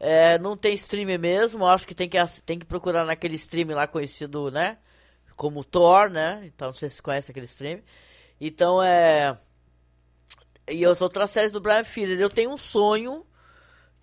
É, 0.00 0.38
não 0.38 0.56
tem 0.56 0.74
stream 0.74 1.06
mesmo, 1.18 1.66
acho 1.66 1.86
que 1.86 1.94
tem 1.94 2.08
que, 2.08 2.18
tem 2.44 2.58
que 2.58 2.66
procurar 2.66 3.04
naquele 3.04 3.36
stream 3.36 3.68
lá 3.74 3.86
conhecido, 3.86 4.50
né? 4.50 4.78
Como 5.36 5.64
Thor, 5.64 6.10
né? 6.10 6.42
Então 6.46 6.68
não 6.68 6.74
sei 6.74 6.88
se 6.88 6.96
você 6.96 7.02
conhece 7.02 7.30
aquele 7.30 7.46
stream. 7.46 7.80
Então 8.40 8.82
é. 8.82 9.38
E 10.68 10.84
as 10.84 11.00
outras 11.02 11.30
séries 11.30 11.52
do 11.52 11.60
Brian 11.60 11.84
Fuller. 11.84 12.18
Eu 12.18 12.30
tenho 12.30 12.52
um 12.52 12.56
sonho, 12.56 13.26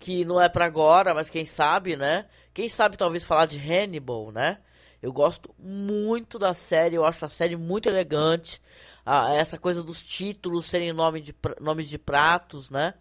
que 0.02 0.24
não 0.24 0.40
é 0.40 0.48
pra 0.48 0.64
agora, 0.64 1.14
mas 1.14 1.30
quem 1.30 1.44
sabe, 1.44 1.94
né? 1.94 2.26
Quem 2.52 2.68
sabe 2.68 2.96
talvez 2.96 3.22
falar 3.22 3.46
de 3.46 3.56
Hannibal, 3.56 4.32
né? 4.32 4.58
Eu 5.00 5.12
gosto 5.12 5.54
muito 5.56 6.40
da 6.40 6.54
série, 6.54 6.96
eu 6.96 7.04
acho 7.04 7.24
a 7.24 7.28
série 7.28 7.54
muito 7.54 7.88
elegante. 7.88 8.60
Ah, 9.06 9.32
essa 9.32 9.56
coisa 9.56 9.80
dos 9.80 10.02
títulos 10.02 10.66
serem 10.66 10.92
nome 10.92 11.20
de, 11.20 11.32
nomes 11.60 11.88
de 11.88 11.98
pratos, 11.98 12.68
né? 12.68 12.94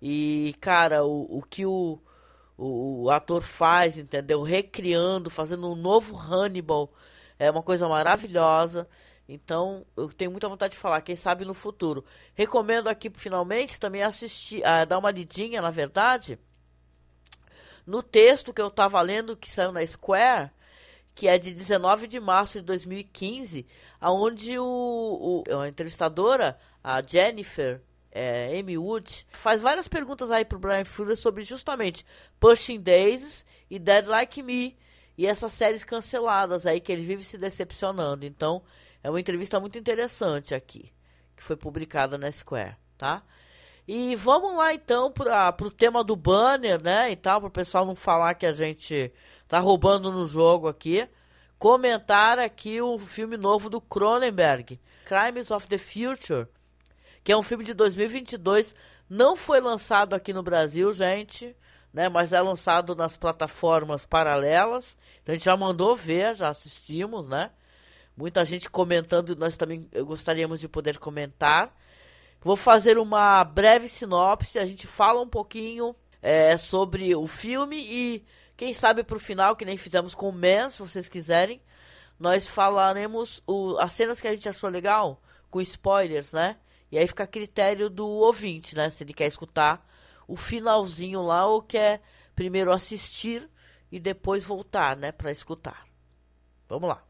E, 0.00 0.54
cara, 0.58 1.04
o, 1.04 1.38
o 1.38 1.42
que 1.42 1.66
o, 1.66 2.00
o, 2.56 3.02
o 3.04 3.10
ator 3.10 3.42
faz, 3.42 3.98
entendeu? 3.98 4.42
Recriando, 4.42 5.28
fazendo 5.28 5.70
um 5.70 5.76
novo 5.76 6.16
Hannibal, 6.16 6.90
é 7.38 7.50
uma 7.50 7.62
coisa 7.62 7.86
maravilhosa. 7.86 8.88
Então, 9.28 9.84
eu 9.94 10.08
tenho 10.08 10.30
muita 10.30 10.48
vontade 10.48 10.72
de 10.72 10.80
falar, 10.80 11.02
quem 11.02 11.14
sabe 11.14 11.44
no 11.44 11.52
futuro. 11.52 12.02
Recomendo 12.34 12.88
aqui, 12.88 13.10
finalmente, 13.10 13.78
também 13.78 14.02
assistir, 14.02 14.64
ah, 14.64 14.86
dar 14.86 14.98
uma 14.98 15.10
lidinha, 15.10 15.60
na 15.60 15.70
verdade, 15.70 16.38
no 17.86 18.02
texto 18.02 18.54
que 18.54 18.62
eu 18.62 18.70
tava 18.70 19.00
lendo, 19.02 19.36
que 19.36 19.50
saiu 19.50 19.70
na 19.70 19.86
Square, 19.86 20.50
que 21.14 21.28
é 21.28 21.36
de 21.36 21.52
19 21.52 22.06
de 22.06 22.18
março 22.18 22.58
de 22.58 22.64
2015, 22.64 23.66
aonde 24.00 24.58
o, 24.58 25.42
o 25.46 25.58
a 25.58 25.68
entrevistadora, 25.68 26.58
a 26.82 27.02
Jennifer 27.02 27.82
é, 28.10 28.62
Wood, 28.78 29.26
faz 29.30 29.60
várias 29.60 29.88
perguntas 29.88 30.30
aí 30.30 30.44
pro 30.44 30.58
Brian 30.58 30.84
Fuller 30.84 31.16
sobre 31.16 31.42
justamente 31.42 32.04
Pushing 32.40 32.80
Daisies 32.80 33.44
e 33.68 33.78
Dead 33.78 34.06
Like 34.06 34.42
Me 34.42 34.78
e 35.18 35.26
essas 35.26 35.52
séries 35.52 35.84
canceladas 35.84 36.64
aí 36.64 36.80
que 36.80 36.92
ele 36.92 37.02
vive 37.02 37.24
se 37.24 37.36
decepcionando. 37.36 38.24
Então, 38.24 38.62
é 39.02 39.10
uma 39.10 39.20
entrevista 39.20 39.60
muito 39.60 39.78
interessante 39.78 40.54
aqui, 40.54 40.92
que 41.36 41.42
foi 41.42 41.56
publicada 41.56 42.18
na 42.18 42.30
Square, 42.30 42.76
tá? 42.96 43.22
E 43.86 44.14
vamos 44.16 44.54
lá 44.54 44.74
então 44.74 45.10
para 45.10 45.54
o 45.62 45.70
tema 45.70 46.04
do 46.04 46.14
banner, 46.14 46.82
né? 46.82 47.10
E 47.10 47.16
tal, 47.16 47.40
para 47.40 47.48
o 47.48 47.50
pessoal 47.50 47.86
não 47.86 47.94
falar 47.96 48.34
que 48.34 48.44
a 48.44 48.52
gente 48.52 49.10
tá 49.48 49.58
roubando 49.58 50.12
no 50.12 50.26
jogo 50.26 50.68
aqui. 50.68 51.08
Comentar 51.58 52.38
aqui 52.38 52.82
o 52.82 52.98
filme 52.98 53.36
novo 53.36 53.70
do 53.70 53.80
Cronenberg, 53.80 54.78
Crimes 55.06 55.50
of 55.50 55.66
the 55.66 55.78
Future, 55.78 56.46
que 57.24 57.32
é 57.32 57.36
um 57.36 57.42
filme 57.42 57.64
de 57.64 57.72
2022. 57.72 58.74
Não 59.08 59.34
foi 59.34 59.60
lançado 59.60 60.14
aqui 60.14 60.34
no 60.34 60.42
Brasil, 60.42 60.92
gente, 60.92 61.56
né? 61.90 62.10
Mas 62.10 62.34
é 62.34 62.42
lançado 62.42 62.94
nas 62.94 63.16
plataformas 63.16 64.04
paralelas. 64.04 64.98
Então 65.22 65.32
a 65.32 65.36
gente 65.36 65.46
já 65.46 65.56
mandou 65.56 65.96
ver, 65.96 66.34
já 66.34 66.50
assistimos, 66.50 67.26
né? 67.26 67.50
Muita 68.18 68.44
gente 68.44 68.68
comentando, 68.68 69.36
nós 69.36 69.56
também 69.56 69.88
gostaríamos 70.04 70.58
de 70.58 70.68
poder 70.68 70.98
comentar. 70.98 71.72
Vou 72.40 72.56
fazer 72.56 72.98
uma 72.98 73.44
breve 73.44 73.86
sinopse, 73.86 74.58
a 74.58 74.64
gente 74.64 74.88
fala 74.88 75.20
um 75.20 75.28
pouquinho 75.28 75.94
é, 76.20 76.56
sobre 76.56 77.14
o 77.14 77.28
filme 77.28 77.76
e 77.78 78.24
quem 78.56 78.74
sabe 78.74 79.04
pro 79.04 79.20
final, 79.20 79.54
que 79.54 79.64
nem 79.64 79.76
fizemos 79.76 80.16
com 80.16 80.30
o 80.30 80.32
Man, 80.32 80.68
se 80.68 80.80
vocês 80.80 81.08
quiserem, 81.08 81.62
nós 82.18 82.48
falaremos 82.48 83.40
o, 83.46 83.78
as 83.78 83.92
cenas 83.92 84.20
que 84.20 84.26
a 84.26 84.32
gente 84.32 84.48
achou 84.48 84.68
legal, 84.68 85.22
com 85.48 85.60
spoilers, 85.60 86.32
né? 86.32 86.56
E 86.90 86.98
aí 86.98 87.06
fica 87.06 87.22
a 87.22 87.28
critério 87.28 87.88
do 87.88 88.08
ouvinte, 88.08 88.74
né? 88.74 88.90
Se 88.90 89.04
ele 89.04 89.14
quer 89.14 89.28
escutar 89.28 89.88
o 90.26 90.34
finalzinho 90.34 91.22
lá 91.22 91.46
ou 91.46 91.62
quer 91.62 92.02
primeiro 92.34 92.72
assistir 92.72 93.48
e 93.92 94.00
depois 94.00 94.42
voltar, 94.42 94.96
né? 94.96 95.12
Pra 95.12 95.30
escutar. 95.30 95.86
Vamos 96.68 96.88
lá. 96.88 97.07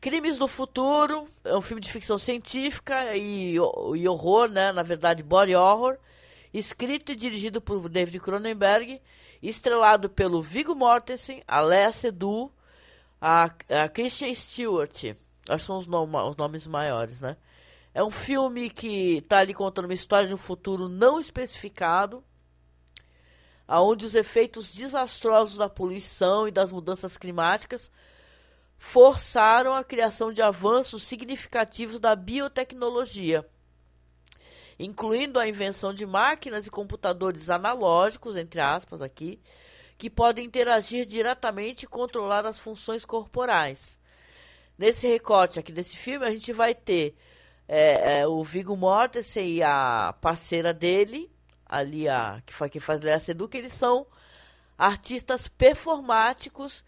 Crimes 0.00 0.38
do 0.38 0.48
Futuro 0.48 1.28
é 1.44 1.56
um 1.56 1.60
filme 1.60 1.80
de 1.80 1.90
ficção 1.90 2.18
científica 2.18 3.16
e, 3.16 3.54
e 3.54 4.08
horror, 4.08 4.48
né? 4.48 4.72
Na 4.72 4.82
verdade, 4.82 5.22
body 5.22 5.54
horror. 5.54 5.96
Escrito 6.52 7.12
e 7.12 7.16
dirigido 7.16 7.60
por 7.60 7.88
David 7.88 8.20
Cronenberg. 8.20 9.00
Estrelado 9.42 10.08
pelo 10.08 10.42
Viggo 10.42 10.74
Mortensen, 10.74 11.42
a 11.46 11.60
Lea 11.60 11.92
Seydoux, 11.92 12.52
a, 13.20 13.44
a 13.44 13.88
Christian 13.88 14.34
Stewart. 14.34 15.04
Acho 15.04 15.16
que 15.48 15.58
são 15.58 15.78
os, 15.78 15.86
nom 15.86 16.08
os 16.28 16.36
nomes 16.36 16.66
maiores, 16.66 17.20
né? 17.20 17.36
É 17.94 18.02
um 18.02 18.10
filme 18.10 18.68
que 18.68 19.16
está 19.16 19.38
ali 19.38 19.54
contando 19.54 19.86
uma 19.86 19.94
história 19.94 20.26
de 20.26 20.34
um 20.34 20.38
futuro 20.38 20.88
não 20.88 21.18
especificado, 21.20 22.22
aonde 23.66 24.06
os 24.06 24.14
efeitos 24.14 24.72
desastrosos 24.72 25.56
da 25.56 25.68
poluição 25.68 26.46
e 26.46 26.50
das 26.50 26.70
mudanças 26.70 27.16
climáticas 27.16 27.90
forçaram 28.78 29.74
a 29.74 29.82
criação 29.82 30.32
de 30.32 30.40
avanços 30.40 31.02
significativos 31.02 31.98
da 31.98 32.14
biotecnologia, 32.14 33.44
incluindo 34.78 35.40
a 35.40 35.48
invenção 35.48 35.92
de 35.92 36.06
máquinas 36.06 36.66
e 36.66 36.70
computadores 36.70 37.50
analógicos, 37.50 38.36
entre 38.36 38.60
aspas 38.60 39.02
aqui, 39.02 39.40
que 39.98 40.08
podem 40.08 40.46
interagir 40.46 41.04
diretamente 41.04 41.82
e 41.82 41.88
controlar 41.88 42.46
as 42.46 42.60
funções 42.60 43.04
corporais. 43.04 43.98
Nesse 44.78 45.08
recorte 45.08 45.58
aqui 45.58 45.72
desse 45.72 45.96
filme, 45.96 46.24
a 46.24 46.30
gente 46.30 46.52
vai 46.52 46.72
ter 46.72 47.16
é, 47.66 48.20
é, 48.20 48.28
o 48.28 48.44
Viggo 48.44 48.76
Mortensen 48.76 49.54
e 49.54 49.62
a 49.62 50.14
parceira 50.20 50.72
dele, 50.72 51.28
ali 51.66 52.08
a 52.08 52.40
que, 52.46 52.54
faz, 52.54 52.70
que 52.70 52.78
faz 52.78 53.24
Seydoux, 53.24 53.50
que 53.50 53.58
eles 53.58 53.72
são 53.72 54.06
artistas 54.78 55.48
performáticos 55.48 56.84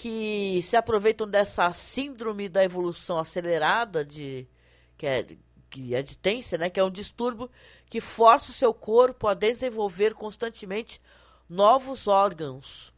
que 0.00 0.62
se 0.62 0.78
aproveitam 0.78 1.28
dessa 1.28 1.70
síndrome 1.74 2.48
da 2.48 2.64
evolução 2.64 3.18
acelerada 3.18 4.02
de 4.02 4.48
que 4.96 5.06
é, 5.06 5.26
que 5.68 5.94
é 5.94 6.02
de 6.02 6.16
Tenser, 6.16 6.58
né, 6.58 6.70
que 6.70 6.80
é 6.80 6.82
um 6.82 6.90
distúrbio 6.90 7.50
que 7.84 8.00
força 8.00 8.50
o 8.50 8.54
seu 8.54 8.72
corpo 8.72 9.28
a 9.28 9.34
desenvolver 9.34 10.14
constantemente 10.14 11.02
novos 11.46 12.08
órgãos. 12.08 12.94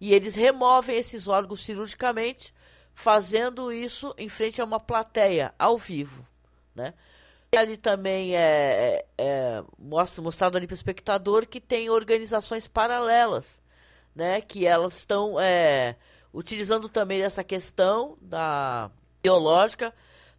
E 0.00 0.14
eles 0.14 0.34
removem 0.34 0.96
esses 0.96 1.28
órgãos 1.28 1.62
cirurgicamente, 1.62 2.54
fazendo 2.94 3.70
isso 3.70 4.14
em 4.16 4.30
frente 4.30 4.62
a 4.62 4.64
uma 4.64 4.80
plateia, 4.80 5.54
ao 5.58 5.76
vivo, 5.76 6.26
né? 6.74 6.94
E 7.52 7.58
ali 7.58 7.76
também 7.76 8.34
é, 8.34 8.40
é, 8.40 9.06
é 9.18 9.64
mostra, 9.78 10.22
mostrado 10.22 10.56
ali 10.56 10.66
para 10.66 10.72
o 10.72 10.74
espectador 10.74 11.46
que 11.46 11.60
tem 11.60 11.90
organizações 11.90 12.66
paralelas, 12.66 13.61
né? 14.14 14.40
Que 14.40 14.66
elas 14.66 14.98
estão 14.98 15.40
é, 15.40 15.96
utilizando 16.32 16.88
também 16.88 17.22
essa 17.22 17.44
questão 17.44 18.16
da 18.20 18.90
biológica 19.22 19.94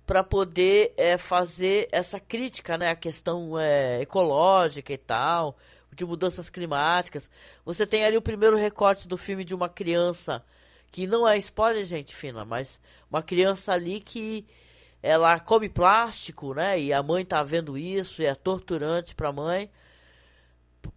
para 0.06 0.24
poder 0.24 0.94
é, 0.98 1.18
fazer 1.18 1.88
essa 1.92 2.20
crítica, 2.20 2.78
né? 2.78 2.90
A 2.90 2.96
questão 2.96 3.58
é, 3.58 4.02
ecológica 4.02 4.92
e 4.92 4.98
tal, 4.98 5.56
de 5.94 6.06
mudanças 6.06 6.50
climáticas. 6.50 7.30
Você 7.66 7.86
tem 7.86 8.06
ali 8.06 8.18
o 8.18 8.22
primeiro 8.22 8.58
recorte 8.58 9.08
do 9.08 9.18
filme 9.18 9.46
de 9.46 9.56
uma 9.56 9.70
criança 9.70 10.44
que 10.92 11.08
não 11.08 11.28
é 11.28 11.38
spoiler, 11.38 11.84
gente 11.86 12.14
fina, 12.16 12.46
mas 12.46 12.80
uma 13.10 13.24
criança 13.24 13.74
ali 13.74 14.00
que 14.00 14.46
ela 15.02 15.40
come 15.40 15.68
plástico, 15.68 16.54
né? 16.54 16.80
E 16.80 16.94
a 16.94 17.02
mãe 17.04 17.26
tá 17.26 17.42
vendo 17.44 17.78
isso 17.78 18.22
e 18.22 18.26
é 18.26 18.36
torturante 18.36 19.16
para 19.16 19.30
a 19.30 19.34
mãe. 19.34 19.70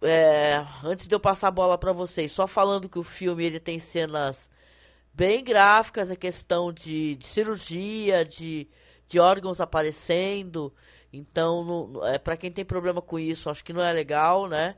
É, 0.01 0.65
antes 0.83 1.07
de 1.07 1.15
eu 1.15 1.19
passar 1.19 1.47
a 1.47 1.51
bola 1.51 1.77
para 1.77 1.93
vocês, 1.93 2.31
só 2.31 2.45
falando 2.47 2.89
que 2.89 2.99
o 2.99 3.03
filme 3.03 3.45
ele 3.45 3.59
tem 3.59 3.79
cenas 3.79 4.49
bem 5.13 5.43
gráficas, 5.43 6.11
a 6.11 6.15
questão 6.15 6.71
de, 6.71 7.15
de 7.15 7.25
cirurgia, 7.25 8.23
de, 8.23 8.67
de 9.07 9.19
órgãos 9.19 9.59
aparecendo. 9.59 10.73
Então, 11.11 11.63
no, 11.63 12.05
é, 12.05 12.17
para 12.19 12.37
quem 12.37 12.51
tem 12.51 12.65
problema 12.65 13.01
com 13.01 13.17
isso, 13.17 13.49
acho 13.49 13.63
que 13.63 13.73
não 13.73 13.81
é 13.81 13.91
legal, 13.91 14.47
né? 14.47 14.75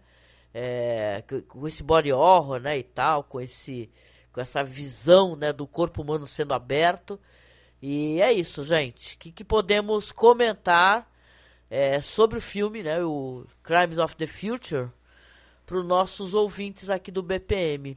É, 0.53 1.23
com 1.47 1.67
esse 1.67 1.83
body 1.83 2.11
horror, 2.11 2.59
né, 2.59 2.77
e 2.77 2.83
tal, 2.83 3.23
com 3.23 3.39
esse 3.39 3.89
com 4.31 4.41
essa 4.41 4.63
visão, 4.63 5.35
né, 5.35 5.51
do 5.51 5.67
corpo 5.67 6.01
humano 6.01 6.25
sendo 6.25 6.53
aberto. 6.53 7.19
E 7.81 8.21
é 8.21 8.31
isso, 8.31 8.63
gente. 8.63 9.15
O 9.15 9.17
que, 9.17 9.31
que 9.31 9.43
podemos 9.43 10.11
comentar 10.11 11.09
é, 11.69 12.01
sobre 12.01 12.37
o 12.37 12.41
filme, 12.41 12.83
né, 12.83 13.03
o 13.03 13.45
Crimes 13.63 13.97
of 13.97 14.15
the 14.15 14.27
Future, 14.27 14.89
para 15.69 15.77
os 15.77 15.85
nossos 15.85 16.33
ouvintes 16.33 16.89
aqui 16.89 17.11
do 17.11 17.21
BPM. 17.21 17.95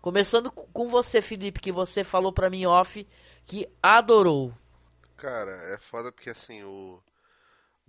Começando 0.00 0.52
com 0.52 0.88
você, 0.88 1.20
Felipe, 1.20 1.58
que 1.58 1.72
você 1.72 2.04
falou 2.04 2.32
para 2.32 2.48
mim 2.48 2.64
off 2.64 3.04
que 3.44 3.68
adorou. 3.82 4.54
Cara, 5.16 5.50
é 5.74 5.78
foda 5.78 6.12
porque 6.12 6.30
assim, 6.30 6.62
o, 6.62 7.02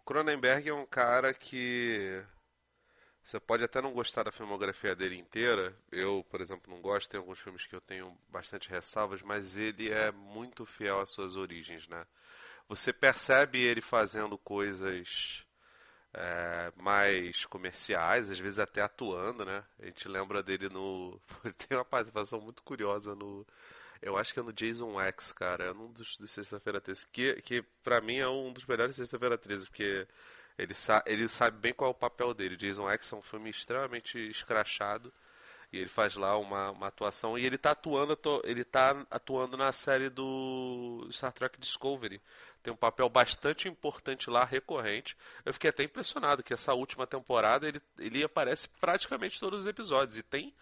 Cronenberg 0.04 0.68
é 0.68 0.74
um 0.74 0.88
cara 0.88 1.32
que 1.32 2.26
você 3.24 3.40
pode 3.40 3.64
até 3.64 3.80
não 3.80 3.94
gostar 3.94 4.24
da 4.24 4.32
filmografia 4.32 4.96
dele 4.96 5.20
inteira. 5.20 5.76
Eu, 5.92 6.26
por 6.28 6.42
exemplo, 6.42 6.74
não 6.74 6.82
gosto. 6.82 7.08
Tem 7.08 7.20
alguns 7.20 7.38
filmes 7.38 7.68
que 7.68 7.76
eu 7.76 7.82
tenho 7.82 8.08
bastante 8.30 8.68
ressalvas, 8.68 9.22
mas 9.22 9.58
ele 9.58 9.92
é 9.92 10.12
muito 10.12 10.66
fiel 10.66 11.00
às 11.00 11.12
suas 11.12 11.36
origens, 11.36 11.88
né? 11.88 12.04
Você 12.68 12.92
percebe 12.92 13.60
ele 13.60 13.82
fazendo 13.82 14.40
coisas 14.40 15.46
é, 16.14 16.72
mais 16.76 17.46
comerciais, 17.46 18.32
às 18.32 18.40
vezes 18.40 18.60
até 18.60 18.82
atuando, 18.82 19.46
né? 19.46 19.64
A 19.80 19.86
gente 19.86 20.08
lembra 20.08 20.42
dele 20.44 20.70
no. 20.70 21.20
Ele 21.46 21.54
tem 21.54 21.78
uma 21.78 21.86
participação 21.86 22.42
muito 22.42 22.64
curiosa 22.64 23.16
no. 23.16 23.46
Eu 24.02 24.18
acho 24.18 24.34
que 24.34 24.40
é 24.40 24.44
no 24.44 24.54
Jason 24.54 25.00
X, 25.02 25.32
cara. 25.34 25.66
É 25.66 25.72
um 25.72 25.92
dos, 25.92 26.18
dos 26.18 26.32
Sexta-feira 26.32 26.80
13. 26.82 27.08
Que, 27.08 27.42
que 27.42 27.62
pra 27.84 28.02
mim 28.02 28.18
é 28.18 28.28
um 28.28 28.52
dos 28.54 28.66
melhores 28.66 28.96
Sexta-feira 28.96 29.38
13, 29.38 29.68
porque 29.68 30.08
ele, 30.58 30.74
sa 30.74 31.04
ele 31.06 31.28
sabe 31.28 31.58
bem 31.58 31.74
qual 31.74 31.90
é 31.90 31.92
o 31.92 31.96
papel 31.96 32.34
dele. 32.34 32.56
Jason 32.58 32.90
X 32.92 33.12
é 33.14 33.16
um 33.16 33.22
filme 33.22 33.50
extremamente 33.50 34.18
escrachado. 34.30 35.14
E 35.72 35.78
ele 35.78 35.90
faz 35.90 36.16
lá 36.16 36.38
uma, 36.38 36.72
uma 36.72 36.88
atuação. 36.88 37.38
E 37.38 37.46
ele 37.46 37.58
tá 37.58 37.72
atuando, 37.72 38.18
ele 38.44 38.64
tá 38.66 39.06
atuando 39.12 39.56
na 39.56 39.72
série 39.72 40.10
do 40.10 41.08
Star 41.12 41.32
Trek 41.32 41.60
Discovery. 41.60 42.22
Tem 42.62 42.74
um 42.74 42.78
papel 42.78 43.08
bastante 43.10 43.68
importante 43.68 44.30
lá, 44.30 44.44
recorrente. 44.44 45.16
Eu 45.46 45.54
fiquei 45.54 45.70
até 45.70 45.84
impressionado 45.84 46.44
que 46.44 46.54
essa 46.54 46.74
última 46.74 47.08
temporada 47.08 47.68
ele, 47.68 47.82
ele 47.98 48.24
aparece 48.24 48.68
praticamente 48.80 49.40
todos 49.40 49.60
os 49.62 49.66
episódios. 49.68 50.18
E 50.18 50.24
tem 50.24 50.54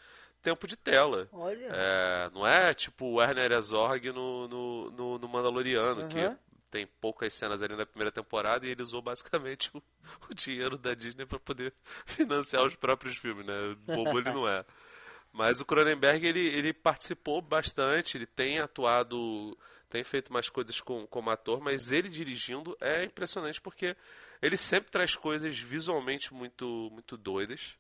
tempo 0.42 0.68
de 0.68 0.78
tela. 0.78 1.28
Olha. 1.32 1.70
É, 1.72 2.30
não 2.34 2.46
é 2.46 2.74
tipo 2.74 3.06
o 3.06 3.16
Werner 3.16 3.52
Herzog 3.52 4.12
no, 4.12 4.48
no, 4.48 4.92
no, 4.92 5.18
no 5.20 5.28
Mandaloriano, 5.28 6.04
Uhum. 6.04 6.08
que 6.10 6.38
tem 6.70 6.86
poucas 6.86 7.34
cenas 7.34 7.62
ali 7.62 7.76
na 7.76 7.86
primeira 7.86 8.12
temporada 8.12 8.66
e 8.68 8.70
ele 8.70 8.84
usou 8.84 9.02
basicamente 9.02 9.72
o, 9.76 9.82
o 10.30 10.36
dinheiro 10.36 10.78
da 10.78 10.94
Disney 10.94 11.26
para 11.26 11.40
poder 11.40 11.74
financiar 12.06 12.64
os 12.64 12.76
próprios 12.76 13.18
filmes, 13.18 13.46
né? 13.46 13.76
Bobo 13.88 14.20
ele 14.20 14.32
não 14.32 14.48
é. 14.48 14.64
Mas 15.34 15.60
o 15.60 15.66
Cronenberg 15.66 16.26
ele, 16.26 16.46
ele 16.48 16.74
participou 16.74 17.42
bastante, 17.42 18.18
ele 18.18 18.26
tem 18.26 18.60
atuado, 18.60 19.58
tem 19.90 20.04
feito 20.04 20.32
mais 20.32 20.50
coisas 20.50 20.80
com, 20.82 21.08
como 21.08 21.30
ator, 21.30 21.62
mas 21.62 21.92
ele 21.92 22.10
dirigindo 22.10 22.78
é 22.80 23.04
impressionante 23.04 23.62
porque 23.62 23.96
ele 24.42 24.58
sempre 24.58 24.92
traz 24.92 25.16
coisas 25.16 25.58
visualmente 25.58 26.34
muito, 26.34 26.90
muito 26.92 27.18
doidas. 27.18 27.76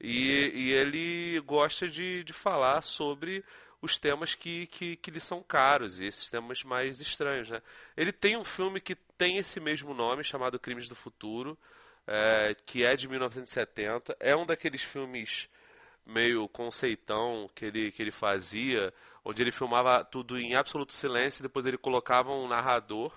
E, 0.00 0.50
e 0.54 0.72
ele 0.72 1.40
gosta 1.40 1.88
de, 1.88 2.22
de 2.22 2.32
falar 2.32 2.82
sobre 2.82 3.42
os 3.80 3.98
temas 3.98 4.34
que, 4.34 4.66
que, 4.66 4.96
que 4.96 5.10
lhe 5.10 5.20
são 5.20 5.42
caros 5.42 6.00
e 6.00 6.06
esses 6.06 6.28
temas 6.28 6.62
mais 6.62 7.00
estranhos. 7.00 7.48
Né? 7.48 7.62
Ele 7.96 8.12
tem 8.12 8.36
um 8.36 8.44
filme 8.44 8.80
que 8.80 8.94
tem 8.94 9.38
esse 9.38 9.60
mesmo 9.60 9.94
nome, 9.94 10.24
chamado 10.24 10.58
Crimes 10.58 10.88
do 10.88 10.94
Futuro, 10.94 11.56
é, 12.06 12.54
que 12.66 12.84
é 12.84 12.94
de 12.96 13.08
1970. 13.08 14.16
É 14.20 14.36
um 14.36 14.44
daqueles 14.44 14.82
filmes 14.82 15.48
meio 16.04 16.48
conceitão 16.48 17.50
que 17.54 17.64
ele, 17.64 17.90
que 17.90 18.02
ele 18.02 18.12
fazia, 18.12 18.92
onde 19.26 19.42
ele 19.42 19.50
filmava 19.50 20.04
tudo 20.04 20.38
em 20.38 20.54
absoluto 20.54 20.92
silêncio 20.92 21.40
e 21.40 21.42
depois 21.42 21.66
ele 21.66 21.76
colocava 21.76 22.32
um 22.32 22.46
narrador 22.48 23.12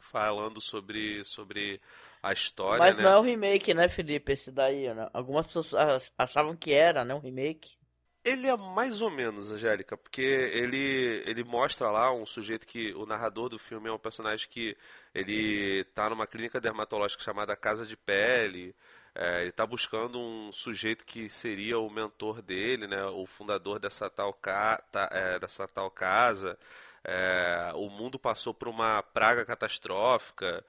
falando 0.00 0.60
sobre, 0.60 1.24
sobre 1.24 1.80
a 2.22 2.32
história. 2.32 2.78
Mas 2.78 2.96
né? 2.96 3.04
não 3.04 3.10
é 3.10 3.18
um 3.18 3.22
remake, 3.22 3.72
né, 3.72 3.88
Felipe? 3.88 4.32
Esse 4.32 4.50
daí, 4.50 4.92
né? 4.92 5.08
Algumas 5.12 5.46
pessoas 5.46 5.72
ach- 5.74 6.12
achavam 6.18 6.54
que 6.56 6.72
era, 6.72 7.04
né? 7.04 7.14
Um 7.14 7.20
remake. 7.20 7.76
Ele 8.24 8.46
é 8.46 8.56
mais 8.56 9.00
ou 9.00 9.10
menos, 9.10 9.50
Angélica, 9.50 9.96
porque 9.96 10.22
ele, 10.22 11.24
ele 11.26 11.42
mostra 11.42 11.90
lá 11.90 12.12
um 12.12 12.24
sujeito 12.24 12.66
que. 12.66 12.92
O 12.94 13.04
narrador 13.04 13.48
do 13.48 13.58
filme 13.58 13.88
é 13.88 13.92
um 13.92 13.98
personagem 13.98 14.48
que 14.48 14.76
ele 15.12 15.82
tá 15.92 16.08
numa 16.08 16.26
clínica 16.26 16.60
dermatológica 16.60 17.22
chamada 17.22 17.56
Casa 17.56 17.84
de 17.84 17.96
Pele. 17.96 18.74
É, 19.14 19.42
ele 19.42 19.52
tá 19.52 19.66
buscando 19.66 20.18
um 20.18 20.52
sujeito 20.52 21.04
que 21.04 21.28
seria 21.28 21.78
o 21.78 21.90
mentor 21.90 22.40
dele, 22.42 22.86
né? 22.86 23.04
O 23.06 23.26
fundador 23.26 23.78
dessa 23.78 24.08
tal, 24.10 24.32
ca, 24.32 24.78
ta- 24.90 25.08
é, 25.12 25.38
dessa 25.38 25.66
tal 25.68 25.90
casa. 25.90 26.58
É, 27.04 27.72
o 27.74 27.88
mundo 27.90 28.18
passou 28.18 28.54
por 28.54 28.68
uma 28.68 29.02
praga 29.02 29.44
catastrófica. 29.44 30.64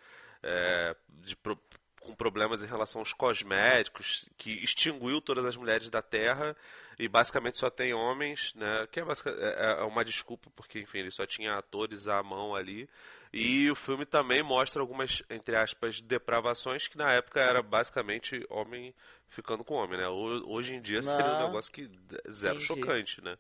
é, 0.46 0.96
de 1.10 1.36
pro- 1.38 1.58
com 2.02 2.14
problemas 2.14 2.62
em 2.62 2.66
relação 2.68 3.00
aos 3.00 3.14
cosméticos, 3.14 4.26
que 4.38 4.52
extinguiu 4.64 5.22
todas 5.22 5.46
as 5.46 5.56
mulheres 5.56 5.90
da 5.90 6.02
Terra 6.02 6.54
e 7.00 7.08
basicamente 7.08 7.58
só 7.58 7.70
tem 7.70 7.94
homens, 7.94 8.54
né? 8.56 8.86
Que 8.92 9.00
é, 9.00 9.04
é- 9.04 9.80
é 9.80 9.84
uma 9.84 10.04
desculpa, 10.04 10.50
porque 10.56 10.80
enfim, 10.82 10.98
ele 11.00 11.12
só 11.12 11.26
tinha 11.26 11.56
atores 11.58 12.08
à 12.10 12.22
mão 12.22 12.54
ali. 12.56 12.90
E 13.34 13.70
o 13.72 13.76
filme 13.76 14.06
também 14.06 14.44
mostra 14.44 14.82
algumas, 14.82 15.24
entre 15.30 15.56
aspas, 15.56 16.00
depravações 16.02 16.88
que 16.88 16.98
na 16.98 17.12
época 17.14 17.42
era 17.42 17.64
basicamente 17.64 18.46
homem 18.50 18.94
ficando 19.30 19.64
com 19.64 19.74
homem, 19.76 19.98
né? 19.98 20.08
Ho- 20.08 20.44
Hoje 20.52 20.76
em 20.76 20.82
dia 20.82 21.02
seria 21.02 21.34
um 21.34 21.36
negócio 21.36 21.72
que 21.72 21.90
zero 22.32 22.60
Entendi. 22.60 22.60
chocante, 22.60 23.22
né? 23.22 23.38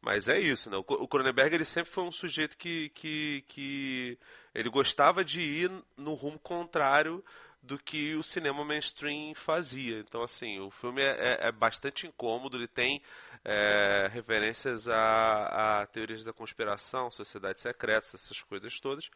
Mas 0.00 0.28
é 0.28 0.38
isso, 0.40 0.68
né? 0.70 0.76
O 0.76 1.08
Cronenberg 1.08 1.54
ele 1.54 1.64
sempre 1.64 1.92
foi 1.92 2.04
um 2.04 2.12
sujeito 2.12 2.56
que, 2.58 2.90
que, 2.90 3.44
que 3.48 4.18
ele 4.54 4.68
gostava 4.68 5.24
de 5.24 5.40
ir 5.40 5.70
no 5.96 6.14
rumo 6.14 6.38
contrário 6.40 7.24
do 7.62 7.78
que 7.78 8.14
o 8.16 8.22
cinema 8.24 8.64
mainstream 8.64 9.32
fazia. 9.36 10.00
Então, 10.00 10.22
assim, 10.22 10.58
o 10.58 10.70
filme 10.70 11.00
é, 11.02 11.38
é- 11.42 11.48
é 11.48 11.52
bastante 11.52 12.06
incômodo, 12.06 12.56
ele 12.56 12.66
tem 12.66 13.00
é, 13.44 14.08
referências 14.12 14.88
a, 14.88 15.80
a 15.82 15.86
teorias 15.86 16.22
da 16.22 16.32
conspiração, 16.32 17.10
sociedades 17.10 17.62
secretas, 17.62 18.14
essas 18.14 18.40
coisas 18.42 18.78
todas. 18.80 19.10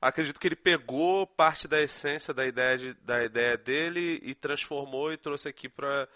Acredito 0.00 0.38
que 0.38 0.46
ele 0.48 0.56
pegou 0.56 1.26
parte 1.26 1.66
da 1.66 1.80
essência 1.80 2.32
da 2.34 2.44
ideia, 2.46 2.76
de- 2.78 2.94
da 2.94 3.24
ideia 3.24 3.56
dele 3.56 4.20
e 4.22 4.34
transformou 4.34 5.12
e 5.12 5.16
trouxe 5.16 5.48
aqui 5.48 5.68
para 5.68 6.08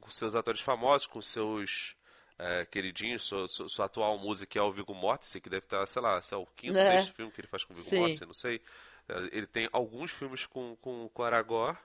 com 0.00 0.10
seus 0.10 0.34
atores 0.34 0.60
famosos, 0.60 1.06
com 1.06 1.20
seus 1.20 1.94
é, 2.38 2.64
queridinhos, 2.64 3.22
sua, 3.22 3.46
sua- 3.46 3.68
sua 3.68 3.84
atual 3.84 4.16
música 4.18 4.58
é 4.58 4.62
o 4.62 4.72
Viggo 4.72 4.94
Mortensen, 4.94 5.40
que 5.42 5.50
deve 5.50 5.66
estar, 5.66 5.86
sei 5.86 6.00
lá, 6.00 6.22
se 6.22 6.32
é 6.32 6.36
o 6.38 6.46
quinto, 6.46 6.78
É. 6.78 6.96
sexto 7.02 7.14
filme 7.14 7.30
que 7.30 7.40
ele 7.40 7.48
faz 7.48 7.64
com 7.64 7.74
o 7.74 7.76
Viggo. 7.76 7.94
Mortensen, 7.96 8.26
não 8.26 8.32
sei. 8.34 8.62
É, 9.08 9.14
Ele 9.36 9.46
tem 9.46 9.68
alguns 9.72 10.10
filmes 10.10 10.46
com, 10.46 10.74
com, 10.76 11.08
com 11.10 11.22
Aragorn, 11.22 11.76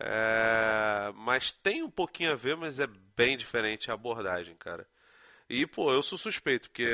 é, 0.00 1.12
mas 1.14 1.52
tem 1.52 1.82
um 1.82 1.90
pouquinho 1.90 2.32
a 2.32 2.36
ver, 2.36 2.56
mas 2.56 2.80
é 2.80 2.86
bem 3.16 3.36
diferente 3.36 3.90
a 3.90 3.94
abordagem, 3.94 4.54
cara. 4.56 4.86
E, 5.48 5.66
pô, 5.66 5.92
eu 5.92 6.02
sou 6.02 6.18
suspeito, 6.18 6.68
porque 6.70 6.86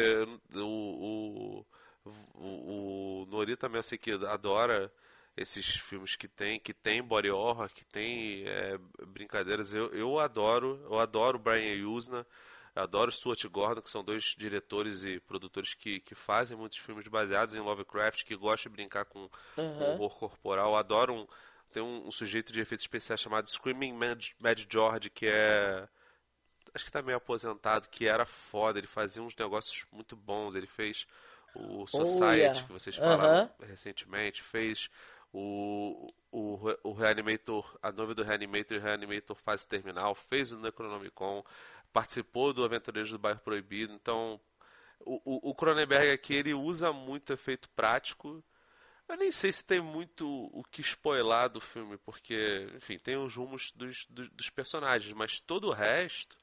o, 0.54 1.64
o, 2.04 2.10
o, 2.34 3.22
o 3.22 3.26
Nori 3.26 3.56
também 3.56 3.78
eu 3.78 3.82
sei 3.82 3.96
que 3.98 4.10
adora 4.12 4.92
esses 5.36 5.76
filmes 5.76 6.16
que 6.16 6.28
tem, 6.28 6.58
que 6.60 6.74
tem 6.74 7.02
body 7.02 7.30
horror, 7.30 7.68
que 7.72 7.84
tem 7.84 8.44
é, 8.46 8.78
brincadeiras. 9.06 9.72
Eu, 9.72 9.92
eu 9.94 10.18
adoro, 10.18 10.80
eu 10.84 10.98
adoro 10.98 11.38
Brian 11.38 11.74
Yuzna, 11.74 12.26
adoro 12.74 13.10
Stuart 13.10 13.42
Gordon, 13.46 13.80
que 13.82 13.90
são 13.90 14.04
dois 14.04 14.34
diretores 14.36 15.04
e 15.04 15.20
produtores 15.20 15.72
que, 15.74 16.00
que 16.00 16.14
fazem 16.14 16.56
muitos 16.56 16.78
filmes 16.78 17.06
baseados 17.08 17.54
em 17.54 17.60
Lovecraft, 17.60 18.24
que 18.24 18.36
gostam 18.36 18.70
de 18.70 18.76
brincar 18.76 19.04
com, 19.06 19.28
com 19.54 19.62
Uhum. 19.62 19.92
horror 19.94 20.18
corporal. 20.18 20.76
Adoro 20.76 21.14
um, 21.14 21.26
tem 21.70 21.82
um, 21.82 22.06
um 22.06 22.10
sujeito 22.10 22.52
de 22.52 22.60
efeitos 22.60 22.84
especiais 22.84 23.20
chamado 23.20 23.48
Screaming 23.48 23.92
Mad, 23.92 24.28
Mad 24.40 24.64
George, 24.68 25.10
que 25.10 25.26
é 25.26 25.88
acho 26.74 26.84
que 26.84 26.92
tá 26.92 27.02
meio 27.02 27.18
aposentado, 27.18 27.88
que 27.88 28.06
era 28.06 28.24
foda, 28.24 28.78
ele 28.78 28.86
fazia 28.86 29.22
uns 29.22 29.34
negócios 29.34 29.84
muito 29.90 30.14
bons, 30.14 30.54
ele 30.54 30.66
fez 30.66 31.06
o 31.54 31.86
Society, 31.86 32.36
yeah. 32.36 32.62
que 32.62 32.72
vocês 32.72 32.96
falaram 32.96 33.50
recentemente, 33.60 34.42
fez 34.42 34.88
o, 35.32 36.12
o, 36.30 36.58
o 36.84 36.92
Reanimator, 36.92 37.76
a 37.82 37.90
noiva 37.90 38.14
do 38.14 38.22
Reanimator 38.22 38.76
e 38.76 38.80
Reanimator 38.80 39.36
fase 39.36 39.66
terminal, 39.66 40.14
fez 40.14 40.52
o 40.52 40.58
Necronomicon, 40.58 41.44
participou 41.92 42.52
do 42.52 42.64
Aventureiros 42.64 43.10
do 43.10 43.18
Bairro 43.18 43.40
Proibido, 43.40 43.92
então 43.92 44.40
o, 45.00 45.20
o, 45.24 45.50
o 45.50 45.54
Cronenberg 45.54 46.10
aqui 46.10 46.34
ele 46.34 46.54
usa 46.54 46.92
muito 46.92 47.32
efeito 47.32 47.68
prático. 47.70 48.44
Eu 49.10 49.16
nem 49.16 49.30
sei 49.32 49.50
se 49.52 49.64
tem 49.64 49.80
muito 49.80 50.24
o 50.52 50.62
que 50.70 50.80
spoiler 50.82 51.48
do 51.48 51.60
filme, 51.60 51.98
porque, 51.98 52.70
enfim, 52.76 52.96
tem 52.96 53.16
os 53.16 53.34
rumos 53.34 53.72
dos, 53.72 54.06
dos, 54.08 54.28
dos 54.30 54.50
personagens, 54.50 55.12
mas 55.12 55.40
todo 55.40 55.66
o 55.68 55.72
resto, 55.72 56.36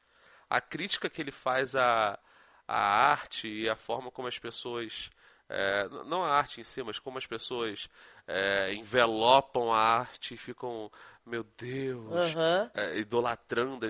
a 0.49 0.59
crítica 0.59 1.09
que 1.09 1.21
ele 1.21 1.31
faz 1.31 1.75
à, 1.77 2.19
à 2.67 2.77
arte 2.77 3.47
e 3.47 3.69
a 3.69 3.75
forma 3.77 4.11
como 4.11 4.27
as 4.27 4.37
pessoas. 4.37 5.09
é, 5.49 5.87
não 6.05 6.23
a 6.25 6.29
arte 6.35 6.59
em 6.59 6.63
si, 6.65 6.83
mas 6.83 6.99
como 6.99 7.17
as 7.17 7.25
pessoas 7.25 7.87
é, 8.27 8.73
envelopam 8.73 9.71
a 9.71 9.79
arte 9.79 10.33
e 10.33 10.37
ficam, 10.37 10.91
meu 11.25 11.43
Deus, 11.57 12.37
Aham. 12.37 12.69
é, 12.73 12.97
idolatrando 12.99 13.85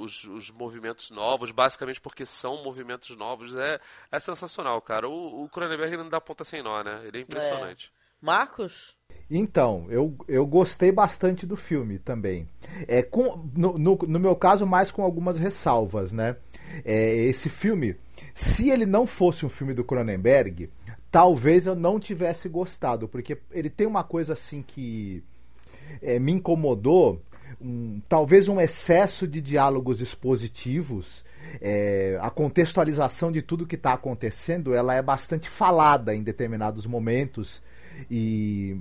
os, 0.00 0.24
os 0.24 0.50
movimentos 0.50 1.10
novos, 1.10 1.50
basicamente 1.52 2.00
porque 2.00 2.26
são 2.26 2.62
movimentos 2.64 3.16
novos. 3.16 3.54
É, 3.54 3.80
é 4.10 4.18
sensacional, 4.20 4.80
cara. 4.82 5.08
O, 5.08 5.44
o 5.44 5.48
Cronenberg 5.48 5.96
não 5.96 6.08
dá 6.08 6.20
ponta 6.20 6.42
sem 6.44 6.62
nó, 6.62 6.82
né? 6.82 7.06
Ele 7.06 7.18
é 7.18 7.20
impressionante. 7.20 7.92
Marcos? 8.20 8.96
Então, 9.30 9.86
eu, 9.90 10.14
eu 10.26 10.46
gostei 10.46 10.90
bastante 10.90 11.46
do 11.46 11.56
filme 11.56 11.98
também. 11.98 12.48
É, 12.86 13.02
com, 13.02 13.44
no, 13.54 13.76
no, 13.76 13.98
no 14.08 14.18
meu 14.18 14.34
caso, 14.34 14.66
mais 14.66 14.90
com 14.90 15.02
algumas 15.02 15.38
ressalvas, 15.38 16.12
né? 16.12 16.36
É, 16.84 17.14
esse 17.14 17.48
filme, 17.48 17.96
se 18.34 18.70
ele 18.70 18.86
não 18.86 19.06
fosse 19.06 19.44
um 19.44 19.48
filme 19.48 19.74
do 19.74 19.84
Cronenberg, 19.84 20.70
talvez 21.10 21.66
eu 21.66 21.74
não 21.74 22.00
tivesse 22.00 22.48
gostado, 22.48 23.06
porque 23.06 23.38
ele 23.50 23.70
tem 23.70 23.86
uma 23.86 24.02
coisa 24.02 24.32
assim 24.32 24.62
que 24.62 25.22
é, 26.00 26.18
me 26.18 26.32
incomodou 26.32 27.20
um, 27.60 28.00
talvez 28.08 28.48
um 28.48 28.60
excesso 28.60 29.26
de 29.26 29.40
diálogos 29.40 30.00
expositivos. 30.00 31.24
É, 31.60 32.18
a 32.20 32.30
contextualização 32.30 33.32
de 33.32 33.40
tudo 33.40 33.66
que 33.66 33.74
está 33.74 33.94
acontecendo 33.94 34.74
ela 34.74 34.94
é 34.94 35.00
bastante 35.00 35.48
falada 35.48 36.14
em 36.14 36.22
determinados 36.22 36.84
momentos 36.84 37.62
e, 38.10 38.76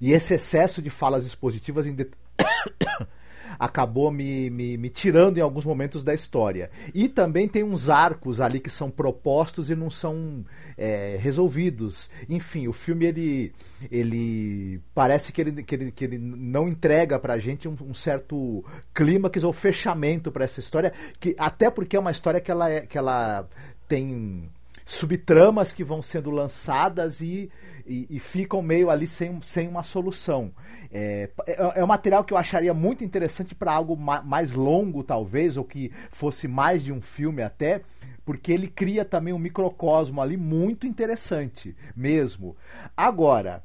e 0.00 0.12
esse 0.12 0.34
excesso 0.34 0.80
de 0.80 0.90
falas 0.90 1.24
expositivas 1.24 1.86
em 1.86 1.96
acabou 3.58 4.10
me, 4.10 4.48
me, 4.48 4.76
me, 4.78 4.88
tirando 4.88 5.36
em 5.36 5.40
alguns 5.42 5.66
momentos 5.66 6.02
da 6.02 6.14
história. 6.14 6.70
E 6.94 7.08
também 7.08 7.46
tem 7.46 7.62
uns 7.62 7.90
arcos 7.90 8.40
ali 8.40 8.58
que 8.58 8.70
são 8.70 8.90
propostos 8.90 9.68
e 9.68 9.76
não 9.76 9.90
são 9.90 10.44
é, 10.78 11.18
resolvidos. 11.20 12.10
Enfim, 12.28 12.68
o 12.68 12.72
filme 12.72 13.04
ele, 13.04 13.52
ele 13.90 14.80
parece 14.94 15.30
que 15.30 15.40
ele, 15.42 15.62
que 15.62 15.74
ele, 15.74 15.92
que 15.92 16.04
ele 16.04 16.18
não 16.18 16.68
entrega 16.68 17.18
pra 17.18 17.38
gente 17.38 17.68
um, 17.68 17.76
um 17.82 17.92
certo 17.92 18.64
clímax 18.94 19.44
ou 19.44 19.52
fechamento 19.52 20.32
para 20.32 20.44
essa 20.44 20.60
história, 20.60 20.92
que 21.18 21.36
até 21.38 21.70
porque 21.70 21.96
é 21.96 22.00
uma 22.00 22.10
história 22.10 22.40
que 22.40 22.50
ela, 22.50 22.70
é, 22.70 22.80
que 22.80 22.96
ela 22.96 23.46
tem 23.86 24.48
subtramas 24.86 25.72
que 25.72 25.84
vão 25.84 26.00
sendo 26.00 26.30
lançadas 26.30 27.20
e, 27.20 27.50
e, 27.90 28.06
e, 28.08 28.20
ficam 28.20 28.62
meio 28.62 28.88
ali 28.88 29.08
sem, 29.08 29.42
sem 29.42 29.66
uma 29.66 29.82
solução. 29.82 30.52
É, 30.92 31.28
é, 31.44 31.80
é 31.80 31.84
um 31.84 31.88
material 31.88 32.22
que 32.22 32.32
eu 32.32 32.38
acharia 32.38 32.72
muito 32.72 33.02
interessante 33.02 33.52
para 33.52 33.72
algo 33.72 33.96
ma 33.96 34.22
mais 34.22 34.52
longo, 34.52 35.02
talvez, 35.02 35.56
ou 35.56 35.64
que 35.64 35.90
fosse 36.12 36.46
mais 36.46 36.84
de 36.84 36.92
um 36.92 37.02
filme 37.02 37.42
até, 37.42 37.82
porque 38.24 38.52
ele 38.52 38.68
cria 38.68 39.04
também 39.04 39.34
um 39.34 39.38
microcosmo 39.38 40.22
ali 40.22 40.36
muito 40.36 40.86
interessante, 40.86 41.76
mesmo. 41.96 42.56
Agora, 42.96 43.64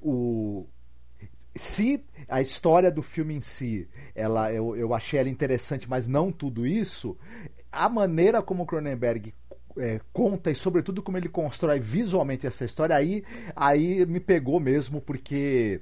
o 0.00 0.64
se 1.56 2.04
a 2.28 2.40
história 2.40 2.90
do 2.90 3.02
filme 3.02 3.34
em 3.34 3.40
si, 3.40 3.88
ela 4.14 4.52
eu, 4.52 4.76
eu 4.76 4.94
achei 4.94 5.18
ela 5.18 5.28
interessante, 5.28 5.90
mas 5.90 6.06
não 6.06 6.30
tudo 6.30 6.64
isso, 6.64 7.16
a 7.72 7.88
maneira 7.88 8.40
como 8.42 8.66
Cronenberg 8.66 9.34
é, 9.78 10.00
conta 10.12 10.50
e 10.50 10.54
sobretudo 10.54 11.02
como 11.02 11.16
ele 11.16 11.28
constrói 11.28 11.78
visualmente 11.78 12.46
essa 12.46 12.64
história 12.64 12.96
aí 12.96 13.24
aí 13.54 14.04
me 14.06 14.20
pegou 14.20 14.58
mesmo 14.58 15.00
porque 15.00 15.80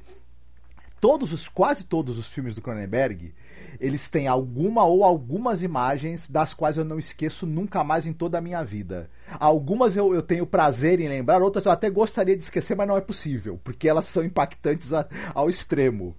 todos 1.01 1.33
os 1.33 1.49
quase 1.49 1.85
todos 1.85 2.19
os 2.19 2.27
filmes 2.27 2.55
do 2.55 2.63
Cronenberg 2.63 3.33
eles 3.81 4.09
têm 4.09 4.27
alguma 4.27 4.85
ou 4.85 5.05
algumas 5.05 5.63
imagens 5.63 6.29
das 6.29 6.55
quais 6.55 6.77
eu 6.77 6.85
não 6.85 6.99
esqueço 6.99 7.47
nunca 7.47 7.83
mais 7.83 8.07
em 8.07 8.13
toda 8.13 8.39
a 8.39 8.41
minha 8.41 8.63
vida. 8.63 9.11
Algumas 9.39 9.97
eu, 9.97 10.15
eu 10.15 10.23
tenho 10.23 10.47
prazer 10.47 11.01
em 11.01 11.09
lembrar, 11.09 11.43
outras 11.43 11.67
eu 11.67 11.73
até 11.73 11.91
gostaria 11.91 12.37
de 12.37 12.45
esquecer, 12.45 12.77
mas 12.77 12.87
não 12.87 12.97
é 12.97 13.01
possível, 13.01 13.61
porque 13.63 13.89
elas 13.89 14.07
são 14.07 14.25
impactantes 14.25 14.93
a, 14.93 15.07
ao 15.35 15.49
extremo. 15.49 16.15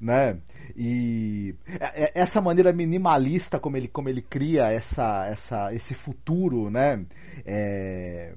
Né? 0.00 0.38
E 0.76 1.54
é, 1.80 2.04
é, 2.04 2.12
essa 2.14 2.40
maneira 2.40 2.72
minimalista 2.72 3.58
como 3.58 3.76
ele, 3.76 3.88
como 3.88 4.08
ele 4.08 4.22
cria 4.22 4.70
essa, 4.70 5.26
essa, 5.26 5.74
esse 5.74 5.94
futuro, 5.94 6.70
né? 6.70 7.04
É 7.44 8.32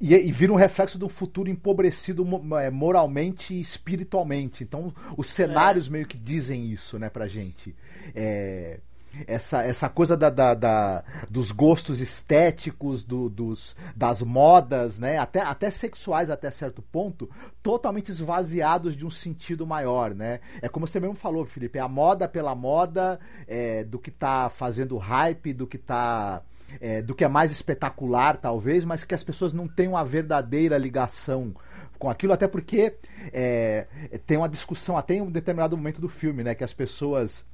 e, 0.00 0.14
e 0.14 0.30
vira 0.30 0.52
um 0.52 0.56
reflexo 0.56 0.98
do 0.98 1.08
futuro 1.08 1.48
empobrecido 1.48 2.26
é, 2.60 2.70
moralmente 2.70 3.54
e 3.54 3.60
espiritualmente. 3.60 4.62
Então, 4.62 4.94
os 5.16 5.28
cenários 5.28 5.88
é. 5.88 5.90
meio 5.90 6.06
que 6.06 6.18
dizem 6.18 6.70
isso, 6.70 6.98
né, 6.98 7.08
pra 7.08 7.26
gente. 7.26 7.74
É, 8.14 8.80
essa, 9.26 9.62
essa 9.62 9.88
coisa 9.88 10.16
da, 10.16 10.30
da, 10.30 10.54
da 10.54 11.04
dos 11.30 11.50
gostos 11.50 12.00
estéticos, 12.00 13.04
do, 13.04 13.28
dos, 13.28 13.76
das 13.94 14.22
modas, 14.22 14.98
né, 14.98 15.18
até, 15.18 15.40
até 15.40 15.70
sexuais 15.70 16.30
até 16.30 16.50
certo 16.50 16.82
ponto, 16.82 17.30
totalmente 17.62 18.10
esvaziados 18.10 18.96
de 18.96 19.06
um 19.06 19.10
sentido 19.10 19.66
maior, 19.66 20.14
né? 20.14 20.40
É 20.60 20.68
como 20.68 20.86
você 20.86 21.00
mesmo 21.00 21.14
falou, 21.14 21.44
Felipe, 21.44 21.78
é 21.78 21.82
a 21.82 21.88
moda 21.88 22.28
pela 22.28 22.54
moda, 22.54 23.18
é, 23.46 23.84
do 23.84 23.98
que 23.98 24.10
tá 24.10 24.48
fazendo 24.48 24.96
hype, 24.96 25.52
do 25.52 25.66
que 25.66 25.78
tá 25.78 26.42
é, 26.80 27.00
do 27.00 27.14
que 27.14 27.24
é 27.24 27.28
mais 27.28 27.50
espetacular, 27.50 28.36
talvez, 28.36 28.84
mas 28.84 29.04
que 29.04 29.14
as 29.14 29.22
pessoas 29.22 29.52
não 29.52 29.68
têm 29.68 29.88
uma 29.88 30.04
verdadeira 30.04 30.76
ligação 30.76 31.54
com 31.98 32.10
aquilo, 32.10 32.32
até 32.32 32.46
porque 32.46 32.96
é, 33.32 33.86
tem 34.26 34.36
uma 34.36 34.48
discussão 34.48 34.96
até 34.96 35.14
em 35.14 35.22
um 35.22 35.30
determinado 35.30 35.76
momento 35.76 36.00
do 36.00 36.08
filme, 36.08 36.42
né, 36.42 36.54
que 36.54 36.64
as 36.64 36.74
pessoas 36.74 37.44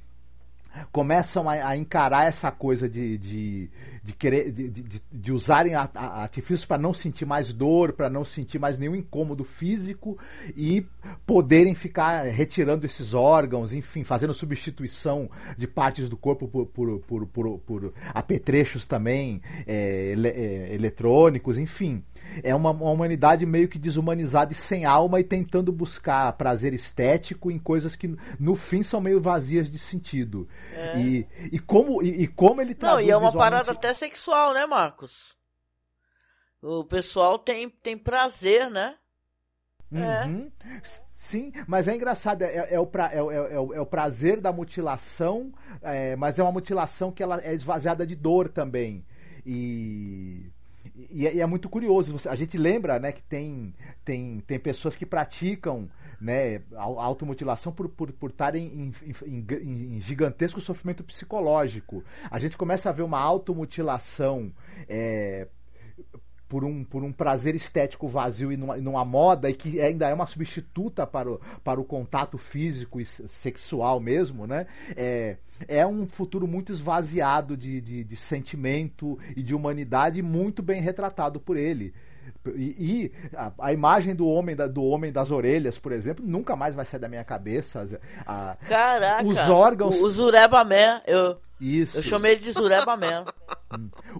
começam 0.91 1.49
a, 1.49 1.53
a 1.53 1.77
encarar 1.77 2.25
essa 2.25 2.51
coisa 2.51 2.89
de, 2.89 3.17
de, 3.17 3.69
de 4.03 4.13
querer 4.13 4.51
de, 4.51 4.69
de, 4.69 5.01
de 5.11 5.31
usarem 5.31 5.73
artifícios 5.75 6.65
para 6.65 6.81
não 6.81 6.93
sentir 6.93 7.25
mais 7.25 7.53
dor, 7.53 7.93
para 7.93 8.09
não 8.09 8.23
sentir 8.23 8.59
mais 8.59 8.77
nenhum 8.77 8.95
incômodo 8.95 9.43
físico 9.43 10.17
e 10.55 10.85
poderem 11.25 11.75
ficar 11.75 12.23
retirando 12.23 12.85
esses 12.85 13.13
órgãos, 13.13 13.73
enfim, 13.73 14.03
fazendo 14.03 14.33
substituição 14.33 15.29
de 15.57 15.67
partes 15.67 16.09
do 16.09 16.17
corpo 16.17 16.47
por, 16.47 16.65
por, 16.67 16.99
por, 16.99 17.27
por, 17.27 17.59
por 17.59 17.93
apetrechos 18.13 18.87
também 18.87 19.41
é, 19.67 20.11
ele, 20.11 20.27
é, 20.27 20.73
eletrônicos, 20.73 21.57
enfim 21.57 22.03
é 22.41 22.55
uma, 22.55 22.71
uma, 22.71 22.89
humanidade 22.89 23.45
meio 23.45 23.67
que 23.67 23.77
desumanizada 23.77 24.51
e 24.51 24.55
sem 24.55 24.85
alma 24.85 25.19
e 25.19 25.23
tentando 25.23 25.71
buscar 25.71 26.31
prazer 26.33 26.73
estético 26.73 27.51
em 27.51 27.59
coisas 27.59 27.95
que 27.95 28.15
no 28.39 28.55
fim 28.55 28.81
são 28.81 29.01
meio 29.01 29.21
vazias 29.21 29.69
de 29.69 29.77
sentido. 29.77 30.47
É. 30.73 30.97
E, 30.97 31.27
e, 31.51 31.59
como, 31.59 32.01
e, 32.01 32.23
e, 32.23 32.27
como 32.27 32.61
ele 32.61 32.73
traduz 32.73 33.01
Não, 33.01 33.07
e 33.07 33.11
é 33.11 33.17
uma 33.17 33.29
visualmente... 33.29 33.51
parada 33.51 33.71
até 33.71 33.93
sexual, 33.93 34.53
né, 34.53 34.65
Marcos? 34.65 35.35
O 36.61 36.85
pessoal 36.85 37.37
tem, 37.37 37.69
tem 37.69 37.97
prazer, 37.97 38.69
né? 38.69 38.95
Uhum. 39.91 40.51
É. 40.65 40.81
Sim, 41.13 41.53
mas 41.67 41.87
é 41.87 41.95
engraçado, 41.95 42.41
é, 42.41 42.73
é, 42.73 42.79
o 42.79 42.87
pra, 42.87 43.11
é, 43.13 43.17
é, 43.17 43.53
é, 43.53 43.59
o 43.59 43.85
prazer 43.85 44.41
da 44.41 44.51
mutilação, 44.51 45.53
é, 45.81 46.15
mas 46.15 46.39
é 46.39 46.43
uma 46.43 46.51
mutilação 46.51 47.11
que 47.11 47.21
ela 47.21 47.39
é 47.41 47.53
esvaziada 47.53 48.05
de 48.05 48.15
dor 48.15 48.49
também. 48.49 49.05
E 49.45 50.51
e, 50.95 51.27
é, 51.27 51.35
e 51.35 51.41
é 51.41 51.45
muito 51.45 51.69
curioso. 51.69 52.15
a 52.29 52.35
gente 52.35 52.57
lembra 52.57 52.99
né, 52.99 53.11
que 53.11 53.21
tem, 53.21 53.73
tem, 54.05 54.39
tem 54.41 54.59
pessoas 54.59 54.95
que 54.95 55.05
praticam 55.05 55.89
né, 56.21 56.61
automutilação 56.75 57.71
por 57.71 57.87
estar 57.87 57.97
por, 57.97 58.11
por 58.13 58.55
em, 58.55 58.93
em, 59.01 59.15
em, 59.25 59.95
em, 59.97 60.01
gigantesco 60.01 60.61
sofrimento 60.61 61.03
psicológico. 61.03 62.03
A 62.29 62.39
gente 62.39 62.57
começa 62.57 62.89
a 62.89 62.93
ver 62.93 63.03
uma 63.03 63.19
automutilação 63.19 64.51
é, 64.87 65.47
por 66.53 66.63
um, 66.63 66.83
por 66.83 67.03
um 67.03 67.11
prazer 67.11 67.55
estético 67.55 68.07
vazio 68.07 68.51
e 68.51 68.57
numa, 68.57 68.77
numa, 68.77 69.03
moda 69.03 69.49
e 69.49 69.55
que 69.55 69.81
ainda 69.81 70.07
é 70.07 70.13
uma 70.13 70.27
substituta 70.27 71.07
para 71.07 71.31
o, 71.31 71.41
para 71.63 71.81
o 71.81 71.83
contato 71.83 72.37
físico 72.37 73.01
e 73.01 73.05
sexual 73.05 73.99
mesmo, 73.99 74.45
né? 74.45 74.67
É, 74.95 75.37
é 75.67 75.87
um 75.87 76.05
futuro 76.05 76.47
muito 76.47 76.71
esvaziado 76.71 77.57
de, 77.57 77.81
de, 77.81 78.03
de 78.03 78.15
sentimento 78.15 79.17
e 79.35 79.41
de 79.41 79.55
humanidade 79.55 80.21
muito 80.21 80.61
bem 80.61 80.79
retratado 80.79 81.39
por 81.39 81.57
ele. 81.57 81.91
E, 82.55 82.75
e 82.77 83.11
a, 83.35 83.51
a, 83.57 83.73
imagem 83.73 84.13
do 84.13 84.27
homem, 84.27 84.55
da, 84.55 84.67
do 84.67 84.83
homem 84.83 85.11
das 85.11 85.31
orelhas, 85.31 85.79
por 85.79 85.91
exemplo, 85.91 86.23
nunca 86.23 86.55
mais 86.55 86.75
vai 86.75 86.85
sair 86.85 86.99
da 86.99 87.09
minha 87.09 87.23
cabeça. 87.23 87.99
A, 88.27 88.55
Caraca! 88.69 89.25
Os 89.25 89.49
órgãos. 89.49 89.99
O, 89.99 90.05
o 90.05 90.11
Zureba 90.11 90.63
Man, 90.63 91.01
eu, 91.07 91.39
isso. 91.59 91.97
Eu 91.97 92.03
chamei 92.03 92.33
ele 92.33 92.41
de 92.41 92.51
Zureba 92.51 92.97
mesmo. 92.97 93.27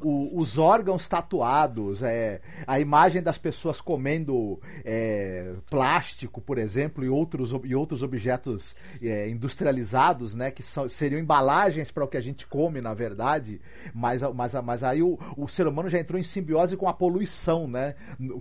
O, 0.01 0.41
os 0.41 0.57
órgãos 0.57 1.07
tatuados, 1.07 2.01
é, 2.01 2.41
a 2.65 2.79
imagem 2.79 3.21
das 3.21 3.37
pessoas 3.37 3.79
comendo 3.79 4.59
é, 4.83 5.53
plástico, 5.69 6.41
por 6.41 6.57
exemplo, 6.57 7.05
e 7.05 7.09
outros, 7.09 7.51
e 7.63 7.75
outros 7.75 8.01
objetos 8.01 8.75
é, 8.99 9.29
industrializados, 9.29 10.33
né, 10.33 10.49
que 10.49 10.63
são, 10.63 10.89
seriam 10.89 11.21
embalagens 11.21 11.91
para 11.91 12.03
o 12.03 12.07
que 12.07 12.17
a 12.17 12.21
gente 12.21 12.47
come, 12.47 12.81
na 12.81 12.95
verdade, 12.95 13.61
mas, 13.93 14.23
mas, 14.33 14.53
mas 14.55 14.83
aí 14.83 15.03
o, 15.03 15.19
o 15.37 15.47
ser 15.47 15.67
humano 15.67 15.87
já 15.87 15.99
entrou 15.99 16.19
em 16.19 16.23
simbiose 16.23 16.75
com 16.75 16.89
a 16.89 16.93
poluição, 16.93 17.67
né, 17.67 17.93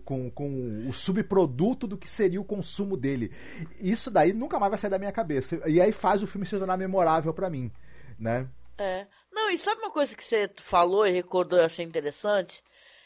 com, 0.07 0.31
com 0.31 0.89
o 0.89 0.95
subproduto 0.95 1.87
do 1.87 1.99
que 1.99 2.09
seria 2.09 2.41
o 2.41 2.45
consumo 2.45 2.97
dele. 2.97 3.31
Isso 3.79 4.11
daí 4.11 4.33
nunca 4.33 4.59
mais 4.59 4.71
vai 4.71 4.79
sair 4.79 4.91
da 4.91 4.99
minha 4.99 5.13
cabeça. 5.13 5.61
E 5.67 5.79
aí 5.79 5.93
faz 5.93 6.23
o 6.23 6.27
filme 6.27 6.47
se 6.47 6.57
tornar 6.57 6.79
memorável 6.79 7.35
para 7.35 7.51
mim, 7.51 7.71
né? 8.19 8.49
É. 8.79 9.07
Não, 9.31 9.51
e 9.51 9.59
sabe 9.59 9.81
uma 9.81 9.91
coisa 9.91 10.15
que 10.17 10.25
você 10.25 10.51
falou 10.57 11.07
e 11.07 11.11
recordou 11.11 11.59
e 11.59 11.63
achei 11.63 11.85
interessante? 11.85 12.63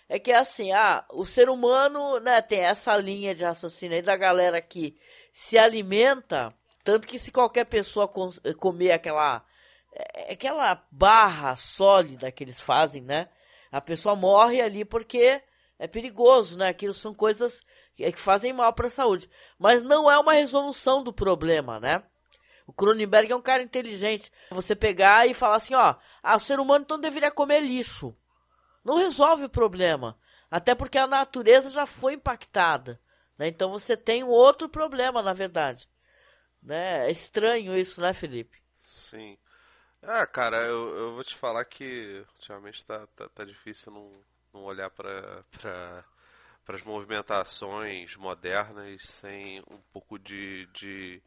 É 0.08 0.18
que 0.18 0.32
assim, 0.32 0.72
ah, 0.72 1.04
o 1.10 1.24
ser 1.24 1.48
humano, 1.48 2.20
né, 2.20 2.40
tem 2.40 2.60
essa 2.60 2.96
linha 2.96 3.34
de 3.34 3.44
raciocínio 3.44 3.96
aí 3.96 4.02
da 4.02 4.16
galera 4.16 4.60
que 4.62 4.96
se 5.32 5.58
alimenta, 5.58 6.54
tanto 6.84 7.06
que 7.06 7.18
se 7.18 7.32
qualquer 7.32 7.66
pessoa 7.66 8.08
comer 8.56 8.92
aquela 8.92 9.44
é, 9.92 10.32
aquela 10.32 10.84
barra 10.90 11.56
sólida 11.56 12.30
que 12.30 12.44
eles 12.44 12.60
fazem, 12.60 13.02
né? 13.02 13.28
A 13.72 13.80
pessoa 13.80 14.14
morre 14.14 14.60
ali 14.60 14.84
porque 14.84 15.42
é 15.78 15.86
perigoso, 15.88 16.58
né? 16.58 16.68
Aquilo 16.68 16.94
são 16.94 17.14
coisas 17.14 17.62
que 17.94 18.12
fazem 18.12 18.52
mal 18.52 18.72
para 18.72 18.88
a 18.88 18.90
saúde, 18.90 19.28
mas 19.58 19.82
não 19.82 20.10
é 20.10 20.18
uma 20.18 20.34
resolução 20.34 21.02
do 21.02 21.12
problema, 21.12 21.80
né? 21.80 22.02
O 22.66 22.72
Cronenberg 22.72 23.30
é 23.30 23.36
um 23.36 23.42
cara 23.42 23.62
inteligente. 23.62 24.32
Você 24.50 24.74
pegar 24.74 25.26
e 25.26 25.34
falar 25.34 25.56
assim, 25.56 25.74
ó, 25.74 25.94
ah, 26.22 26.36
o 26.36 26.40
ser 26.40 26.58
humano 26.58 26.84
então 26.84 26.98
deveria 26.98 27.30
comer 27.30 27.60
lixo. 27.60 28.16
Não 28.84 28.98
resolve 28.98 29.44
o 29.44 29.50
problema. 29.50 30.18
Até 30.50 30.74
porque 30.74 30.98
a 30.98 31.06
natureza 31.06 31.70
já 31.70 31.86
foi 31.86 32.14
impactada. 32.14 33.00
Né? 33.38 33.48
Então 33.48 33.70
você 33.70 33.96
tem 33.96 34.24
um 34.24 34.28
outro 34.28 34.68
problema, 34.68 35.22
na 35.22 35.32
verdade. 35.32 35.88
Né? 36.62 37.06
É 37.06 37.10
estranho 37.10 37.76
isso, 37.76 38.00
né, 38.00 38.12
Felipe? 38.12 38.60
Sim. 38.80 39.38
Ah, 40.02 40.26
cara, 40.26 40.58
eu, 40.58 40.96
eu 40.96 41.14
vou 41.14 41.24
te 41.24 41.34
falar 41.36 41.64
que 41.64 42.24
ultimamente 42.34 42.84
tá, 42.84 43.06
tá, 43.14 43.28
tá 43.28 43.44
difícil 43.44 43.92
não, 43.92 44.10
não 44.52 44.64
olhar 44.64 44.90
para 44.90 45.44
para 46.66 46.76
as 46.76 46.82
movimentações 46.82 48.16
modernas 48.16 49.00
sem 49.02 49.60
um 49.70 49.78
pouco 49.92 50.18
de, 50.18 50.66
de, 50.74 51.22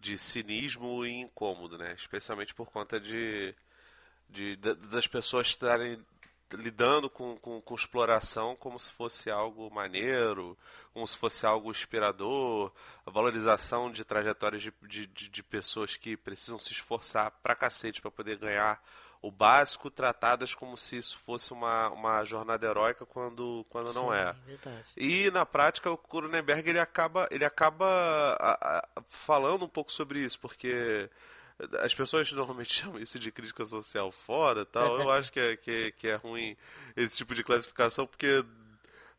de 0.00 0.18
cinismo 0.18 1.04
e 1.04 1.12
incômodo, 1.20 1.76
né? 1.76 1.94
Especialmente 1.96 2.54
por 2.54 2.70
conta 2.70 2.98
de, 2.98 3.54
de 4.28 4.56
das 4.56 5.06
pessoas 5.06 5.48
estarem 5.48 6.02
lidando 6.52 7.08
com, 7.08 7.36
com, 7.36 7.60
com, 7.60 7.74
exploração 7.74 8.56
como 8.56 8.78
se 8.78 8.90
fosse 8.92 9.30
algo 9.30 9.72
maneiro, 9.72 10.58
como 10.92 11.06
se 11.06 11.16
fosse 11.16 11.46
algo 11.46 11.70
inspirador, 11.70 12.72
a 13.06 13.10
valorização 13.10 13.92
de 13.92 14.04
trajetórias 14.04 14.62
de, 14.62 14.72
de, 14.82 15.06
de 15.06 15.42
pessoas 15.42 15.96
que 15.96 16.16
precisam 16.16 16.58
se 16.58 16.72
esforçar 16.72 17.30
pra 17.42 17.54
cacete 17.54 18.00
para 18.00 18.10
poder 18.10 18.36
ganhar 18.36 18.82
o 19.22 19.30
básico, 19.30 19.90
tratadas 19.90 20.54
como 20.54 20.76
se 20.76 20.96
isso 20.96 21.18
fosse 21.18 21.52
uma, 21.52 21.90
uma 21.90 22.24
jornada 22.24 22.66
heróica 22.66 23.04
quando, 23.04 23.66
quando 23.68 23.88
Sim, 23.88 23.94
não 23.94 24.14
é. 24.14 24.34
Verdade. 24.46 24.86
E 24.96 25.30
na 25.30 25.44
prática 25.44 25.90
o 25.90 25.98
Cronenberg 25.98 26.68
ele 26.70 26.78
acaba, 26.78 27.28
ele 27.30 27.44
acaba 27.44 27.86
a, 28.40 28.78
a, 28.78 28.88
falando 29.08 29.64
um 29.64 29.68
pouco 29.68 29.92
sobre 29.92 30.20
isso, 30.20 30.38
porque 30.40 31.10
as 31.80 31.94
pessoas 31.94 32.32
normalmente 32.32 32.72
chamam 32.80 32.98
isso 32.98 33.18
de 33.18 33.30
crítica 33.30 33.64
social 33.64 34.10
foda 34.10 34.64
tal. 34.64 35.00
Eu 35.00 35.10
acho 35.10 35.30
que 35.30 35.40
é, 35.40 35.56
que, 35.56 35.92
que 35.92 36.08
é 36.08 36.14
ruim 36.14 36.56
esse 36.96 37.16
tipo 37.16 37.34
de 37.34 37.44
classificação, 37.44 38.06
porque 38.06 38.42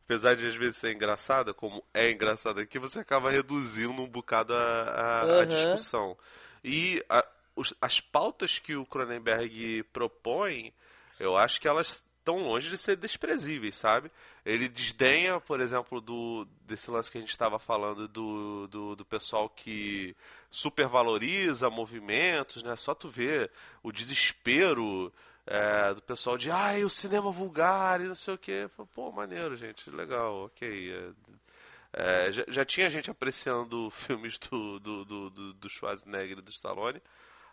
apesar 0.04 0.34
de 0.34 0.46
às 0.46 0.56
vezes 0.56 0.78
ser 0.78 0.92
engraçada, 0.92 1.54
como 1.54 1.84
é 1.94 2.10
engraçada 2.10 2.60
aqui, 2.60 2.78
você 2.78 2.98
acaba 2.98 3.30
reduzindo 3.30 4.02
um 4.02 4.08
bocado 4.08 4.52
a, 4.52 5.20
a, 5.20 5.24
uhum. 5.24 5.40
a 5.40 5.44
discussão. 5.44 6.18
E 6.64 7.04
a, 7.08 7.24
os, 7.54 7.74
as 7.80 8.00
pautas 8.00 8.58
que 8.58 8.74
o 8.74 8.86
Cronenberg 8.86 9.82
propõe, 9.92 10.72
eu 11.18 11.36
acho 11.36 11.60
que 11.60 11.68
elas 11.68 12.04
tão 12.24 12.38
longe 12.38 12.70
de 12.70 12.78
ser 12.78 12.96
desprezíveis, 12.96 13.76
sabe? 13.76 14.10
Ele 14.44 14.68
desdenha, 14.68 15.40
por 15.40 15.60
exemplo, 15.60 16.00
do 16.00 16.46
desse 16.66 16.90
lance 16.90 17.10
que 17.10 17.18
a 17.18 17.20
gente 17.20 17.30
estava 17.30 17.58
falando 17.58 18.08
do, 18.08 18.66
do, 18.68 18.96
do, 18.96 19.04
pessoal 19.04 19.48
que 19.48 20.16
supervaloriza 20.50 21.68
movimentos, 21.68 22.62
né? 22.62 22.76
Só 22.76 22.94
tu 22.94 23.08
ver 23.08 23.50
o 23.82 23.92
desespero 23.92 25.12
é, 25.46 25.94
do 25.94 26.02
pessoal 26.02 26.38
de 26.38 26.50
ai, 26.50 26.84
o 26.84 26.90
cinema 26.90 27.30
vulgar 27.30 28.00
e 28.00 28.04
não 28.04 28.14
sei 28.14 28.34
o 28.34 28.38
que. 28.38 28.68
Pô, 28.94 29.10
maneiro, 29.10 29.56
gente, 29.56 29.90
legal, 29.90 30.44
ok. 30.44 30.92
É, 30.92 32.26
é, 32.28 32.32
já, 32.32 32.44
já, 32.48 32.64
tinha 32.64 32.88
gente 32.88 33.10
apreciando 33.10 33.90
filmes 33.92 34.38
do, 34.38 34.78
do, 34.78 35.04
do, 35.04 35.52
do 35.54 35.68
Schwarzenegger 35.68 36.38
e 36.38 36.42
do 36.42 36.50
Stallone 36.50 37.02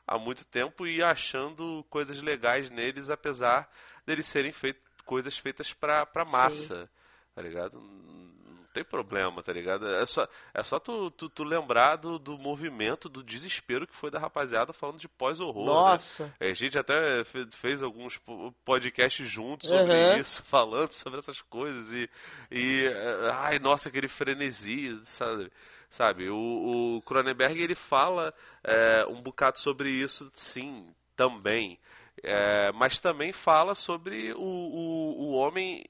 há 0.09 0.17
muito 0.17 0.43
tempo 0.45 0.87
e 0.87 1.03
achando 1.03 1.85
coisas 1.89 2.19
legais 2.21 2.69
neles, 2.71 3.11
apesar 3.11 3.69
deles 4.05 4.25
serem 4.25 4.51
feitos 4.51 4.89
coisas 5.05 5.35
feitas 5.35 5.73
pra, 5.73 6.05
pra 6.05 6.23
massa, 6.23 6.83
Sim. 6.83 6.89
tá 7.33 7.41
ligado? 7.41 7.79
Não 7.79 8.29
tem 8.71 8.83
problema, 8.83 9.41
tá 9.41 9.51
ligado? 9.51 9.87
É 9.87 10.05
só, 10.05 10.27
é 10.53 10.61
só 10.61 10.79
tu, 10.79 11.09
tu, 11.09 11.27
tu 11.27 11.43
lembrar 11.43 11.95
do, 11.95 12.19
do 12.19 12.37
movimento, 12.37 13.09
do 13.09 13.23
desespero 13.23 13.87
que 13.87 13.95
foi 13.95 14.11
da 14.11 14.19
rapaziada 14.19 14.71
falando 14.71 14.99
de 14.99 15.07
pós-horror. 15.07 15.65
Né? 15.65 15.71
Nossa! 15.71 16.25
Né? 16.39 16.51
A 16.51 16.53
gente 16.53 16.77
até 16.77 17.23
fez 17.23 17.81
alguns 17.81 18.21
podcasts 18.63 19.27
juntos 19.27 19.67
sobre 19.67 19.93
uhum. 19.93 20.17
isso, 20.17 20.43
falando 20.45 20.91
sobre 20.91 21.17
essas 21.17 21.41
coisas 21.41 21.91
e, 21.91 22.07
e. 22.51 22.87
Ai, 23.33 23.57
nossa, 23.57 23.89
aquele 23.89 24.07
frenesi, 24.07 25.01
sabe? 25.05 25.51
Sabe? 25.89 26.29
O, 26.29 26.97
o 26.97 27.01
Cronenberg 27.01 27.61
ele 27.61 27.75
fala 27.75 28.33
é, 28.63 29.05
um 29.07 29.21
bocado 29.21 29.59
sobre 29.59 29.89
isso, 29.91 30.31
sim, 30.33 30.87
também. 31.15 31.79
É, 32.21 32.71
mas 32.73 32.99
também 32.99 33.31
fala 33.31 33.73
sobre 33.73 34.33
o, 34.33 34.39
o, 34.39 35.21
o 35.21 35.31
homem 35.33 35.85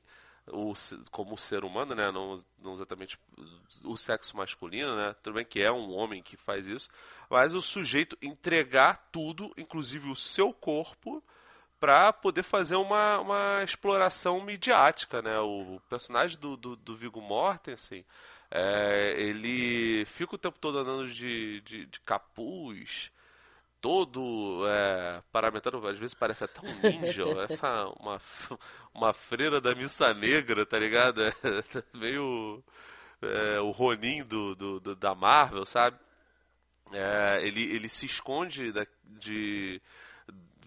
o, 0.51 0.73
como 1.11 1.37
ser 1.37 1.63
humano, 1.63 1.95
né? 1.95 2.11
Não, 2.11 2.35
não, 2.59 2.73
exatamente 2.73 3.19
o 3.83 3.95
sexo 3.97 4.35
masculino, 4.35 4.95
né? 4.95 5.15
Tudo 5.21 5.35
bem 5.35 5.45
que 5.45 5.61
é 5.61 5.71
um 5.71 5.91
homem 5.91 6.21
que 6.21 6.37
faz 6.37 6.67
isso, 6.67 6.89
mas 7.29 7.53
o 7.53 7.61
sujeito 7.61 8.17
entregar 8.21 9.09
tudo, 9.11 9.51
inclusive 9.57 10.09
o 10.09 10.15
seu 10.15 10.53
corpo, 10.53 11.23
para 11.79 12.11
poder 12.11 12.43
fazer 12.43 12.75
uma, 12.75 13.19
uma 13.19 13.63
exploração 13.63 14.41
midiática, 14.41 15.21
né? 15.21 15.39
O 15.39 15.81
personagem 15.89 16.37
do, 16.39 16.57
do, 16.57 16.75
do 16.75 16.97
Viggo 16.97 17.21
Mortensen, 17.21 18.05
é, 18.51 19.15
ele 19.17 20.05
fica 20.05 20.35
o 20.35 20.37
tempo 20.37 20.57
todo 20.59 20.79
andando 20.79 21.07
de, 21.09 21.61
de, 21.61 21.85
de 21.85 21.99
capuz, 21.99 23.11
todo 23.79 24.65
é, 24.67 25.21
paramentado, 25.31 25.85
às 25.87 25.97
vezes 25.97 26.13
parece 26.13 26.43
até 26.43 26.59
um 26.61 26.79
ninja, 26.81 27.23
essa 27.47 27.85
uma, 27.99 28.19
uma 28.93 29.13
freira 29.13 29.61
da 29.61 29.75
missa 29.75 30.13
negra, 30.13 30.65
tá 30.65 30.79
ligado? 30.79 31.23
É, 31.23 31.33
meio 31.93 32.63
é, 33.21 33.59
o 33.59 33.69
Ronin 33.69 34.23
do, 34.23 34.55
do, 34.55 34.79
do, 34.79 34.95
da 34.95 35.13
Marvel, 35.13 35.65
sabe? 35.65 35.97
É, 36.91 37.41
ele, 37.43 37.63
ele 37.63 37.87
se 37.87 38.07
esconde 38.07 38.71
da, 38.71 38.85
de 39.03 39.79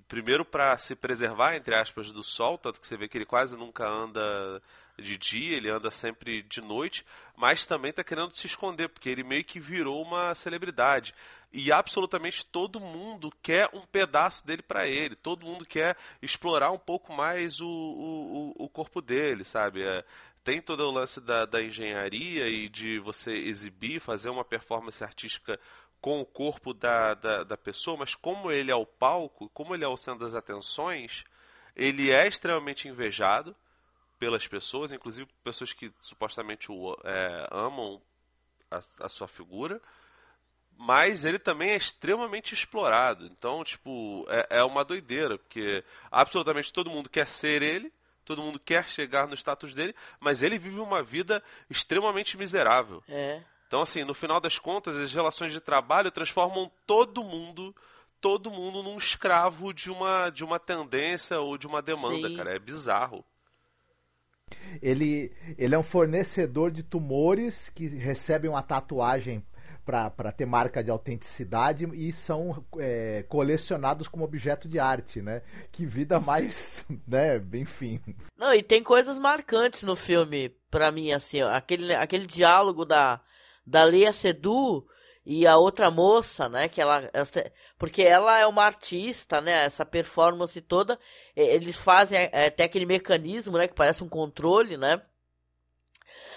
primeiro 0.06 0.44
para 0.44 0.76
se 0.78 0.94
preservar 0.94 1.56
entre 1.56 1.74
aspas 1.74 2.12
do 2.12 2.22
sol, 2.22 2.56
tanto 2.58 2.80
que 2.80 2.86
você 2.86 2.96
vê 2.96 3.08
que 3.08 3.18
ele 3.18 3.26
quase 3.26 3.56
nunca 3.56 3.88
anda 3.88 4.62
de 4.98 5.16
dia, 5.16 5.56
ele 5.56 5.70
anda 5.70 5.90
sempre 5.90 6.42
de 6.42 6.60
noite, 6.60 7.04
mas 7.36 7.66
também 7.66 7.90
está 7.90 8.04
querendo 8.04 8.32
se 8.32 8.46
esconder, 8.46 8.88
porque 8.88 9.08
ele 9.08 9.22
meio 9.22 9.44
que 9.44 9.58
virou 9.58 10.02
uma 10.02 10.34
celebridade. 10.34 11.14
E 11.52 11.70
absolutamente 11.70 12.46
todo 12.46 12.80
mundo 12.80 13.30
quer 13.42 13.68
um 13.74 13.82
pedaço 13.82 14.46
dele 14.46 14.62
para 14.62 14.86
ele, 14.86 15.14
todo 15.14 15.46
mundo 15.46 15.66
quer 15.66 15.96
explorar 16.20 16.70
um 16.70 16.78
pouco 16.78 17.12
mais 17.12 17.60
o, 17.60 17.66
o, 17.68 18.64
o 18.64 18.68
corpo 18.68 19.02
dele, 19.02 19.44
sabe? 19.44 19.82
É, 19.82 20.04
tem 20.42 20.60
todo 20.60 20.80
o 20.80 20.90
lance 20.90 21.20
da, 21.20 21.44
da 21.44 21.62
engenharia 21.62 22.48
e 22.48 22.68
de 22.68 22.98
você 22.98 23.36
exibir, 23.36 24.00
fazer 24.00 24.30
uma 24.30 24.44
performance 24.44 25.02
artística 25.04 25.60
com 26.00 26.20
o 26.20 26.26
corpo 26.26 26.74
da, 26.74 27.14
da, 27.14 27.44
da, 27.44 27.56
pessoa, 27.56 27.96
mas 27.98 28.14
como 28.14 28.50
ele 28.50 28.70
é 28.70 28.74
o 28.74 28.84
palco, 28.84 29.48
como 29.50 29.74
ele 29.74 29.84
é 29.84 29.88
o 29.88 29.96
centro 29.96 30.24
das 30.24 30.34
atenções, 30.34 31.22
ele 31.76 32.10
é 32.10 32.26
extremamente 32.26 32.88
invejado 32.88 33.54
pelas 34.22 34.46
pessoas, 34.46 34.92
inclusive 34.92 35.28
pessoas 35.42 35.72
que 35.72 35.92
supostamente 36.00 36.70
o 36.70 36.96
é, 37.02 37.48
amam 37.50 38.00
a, 38.70 38.80
a, 39.00 39.08
sua 39.08 39.26
figura, 39.26 39.82
mas 40.78 41.24
ele 41.24 41.40
também 41.40 41.70
é 41.70 41.76
extremamente 41.76 42.54
explorado. 42.54 43.26
Então, 43.26 43.64
tipo, 43.64 44.24
é, 44.28 44.60
é 44.60 44.62
uma 44.62 44.84
doideira, 44.84 45.38
porque 45.38 45.82
absolutamente 46.08 46.72
todo 46.72 46.88
mundo 46.88 47.10
quer 47.10 47.26
ser 47.26 47.62
ele, 47.62 47.92
todo 48.24 48.40
mundo 48.40 48.60
quer 48.60 48.88
chegar 48.88 49.26
no 49.26 49.34
status 49.34 49.74
dele, 49.74 49.92
mas 50.20 50.40
ele 50.40 50.56
vive 50.56 50.78
uma 50.78 51.02
vida 51.02 51.42
extremamente 51.68 52.36
miserável. 52.36 53.02
É. 53.08 53.42
Então, 53.66 53.82
assim, 53.82 54.04
no 54.04 54.14
final 54.14 54.40
das 54.40 54.56
contas, 54.56 54.94
as 54.94 55.12
relações 55.12 55.50
de 55.50 55.58
trabalho 55.58 56.12
transformam 56.12 56.70
todo 56.86 57.24
mundo 57.24 57.74
todo 58.20 58.52
mundo 58.52 58.84
num 58.84 58.96
escravo 58.96 59.74
de 59.74 59.90
uma, 59.90 60.30
de 60.30 60.44
uma 60.44 60.60
tendência 60.60 61.40
ou 61.40 61.58
de 61.58 61.66
uma 61.66 61.82
demanda, 61.82 62.28
Sim. 62.28 62.36
cara. 62.36 62.54
É 62.54 62.58
bizarro. 62.60 63.24
Ele, 64.80 65.32
ele 65.58 65.74
é 65.74 65.78
um 65.78 65.82
fornecedor 65.82 66.70
de 66.70 66.82
tumores 66.82 67.68
que 67.68 67.86
recebem 67.88 68.50
uma 68.50 68.62
tatuagem 68.62 69.44
para 69.84 70.30
ter 70.30 70.46
marca 70.46 70.82
de 70.82 70.90
autenticidade 70.90 71.88
e 71.92 72.12
são 72.12 72.64
é, 72.78 73.24
colecionados 73.28 74.06
como 74.06 74.24
objeto 74.24 74.68
de 74.68 74.78
arte, 74.78 75.20
né? 75.20 75.42
Que 75.72 75.84
vida 75.84 76.20
mais, 76.20 76.84
né? 77.06 77.42
Enfim. 77.54 78.00
Não, 78.38 78.54
e 78.54 78.62
tem 78.62 78.82
coisas 78.82 79.18
marcantes 79.18 79.82
no 79.82 79.96
filme, 79.96 80.50
para 80.70 80.92
mim, 80.92 81.12
assim, 81.12 81.42
aquele, 81.42 81.94
aquele 81.94 82.26
diálogo 82.26 82.84
da, 82.84 83.20
da 83.66 83.82
Leia 83.84 84.12
Sedu 84.12 84.86
e 85.24 85.46
a 85.46 85.56
outra 85.56 85.90
moça, 85.90 86.48
né, 86.48 86.68
que 86.68 86.80
ela, 86.80 87.08
porque 87.78 88.02
ela 88.02 88.38
é 88.38 88.46
uma 88.46 88.64
artista, 88.64 89.40
né, 89.40 89.64
essa 89.64 89.86
performance 89.86 90.60
toda, 90.60 90.98
eles 91.34 91.76
fazem 91.76 92.18
é, 92.18 92.46
até 92.46 92.64
aquele 92.64 92.86
mecanismo, 92.86 93.58
né, 93.58 93.68
que 93.68 93.74
parece 93.74 94.04
um 94.04 94.08
controle, 94.08 94.76
né, 94.76 95.00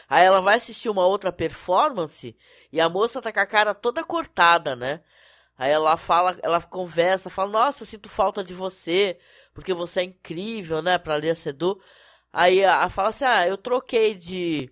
aí 0.10 0.24
ela 0.24 0.42
vai 0.42 0.56
assistir 0.56 0.90
uma 0.90 1.06
outra 1.06 1.32
performance 1.32 2.36
e 2.72 2.80
a 2.80 2.90
moça 2.90 3.22
tá 3.22 3.32
com 3.32 3.40
a 3.40 3.46
cara 3.46 3.74
toda 3.74 4.04
cortada, 4.04 4.76
né, 4.76 5.02
aí 5.58 5.72
ela 5.72 5.98
fala, 5.98 6.38
ela 6.44 6.62
conversa, 6.62 7.30
fala, 7.30 7.52
nossa, 7.52 7.86
sinto 7.86 8.10
falta 8.10 8.44
de 8.44 8.54
você, 8.54 9.20
porque 9.54 9.74
você 9.74 10.02
é 10.02 10.04
incrível, 10.04 10.82
né, 10.82 10.98
pra 10.98 11.18
Lia 11.18 11.36
Sedu, 11.36 11.82
aí 12.32 12.60
ela 12.60 12.90
fala 12.90 13.10
assim, 13.10 13.26
ah, 13.26 13.48
eu 13.48 13.58
troquei 13.58 14.14
de 14.14 14.72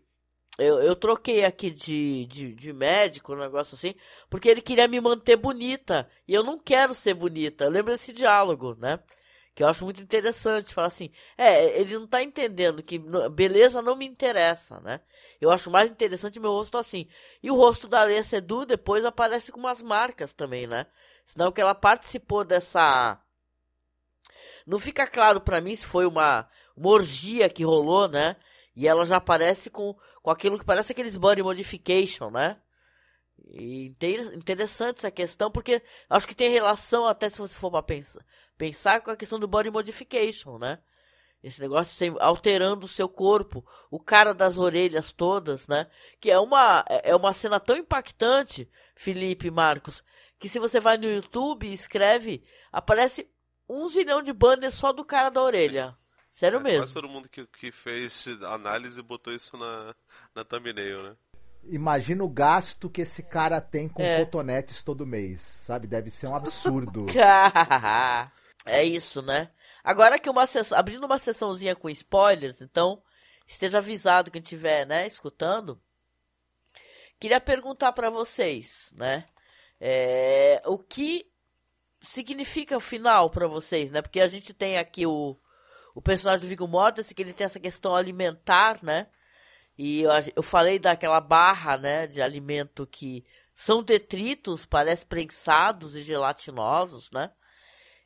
eu, 0.58 0.80
eu 0.82 0.96
troquei 0.96 1.44
aqui 1.44 1.72
de, 1.72 2.26
de, 2.28 2.54
de 2.54 2.72
médico, 2.72 3.34
um 3.34 3.40
negócio 3.40 3.76
assim, 3.76 3.96
porque 4.30 4.48
ele 4.48 4.62
queria 4.62 4.88
me 4.88 5.02
manter 5.02 5.36
bonita. 5.36 6.08
E 6.28 6.34
eu 6.34 6.44
não 6.44 6.60
quero 6.60 6.94
ser 6.94 7.16
bonita. 7.16 7.68
Lembra 7.68 7.96
esse 7.96 8.14
diálogo, 8.14 8.76
né? 8.76 9.00
Que 9.56 9.64
eu 9.64 9.68
acho 9.68 9.84
muito 9.84 10.01
interessante. 10.01 10.74
Falar 10.74 10.88
assim, 10.88 11.12
é, 11.38 11.80
ele 11.80 11.97
não 11.97 12.08
tá 12.08 12.22
entendendo 12.22 12.82
que 12.82 12.99
beleza 13.32 13.82
não 13.82 13.95
me 13.95 14.06
interessa, 14.06 14.80
né? 14.80 15.01
Eu 15.39 15.51
acho 15.51 15.70
mais 15.70 15.91
interessante 15.91 16.39
meu 16.39 16.51
rosto 16.51 16.78
assim. 16.78 17.08
E 17.41 17.51
o 17.51 17.56
rosto 17.56 17.88
da 17.88 18.04
Leia 18.04 18.24
Sedu 18.24 18.66
depois 18.66 19.06
aparece 19.06 19.51
com 19.51 19.60
umas 19.60 19.82
marcas 19.82 20.34
também, 20.34 20.66
né? 20.66 20.88
Senão 21.26 21.51
que 21.51 21.62
ela 21.62 21.76
participou 21.76 22.43
dessa. 22.43 23.20
Não 24.66 24.80
fica 24.80 25.06
claro 25.06 25.41
para 25.41 25.62
mim 25.62 25.76
se 25.76 25.86
foi 25.86 26.06
uma, 26.06 26.49
uma 26.76 26.89
orgia 26.89 27.49
que 27.49 27.64
rolou, 27.64 28.08
né? 28.08 28.36
E 28.76 28.88
ela 28.88 29.06
já 29.06 29.18
aparece 29.18 29.70
com, 29.70 29.95
com 30.22 30.32
aquilo 30.32 30.58
que 30.58 30.66
parece 30.66 30.91
aqueles 30.93 31.18
body 31.18 31.43
modification, 31.43 32.32
né? 32.32 32.58
E 33.45 33.93
interessante 34.34 34.99
essa 34.99 35.12
questão, 35.12 35.51
porque 35.51 35.82
acho 36.10 36.28
que 36.28 36.36
tem 36.36 36.49
relação, 36.49 37.06
até 37.06 37.30
se 37.30 37.39
você 37.39 37.54
for 37.54 37.70
para 37.70 37.84
pensar, 37.84 38.24
pensar 38.58 39.01
com 39.01 39.12
a 39.12 39.18
questão 39.18 39.39
do 39.39 39.47
body 39.47 39.70
modification, 39.70 40.58
né? 40.58 40.80
Esse 41.43 41.60
negócio 41.60 41.97
de 41.97 42.18
alterando 42.22 42.86
o 42.86 42.89
seu 42.89 43.10
corpo, 43.10 43.66
o 43.91 43.99
cara 43.99 44.34
das 44.34 44.58
orelhas 44.58 45.12
todas, 45.12 45.68
né? 45.68 45.88
Que 46.20 46.32
é 46.32 46.39
uma, 46.39 46.86
é 46.88 47.14
uma 47.14 47.34
cena 47.34 47.60
tão 47.60 47.76
impactante, 47.76 48.70
Felipe 48.95 49.51
Marcos, 49.51 50.04
que 50.39 50.47
se 50.47 50.58
você 50.58 50.80
vai 50.80 50.97
no 50.97 51.06
YouTube 51.06 51.68
e 51.68 51.74
escreve, 51.74 52.43
aparece 52.72 53.30
um 53.68 53.89
zilhão 53.89 54.22
de 54.22 54.32
banners 54.32 54.76
só 54.76 54.93
do 54.93 55.04
cara 55.04 55.30
da 55.30 55.41
orelha. 55.41 55.97
Sério 56.32 56.60
é, 56.60 56.64
mesmo. 56.64 56.80
Quase 56.80 56.93
todo 56.93 57.10
mundo 57.10 57.30
que, 57.30 57.45
que 57.45 57.72
fez 57.72 58.26
análise 58.43 59.01
botou 59.01 59.34
isso 59.34 59.58
na, 59.58 59.93
na 60.34 60.45
thumbnail, 60.45 61.04
né? 61.04 61.16
Imagina 61.66 62.24
o 62.24 62.30
gasto 62.30 62.89
que 62.89 63.01
esse 63.01 63.22
cara 63.22 63.62
tem 63.62 63.88
com 63.88 64.01
é. 64.01 64.20
cotonetes 64.20 64.82
todo 64.82 65.06
mês, 65.06 65.41
sabe? 65.41 65.88
Deve 65.88 66.10
ser 66.10 66.28
um 66.28 66.36
absurdo. 66.36 67.06
é 68.66 68.84
isso, 68.84 69.22
né? 69.22 69.51
Agora 69.84 70.18
que 70.18 70.30
uma 70.30 70.45
sessão, 70.45 70.78
abrindo 70.78 71.05
uma 71.05 71.18
sessãozinha 71.18 71.76
com 71.76 71.89
spoilers, 71.89 72.61
então 72.61 73.01
esteja 73.45 73.80
avisado 73.80 74.32
quem 74.32 74.41
estiver, 74.41 74.86
né, 74.86 75.05
escutando. 75.05 75.82
Queria 77.20 77.41
perguntar 77.41 77.91
para 77.91 78.09
vocês, 78.09 78.93
né? 78.95 79.26
É, 79.80 80.61
o 80.66 80.78
que 80.78 81.30
significa 82.07 82.78
o 82.78 82.82
final 82.82 83.30
para 83.30 83.47
vocês, 83.47 83.91
né? 83.91 84.01
Porque 84.01 84.20
a 84.20 84.28
gente 84.28 84.53
tem 84.53 84.78
aqui 84.78 85.05
o, 85.05 85.38
o 85.93 86.01
personagem 86.01 86.45
do 86.45 86.49
Viggo 86.49 86.68
Mortensen, 86.68 87.14
que 87.14 87.22
ele 87.22 87.34
tem 87.34 87.45
essa 87.45 87.59
questão 87.59 87.95
alimentar, 87.95 88.80
né? 88.84 89.07
E 89.78 90.01
eu, 90.01 90.11
eu 90.36 90.43
falei 90.43 90.80
daquela 90.80 91.20
barra, 91.20 91.78
né, 91.78 92.07
de 92.07 92.22
alimento 92.22 92.86
que 92.86 93.26
são 93.55 93.84
detritos, 93.84 94.66
parece 94.66 95.05
prensados 95.05 95.95
e 95.95 96.01
gelatinosos, 96.01 97.09
né? 97.11 97.32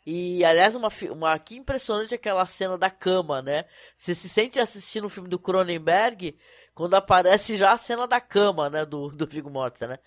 E, 0.10 0.46
aliás, 0.46 0.74
uma, 0.74 0.88
uma 1.12 1.38
que 1.38 1.58
impressionante 1.58 2.16
aquela 2.16 2.46
cena 2.46 2.78
da 2.78 2.90
cama, 2.90 3.42
né? 3.42 3.66
Você 3.94 4.16
se 4.16 4.30
sente 4.30 4.58
assistindo 4.58 5.04
o 5.04 5.10
filme 5.10 5.28
do 5.28 5.38
Cronenberg 5.38 6.40
quando 6.74 6.94
aparece 6.94 7.58
já 7.58 7.74
a 7.74 7.78
cena 7.78 8.08
da 8.08 8.22
cama, 8.22 8.70
né? 8.70 8.86
Do, 8.86 9.10
do 9.10 9.28
Viggo 9.28 9.50
Mortensen, 9.50 9.90
né? 9.90 10.00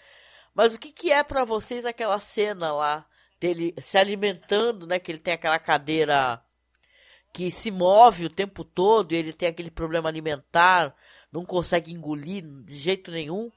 Mas 0.54 0.74
o 0.74 0.78
que, 0.78 0.90
que 0.90 1.12
é 1.12 1.22
para 1.22 1.44
vocês 1.44 1.84
aquela 1.84 2.18
cena 2.18 2.72
lá 2.72 3.06
dele 3.38 3.74
se 3.78 3.98
alimentando, 3.98 4.86
né? 4.86 4.98
Que 4.98 5.12
ele 5.12 5.18
tem 5.18 5.34
aquela 5.34 5.58
cadeira 5.58 6.42
que 7.30 7.50
se 7.50 7.70
move 7.70 8.24
o 8.24 8.30
tempo 8.30 8.64
todo 8.64 9.12
e 9.12 9.16
ele 9.16 9.34
tem 9.34 9.50
aquele 9.50 9.70
problema 9.70 10.08
alimentar, 10.08 10.96
não 11.30 11.44
consegue 11.44 11.92
engolir 11.92 12.42
de 12.64 12.74
jeito 12.74 13.10
nenhum. 13.10 13.52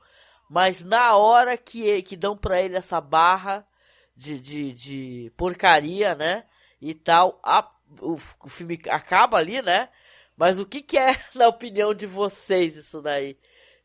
Mas 0.49 0.83
na 0.83 1.15
hora 1.15 1.55
que, 1.55 2.01
que 2.01 2.17
dão 2.17 2.35
para 2.35 2.61
ele 2.61 2.75
essa 2.75 2.99
barra 2.99 3.65
de, 4.16 4.39
de, 4.39 4.74
de 4.74 5.32
porcaria, 5.36 6.16
né? 6.16 6.45
E 6.82 6.93
tal, 6.93 7.39
a, 7.43 7.70
o, 8.01 8.14
o 8.14 8.49
filme 8.49 8.80
acaba 8.89 9.38
ali, 9.38 9.61
né? 9.61 9.89
Mas 10.36 10.59
o 10.59 10.66
que, 10.66 10.82
que 10.82 10.97
é, 10.97 11.16
na 11.36 11.47
opinião 11.47 11.93
de 11.93 12.05
vocês, 12.05 12.76
isso 12.76 13.01
daí? 13.01 13.38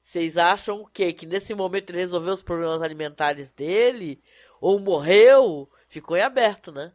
Vocês 0.03 0.39
acham 0.39 0.81
o 0.81 0.87
quê? 0.87 1.13
Que 1.13 1.27
nesse 1.27 1.55
momento 1.55 1.91
ele 1.91 1.99
resolveu 1.99 2.33
os 2.33 2.43
problemas 2.43 2.83
alimentares 2.83 3.51
dele? 3.51 4.23
Ou 4.61 4.79
morreu? 4.79 5.71
Ficou 5.87 6.17
em 6.17 6.23
aberto, 6.23 6.73
né? 6.73 6.93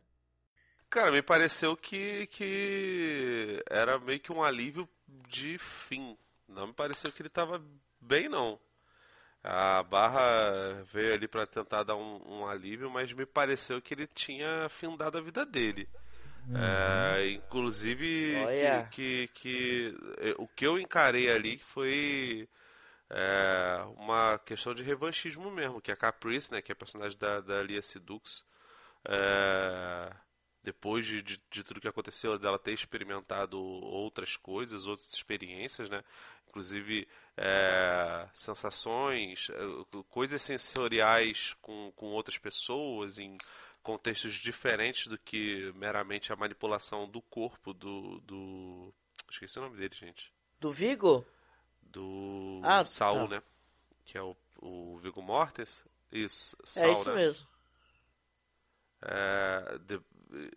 Cara, 0.90 1.12
me 1.12 1.22
pareceu 1.22 1.78
que, 1.78 2.28
que 2.28 3.64
era 3.70 4.00
meio 4.00 4.20
que 4.20 4.34
um 4.34 4.44
alívio 4.44 4.90
de 5.28 5.58
fim. 5.58 6.18
Não 6.48 6.68
me 6.68 6.74
pareceu 6.74 7.12
que 7.12 7.22
ele 7.22 7.30
estava 7.30 7.64
bem, 8.00 8.28
não. 8.28 8.60
A 9.44 9.84
barra 9.84 10.84
veio 10.94 11.14
ali 11.14 11.28
para 11.28 11.46
tentar 11.46 11.84
dar 11.84 11.96
um, 11.96 12.22
um, 12.26 12.48
alívio, 12.48 12.89
mas 12.89 13.12
me 13.12 13.26
pareceu 13.26 13.82
que 13.82 13.94
ele 13.94 14.08
tinha 14.08 14.70
findado 14.70 15.18
a 15.18 15.22
vida 15.22 15.46
dele. 15.46 15.88
Uhum. 16.48 16.58
É, 16.58 17.30
inclusive, 17.32 18.36
que, 18.91 19.28
que, 19.30 19.30
que, 19.34 20.36
o 20.38 20.48
que 20.48 20.66
eu 20.66 20.80
encarei 20.80 21.30
ali 21.30 21.58
foi 21.58 22.48
é, 23.10 23.84
uma 23.98 24.39
questão 24.39 24.74
de 24.74 24.82
revanchismo 24.82 25.52
mesmo, 25.52 25.82
que 25.82 25.91
a 25.91 25.96
Caprice, 25.96 26.52
né, 26.52 26.62
que 26.62 26.72
é 26.72 26.74
a 26.74 26.76
personagem 26.76 27.18
da, 27.18 27.41
da 27.41 27.62
Lia 27.62 27.82
Sidux, 27.82 28.46
é, 29.06 30.10
depois 30.64 31.05
de, 31.05 31.22
de, 31.22 31.41
de, 31.49 31.64
tudo 31.64 31.82
que 31.82 31.88
aconteceu, 31.88 32.38
dela 32.39 32.57
ter 32.57 32.74
experimentado 32.74 33.59
outras 33.59 34.38
coisas, 34.38 34.86
outras 34.86 35.14
experiências, 35.14 35.89
né, 35.89 36.03
inclusive 36.47 37.07
é, 37.36 38.28
sensações, 38.34 39.49
é, 39.49 40.03
coisas 40.09 40.41
sensoriais 40.41 41.55
com, 41.61 41.91
com 41.95 42.07
outras 42.07 42.38
pessoas, 42.38 43.20
em 43.20 43.38
contextos 43.82 44.36
diferentes 44.36 45.07
do 45.07 45.18
que 45.18 45.72
meramente 45.76 46.32
a 46.32 46.36
manipulação 46.36 47.07
do 47.07 47.22
corpo 47.22 47.74
do, 47.74 48.22
do... 48.22 48.93
esqueci 49.30 49.59
o 49.59 49.64
nome 49.64 49.76
dele, 49.76 49.93
gente. 49.93 50.32
Do 50.61 50.72
Vigo? 50.72 51.26
do 51.93 52.59
ah, 52.64 52.84
Saul, 52.86 53.28
tá. 53.28 53.36
né? 53.36 53.43
Que 54.03 54.18
é 54.18 54.22
o, 54.22 54.36
o 54.57 54.97
Viggo 54.97 55.22
Mortis. 55.22 55.86
Isso, 56.11 56.57
é 56.61 56.66
Saul, 56.66 56.88
É 56.88 56.93
isso 56.93 57.09
né? 57.09 57.16
mesmo. 57.16 57.47
É, 59.03 59.78
de, 59.80 60.01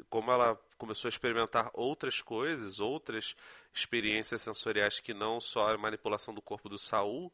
como 0.09 0.31
ela 0.31 0.59
começou 0.79 1.09
a 1.09 1.11
experimentar 1.11 1.71
outras 1.75 2.21
coisas, 2.21 2.81
outras 2.81 3.35
experiências 3.75 4.43
sensoriais 4.43 5.01
que 5.01 5.13
não 5.13 5.41
só 5.41 5.73
a 5.73 5.79
manipulação 5.79 6.35
do 6.35 6.43
corpo 6.43 6.69
do 6.69 6.79
Saul, 6.79 7.33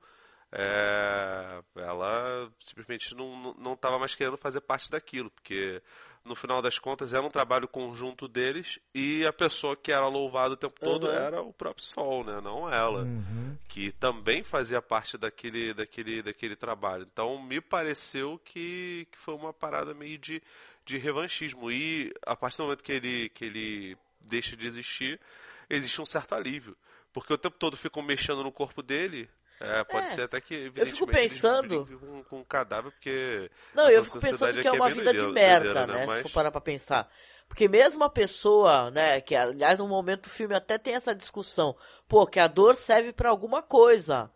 é, 0.55 1.63
ela 1.77 2.53
simplesmente 2.61 3.15
não 3.15 3.73
estava 3.73 3.99
mais 3.99 4.15
querendo 4.15 4.37
fazer 4.37 4.61
parte 4.61 4.91
daquilo, 4.91 5.31
porque 5.31 5.81
no 6.25 6.35
final 6.35 6.61
das 6.61 6.79
contas 6.79 7.15
era 7.15 7.25
um 7.25 7.31
trabalho 7.31 7.67
conjunto 7.67 8.29
deles 8.29 8.79
e 8.95 9.25
a 9.27 9.33
pessoa 9.33 9.75
que 9.75 9.91
era 9.91 10.07
louvada 10.07 10.55
o 10.55 10.57
tempo 10.57 10.79
todo 10.79 11.07
uhum. 11.07 11.13
era 11.13 11.41
o 11.41 11.53
próprio 11.55 11.85
Sol, 11.85 12.23
né? 12.23 12.39
não 12.43 12.73
ela, 12.73 13.03
uhum. 13.03 13.57
que 13.67 13.91
também 13.93 14.45
fazia 14.45 14.83
parte 14.83 15.17
daquele, 15.17 15.73
daquele, 15.73 16.23
daquele 16.23 16.55
trabalho. 16.55 17.09
Então 17.11 17.43
me 17.43 17.61
pareceu 17.61 18.39
que, 18.45 19.09
que 19.11 19.19
foi 19.19 19.35
uma 19.35 19.55
parada 19.55 19.95
meio 19.95 20.19
de, 20.19 20.43
de 20.85 20.99
revanchismo 20.99 21.71
e 21.71 22.13
a 22.25 22.35
partir 22.35 22.59
do 22.59 22.65
momento 22.65 22.83
que 22.83 22.93
ele, 22.93 23.29
que 23.31 23.45
ele 23.45 23.97
deixa 24.21 24.57
de 24.57 24.67
existir, 24.67 25.21
existe 25.69 26.01
um 26.01 26.07
certo 26.07 26.35
alívio. 26.35 26.77
Porque 27.13 27.33
o 27.33 27.39
tempo 27.39 27.57
todo 27.59 27.77
ficam 27.77 28.03
mexendo 28.03 28.43
no 28.43 28.51
corpo 28.51 28.83
dele, 28.83 29.29
é, 29.61 29.85
pode 29.85 30.09
é. 30.09 30.11
ser 30.11 30.23
até 30.23 30.41
que, 30.41 30.73
eu 30.75 30.87
fico 30.87 31.07
pensando 31.07 31.87
com, 31.87 32.25
com 32.25 32.41
um 32.41 32.45
cadáver, 32.45 32.91
porque. 32.91 33.49
Não, 33.73 33.89
eu 33.89 34.03
fico 34.03 34.19
pensando 34.19 34.61
que 34.61 34.67
é 34.67 34.73
uma 34.73 34.91
vida 34.91 35.15
de 35.15 35.27
merda, 35.27 35.87
né? 35.87 36.05
Mas... 36.07 36.19
Se 36.19 36.23
for 36.25 36.33
parar 36.33 36.51
pra 36.51 36.61
pensar. 36.61 37.09
Porque 37.47 37.69
mesmo 37.69 38.03
a 38.03 38.09
pessoa, 38.09 38.91
né, 38.91 39.21
que 39.21 39.37
aliás 39.37 39.79
no 39.79 39.87
momento 39.87 40.23
do 40.23 40.31
filme 40.31 40.55
até 40.55 40.79
tem 40.79 40.95
essa 40.95 41.15
discussão, 41.15 41.77
pô, 42.09 42.27
que 42.27 42.41
a 42.41 42.47
dor 42.47 42.75
serve 42.75 43.13
para 43.13 43.29
alguma 43.29 43.63
coisa. 43.63 44.31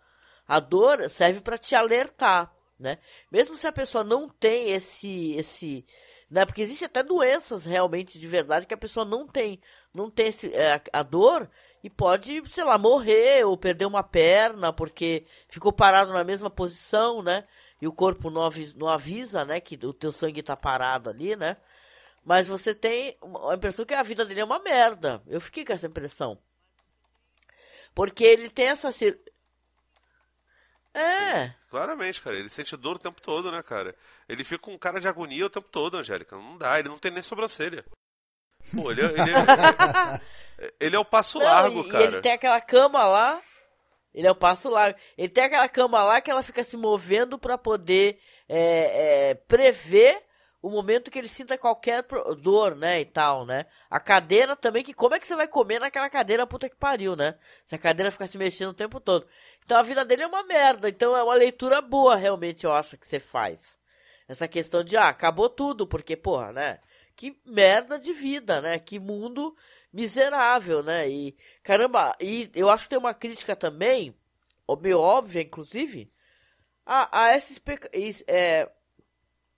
A 0.47 0.61
dor 0.61 1.09
serve 1.09 1.41
para 1.41 1.57
te 1.57 1.75
alertar, 1.75 2.55
né? 2.79 2.99
Mesmo 3.33 3.57
se 3.57 3.67
a 3.67 3.73
pessoa 3.73 4.05
não 4.05 4.29
tem 4.29 4.71
esse 4.71 5.33
esse, 5.33 5.85
né, 6.31 6.45
porque 6.45 6.63
existe 6.63 6.85
até 6.85 7.03
doenças 7.03 7.65
realmente 7.65 8.19
de 8.19 8.27
verdade 8.27 8.67
que 8.67 8.75
a 8.75 8.79
pessoa 8.79 9.05
não 9.05 9.27
tem, 9.27 9.61
não 9.95 10.11
tem 10.11 10.29
esse, 10.29 10.53
é, 10.55 10.81
a 10.93 11.03
dor 11.03 11.49
e 11.83 11.91
pode, 11.91 12.43
sei 12.51 12.65
lá, 12.65 12.77
morrer 12.77 13.45
ou 13.45 13.57
perder 13.57 13.87
uma 13.87 14.03
perna 14.03 14.73
porque 14.73 15.25
ficou 15.49 15.73
parado 15.73 16.13
na 16.13 16.25
mesma 16.25 16.51
posição, 16.51 17.23
né? 17.23 17.47
E 17.81 17.87
o 17.87 17.93
corpo 17.93 18.31
não 18.31 18.43
avisa, 18.43 18.75
não 18.77 18.89
avisa, 18.89 19.45
né, 19.45 19.61
que 19.61 19.77
o 19.87 19.93
teu 19.93 20.11
sangue 20.11 20.43
tá 20.43 20.57
parado 20.57 21.11
ali, 21.11 21.37
né? 21.37 21.57
Mas 22.25 22.49
você 22.49 22.75
tem 22.75 23.17
a 23.49 23.55
impressão 23.55 23.85
que 23.85 23.95
a 23.95 24.03
vida 24.03 24.25
dele 24.25 24.41
é 24.41 24.45
uma 24.45 24.59
merda. 24.59 25.23
Eu 25.29 25.41
fiquei 25.41 25.65
com 25.65 25.73
essa 25.73 25.87
impressão. 25.87 26.37
Porque 27.95 28.25
ele 28.25 28.51
tem 28.51 28.67
essa. 28.67 28.91
É. 30.97 31.49
Sim, 31.49 31.55
claramente, 31.69 32.23
cara. 32.23 32.37
Ele 32.37 32.49
sente 32.49 32.75
dor 32.77 32.97
o 32.97 32.99
tempo 32.99 33.21
todo, 33.21 33.53
né, 33.53 33.63
cara? 33.63 33.95
Ele 34.27 34.43
fica 34.43 34.59
com 34.59 34.79
cara 34.79 34.99
de 34.99 35.07
agonia 35.07 35.45
o 35.45 35.51
tempo 35.51 35.69
todo, 35.71 35.99
Angélica. 35.99 36.35
Não 36.37 36.57
dá, 36.57 36.79
ele 36.79 36.89
não 36.89 36.99
tem 36.99 37.11
nem 37.11 37.23
sobrancelha. 37.23 37.85
Pô, 38.75 38.91
ele, 38.91 39.03
é, 39.03 39.05
ele, 39.05 39.31
é, 39.31 40.21
ele 40.81 40.97
é 40.97 40.99
o 40.99 41.05
passo 41.05 41.39
Não, 41.39 41.45
largo, 41.45 41.81
e, 41.81 41.89
cara. 41.91 42.05
E 42.05 42.07
ele 42.07 42.21
tem 42.23 42.33
aquela 42.33 42.61
cama 42.63 43.05
lá. 43.05 43.43
Ele 44.15 44.27
é 44.27 44.31
o 44.31 44.35
passo 44.35 44.71
largo. 44.71 44.99
Ele 45.19 45.29
tem 45.29 45.45
aquela 45.45 45.69
cama 45.69 46.03
lá 46.03 46.21
que 46.23 46.31
ela 46.31 46.43
fica 46.43 46.65
se 46.65 46.79
movendo 46.79 47.39
para 47.39 47.59
poder 47.59 48.19
é, 48.49 49.29
é, 49.31 49.35
prever 49.35 50.26
o, 50.67 50.71
momento 50.71 51.11
que 51.11 51.19
ele 51.19 51.29
sinta 51.29 51.57
qualquer 51.59 52.05
dor, 52.41 52.75
né, 52.75 53.01
e 53.01 53.05
tal, 53.05 53.47
né? 53.47 53.67
A 53.89 54.01
cadeira 54.01 54.57
também, 54.57 54.83
que 54.83 54.93
como 54.93 55.15
é 55.15 55.21
que 55.21 55.27
você 55.27 55.37
vai 55.37 55.47
comer 55.47 55.79
naquela 55.79 56.11
cadeira 56.11 56.47
puta 56.47 56.69
que 56.69 56.77
pariu, 56.77 57.15
né? 57.15 57.39
Se 57.67 57.75
a 57.75 57.79
cadeira 57.79 58.11
ficar 58.11 58.27
se 58.27 58.39
mexendo 58.39 58.71
o 58.71 58.75
tempo 58.75 58.99
todo. 59.01 59.27
Então 59.65 59.79
a 59.79 59.83
vida 59.83 60.05
dele 60.05 60.23
é 60.23 60.27
uma 60.27 60.45
merda, 60.45 60.89
então 60.89 61.17
é 61.17 61.23
uma 61.23 61.35
leitura 61.35 61.81
boa, 61.81 62.17
realmente, 62.17 62.65
eu 62.65 62.73
acho, 62.73 62.97
que 62.97 63.07
você 63.07 63.21
faz. 63.21 63.79
Essa 64.29 64.49
questão 64.49 64.83
de, 64.83 64.97
ah, 64.97 65.09
acabou 65.09 65.49
tudo, 65.49 65.87
porque, 65.87 66.17
porra, 66.17 66.53
né? 66.53 66.81
Que 67.15 67.39
merda 67.45 67.99
de 67.99 68.13
vida, 68.13 68.61
né? 68.61 68.79
Que 68.79 68.99
mundo 68.99 69.57
miserável, 69.93 70.83
né? 70.83 71.09
E, 71.09 71.37
caramba, 71.63 72.15
e 72.21 72.49
eu 72.55 72.69
acho 72.69 72.85
que 72.85 72.91
tem 72.91 72.99
uma 72.99 73.15
crítica 73.15 73.57
também, 73.57 74.15
meio 74.81 74.99
óbvia, 75.01 75.43
inclusive, 75.43 76.13
a, 76.85 77.23
a 77.23 77.37
esse 77.37 77.61
é, 78.29 78.71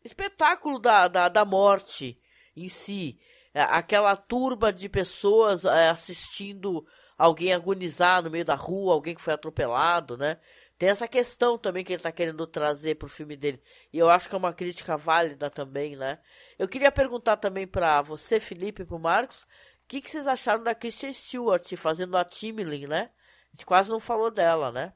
espetáculo 0.05 0.79
da, 0.79 1.09
da, 1.09 1.29
da 1.29 1.45
morte 1.45 2.21
em 2.57 2.69
si. 2.69 3.19
É, 3.55 3.63
aquela 3.63 4.17
turba 4.17 4.73
de 4.73 4.89
pessoas 4.89 5.65
é, 5.65 5.89
assistindo 5.89 6.87
alguém 7.17 7.53
agonizar 7.53 8.23
no 8.23 8.31
meio 8.31 8.45
da 8.45 8.55
rua, 8.55 8.95
alguém 8.95 9.15
que 9.15 9.23
foi 9.23 9.35
atropelado, 9.35 10.17
né? 10.17 10.39
Tem 10.79 10.91
essa 10.91 11.09
questão 11.09 11.59
também 11.59 11.85
que 11.85 11.93
ele 11.93 11.99
está 11.99 12.13
querendo 12.13 12.47
trazer 12.47 12.95
pro 12.95 13.09
filme 13.09 13.37
dele. 13.37 13.61
E 13.93 13.99
eu 13.99 14.09
acho 14.09 14.29
que 14.29 14.35
é 14.37 14.39
uma 14.39 14.53
crítica 14.53 14.97
válida 14.97 15.51
também, 15.51 15.97
né? 15.97 16.21
Eu 16.57 16.69
queria 16.69 16.93
perguntar 16.93 17.37
também 17.37 17.67
para 17.67 18.01
você, 18.01 18.39
Felipe, 18.39 18.83
e 18.83 18.87
pro 18.87 18.99
Marcos, 18.99 19.43
o 19.43 19.47
que, 19.89 20.01
que, 20.01 20.09
vocês 20.09 20.27
acharam 20.29 20.63
da 20.63 20.77
Kristen 20.77 21.13
Stewart 21.13 21.75
fazendo 21.75 22.17
a 22.17 22.25
Timlin, 22.25 22.87
né? 22.87 23.11
A 23.49 23.51
gente 23.57 23.67
quase 23.67 23.91
não 23.91 23.99
falou 23.99 24.31
dela, 24.31 24.71
né? 24.71 24.93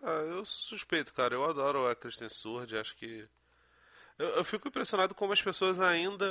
Ah, 0.00 0.22
eu 0.28 0.44
suspeito, 0.44 1.12
cara. 1.12 1.34
Eu 1.34 1.44
adoro 1.44 1.88
a 1.88 1.96
Kristen 1.96 2.28
Stewart, 2.28 2.72
acho 2.74 2.94
que 2.94 3.26
eu, 4.18 4.28
eu, 4.28 4.44
fico 4.44 4.68
impressionado 4.68 5.14
como 5.14 5.32
as 5.32 5.42
pessoas 5.42 5.80
ainda 5.80 6.26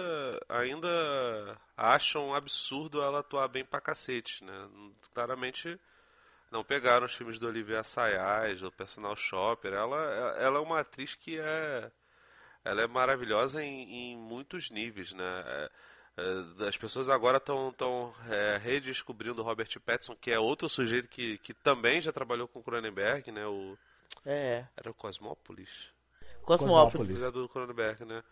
ainda 0.48 1.58
acham 1.76 2.34
absurdo 2.34 3.02
ela 3.02 3.20
atuar 3.20 3.48
bem 3.48 3.66
pra 3.66 3.82
cacete, 3.82 4.44
né? 4.44 4.70
Claramente 5.14 5.80
não 6.52 6.64
pegaram 6.64 7.06
os 7.06 7.14
filmes 7.14 7.40
do 7.40 7.48
Olivia 7.48 7.80
Assayas, 7.80 8.62
do 8.62 8.72
Personal 8.72 9.16
Shopper. 9.16 9.74
Ela, 9.74 9.98
ela 10.38 10.58
é 10.60 10.62
uma 10.62 10.80
atriz 10.82 11.16
que 11.16 11.40
é 11.40 11.92
ela 12.64 12.82
é 12.82 12.88
maravilhosa 12.88 13.64
em, 13.64 14.14
em 14.14 14.18
muitos 14.18 14.70
níveis, 14.70 15.12
né? 15.12 15.44
É, 15.46 15.72
é, 16.18 16.68
as 16.68 16.78
pessoas 16.78 17.10
agora 17.10 17.38
estão 17.38 17.74
tão, 17.74 18.14
é, 18.30 18.58
redescobrindo 18.58 19.44
Robert 19.44 19.68
Pattinson, 19.82 20.16
que 20.16 20.32
é 20.32 20.40
outro 20.40 20.70
sujeito 20.70 21.10
que, 21.10 21.38
que 21.40 21.54
também 21.54 22.00
já 22.02 22.12
trabalhou 22.14 22.48
com 22.48 22.64
Cronenberg, 22.64 23.32
né? 23.32 23.46
O, 23.46 23.78
é. 24.26 24.66
Era 24.78 24.92
o 24.92 24.94
Cosmópolis. 24.94 25.93
Cosmópolis. 26.44 27.32
do 27.32 27.50
Cronenberg, 27.50 28.06
né? 28.06 28.24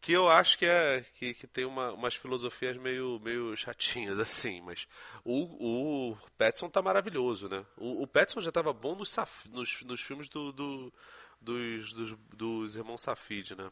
Que 0.00 0.12
eu 0.12 0.28
acho 0.28 0.58
que 0.58 0.66
é 0.66 1.02
que, 1.14 1.32
que 1.32 1.46
tem 1.46 1.64
uma, 1.64 1.92
umas 1.92 2.14
filosofias 2.14 2.76
meio, 2.76 3.18
meio 3.20 3.56
chatinhas, 3.56 4.18
assim, 4.20 4.60
mas 4.60 4.86
o, 5.24 6.10
o 6.12 6.16
Petson 6.36 6.68
tá 6.68 6.82
maravilhoso, 6.82 7.48
né? 7.48 7.64
O, 7.76 8.02
o 8.02 8.06
Petson 8.06 8.40
já 8.40 8.52
tava 8.52 8.72
bom 8.72 8.94
nos, 8.94 9.16
nos, 9.46 9.82
nos 9.82 10.00
filmes 10.02 10.28
do, 10.28 10.52
do 10.52 10.92
dos, 11.40 11.92
dos, 11.94 12.16
dos, 12.34 12.76
irmãos 12.76 13.02
Safid, 13.02 13.54
né? 13.54 13.70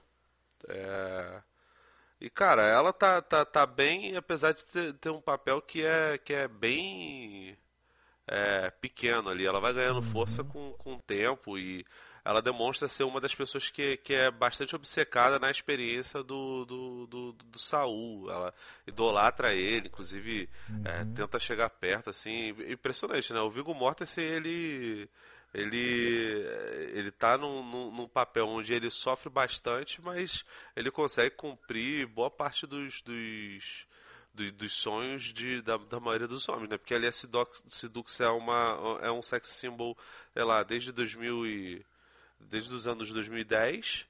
É... 0.68 1.42
E 2.20 2.30
cara, 2.30 2.68
ela 2.68 2.92
tá, 2.92 3.20
tá, 3.20 3.44
tá 3.44 3.66
bem, 3.66 4.16
apesar 4.16 4.52
de 4.52 4.64
ter, 4.64 4.92
ter 4.94 5.10
um 5.10 5.20
papel 5.20 5.60
que 5.60 5.84
é, 5.84 6.16
que 6.18 6.32
é 6.32 6.46
bem 6.46 7.58
é, 8.26 8.70
pequeno 8.70 9.28
ali. 9.28 9.44
Ela 9.44 9.60
vai 9.60 9.72
ganhando 9.72 9.96
uhum. 9.96 10.12
força 10.12 10.44
com, 10.44 10.72
com 10.74 10.94
o 10.94 11.02
tempo 11.02 11.58
e 11.58 11.84
ela 12.24 12.40
demonstra 12.40 12.86
ser 12.86 13.02
uma 13.02 13.20
das 13.20 13.34
pessoas 13.34 13.68
que, 13.68 13.96
que 13.96 14.14
é 14.14 14.30
bastante 14.30 14.76
obcecada 14.76 15.38
na 15.38 15.50
experiência 15.50 16.22
do, 16.22 16.64
do, 16.64 17.06
do, 17.06 17.32
do 17.32 17.58
Saul. 17.58 18.30
Ela 18.30 18.54
idolatra 18.86 19.52
ele, 19.52 19.88
inclusive 19.88 20.48
uhum. 20.68 20.82
é, 20.84 21.04
tenta 21.16 21.38
chegar 21.40 21.68
perto, 21.70 22.10
assim. 22.10 22.50
Impressionante, 22.70 23.32
né? 23.32 23.40
O 23.40 23.50
Viggo 23.50 23.74
Mortensen, 23.74 24.24
ele 24.24 25.08
ele 25.52 26.46
ele 26.94 27.10
tá 27.10 27.36
num, 27.36 27.62
num, 27.62 27.90
num, 27.90 28.08
papel 28.08 28.48
onde 28.48 28.72
ele 28.72 28.90
sofre 28.90 29.28
bastante, 29.28 30.00
mas 30.00 30.44
ele 30.76 30.90
consegue 30.90 31.34
cumprir 31.34 32.06
boa 32.06 32.30
parte 32.30 32.66
dos, 32.66 33.02
dos, 33.02 33.86
dos, 34.32 34.52
dos 34.52 34.72
sonhos 34.72 35.24
de, 35.24 35.60
da, 35.60 35.76
da, 35.76 36.00
maioria 36.00 36.28
dos 36.28 36.48
homens, 36.48 36.70
né? 36.70 36.78
Porque 36.78 36.94
ali 36.94 37.06
a 37.06 37.12
Sidux 37.12 38.20
é, 38.20 38.28
uma, 38.28 38.98
é 39.02 39.10
um 39.10 39.20
sex 39.20 39.48
symbol, 39.48 39.96
sei 40.32 40.44
lá, 40.44 40.62
desde 40.62 40.92
2000 40.92 41.46
e 41.46 41.86
desde 42.50 42.74
os 42.74 42.86
anos 42.86 43.12
2010. 43.12 44.06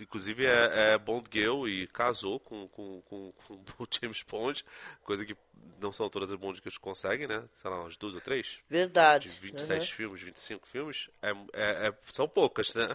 Inclusive 0.00 0.44
é, 0.44 0.92
é 0.92 0.98
Bond 0.98 1.28
Girl 1.32 1.68
e 1.68 1.86
casou 1.86 2.40
com, 2.40 2.66
com, 2.68 3.00
com, 3.02 3.32
com, 3.32 3.54
o 3.78 3.86
James 3.88 4.24
Bond, 4.28 4.64
coisa 5.04 5.24
que 5.24 5.36
não 5.80 5.92
são 5.92 6.10
todas 6.10 6.32
as 6.32 6.38
Bond 6.38 6.60
que 6.60 6.68
eles 6.68 6.78
conseguem, 6.78 7.28
né? 7.28 7.44
Sei 7.54 7.70
lá, 7.70 7.80
umas 7.80 7.96
duas 7.96 8.14
ou 8.14 8.20
três. 8.20 8.58
Verdade. 8.68 9.28
De 9.28 9.38
27 9.38 9.80
uhum. 9.80 9.86
filmes, 9.86 10.22
25 10.22 10.66
filmes. 10.66 11.10
É, 11.22 11.30
é, 11.30 11.88
é, 11.88 11.94
são 12.10 12.28
poucas, 12.28 12.74
né? 12.74 12.92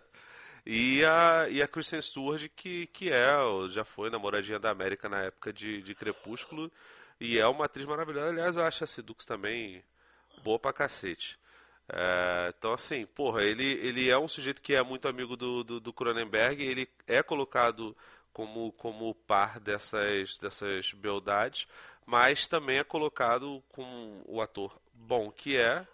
E 0.66 1.04
a, 1.06 1.48
e 1.50 1.62
a 1.62 1.68
Kristen 1.68 2.02
Stewart, 2.02 2.50
que, 2.56 2.88
que 2.88 3.12
é, 3.12 3.34
já 3.70 3.84
foi 3.84 4.10
namoradinha 4.10 4.60
da 4.60 4.70
América 4.70 5.08
na 5.08 5.24
época 5.24 5.52
de, 5.54 5.82
de 5.82 5.96
Crepúsculo. 5.96 6.72
E 7.20 7.38
é 7.38 7.48
uma 7.48 7.66
atriz 7.66 7.86
maravilhosa. 7.86 8.30
Aliás, 8.30 8.56
eu 8.56 8.64
acho 8.64 8.84
a 8.84 8.88
Sedux 8.88 9.26
também 9.26 9.84
boa 10.44 10.60
pra 10.60 10.74
cacete. 10.74 11.38
É, 11.96 12.52
então, 12.58 12.74
assim, 12.74 13.06
porra, 13.06 13.44
ele, 13.44 13.64
ele 13.64 14.10
é 14.10 14.18
um 14.18 14.28
sujeito 14.28 14.64
que 14.64 14.74
é 14.74 14.82
muito 14.82 15.08
amigo 15.08 15.38
do, 15.38 15.64
do, 15.64 15.80
do 15.80 15.94
Cronenberg, 15.94 16.64
ele 16.64 16.90
é 17.06 17.22
colocado 17.22 17.96
como, 18.32 18.72
como 18.72 19.14
par 19.14 19.60
dessas, 19.60 20.36
dessas 20.38 20.92
beldades, 20.94 21.68
mas 22.04 22.48
também 22.48 22.80
é 22.80 22.84
colocado 22.84 23.64
com 23.70 24.24
o 24.26 24.42
ator 24.42 24.76
bom 24.92 25.32
que 25.32 25.56
é, 25.56 25.88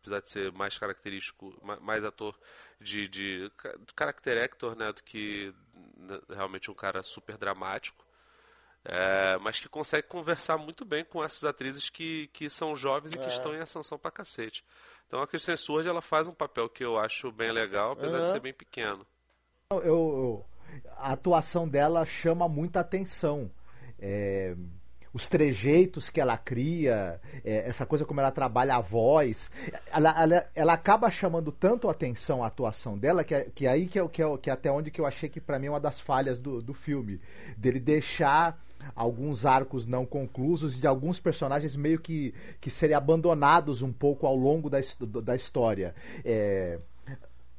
apesar 0.00 0.22
de 0.22 0.30
ser 0.30 0.52
mais 0.52 0.78
característico, 0.78 1.54
mais 1.82 2.02
ator 2.02 2.34
de, 2.80 3.06
de, 3.06 3.48
de 3.50 3.52
character 3.96 4.42
actor, 4.42 4.74
né, 4.74 4.90
do 4.90 5.02
que 5.02 5.54
né, 5.98 6.18
realmente 6.30 6.70
um 6.70 6.74
cara 6.74 7.02
super 7.02 7.36
dramático. 7.36 8.06
É, 8.84 9.38
mas 9.38 9.60
que 9.60 9.68
consegue 9.68 10.08
conversar 10.08 10.56
muito 10.56 10.84
bem 10.84 11.04
com 11.04 11.22
essas 11.22 11.44
atrizes 11.44 11.88
que, 11.88 12.26
que 12.28 12.50
são 12.50 12.74
jovens 12.74 13.12
e 13.12 13.18
que 13.18 13.24
é. 13.24 13.28
estão 13.28 13.54
em 13.54 13.60
ascensão 13.60 13.98
pra 13.98 14.10
cacete. 14.10 14.64
Então 15.12 15.20
a 15.20 15.26
Kristen 15.26 15.54
Stewart 15.58 15.84
ela 15.84 16.00
faz 16.00 16.26
um 16.26 16.32
papel 16.32 16.70
que 16.70 16.82
eu 16.82 16.98
acho 16.98 17.30
bem 17.30 17.52
legal, 17.52 17.92
apesar 17.92 18.16
uhum. 18.16 18.22
de 18.22 18.30
ser 18.30 18.40
bem 18.40 18.54
pequeno. 18.54 19.06
Eu, 19.70 19.82
eu, 19.84 20.46
a 20.96 21.12
atuação 21.12 21.68
dela 21.68 22.06
chama 22.06 22.48
muita 22.48 22.80
atenção. 22.80 23.50
É, 24.00 24.56
os 25.12 25.28
trejeitos 25.28 26.08
que 26.08 26.18
ela 26.18 26.38
cria, 26.38 27.20
é, 27.44 27.68
essa 27.68 27.84
coisa 27.84 28.06
como 28.06 28.20
ela 28.20 28.30
trabalha 28.30 28.74
a 28.74 28.80
voz, 28.80 29.50
ela, 29.92 30.18
ela, 30.18 30.50
ela 30.54 30.72
acaba 30.72 31.10
chamando 31.10 31.52
tanto 31.52 31.90
atenção 31.90 32.42
a 32.42 32.46
atuação 32.46 32.96
dela 32.96 33.22
que, 33.22 33.38
que 33.50 33.66
aí 33.66 33.86
que 33.86 33.98
é, 33.98 34.08
que, 34.08 34.22
é, 34.22 34.38
que 34.38 34.48
é 34.48 34.52
até 34.54 34.72
onde 34.72 34.90
que 34.90 34.98
eu 34.98 35.04
achei 35.04 35.28
que 35.28 35.42
para 35.42 35.58
mim 35.58 35.66
é 35.66 35.70
uma 35.70 35.78
das 35.78 36.00
falhas 36.00 36.40
do, 36.40 36.62
do 36.62 36.72
filme, 36.72 37.20
dele 37.58 37.78
deixar 37.78 38.58
alguns 38.94 39.46
arcos 39.46 39.86
não 39.86 40.04
conclusos 40.04 40.78
de 40.78 40.86
alguns 40.86 41.18
personagens 41.20 41.76
meio 41.76 41.98
que, 41.98 42.34
que 42.60 42.70
serem 42.70 42.96
abandonados 42.96 43.82
um 43.82 43.92
pouco 43.92 44.26
ao 44.26 44.36
longo 44.36 44.68
da, 44.68 44.78
da 45.22 45.34
história. 45.34 45.94
É, 46.24 46.78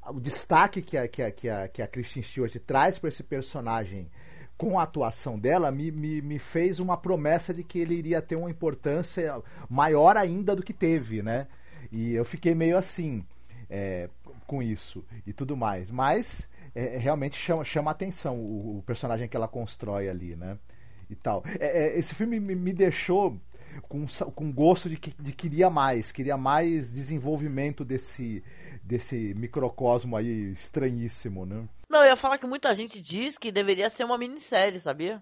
o 0.08 0.20
destaque 0.20 0.82
que 0.82 0.98
a, 0.98 1.08
que 1.08 1.22
a, 1.22 1.32
que 1.32 1.50
a, 1.50 1.68
que 1.68 1.82
a 1.82 1.88
Christine 1.88 2.24
Stewart 2.24 2.56
traz 2.66 3.00
para 3.00 3.10
esse 3.10 3.24
personagem 3.24 4.10
com 4.58 4.80
a 4.80 4.84
atuação 4.84 5.38
dela 5.40 5.72
me, 5.72 5.92
me, 5.92 6.22
me, 6.22 6.40
fez 6.40 6.80
uma 6.80 6.96
promessa 6.96 7.54
de 7.54 7.64
que 7.64 7.80
ele 7.80 7.96
iria 7.96 8.22
ter 8.22 8.36
uma 8.36 8.50
importância 8.50 9.42
maior 9.70 10.16
ainda 10.16 10.56
do 10.56 10.64
que 10.64 10.74
teve, 10.74 11.22
né? 11.22 11.48
E 11.92 12.14
eu 12.14 12.24
fiquei 12.24 12.54
meio 12.54 12.78
assim 12.78 13.26
é, 13.70 14.10
com 14.46 14.62
isso 14.62 15.04
e 15.26 15.34
tudo 15.34 15.58
mais. 15.58 15.90
Mas 15.90 16.48
é, 16.76 16.98
realmente 16.98 17.36
chama, 17.36 17.64
chama 17.64 17.92
atenção 17.92 18.38
o, 18.38 18.78
o 18.78 18.84
personagem 18.84 19.28
que 19.28 19.36
ela 19.36 19.48
constrói 19.48 20.10
ali, 20.10 20.36
né? 20.36 20.58
E 21.14 21.16
tal. 21.16 21.44
É, 21.60 21.86
é, 21.86 21.98
esse 21.98 22.14
filme 22.14 22.40
me, 22.40 22.56
me 22.56 22.74
deixou 22.74 23.40
com, 23.82 24.06
com 24.36 24.52
gosto 24.52 24.90
de 24.90 24.98
que 24.98 25.14
de 25.20 25.32
queria 25.32 25.70
mais, 25.70 26.12
queria 26.12 26.38
mais 26.38 26.92
desenvolvimento 26.92 27.84
desse, 27.84 28.44
desse 28.84 29.34
microcosmo 29.36 30.16
aí 30.16 30.52
estranhíssimo, 30.52 31.46
né? 31.46 31.68
Não, 31.90 32.02
eu 32.02 32.10
ia 32.10 32.16
falar 32.16 32.38
que 32.38 32.48
muita 32.48 32.74
gente 32.76 33.02
diz 33.02 33.38
que 33.38 33.52
deveria 33.52 33.90
ser 33.90 34.04
uma 34.04 34.18
minissérie, 34.18 34.80
sabia? 34.80 35.22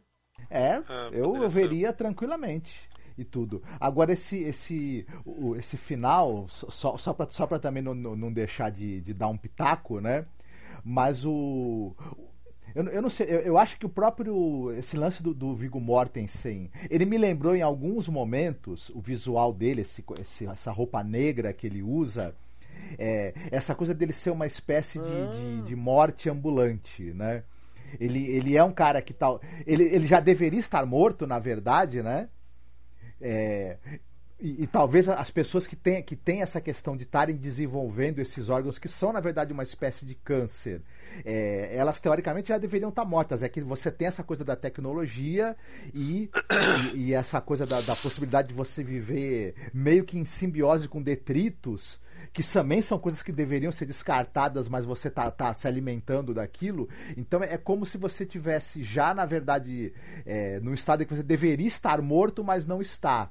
É, 0.50 0.76
é 0.76 0.82
eu, 1.12 1.36
eu 1.36 1.50
veria 1.50 1.94
tranquilamente 1.94 2.90
e 3.18 3.24
tudo. 3.24 3.62
Agora 3.80 4.14
esse 4.14 4.40
esse 4.40 5.06
o, 5.26 5.56
esse 5.56 5.78
final 5.78 6.48
só 6.50 6.98
só 6.98 7.14
para 7.14 7.30
só 7.30 7.46
para 7.46 7.60
também 7.60 7.84
não, 7.84 7.94
não 7.94 8.32
deixar 8.32 8.72
de, 8.72 9.02
de 9.02 9.14
dar 9.14 9.28
um 9.28 9.38
pitaco, 9.38 10.00
né? 10.00 10.26
Mas 10.84 11.26
o 11.26 11.96
eu, 12.74 12.84
eu 12.86 13.02
não 13.02 13.10
sei, 13.10 13.28
eu, 13.28 13.40
eu, 13.40 13.58
acho 13.58 13.78
que 13.78 13.86
o 13.86 13.90
próprio. 13.90 14.72
Esse 14.78 14.98
lance 14.98 15.22
do, 15.22 15.34
do 15.34 15.56
Viggo 15.56 15.80
Mortensen. 15.80 16.70
Ele 16.90 17.06
me 17.06 17.18
lembrou 17.18 17.56
em 17.56 17.62
alguns 17.62 18.08
momentos 18.08 18.90
o 18.90 19.00
visual 19.00 19.54
dele, 19.54 19.82
esse, 19.82 20.04
esse 20.20 20.48
essa 20.48 20.72
roupa 20.72 21.04
negra 21.04 21.54
que 21.54 21.68
ele 21.68 21.82
usa. 21.82 22.34
É, 22.98 23.34
essa 23.52 23.74
coisa 23.76 23.94
dele 23.94 24.14
ser 24.14 24.32
uma 24.32 24.46
espécie 24.46 25.00
de, 25.00 25.62
de, 25.62 25.62
de 25.68 25.76
morte 25.76 26.30
ambulante, 26.30 27.04
né? 27.14 27.44
Ele, 28.00 28.26
ele 28.30 28.56
é 28.56 28.64
um 28.64 28.72
cara 28.72 29.02
que 29.02 29.14
tal. 29.14 29.42
Ele, 29.66 29.84
ele 29.84 30.08
já 30.08 30.20
deveria 30.20 30.60
estar 30.60 30.86
morto, 30.86 31.28
na 31.28 31.40
verdade, 31.40 32.02
né? 32.02 32.30
É, 33.20 33.78
e, 34.42 34.64
e, 34.64 34.68
talvez 34.68 35.08
as 35.08 35.30
pessoas 35.30 35.68
que 35.68 35.76
têm, 35.76 36.02
que 36.02 36.16
têm 36.16 36.42
essa 36.42 36.60
questão 36.60 36.98
de 36.98 37.04
estarem 37.04 37.36
desenvolvendo 37.36 38.20
esses 38.20 38.50
órgãos, 38.50 38.80
que 38.80 38.88
são, 38.88 39.14
na 39.14 39.20
verdade, 39.20 39.54
uma 39.54 39.62
espécie 39.62 40.04
de 40.04 40.16
câncer, 40.16 40.82
é, 41.24 41.70
elas 41.72 42.00
teoricamente 42.00 42.50
já 42.50 42.58
deveriam 42.58 42.90
estar 42.90 43.06
mortas. 43.06 43.44
É 43.44 43.50
que 43.50 43.62
você 43.62 43.92
tem 43.92 44.08
essa 44.08 44.24
coisa 44.24 44.44
da 44.44 44.56
tecnologia 44.56 45.56
e, 45.94 46.30
e, 46.94 46.98
e 46.98 47.14
essa 47.14 47.40
coisa 47.40 47.68
da, 47.68 47.82
da 47.82 47.96
possibilidade 47.96 48.48
de 48.48 48.54
você 48.56 48.84
viver 48.84 49.54
meio 49.74 50.04
que 50.04 50.18
em 50.18 50.26
simbiose 50.26 50.88
com 50.88 51.02
detritos 51.02 52.00
que 52.34 52.44
também 52.44 52.82
são 52.82 52.98
coisas 52.98 53.22
que 53.22 53.32
deveriam 53.32 53.72
ser 53.72 53.86
descartadas, 53.86 54.70
mas 54.70 54.86
você 54.86 55.10
tá, 55.10 55.30
tá 55.30 55.54
se 55.54 55.68
alimentando 55.68 56.34
daquilo. 56.34 56.88
Então 57.18 57.44
é 57.44 57.58
como 57.58 57.86
se 57.86 57.98
você 57.98 58.26
tivesse 58.26 58.84
já, 58.84 59.14
na 59.14 59.26
verdade, 59.26 59.94
é, 60.26 60.60
no 60.62 60.74
estado 60.74 61.04
em 61.04 61.06
que 61.06 61.16
você 61.16 61.24
deveria 61.24 61.68
estar 61.68 62.02
morto, 62.02 62.44
mas 62.44 62.66
não 62.66 62.82
está. 62.82 63.30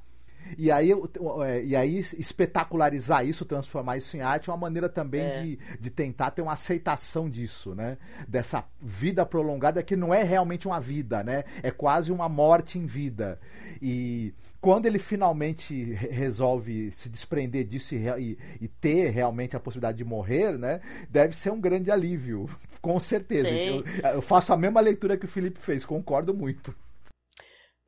E 0.59 0.71
aí, 0.71 0.93
é, 0.93 1.65
e 1.65 1.77
aí 1.77 1.99
espetacularizar 1.99 3.27
isso, 3.27 3.45
transformar 3.45 3.97
isso 3.97 4.17
em 4.17 4.21
arte 4.21 4.51
é 4.51 4.53
uma 4.53 4.59
maneira 4.59 4.89
também 4.89 5.23
é. 5.23 5.43
de, 5.43 5.59
de 5.79 5.91
tentar 5.91 6.31
ter 6.33 6.43
uma 6.43 6.53
aceitação 6.53 7.29
disso, 7.31 7.75
né? 7.75 7.99
Dessa 8.27 8.65
vida 8.81 9.25
prolongada 9.25 9.83
que 9.83 9.97
não 9.97 10.13
é 10.13 10.23
realmente 10.23 10.67
uma 10.67 10.81
vida, 10.81 11.23
né? 11.23 11.45
É 11.63 11.71
quase 11.71 12.13
uma 12.13 12.29
morte 12.29 12.79
em 12.79 12.87
vida. 12.87 13.39
E 13.81 14.35
quando 14.61 14.87
ele 14.87 14.99
finalmente 14.99 15.83
resolve 15.95 16.91
se 16.93 17.09
desprender 17.09 17.65
disso 17.65 17.95
e, 17.95 17.99
e, 17.99 18.39
e, 18.61 18.69
ter 18.69 19.11
realmente 19.11 19.57
a 19.57 19.61
possibilidade 19.61 19.99
de 19.99 20.05
morrer, 20.05 20.59
né? 20.59 20.81
Deve 21.09 21.35
ser 21.35 21.51
um 21.51 21.61
grande 21.61 21.91
alívio, 21.91 22.49
com 22.83 22.99
certeza. 23.01 23.49
Eu, 23.49 23.85
eu, 24.15 24.23
faço 24.23 24.53
a 24.53 24.57
mesma 24.57 24.81
leitura 24.81 25.17
que 25.17 25.25
o 25.25 25.29
Felipe 25.29 25.61
fez, 25.61 25.85
concordo 25.85 26.35
muito. 26.35 26.75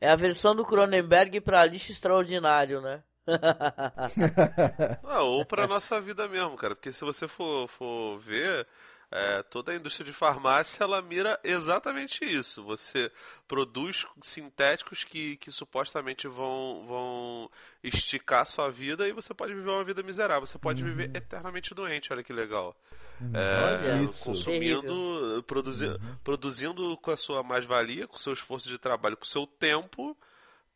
É 0.02 0.10
a 0.10 0.16
versão 0.16 0.52
do 0.52 0.64
Cronenberg 0.64 1.40
para 1.40 1.64
lixo 1.64 1.92
extraordinário, 1.92 2.80
né? 2.80 3.04
ah, 5.04 5.22
ou 5.22 5.46
para 5.46 5.64
nossa 5.64 6.00
vida 6.00 6.26
mesmo, 6.26 6.56
cara. 6.56 6.74
Porque 6.74 6.92
se 6.92 7.04
você 7.04 7.28
for, 7.28 7.68
for 7.68 8.18
ver, 8.18 8.66
é, 9.12 9.44
toda 9.44 9.70
a 9.70 9.76
indústria 9.76 10.04
de 10.04 10.12
farmácia 10.12 10.82
ela 10.82 11.00
mira 11.00 11.38
exatamente 11.44 12.24
isso. 12.24 12.64
Você 12.64 13.12
produz 13.46 14.04
sintéticos 14.24 15.04
que, 15.04 15.36
que 15.36 15.52
supostamente 15.52 16.26
vão, 16.26 16.84
vão 16.84 17.50
esticar 17.80 18.44
sua 18.44 18.72
vida 18.72 19.06
e 19.06 19.12
você 19.12 19.32
pode 19.32 19.54
viver 19.54 19.70
uma 19.70 19.84
vida 19.84 20.02
miserável. 20.02 20.44
Você 20.44 20.58
pode 20.58 20.82
uhum. 20.82 20.88
viver 20.88 21.16
eternamente 21.16 21.72
doente. 21.72 22.12
Olha 22.12 22.24
que 22.24 22.32
legal. 22.32 22.76
Uhum. 23.22 23.32
É. 23.34 24.24
Consumindo, 24.24 25.44
produzi 25.46 25.86
uhum. 25.86 26.16
produzindo 26.24 26.96
com 26.96 27.10
a 27.12 27.16
sua 27.16 27.42
mais-valia, 27.42 28.08
com 28.08 28.16
o 28.16 28.18
seu 28.18 28.32
esforço 28.32 28.68
de 28.68 28.78
trabalho, 28.78 29.16
com 29.16 29.24
o 29.24 29.28
seu 29.28 29.46
tempo 29.46 30.16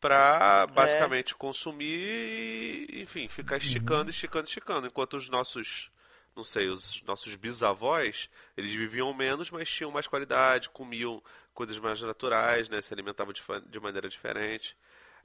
para 0.01 0.67
basicamente 0.69 1.33
é. 1.33 1.37
consumir 1.37 2.89
e, 2.89 3.03
enfim, 3.03 3.27
ficar 3.27 3.57
esticando, 3.57 4.05
uhum. 4.05 4.11
esticando, 4.11 4.47
esticando. 4.47 4.87
Enquanto 4.87 5.17
os 5.17 5.29
nossos 5.29 5.91
não 6.37 6.45
sei, 6.45 6.69
os 6.69 7.03
nossos 7.03 7.35
bisavós, 7.35 8.29
eles 8.57 8.71
viviam 8.71 9.13
menos, 9.15 9.51
mas 9.51 9.71
tinham 9.71 9.91
mais 9.91 10.07
qualidade, 10.07 10.69
comiam 10.69 11.23
coisas 11.55 11.79
mais 11.79 12.01
naturais, 12.03 12.69
né? 12.69 12.83
Se 12.83 12.93
alimentavam 12.93 13.33
de, 13.33 13.43
de 13.69 13.81
maneira 13.81 14.07
diferente. 14.07 14.77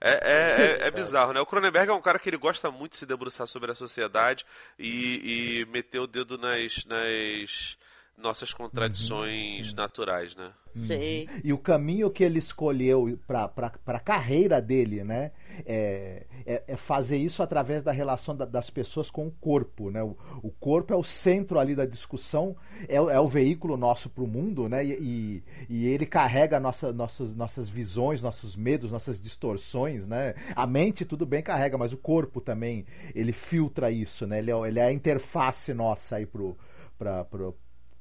É, 0.03 0.09
é, 0.09 0.61
é, 0.83 0.87
é, 0.87 0.91
bizarro, 0.91 1.31
né? 1.31 1.39
O 1.39 1.45
Cronenberg 1.45 1.91
é 1.91 1.93
um 1.93 2.01
cara 2.01 2.17
que 2.17 2.27
ele 2.27 2.37
gosta 2.37 2.71
muito 2.71 2.93
de 2.93 2.97
se 2.97 3.05
debruçar 3.05 3.45
sobre 3.45 3.71
a 3.71 3.75
sociedade 3.75 4.47
e, 4.79 5.59
e 5.61 5.65
meter 5.65 5.99
o 5.99 6.07
dedo 6.07 6.39
nas, 6.39 6.83
nas 6.85 7.77
nossas 8.17 8.53
contradições 8.53 9.69
uhum, 9.69 9.75
naturais, 9.75 10.35
né? 10.35 10.51
Sim. 10.73 11.27
E 11.43 11.51
o 11.51 11.57
caminho 11.57 12.09
que 12.09 12.23
ele 12.23 12.39
escolheu 12.39 13.19
para 13.27 13.51
a 13.87 13.99
carreira 13.99 14.61
dele, 14.61 15.03
né? 15.03 15.31
É, 15.65 16.25
é, 16.45 16.63
é, 16.65 16.77
fazer 16.77 17.17
isso 17.17 17.43
através 17.43 17.83
da 17.83 17.91
relação 17.91 18.35
da, 18.35 18.45
das 18.45 18.69
pessoas 18.69 19.11
com 19.11 19.27
o 19.27 19.31
corpo, 19.31 19.89
né? 19.91 20.01
O, 20.01 20.15
o, 20.41 20.49
corpo 20.49 20.93
é 20.93 20.95
o 20.95 21.03
centro 21.03 21.59
ali 21.59 21.75
da 21.75 21.85
discussão, 21.85 22.55
é, 22.87 22.95
é 22.95 23.19
o 23.19 23.27
veículo 23.27 23.75
nosso 23.75 24.09
para 24.09 24.23
o 24.23 24.27
mundo, 24.27 24.69
né? 24.69 24.85
E, 24.85 24.93
e, 24.93 25.43
e, 25.69 25.87
ele 25.87 26.05
carrega 26.05 26.59
nossa, 26.59 26.93
nossas, 26.93 27.35
nossas 27.35 27.67
visões, 27.67 28.21
nossos 28.21 28.55
medos, 28.55 28.91
nossas 28.91 29.19
distorções, 29.19 30.07
né? 30.07 30.35
A 30.55 30.65
mente 30.65 31.03
tudo 31.03 31.25
bem 31.25 31.43
carrega, 31.43 31.77
mas 31.77 31.91
o 31.91 31.97
corpo 31.97 32.39
também 32.39 32.85
ele 33.13 33.33
filtra 33.33 33.91
isso, 33.91 34.25
né? 34.25 34.39
Ele 34.39 34.51
é, 34.51 34.67
ele 34.67 34.79
é 34.79 34.85
a 34.85 34.93
interface 34.93 35.73
nossa 35.73 36.15
aí 36.15 36.25
pro 36.25 36.57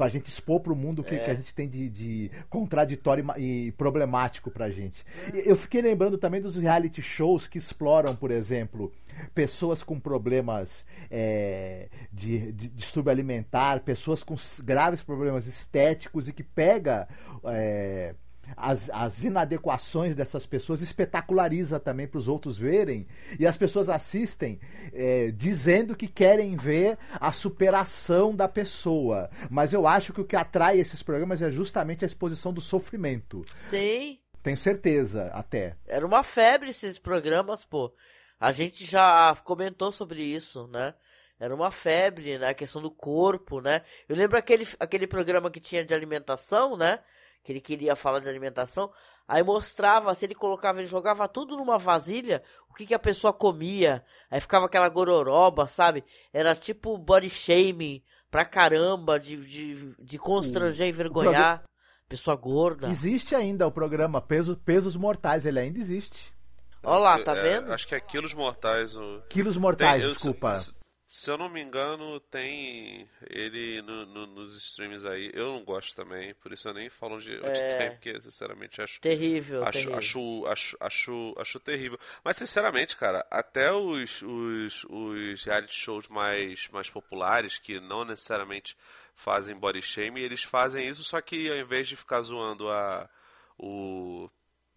para 0.01 0.07
pra 0.07 0.09
gente 0.09 0.29
expor 0.29 0.61
pro 0.61 0.75
mundo 0.75 1.01
o 1.01 1.05
que, 1.05 1.15
é. 1.15 1.19
que, 1.19 1.31
a 1.31 1.35
gente 1.35 1.55
tem 1.55 1.69
de, 1.69 1.91
de 1.91 2.31
contraditório 2.49 3.23
e 3.37 3.71
problemático 3.73 4.51
pra 4.51 4.71
gente. 4.71 5.05
Eu 5.45 5.55
fiquei 5.55 5.83
lembrando 5.83 6.17
também 6.17 6.41
dos 6.41 6.57
reality 6.57 7.03
shows 7.03 7.47
que 7.47 7.59
exploram, 7.59 8.17
por 8.17 8.31
exemplo, 8.31 8.91
pessoas 9.35 9.83
com 9.83 10.01
problemas 10.01 10.87
é, 11.11 11.91
de, 12.11 12.51
de 12.51 12.69
distúrbio 12.71 13.13
alimentar, 13.13 13.81
pessoas 13.81 14.23
com 14.23 14.37
graves 14.65 15.03
problemas 15.03 15.47
estéticos 15.47 16.29
e 16.29 16.33
que 16.33 16.43
pega. 16.43 17.07
É, 17.45 18.15
as, 18.57 18.91
as 18.91 19.25
inadequações 19.25 20.15
dessas 20.15 20.47
pessoas, 20.47 20.83
espetaculariza 20.83 21.81
também 21.81 22.07
para 22.07 22.19
os 22.19 22.29
outros 22.29 22.59
verem. 22.59 23.07
E 23.39 23.47
as 23.47 23.57
pessoas 23.57 23.89
assistem 23.89 24.61
é, 24.93 25.31
dizendo 25.31 25.97
que 25.97 26.09
querem 26.09 26.57
ver 26.57 26.99
a 27.15 27.33
superação 27.33 28.35
da 28.35 28.49
pessoa. 28.49 29.31
Mas 29.51 29.73
eu 29.73 29.87
acho 29.87 30.13
que 30.13 30.21
o 30.21 30.25
que 30.25 30.37
atrai 30.37 30.79
esses 30.79 31.03
programas 31.03 31.43
é 31.43 31.51
justamente 31.51 32.05
a 32.05 32.07
exposição 32.07 32.53
do 32.53 32.61
sofrimento. 32.61 33.45
Sim. 33.55 34.19
Tenho 34.43 34.57
certeza, 34.57 35.31
até. 35.35 35.77
Era 35.87 36.07
uma 36.07 36.23
febre 36.23 36.71
esses 36.71 36.99
programas, 36.99 37.65
pô. 37.65 37.93
A 38.39 38.53
gente 38.53 38.87
já 38.87 39.37
comentou 39.45 39.93
sobre 39.93 40.23
isso, 40.23 40.67
né? 40.69 40.95
Era 41.39 41.55
uma 41.55 41.71
febre, 41.71 42.39
né? 42.39 42.49
A 42.49 42.55
questão 42.55 42.81
do 42.81 42.91
corpo, 42.91 43.61
né? 43.61 43.83
Eu 44.09 44.17
lembro 44.17 44.39
aquele, 44.39 44.67
aquele 44.79 45.07
programa 45.07 45.51
que 45.51 45.61
tinha 45.61 45.85
de 45.85 45.95
alimentação, 45.95 46.77
né? 46.77 47.01
Que 47.43 47.53
ele 47.53 47.61
queria 47.61 47.97
falar 47.97 48.21
de 48.21 48.29
alimentação. 48.29 48.91
Aí 49.27 49.43
mostrava, 49.43 50.15
se 50.15 50.25
ele 50.25 50.35
colocava, 50.35 50.81
ele 50.81 50.89
jogava 50.89 51.29
tudo 51.29 51.57
numa 51.57 51.79
vasilha, 51.79 52.43
o 52.69 52.75
que, 52.75 52.85
que 52.85 52.95
a 52.95 52.99
pessoa 52.99 53.33
comia. 53.33 54.05
Aí 54.31 54.41
ficava 54.41 54.67
aquela 54.67 54.89
gororoba, 54.89 55.69
sabe? 55.69 56.05
Era 56.33 56.55
tipo 56.55 56.99
body 56.99 57.31
shaming 57.31 58.03
pra 58.31 58.45
caramba, 58.45 59.19
de, 59.19 59.37
de, 59.37 59.95
de 59.99 60.19
constranger 60.19 60.87
e 60.87 60.91
envergonhar. 60.91 61.65
Pessoa 62.09 62.35
gorda. 62.35 62.89
Existe 62.89 63.37
ainda 63.37 63.69
o 63.69 63.71
programa 63.71 64.21
Peso, 64.21 64.57
Pesos 64.57 64.97
Mortais, 64.97 65.47
ele 65.47 65.61
ainda 65.61 65.79
existe. 65.79 66.35
Olha 66.83 66.99
lá, 66.99 67.23
tá 67.23 67.37
é, 67.37 67.43
vendo? 67.43 67.73
Acho 67.73 67.87
que 67.87 67.95
é 67.95 68.01
Quilos 68.01 68.35
Mortais. 68.35 68.97
O... 68.97 69.23
Quilos 69.29 69.57
Mortais, 69.57 70.03
Tem, 70.03 70.13
desculpa. 70.13 70.57
Eu, 70.57 70.80
se 71.11 71.29
eu 71.29 71.37
não 71.37 71.49
me 71.49 71.61
engano, 71.61 72.21
tem 72.21 73.11
ele 73.29 73.83
no, 73.83 74.07
no, 74.07 74.27
nos 74.29 74.57
streams 74.57 75.05
aí. 75.05 75.29
Eu 75.35 75.47
não 75.47 75.65
gosto 75.65 75.97
também, 75.97 76.33
por 76.35 76.53
isso 76.53 76.69
eu 76.69 76.73
nem 76.73 76.89
falo 76.89 77.17
onde, 77.17 77.37
onde 77.39 77.59
é... 77.59 77.79
tem, 77.79 77.91
porque 77.91 78.21
sinceramente 78.21 78.81
acho. 78.81 79.01
Terrível, 79.01 79.65
acho, 79.65 79.73
terrível. 79.73 79.99
Acho, 79.99 80.47
acho, 80.47 80.77
acho, 80.79 81.35
acho 81.37 81.59
terrível. 81.59 81.99
Mas 82.23 82.37
sinceramente, 82.37 82.97
cara, 82.97 83.27
até 83.29 83.73
os, 83.73 84.23
os, 84.23 84.85
os 84.89 85.43
reality 85.43 85.75
shows 85.75 86.07
mais, 86.07 86.69
mais 86.69 86.89
populares, 86.89 87.59
que 87.59 87.81
não 87.81 88.05
necessariamente 88.05 88.77
fazem 89.17 89.59
body 89.59 89.83
shame, 89.83 90.23
eles 90.23 90.45
fazem 90.45 90.87
isso, 90.87 91.03
só 91.03 91.21
que 91.21 91.51
ao 91.51 91.57
invés 91.57 91.89
de 91.89 91.97
ficar 91.97 92.23
zoando 92.23 92.71
a, 92.71 93.11
o, 93.59 94.31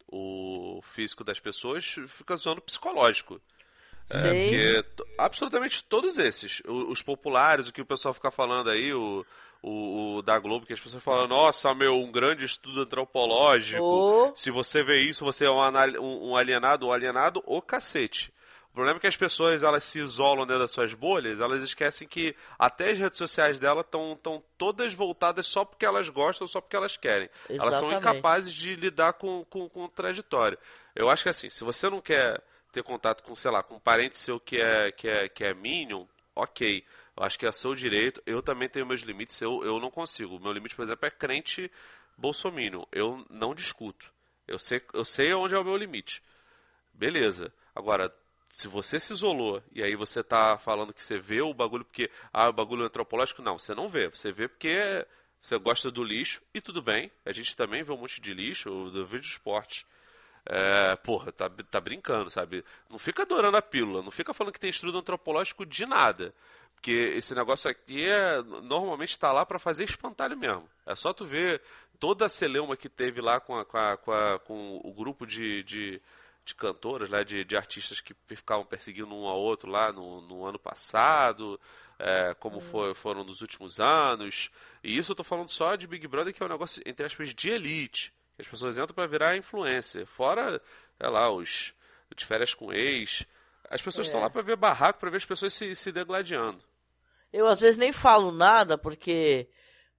o 0.08 0.82
físico 0.82 1.24
das 1.24 1.40
pessoas, 1.40 1.86
fica 2.08 2.36
zoando 2.36 2.60
o 2.60 2.64
psicológico. 2.64 3.40
É, 4.10 4.22
porque 4.22 4.86
absolutamente 5.18 5.84
todos 5.84 6.18
esses, 6.18 6.62
os, 6.66 7.02
populares, 7.02 7.68
o 7.68 7.74
que 7.74 7.82
o 7.82 7.86
pessoal 7.86 8.14
fica 8.14 8.30
falando 8.30 8.70
aí, 8.70 8.94
o, 8.94 9.26
o, 9.62 10.18
o, 10.18 10.22
da 10.22 10.38
Globo, 10.38 10.66
que 10.66 10.74
as 10.74 10.80
pessoas 10.80 11.04
falam, 11.04 11.28
nossa, 11.28 11.74
meu, 11.74 11.96
um 11.96 12.12
grande 12.12 12.46
estudo 12.46 12.82
antropológico. 12.82 13.82
Oh. 13.82 14.34
Se 14.36 14.52
você 14.52 14.84
vê 14.84 15.00
isso, 15.00 15.24
você 15.24 15.46
é 15.46 15.50
um, 15.50 16.30
um, 16.30 16.36
alienado, 16.36 16.88
um 16.88 16.92
alienado, 16.92 17.42
o 17.46 17.62
cacete. 17.62 18.32
O 18.72 18.74
problema 18.74 18.98
é 18.98 19.00
que 19.00 19.08
as 19.08 19.16
pessoas 19.16 19.62
elas 19.62 19.84
se 19.84 20.00
isolam 20.00 20.48
dentro 20.48 20.64
das 20.64 20.72
suas 20.72 20.96
bolhas, 20.96 21.40
elas 21.40 21.62
esquecem 21.62 22.08
que 22.08 22.36
até 22.58 22.90
as 22.90 22.98
redes 22.98 23.20
sociais 23.20 23.60
dela 23.60 23.82
estão 23.82 24.44
todas 24.58 24.96
voltadas 24.96 25.46
só 25.46 25.64
porque 25.64 25.86
elas 25.86 26.10
gostam, 26.10 26.48
só 26.48 26.60
porque 26.60 26.76
elas 26.76 26.98
querem. 26.98 27.30
Exatamente. 27.48 27.62
Elas 27.62 27.80
são 27.80 28.00
incapazes 28.00 28.52
de 28.52 28.76
lidar 28.76 29.14
com, 29.14 29.46
com, 29.46 29.70
com 29.70 29.88
trajetória. 29.88 30.58
Eu 30.96 31.08
acho 31.08 31.22
que 31.22 31.30
assim, 31.30 31.52
se 31.52 31.64
você 31.64 31.88
não 31.88 32.02
quer 32.02 32.42
ter 32.74 32.84
contato 32.84 33.24
com, 33.24 33.36
sei 33.36 33.52
lá, 33.52 33.62
com 33.62 33.76
um 33.76 33.80
parente 33.80 34.18
seu 34.18 34.40
que 34.40 34.58
é, 34.58 34.92
que 34.92 35.08
é, 35.08 35.30
que 35.30 35.44
é 35.44 35.54
Minion, 35.54 36.06
ok. 36.36 36.84
Eu 37.16 37.24
acho 37.24 37.38
que 37.38 37.46
é 37.46 37.52
seu 37.52 37.76
direito. 37.76 38.22
Eu 38.26 38.42
também 38.42 38.68
tenho 38.68 38.86
meus 38.86 39.02
limites, 39.02 39.40
eu, 39.40 39.64
eu 39.64 39.80
não 39.80 39.92
consigo. 39.92 40.40
Meu 40.40 40.52
limite, 40.52 40.76
por 40.76 40.82
exemplo, 40.82 41.06
é 41.06 41.12
crente 41.12 41.72
bolsominion. 42.18 42.84
Eu 42.92 43.24
não 43.30 43.54
discuto. 43.54 44.12
Eu 44.48 44.58
sei, 44.58 44.82
eu 44.92 45.06
sei 45.06 45.34
onde 45.34 45.54
é 45.54 45.60
o 45.60 45.64
meu 45.64 45.78
limite. 45.78 46.22
Beleza. 46.92 47.54
Agora, 47.76 48.14
se 48.50 48.68
você 48.68 49.00
se 49.00 49.14
isolou 49.14 49.64
e 49.72 49.84
aí 49.84 49.96
você 49.96 50.24
tá 50.24 50.58
falando 50.58 50.94
que 50.94 51.04
você 51.04 51.20
vê 51.20 51.42
o 51.42 51.54
bagulho 51.54 51.86
porque 51.86 52.10
ah, 52.32 52.50
o 52.50 52.54
bagulho 52.54 52.84
antropológico, 52.84 53.44
não, 53.44 53.60
você 53.60 53.76
não 53.76 53.88
vê. 53.88 54.10
Você 54.10 54.32
vê 54.32 54.48
porque 54.48 55.06
você 55.40 55.58
gosta 55.60 55.92
do 55.92 56.04
lixo, 56.04 56.42
e 56.54 56.62
tudo 56.62 56.82
bem, 56.82 57.12
a 57.26 57.32
gente 57.32 57.56
também 57.56 57.84
vê 57.84 57.92
um 57.92 57.98
monte 57.98 58.22
de 58.22 58.34
lixo, 58.34 58.90
do 58.90 59.06
vídeo 59.06 59.28
esporte. 59.28 59.86
É, 60.46 60.96
porra, 60.98 61.32
tá, 61.32 61.50
tá 61.50 61.80
brincando, 61.80 62.30
sabe? 62.30 62.66
Não 62.90 63.00
fica 63.00 63.24
adorando 63.24 63.56
a 63.56 63.62
pílula, 63.62 64.02
não 64.02 64.12
fica 64.12 64.34
falando 64.34 64.54
que 64.54 64.60
tem 64.60 64.70
estudo 64.70 64.98
antropológico 64.98 65.66
de 65.66 65.86
nada. 65.86 66.34
Porque 66.76 66.92
esse 66.92 67.34
negócio 67.34 67.72
aqui 67.72 68.04
é, 68.06 68.42
normalmente 68.42 69.12
está 69.12 69.32
lá 69.32 69.46
para 69.46 69.58
fazer 69.58 69.86
espantalho 69.86 70.38
mesmo. 70.38 70.70
É 70.86 70.94
só 70.96 71.14
tu 71.14 71.26
ver 71.26 71.62
toda 71.98 72.26
a 72.26 72.30
celeuma 72.30 72.76
que 72.76 72.90
teve 72.90 73.22
lá 73.22 73.40
com, 73.40 73.58
a, 73.58 73.64
com, 73.64 73.78
a, 73.78 73.96
com, 73.96 74.12
a, 74.12 74.40
com 74.40 74.82
o 74.84 74.92
grupo 74.92 75.26
de, 75.26 75.64
de, 75.64 76.02
de 76.44 76.54
cantoras, 76.54 77.10
lá, 77.10 77.24
de, 77.24 77.46
de, 77.46 77.56
artistas 77.56 78.02
que 78.02 78.14
ficavam 78.28 78.66
perseguindo 78.66 79.16
um 79.16 79.26
ao 79.26 79.40
outro 79.40 79.72
lá 79.72 79.94
no, 79.94 80.20
no 80.20 80.46
ano 80.46 80.60
passado, 80.60 81.58
é, 81.98 82.34
como 82.38 82.60
foi, 82.60 82.94
foram 82.94 83.24
nos 83.24 83.42
últimos 83.42 83.80
anos. 83.80 84.52
E 84.84 84.98
isso 84.98 85.14
eu 85.14 85.16
tô 85.16 85.24
falando 85.24 85.48
só 85.48 85.78
de 85.78 85.88
Big 85.88 86.06
Brother, 86.06 86.34
que 86.34 86.44
é 86.44 86.46
um 86.46 86.50
negócio, 86.50 86.84
entre 86.86 87.06
aspas, 87.06 87.34
de 87.34 87.50
elite. 87.50 88.14
As 88.38 88.48
pessoas 88.48 88.78
entram 88.78 88.96
para 88.96 89.08
virar 89.08 89.38
influência. 89.38 90.06
Fora, 90.06 90.62
sei 90.98 91.10
lá, 91.10 91.32
os 91.32 91.74
de 92.16 92.26
férias 92.26 92.54
com 92.54 92.72
ex. 92.72 93.26
As 93.70 93.82
pessoas 93.82 94.08
estão 94.08 94.20
é. 94.20 94.24
lá 94.24 94.30
para 94.30 94.42
ver 94.42 94.56
barraco, 94.56 95.00
para 95.00 95.10
ver 95.10 95.18
as 95.18 95.26
pessoas 95.26 95.54
se, 95.54 95.76
se 95.76 95.92
degladiando. 95.92 96.64
Eu 97.32 97.48
às 97.48 97.60
vezes 97.60 97.78
nem 97.78 97.92
falo 97.92 98.32
nada 98.32 98.78
porque 98.78 99.50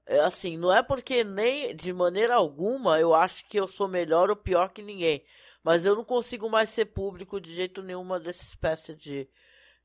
é, 0.06 0.20
assim, 0.20 0.56
não 0.56 0.72
é 0.72 0.82
porque 0.82 1.24
nem 1.24 1.74
de 1.74 1.92
maneira 1.92 2.34
alguma 2.34 3.00
eu 3.00 3.14
acho 3.14 3.46
que 3.48 3.58
eu 3.58 3.66
sou 3.66 3.88
melhor 3.88 4.30
ou 4.30 4.36
pior 4.36 4.68
que 4.68 4.82
ninguém, 4.82 5.24
mas 5.62 5.84
eu 5.84 5.96
não 5.96 6.04
consigo 6.04 6.48
mais 6.48 6.70
ser 6.70 6.86
público 6.86 7.40
de 7.40 7.52
jeito 7.52 7.82
nenhuma 7.82 8.20
dessa 8.20 8.44
espécie 8.44 8.94
de, 8.94 9.28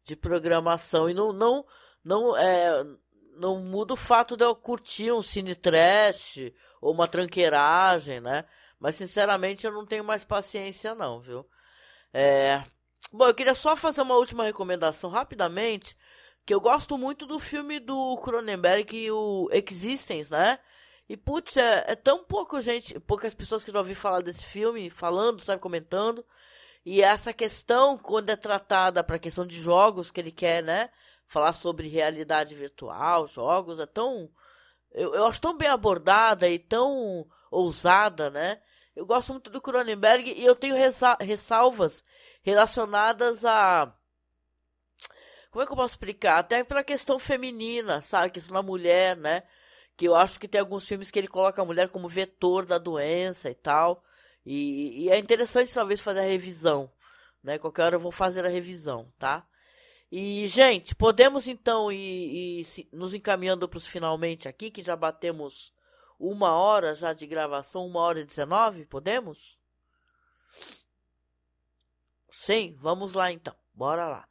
de 0.04 0.16
programação 0.16 1.10
e 1.10 1.14
não 1.14 1.34
não 1.34 1.66
não 2.04 2.38
é 2.38 2.86
não 3.38 3.60
muda 3.60 3.94
o 3.94 3.98
fato 3.98 4.36
de 4.36 4.44
eu 4.44 4.54
curtir 4.54 5.12
um 5.12 5.22
cine 5.22 5.56
trash 5.56 6.52
ou 6.82 6.94
uma 6.94 7.08
tranqueiragem, 7.08 8.20
né? 8.20 8.46
Mas 8.80 8.96
sinceramente 8.96 9.66
eu 9.66 9.72
não 9.74 9.86
tenho 9.86 10.04
mais 10.04 10.24
paciência 10.24 10.96
não, 10.96 11.20
viu? 11.20 11.46
É... 12.14 12.64
Bom, 13.12 13.28
eu 13.28 13.34
queria 13.34 13.54
só 13.54 13.76
fazer 13.76 14.02
uma 14.02 14.16
última 14.16 14.44
recomendação 14.44 15.10
rapidamente 15.10 15.96
que 16.46 16.54
eu 16.54 16.62
gosto 16.62 16.98
muito 16.98 17.26
do 17.26 17.40
filme 17.40 17.80
do 17.80 18.18
Cronenberg, 18.18 19.12
o 19.12 19.48
Existence, 19.52 20.32
né? 20.32 20.60
E 21.08 21.18
putz, 21.18 21.58
é, 21.58 21.86
é, 21.88 21.96
tão 21.96 22.24
pouco 22.24 22.62
gente, 22.62 23.00
poucas 23.02 23.34
pessoas 23.34 23.64
que 23.64 23.72
já 23.72 23.80
ouvi 23.80 23.96
falar 23.96 24.22
desse 24.22 24.46
filme, 24.46 24.90
falando, 24.90 25.44
sabe, 25.44 25.62
comentando. 25.62 26.24
E 26.86 27.02
essa 27.02 27.34
questão, 27.34 27.98
quando 27.98 28.30
é 28.30 28.36
tratada 28.36 29.04
para 29.04 29.18
a 29.18 29.20
questão 29.20 29.46
de 29.46 29.60
jogos 29.60 30.12
que 30.12 30.20
ele 30.20 30.32
quer, 30.32 30.64
né? 30.64 30.90
Falar 31.28 31.54
sobre 31.54 31.88
realidade 31.88 32.56
virtual, 32.56 33.28
jogos, 33.28 33.80
é 33.80 33.86
tão. 33.86 34.30
Eu, 34.92 35.14
eu 35.14 35.26
acho 35.26 35.42
tão 35.42 35.58
bem 35.58 35.68
abordada 35.70 36.48
e 36.48 36.60
tão 36.60 37.28
ousada, 37.52 38.30
né? 38.30 38.62
Eu 38.96 39.06
gosto 39.06 39.32
muito 39.32 39.50
do 39.50 39.62
Cronenberg 39.62 40.32
e 40.32 40.44
eu 40.46 40.56
tenho 40.56 40.76
ressalvas 41.20 42.04
relacionadas 42.44 43.46
a 43.46 43.94
como 45.52 45.64
é 45.64 45.66
que 45.66 45.72
eu 45.72 45.76
posso 45.76 45.94
explicar? 45.94 46.38
Até 46.38 46.64
pela 46.64 46.84
questão 46.84 47.18
feminina, 47.18 48.02
sabe? 48.02 48.32
Questão 48.32 48.54
da 48.54 48.62
mulher, 48.62 49.18
né? 49.18 49.44
Que 49.98 50.08
eu 50.08 50.16
acho 50.16 50.40
que 50.40 50.48
tem 50.48 50.62
alguns 50.62 50.88
filmes 50.88 51.10
que 51.10 51.18
ele 51.18 51.28
coloca 51.28 51.62
a 51.62 51.66
mulher 51.66 51.90
como 51.90 52.08
vetor 52.08 52.66
da 52.66 52.78
doença 52.78 53.50
e 53.50 53.56
tal. 53.56 54.04
E, 54.46 55.06
e 55.06 55.10
é 55.10 55.18
interessante 55.18 55.74
talvez 55.74 56.00
fazer 56.02 56.20
a 56.20 56.24
revisão, 56.24 56.92
né? 57.44 57.58
Qualquer 57.58 57.84
hora 57.84 57.96
eu 57.96 58.00
vou 58.00 58.12
fazer 58.12 58.46
a 58.46 58.50
revisão, 58.50 59.12
tá? 59.18 59.46
E, 60.12 60.48
gente, 60.48 60.96
podemos 60.96 61.48
então 61.48 61.92
ir, 61.92 62.62
ir 62.62 62.88
nos 62.92 63.14
encaminhando 63.14 63.70
para 63.70 63.78
os 63.78 63.86
finalmente 63.86 64.48
aqui, 64.48 64.72
que 64.72 64.82
já 64.82 64.96
batemos 64.96 65.72
uma 66.20 66.54
hora 66.54 66.96
já 66.96 67.14
de 67.14 67.28
gravação, 67.28 67.86
uma 67.86 68.00
hora 68.02 68.20
e 68.20 68.26
dezenove, 68.26 68.86
podemos? 68.86 69.58
Sim, 72.30 72.76
vamos 72.80 73.14
lá 73.14 73.32
então, 73.32 73.56
bora 73.74 74.08
lá. 74.08 74.28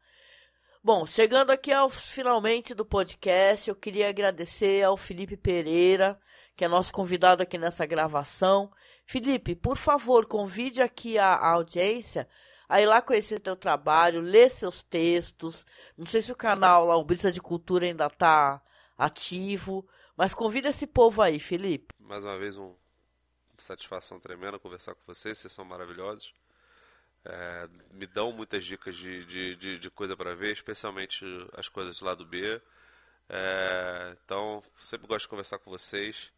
Bom, 0.82 1.06
chegando 1.06 1.50
aqui 1.50 1.72
ao 1.72 1.88
finalmente 1.88 2.74
do 2.74 2.84
podcast, 2.84 3.68
eu 3.68 3.76
queria 3.76 4.09
agradecer 4.09 4.84
ao 4.84 4.96
Felipe 4.96 5.36
Pereira, 5.36 6.18
que 6.56 6.64
é 6.64 6.68
nosso 6.68 6.92
convidado 6.92 7.42
aqui 7.42 7.56
nessa 7.56 7.86
gravação. 7.86 8.72
Felipe, 9.05 9.55
por 9.55 9.76
favor, 9.76 10.26
convide 10.26 10.82
aqui 10.82 11.18
a, 11.18 11.34
a 11.34 11.52
audiência 11.52 12.28
a 12.69 12.81
ir 12.81 12.86
lá 12.86 13.01
conhecer 13.01 13.40
teu 13.40 13.57
trabalho, 13.57 14.20
ler 14.20 14.51
seus 14.51 14.82
textos. 14.82 15.65
Não 15.97 16.07
sei 16.07 16.20
se 16.20 16.31
o 16.31 16.36
canal 16.36 16.85
lá, 16.85 16.97
o 16.97 17.05
Brisa 17.05 17.32
de 17.32 17.40
Cultura, 17.40 17.86
ainda 17.86 18.07
está 18.07 18.61
ativo, 18.97 19.89
mas 20.16 20.35
convida 20.35 20.69
esse 20.69 20.86
povo 20.86 21.23
aí, 21.23 21.39
Felipe. 21.39 21.95
Mais 21.99 22.24
uma 22.24 22.36
vez, 22.39 22.57
uma 22.57 22.74
satisfação 23.57 24.20
tremenda 24.20 24.59
conversar 24.59 24.95
com 24.95 25.03
vocês, 25.07 25.39
vocês 25.39 25.53
são 25.53 25.65
maravilhosos. 25.65 26.35
É, 27.24 27.69
me 27.93 28.07
dão 28.07 28.32
muitas 28.32 28.65
dicas 28.65 28.97
de, 28.97 29.24
de, 29.24 29.57
de, 29.57 29.78
de 29.78 29.90
coisa 29.90 30.16
para 30.16 30.35
ver, 30.35 30.53
especialmente 30.53 31.24
as 31.55 31.69
coisas 31.69 32.01
lá 32.01 32.15
do 32.15 32.27
B. 32.27 32.61
É, 33.28 34.16
então, 34.24 34.62
sempre 34.81 35.07
gosto 35.07 35.24
de 35.24 35.28
conversar 35.28 35.59
com 35.59 35.70
vocês. 35.70 36.31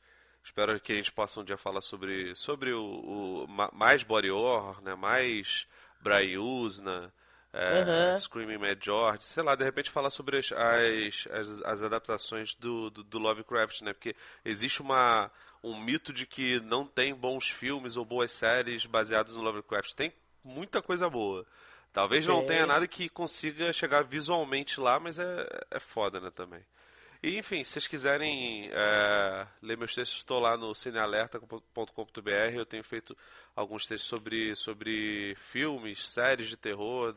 Espero 0.42 0.80
que 0.80 0.92
a 0.92 0.96
gente 0.96 1.12
possa 1.12 1.40
um 1.40 1.44
dia 1.44 1.56
falar 1.56 1.80
sobre, 1.80 2.34
sobre 2.34 2.72
o, 2.72 3.44
o 3.44 3.46
mais 3.72 4.02
body 4.02 4.30
horror, 4.30 4.80
né? 4.82 4.94
mais 4.94 5.66
Brian 6.00 6.40
Usna, 6.40 7.12
é, 7.52 8.12
uhum. 8.12 8.20
Screaming 8.20 8.58
Mad 8.58 8.78
George, 8.82 9.24
sei 9.24 9.42
lá, 9.42 9.56
de 9.56 9.64
repente 9.64 9.90
falar 9.90 10.10
sobre 10.10 10.38
as, 10.38 10.52
as, 10.52 11.62
as, 11.64 11.82
adaptações 11.82 12.54
do, 12.54 12.90
do, 12.90 13.02
do, 13.02 13.18
Lovecraft, 13.18 13.82
né? 13.82 13.92
Porque 13.92 14.14
existe 14.44 14.80
uma, 14.80 15.30
um 15.62 15.78
mito 15.80 16.12
de 16.12 16.26
que 16.26 16.60
não 16.60 16.86
tem 16.86 17.12
bons 17.12 17.48
filmes 17.50 17.96
ou 17.96 18.04
boas 18.04 18.30
séries 18.30 18.86
baseados 18.86 19.34
no 19.34 19.42
Lovecraft. 19.42 19.94
Tem 19.94 20.12
muita 20.44 20.80
coisa 20.80 21.10
boa. 21.10 21.44
Talvez 21.92 22.24
não 22.24 22.46
tenha 22.46 22.66
nada 22.66 22.86
que 22.86 23.08
consiga 23.08 23.72
chegar 23.72 24.04
visualmente 24.04 24.78
lá, 24.78 25.00
mas 25.00 25.18
é, 25.18 25.46
é 25.72 25.80
foda, 25.80 26.20
né, 26.20 26.30
também. 26.30 26.62
E, 27.22 27.36
enfim, 27.36 27.62
se 27.62 27.72
vocês 27.72 27.86
quiserem 27.86 28.70
é, 28.72 29.46
ler 29.60 29.76
meus 29.76 29.94
textos, 29.94 30.18
estou 30.18 30.40
lá 30.40 30.56
no 30.56 30.74
cinealerta.com.br. 30.74 32.54
Eu 32.54 32.64
tenho 32.64 32.82
feito 32.82 33.16
alguns 33.54 33.86
textos 33.86 34.08
sobre, 34.08 34.56
sobre 34.56 35.36
filmes, 35.50 36.08
séries 36.08 36.48
de 36.48 36.56
terror. 36.56 37.14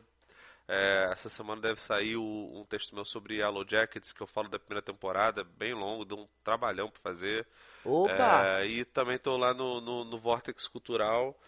É, 0.68 1.08
essa 1.10 1.28
semana 1.28 1.60
deve 1.60 1.80
sair 1.80 2.16
o, 2.16 2.22
um 2.54 2.64
texto 2.64 2.94
meu 2.94 3.04
sobre 3.04 3.36
Yellow 3.36 3.64
Jackets, 3.66 4.12
que 4.12 4.20
eu 4.20 4.26
falo 4.26 4.48
da 4.48 4.58
primeira 4.58 4.82
temporada, 4.82 5.44
bem 5.44 5.74
longo, 5.74 6.04
deu 6.04 6.18
um 6.18 6.28
trabalhão 6.42 6.90
para 6.90 7.00
fazer. 7.00 7.46
Opa! 7.84 8.60
É, 8.60 8.66
e 8.66 8.84
também 8.84 9.16
estou 9.16 9.36
lá 9.38 9.54
no, 9.54 9.80
no, 9.80 10.04
no 10.04 10.18
Vortex 10.18 10.66
Cultural. 10.68 11.38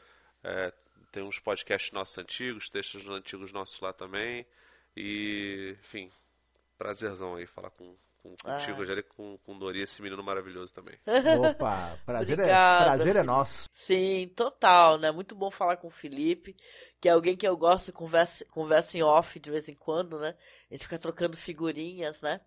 É, 0.43 0.73
tem 1.13 1.23
uns 1.23 1.39
podcasts 1.39 1.93
nossos 1.93 2.17
antigos, 2.19 2.71
textos 2.71 3.07
antigos 3.09 3.53
nossos 3.53 3.81
lá 3.81 3.93
também. 3.93 4.47
E, 4.95 5.77
enfim, 5.81 6.11
prazerzão 6.79 7.37
aí 7.37 7.47
falar 7.47 7.71
com, 7.71 7.97
com 8.27 8.51
contigo, 8.51 8.83
ah. 8.83 9.03
com, 9.15 9.39
com 9.39 9.59
Dori, 9.59 9.83
esse 9.83 10.03
menino 10.03 10.23
maravilhoso 10.23 10.73
também. 10.73 10.99
Opa, 11.39 11.99
prazer, 12.05 12.39
é, 12.41 12.47
prazer 12.47 13.17
é 13.17 13.23
nosso. 13.23 13.69
Sim, 13.71 14.31
total, 14.35 14.99
né? 14.99 15.11
Muito 15.11 15.35
bom 15.35 15.51
falar 15.51 15.77
com 15.77 15.89
o 15.89 15.91
Felipe, 15.91 16.57
que 17.01 17.09
é 17.09 17.13
alguém 17.13 17.37
que 17.37 17.47
eu 17.47 17.57
gosto, 17.57 17.93
conversa, 17.93 18.45
conversa 18.51 18.99
em 18.99 19.03
off 19.03 19.39
de 19.39 19.51
vez 19.51 19.69
em 19.69 19.75
quando, 19.75 20.19
né? 20.19 20.35
A 20.71 20.75
gente 20.75 20.85
fica 20.85 20.99
trocando 20.99 21.37
figurinhas, 21.37 22.21
né? 22.23 22.41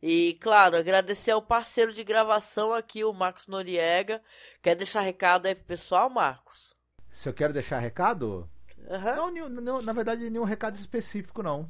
E, 0.00 0.38
claro, 0.40 0.76
agradecer 0.76 1.32
ao 1.32 1.42
parceiro 1.42 1.92
de 1.92 2.04
gravação 2.04 2.72
aqui, 2.72 3.02
o 3.02 3.12
Marcos 3.12 3.48
Noriega. 3.48 4.22
Quer 4.62 4.76
deixar 4.76 5.00
recado 5.00 5.46
aí 5.46 5.54
pro 5.56 5.64
pessoal, 5.64 6.08
Marcos? 6.08 6.76
Se 7.10 7.28
eu 7.28 7.34
quero 7.34 7.52
deixar 7.52 7.80
recado? 7.80 8.48
Uhum. 8.88 9.32
Não, 9.32 9.48
não, 9.48 9.82
na 9.82 9.92
verdade, 9.92 10.30
nenhum 10.30 10.44
recado 10.44 10.76
específico, 10.76 11.42
não. 11.42 11.68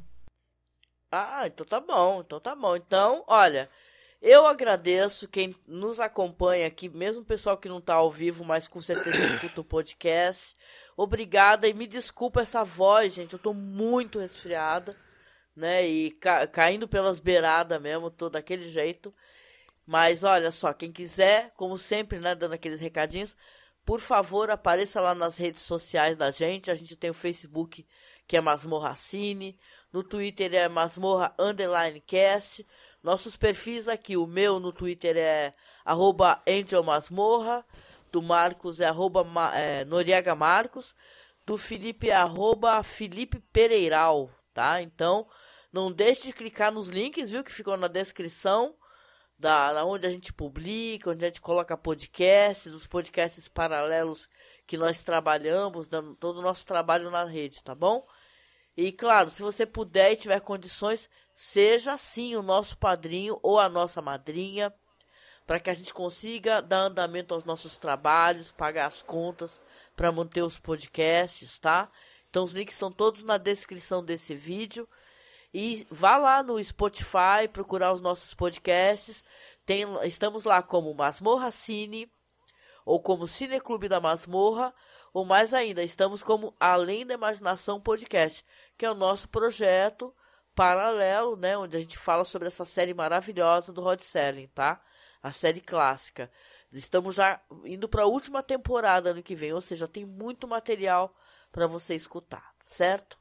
Ah, 1.11 1.47
então 1.47 1.65
tá 1.65 1.79
bom, 1.79 2.21
então 2.21 2.39
tá 2.39 2.55
bom. 2.55 2.75
Então, 2.75 3.23
olha, 3.27 3.69
eu 4.21 4.45
agradeço 4.45 5.27
quem 5.27 5.55
nos 5.67 5.99
acompanha 5.99 6.67
aqui, 6.67 6.89
mesmo 6.89 7.21
o 7.21 7.25
pessoal 7.25 7.57
que 7.57 7.69
não 7.69 7.81
tá 7.81 7.95
ao 7.95 8.11
vivo, 8.11 8.43
mas 8.45 8.67
com 8.67 8.81
certeza 8.81 9.17
escuta 9.25 9.61
o 9.61 9.63
podcast. 9.63 10.55
Obrigada 10.95 11.67
e 11.67 11.73
me 11.73 11.87
desculpa 11.87 12.41
essa 12.41 12.63
voz, 12.63 13.13
gente, 13.13 13.33
eu 13.33 13.39
tô 13.39 13.53
muito 13.53 14.19
resfriada, 14.19 14.95
né? 15.55 15.87
E 15.87 16.11
ca 16.11 16.45
caindo 16.47 16.87
pelas 16.87 17.19
beiradas 17.19 17.81
mesmo, 17.81 18.11
tô 18.11 18.29
daquele 18.29 18.67
jeito. 18.67 19.13
Mas 19.85 20.23
olha 20.23 20.51
só, 20.51 20.73
quem 20.73 20.91
quiser, 20.91 21.51
como 21.55 21.77
sempre, 21.77 22.19
né, 22.19 22.35
dando 22.35 22.53
aqueles 22.53 22.79
recadinhos, 22.79 23.35
por 23.85 23.99
favor, 23.99 24.51
apareça 24.51 25.01
lá 25.01 25.15
nas 25.15 25.37
redes 25.37 25.63
sociais 25.63 26.15
da 26.17 26.29
gente. 26.29 26.69
A 26.69 26.75
gente 26.75 26.95
tem 26.95 27.09
o 27.09 27.13
Facebook, 27.13 27.87
que 28.27 28.37
é 28.37 28.41
Masmorra 28.41 28.93
Cine. 28.95 29.57
No 29.91 30.03
Twitter 30.03 30.53
é 30.53 30.69
Masmorra 30.69 31.33
Underline 31.37 31.99
Cast. 32.01 32.65
Nossos 33.01 33.35
perfis 33.35 33.87
aqui, 33.87 34.15
o 34.15 34.27
meu 34.27 34.59
no 34.59 34.71
Twitter 34.71 35.17
é 35.17 35.51
arroba 35.83 36.41
Angel 36.47 36.83
Masmorra. 36.83 37.65
Do 38.11 38.21
Marcos 38.21 38.79
é 38.79 38.85
arroba 38.85 39.25
é, 39.55 39.85
Noriega 39.85 40.35
Marcos. 40.35 40.95
Do 41.45 41.57
Felipe 41.57 42.09
é 42.09 42.15
arroba 42.15 42.83
Felipe 42.83 43.39
Pereiral, 43.51 44.29
tá? 44.53 44.81
Então, 44.81 45.27
não 45.73 45.91
deixe 45.91 46.27
de 46.27 46.33
clicar 46.33 46.71
nos 46.71 46.87
links, 46.87 47.31
viu, 47.31 47.43
que 47.43 47.51
ficou 47.51 47.75
na 47.75 47.87
descrição 47.87 48.75
da, 49.37 49.73
da 49.73 49.85
onde 49.85 50.05
a 50.05 50.09
gente 50.11 50.33
publica, 50.33 51.09
onde 51.09 51.25
a 51.25 51.27
gente 51.29 51.41
coloca 51.41 51.77
podcasts, 51.77 52.71
dos 52.71 52.85
podcasts 52.85 53.47
paralelos 53.47 54.29
que 54.67 54.77
nós 54.77 55.01
trabalhamos, 55.01 55.87
dando 55.87 56.13
todo 56.15 56.37
o 56.37 56.41
nosso 56.43 56.65
trabalho 56.65 57.09
na 57.09 57.23
rede, 57.23 57.63
tá 57.63 57.73
bom? 57.73 58.05
E 58.81 58.93
claro, 58.93 59.29
se 59.29 59.41
você 59.41 59.65
puder 59.65 60.13
e 60.13 60.15
tiver 60.15 60.39
condições, 60.39 61.09
seja 61.35 61.97
sim 61.97 62.37
o 62.37 62.41
nosso 62.41 62.77
padrinho 62.77 63.37
ou 63.43 63.59
a 63.59 63.67
nossa 63.67 64.01
madrinha, 64.01 64.73
para 65.45 65.59
que 65.59 65.69
a 65.69 65.73
gente 65.73 65.93
consiga 65.93 66.61
dar 66.61 66.83
andamento 66.83 67.33
aos 67.33 67.43
nossos 67.43 67.75
trabalhos, 67.75 68.53
pagar 68.53 68.85
as 68.85 69.01
contas, 69.01 69.59
para 69.97 70.13
manter 70.13 70.43
os 70.43 70.57
podcasts, 70.57 71.59
tá? 71.59 71.91
Então 72.29 72.45
os 72.45 72.53
links 72.53 72.75
estão 72.75 72.89
todos 72.89 73.21
na 73.21 73.37
descrição 73.37 74.01
desse 74.01 74.33
vídeo. 74.33 74.87
E 75.53 75.85
vá 75.91 76.15
lá 76.15 76.41
no 76.41 76.63
Spotify 76.63 77.49
procurar 77.51 77.91
os 77.91 77.99
nossos 77.99 78.33
podcasts. 78.33 79.25
Tem, 79.65 79.83
estamos 80.05 80.45
lá 80.45 80.63
como 80.63 80.93
Masmorra 80.93 81.51
Cine 81.51 82.09
ou 82.89 82.99
como 82.99 83.27
Cineclube 83.27 83.87
da 83.87 83.99
Masmorra, 83.99 84.73
ou 85.13 85.23
mais 85.23 85.53
ainda, 85.53 85.83
estamos 85.83 86.23
como 86.23 86.55
Além 86.59 87.05
da 87.05 87.13
Imaginação 87.13 87.79
Podcast, 87.79 88.43
que 88.79 88.85
é 88.85 88.91
o 88.91 88.95
nosso 88.95 89.27
projeto 89.27 90.15
paralelo, 90.55 91.35
né, 91.35 91.57
onde 91.57 91.75
a 91.75 91.79
gente 91.81 91.97
fala 91.97 92.23
sobre 92.23 92.47
essa 92.47 92.63
série 92.63 92.93
maravilhosa 92.93 93.73
do 93.73 93.81
Rod 93.81 93.99
Serling, 93.99 94.47
tá? 94.47 94.81
A 95.21 95.33
série 95.33 95.59
clássica. 95.59 96.31
Estamos 96.71 97.15
já 97.15 97.41
indo 97.65 97.89
para 97.89 98.03
a 98.03 98.07
última 98.07 98.41
temporada 98.41 99.09
ano 99.11 99.21
que 99.21 99.35
vem, 99.35 99.51
ou 99.51 99.59
seja, 99.59 99.85
tem 99.85 100.05
muito 100.05 100.47
material 100.47 101.13
para 101.51 101.67
você 101.67 101.93
escutar, 101.93 102.55
certo? 102.63 103.19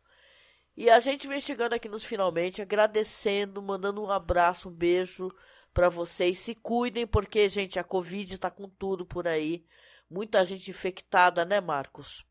E 0.76 0.89
a 0.89 1.01
gente 1.01 1.26
vem 1.26 1.40
chegando 1.40 1.72
aqui 1.72 1.89
nos 1.89 2.05
finalmente, 2.05 2.62
agradecendo, 2.62 3.60
mandando 3.60 4.01
um 4.01 4.12
abraço, 4.12 4.68
um 4.68 4.72
beijo 4.72 5.28
para 5.74 5.89
vocês. 5.89 6.39
Se 6.39 6.55
cuidem, 6.55 7.05
porque, 7.05 7.48
gente, 7.48 7.80
a 7.80 7.85
Covid 7.85 8.39
tá 8.39 8.48
com 8.48 8.68
tudo 8.68 9.05
por 9.05 9.26
aí. 9.26 9.64
Muita 10.09 10.44
gente 10.44 10.70
infectada, 10.70 11.44
né, 11.44 11.60
Marcos? 11.60 12.27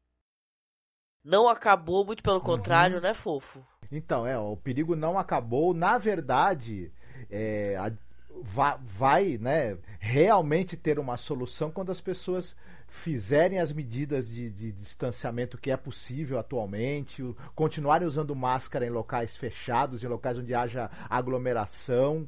Não 1.27 1.49
acabou, 1.49 2.05
muito 2.05 2.23
pelo 2.23 2.39
contrário, 2.39 2.95
uhum. 2.95 3.01
né, 3.01 3.13
fofo? 3.13 3.61
Então, 3.91 4.25
é, 4.25 4.39
o 4.39 4.55
perigo 4.55 4.95
não 4.95 5.19
acabou. 5.19 5.73
Na 5.73 5.97
verdade, 5.97 6.89
é, 7.29 7.75
a, 7.75 7.91
vai, 8.41 8.77
vai 8.81 9.37
né, 9.37 9.77
realmente 9.99 10.77
ter 10.77 10.97
uma 10.97 11.17
solução 11.17 11.69
quando 11.69 11.91
as 11.91 11.99
pessoas 11.99 12.55
fizerem 12.87 13.59
as 13.59 13.73
medidas 13.73 14.29
de, 14.29 14.49
de, 14.49 14.71
distanciamento 14.71 15.57
que 15.57 15.69
é 15.69 15.75
possível 15.75 16.39
atualmente, 16.39 17.21
continuarem 17.53 18.07
usando 18.07 18.33
máscara 18.33 18.85
em 18.85 18.89
locais 18.89 19.35
fechados, 19.35 20.05
em 20.05 20.07
locais 20.07 20.37
onde 20.37 20.53
haja 20.53 20.89
aglomeração, 21.09 22.25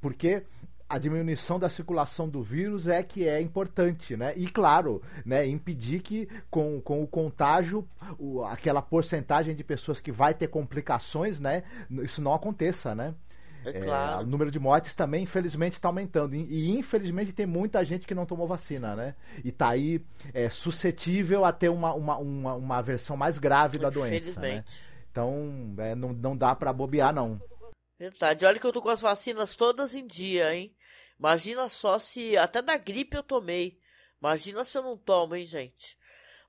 porque 0.00 0.44
a 0.88 0.98
diminuição 0.98 1.58
da 1.58 1.68
circulação 1.68 2.28
do 2.28 2.42
vírus 2.42 2.88
é 2.88 3.02
que 3.02 3.28
é 3.28 3.40
importante, 3.40 4.16
né? 4.16 4.32
E 4.36 4.48
claro, 4.48 5.02
né, 5.24 5.46
impedir 5.46 6.00
que 6.00 6.28
com, 6.50 6.80
com 6.80 7.02
o 7.02 7.06
contágio, 7.06 7.86
o, 8.18 8.42
aquela 8.44 8.80
porcentagem 8.80 9.54
de 9.54 9.62
pessoas 9.62 10.00
que 10.00 10.10
vai 10.10 10.32
ter 10.32 10.48
complicações, 10.48 11.38
né, 11.38 11.62
isso 11.90 12.22
não 12.22 12.32
aconteça, 12.32 12.94
né? 12.94 13.14
É 13.64 13.72
claro. 13.72 14.20
É, 14.20 14.24
o 14.24 14.26
número 14.26 14.50
de 14.50 14.58
mortes 14.58 14.94
também, 14.94 15.24
infelizmente, 15.24 15.74
está 15.74 15.88
aumentando. 15.88 16.34
E, 16.34 16.46
e, 16.48 16.78
infelizmente, 16.78 17.32
tem 17.32 17.44
muita 17.44 17.84
gente 17.84 18.06
que 18.06 18.14
não 18.14 18.24
tomou 18.24 18.46
vacina, 18.46 18.94
né? 18.94 19.14
E 19.44 19.48
está 19.48 19.68
aí 19.70 20.02
é, 20.32 20.48
suscetível 20.48 21.44
a 21.44 21.52
ter 21.52 21.68
uma, 21.68 21.92
uma, 21.92 22.16
uma, 22.16 22.54
uma 22.54 22.82
versão 22.82 23.16
mais 23.16 23.36
grave 23.36 23.78
da 23.78 23.90
doença. 23.90 24.40
Né? 24.40 24.64
Então, 25.10 25.74
é, 25.78 25.94
não, 25.94 26.12
não 26.12 26.36
dá 26.36 26.54
para 26.54 26.72
bobear, 26.72 27.12
não. 27.12 27.40
Verdade. 27.98 28.46
Olha 28.46 28.60
que 28.60 28.66
eu 28.66 28.72
tô 28.72 28.80
com 28.80 28.90
as 28.90 29.00
vacinas 29.00 29.56
todas 29.56 29.94
em 29.94 30.06
dia, 30.06 30.54
hein? 30.54 30.72
Imagina 31.18 31.68
só 31.68 31.98
se. 31.98 32.36
Até 32.36 32.62
da 32.62 32.76
gripe 32.76 33.16
eu 33.16 33.22
tomei. 33.22 33.78
Imagina 34.20 34.64
se 34.64 34.76
eu 34.76 34.82
não 34.82 34.96
tomo, 34.96 35.34
hein, 35.34 35.44
gente? 35.44 35.98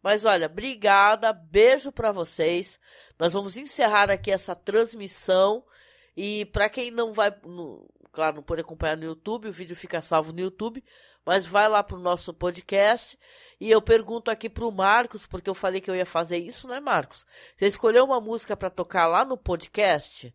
Mas 0.02 0.26
olha, 0.26 0.48
obrigada, 0.48 1.34
beijo 1.34 1.92
para 1.92 2.12
vocês. 2.12 2.80
Nós 3.18 3.34
vamos 3.34 3.58
encerrar 3.58 4.10
aqui 4.10 4.32
essa 4.32 4.56
transmissão. 4.56 5.64
E 6.16 6.46
para 6.46 6.70
quem 6.70 6.92
não 6.92 7.14
vai, 7.14 7.34
no, 7.44 7.88
claro, 8.12 8.38
não 8.38 8.44
pode 8.44 8.62
acompanhar 8.62 8.98
no 8.98 9.06
YouTube, 9.06 9.50
o 9.50 9.54
vídeo 9.54 9.76
fica 9.76 10.02
salvo 10.02 10.34
no 10.34 10.40
YouTube, 10.40 10.84
mas 11.26 11.46
vai 11.46 11.68
lá 11.70 11.84
pro 11.84 12.00
nosso 12.00 12.34
podcast. 12.34 13.18
E 13.60 13.70
eu 13.70 13.82
pergunto 13.82 14.32
aqui 14.32 14.50
pro 14.50 14.72
Marcos, 14.72 15.26
porque 15.26 15.50
eu 15.50 15.56
falei 15.56 15.82
que 15.82 15.92
eu 15.92 15.96
ia 15.96 16.06
fazer 16.06 16.38
isso, 16.38 16.68
né, 16.68 16.80
Marcos? 16.80 17.26
Você 17.58 17.68
escolheu 17.68 18.06
uma 18.06 18.22
música 18.22 18.56
para 18.56 18.70
tocar 18.70 19.08
lá 19.08 19.24
no 19.26 19.38
podcast, 19.38 20.34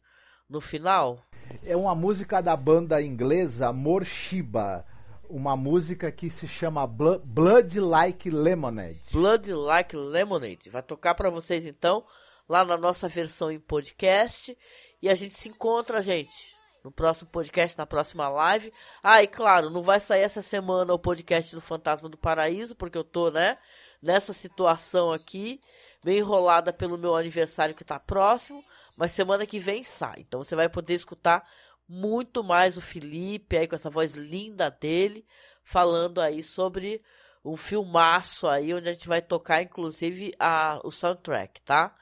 no 0.48 0.61
final? 0.61 1.23
É 1.65 1.77
uma 1.77 1.95
música 1.95 2.41
da 2.41 2.57
banda 2.57 3.01
inglesa 3.01 3.73
Morshiba. 3.73 4.85
Uma 5.29 5.57
música 5.57 6.12
que 6.12 6.29
se 6.29 6.47
chama 6.47 6.87
Blood 6.87 7.81
Like 7.81 8.31
Lemonade. 8.31 9.03
Blood 9.11 9.53
Like 9.53 9.97
Lemonade. 9.97 10.71
Vai 10.71 10.83
tocar 10.83 11.15
para 11.15 11.31
vocês 11.31 11.65
então, 11.65 12.05
lá 12.49 12.65
na 12.65 12.77
nossa 12.77 13.09
versão 13.09 13.51
em 13.51 13.59
podcast. 13.59 14.57
E 15.01 15.09
a 15.09 15.15
gente 15.15 15.35
se 15.35 15.49
encontra, 15.49 16.01
gente, 16.03 16.55
no 16.85 16.93
próximo 16.93 17.31
podcast, 17.31 17.77
na 17.79 17.87
próxima 17.87 18.29
live. 18.29 18.73
Ah, 19.03 19.23
e 19.23 19.27
claro, 19.27 19.71
não 19.71 19.83
vai 19.83 19.99
sair 19.99 20.23
essa 20.23 20.43
semana 20.43 20.93
o 20.93 20.99
podcast 20.99 21.55
do 21.55 21.61
Fantasma 21.61 22.09
do 22.09 22.19
Paraíso, 22.19 22.77
porque 22.77 22.99
eu 22.99 23.05
tô, 23.05 23.31
né, 23.31 23.57
nessa 24.03 24.35
situação 24.35 25.11
aqui, 25.11 25.61
bem 26.05 26.19
enrolada 26.19 26.73
pelo 26.73 26.99
meu 26.99 27.16
aniversário 27.16 27.75
que 27.75 27.85
tá 27.85 27.99
próximo. 27.99 28.62
Mas 28.97 29.12
semana 29.12 29.47
que 29.47 29.59
vem 29.59 29.83
sai. 29.83 30.21
Então 30.21 30.43
você 30.43 30.55
vai 30.55 30.69
poder 30.69 30.95
escutar 30.95 31.45
muito 31.89 32.43
mais 32.43 32.77
o 32.77 32.81
Felipe 32.81 33.57
aí 33.57 33.66
com 33.66 33.75
essa 33.75 33.91
voz 33.91 34.12
linda 34.12 34.71
dele, 34.71 35.27
falando 35.62 36.21
aí 36.21 36.43
sobre 36.43 37.01
um 37.45 37.57
filmaço 37.57 38.49
aí, 38.49 38.73
onde 38.73 38.89
a 38.89 38.93
gente 38.93 39.07
vai 39.07 39.21
tocar, 39.21 39.62
inclusive, 39.62 40.33
a, 40.39 40.81
o 40.83 40.91
soundtrack, 40.91 41.61
tá? 41.62 41.95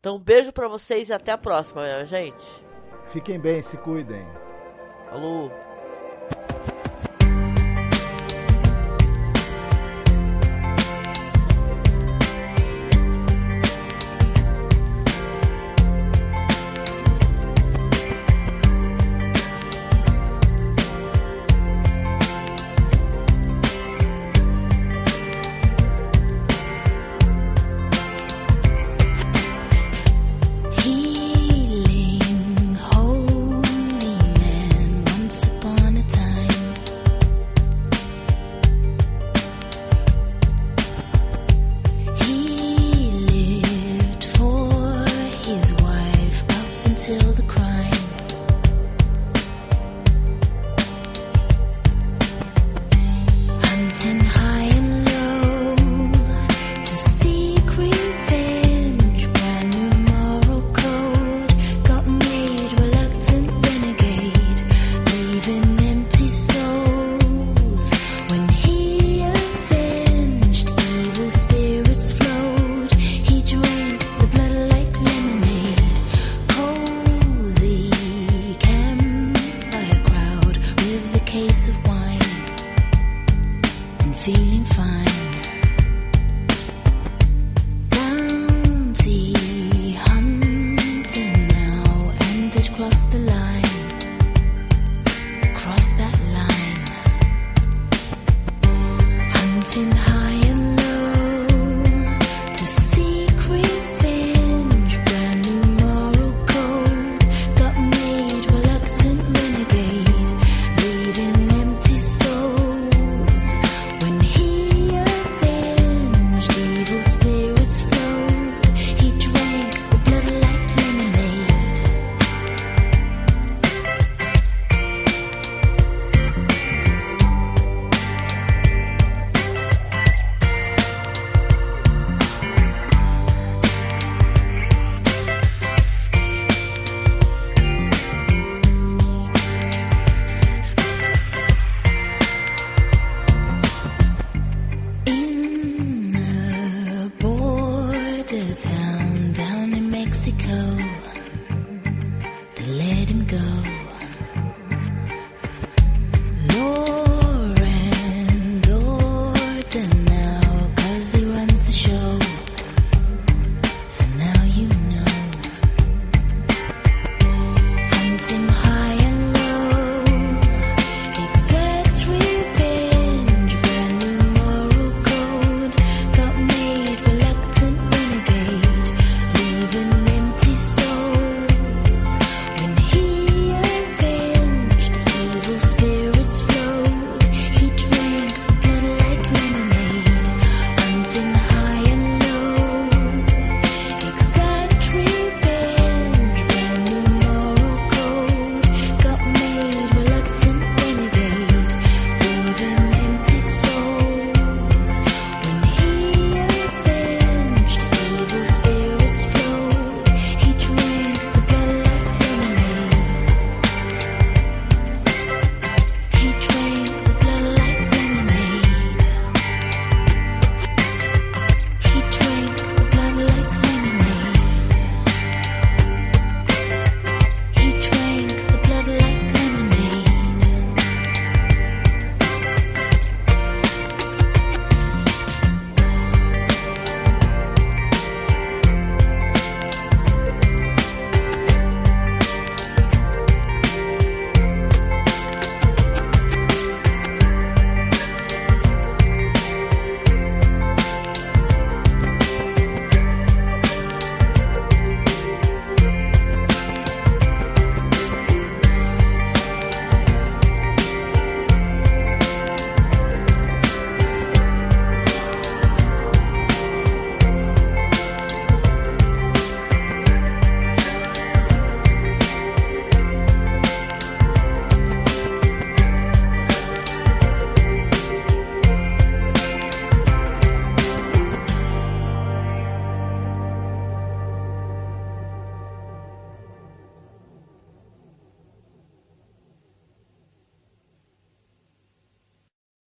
Então, 0.00 0.16
um 0.16 0.20
beijo 0.20 0.52
para 0.52 0.68
vocês 0.68 1.10
e 1.10 1.12
até 1.12 1.32
a 1.32 1.38
próxima, 1.38 2.04
gente. 2.04 2.64
Fiquem 3.06 3.38
bem, 3.38 3.60
se 3.60 3.76
cuidem. 3.76 4.26
Falou. 5.10 5.65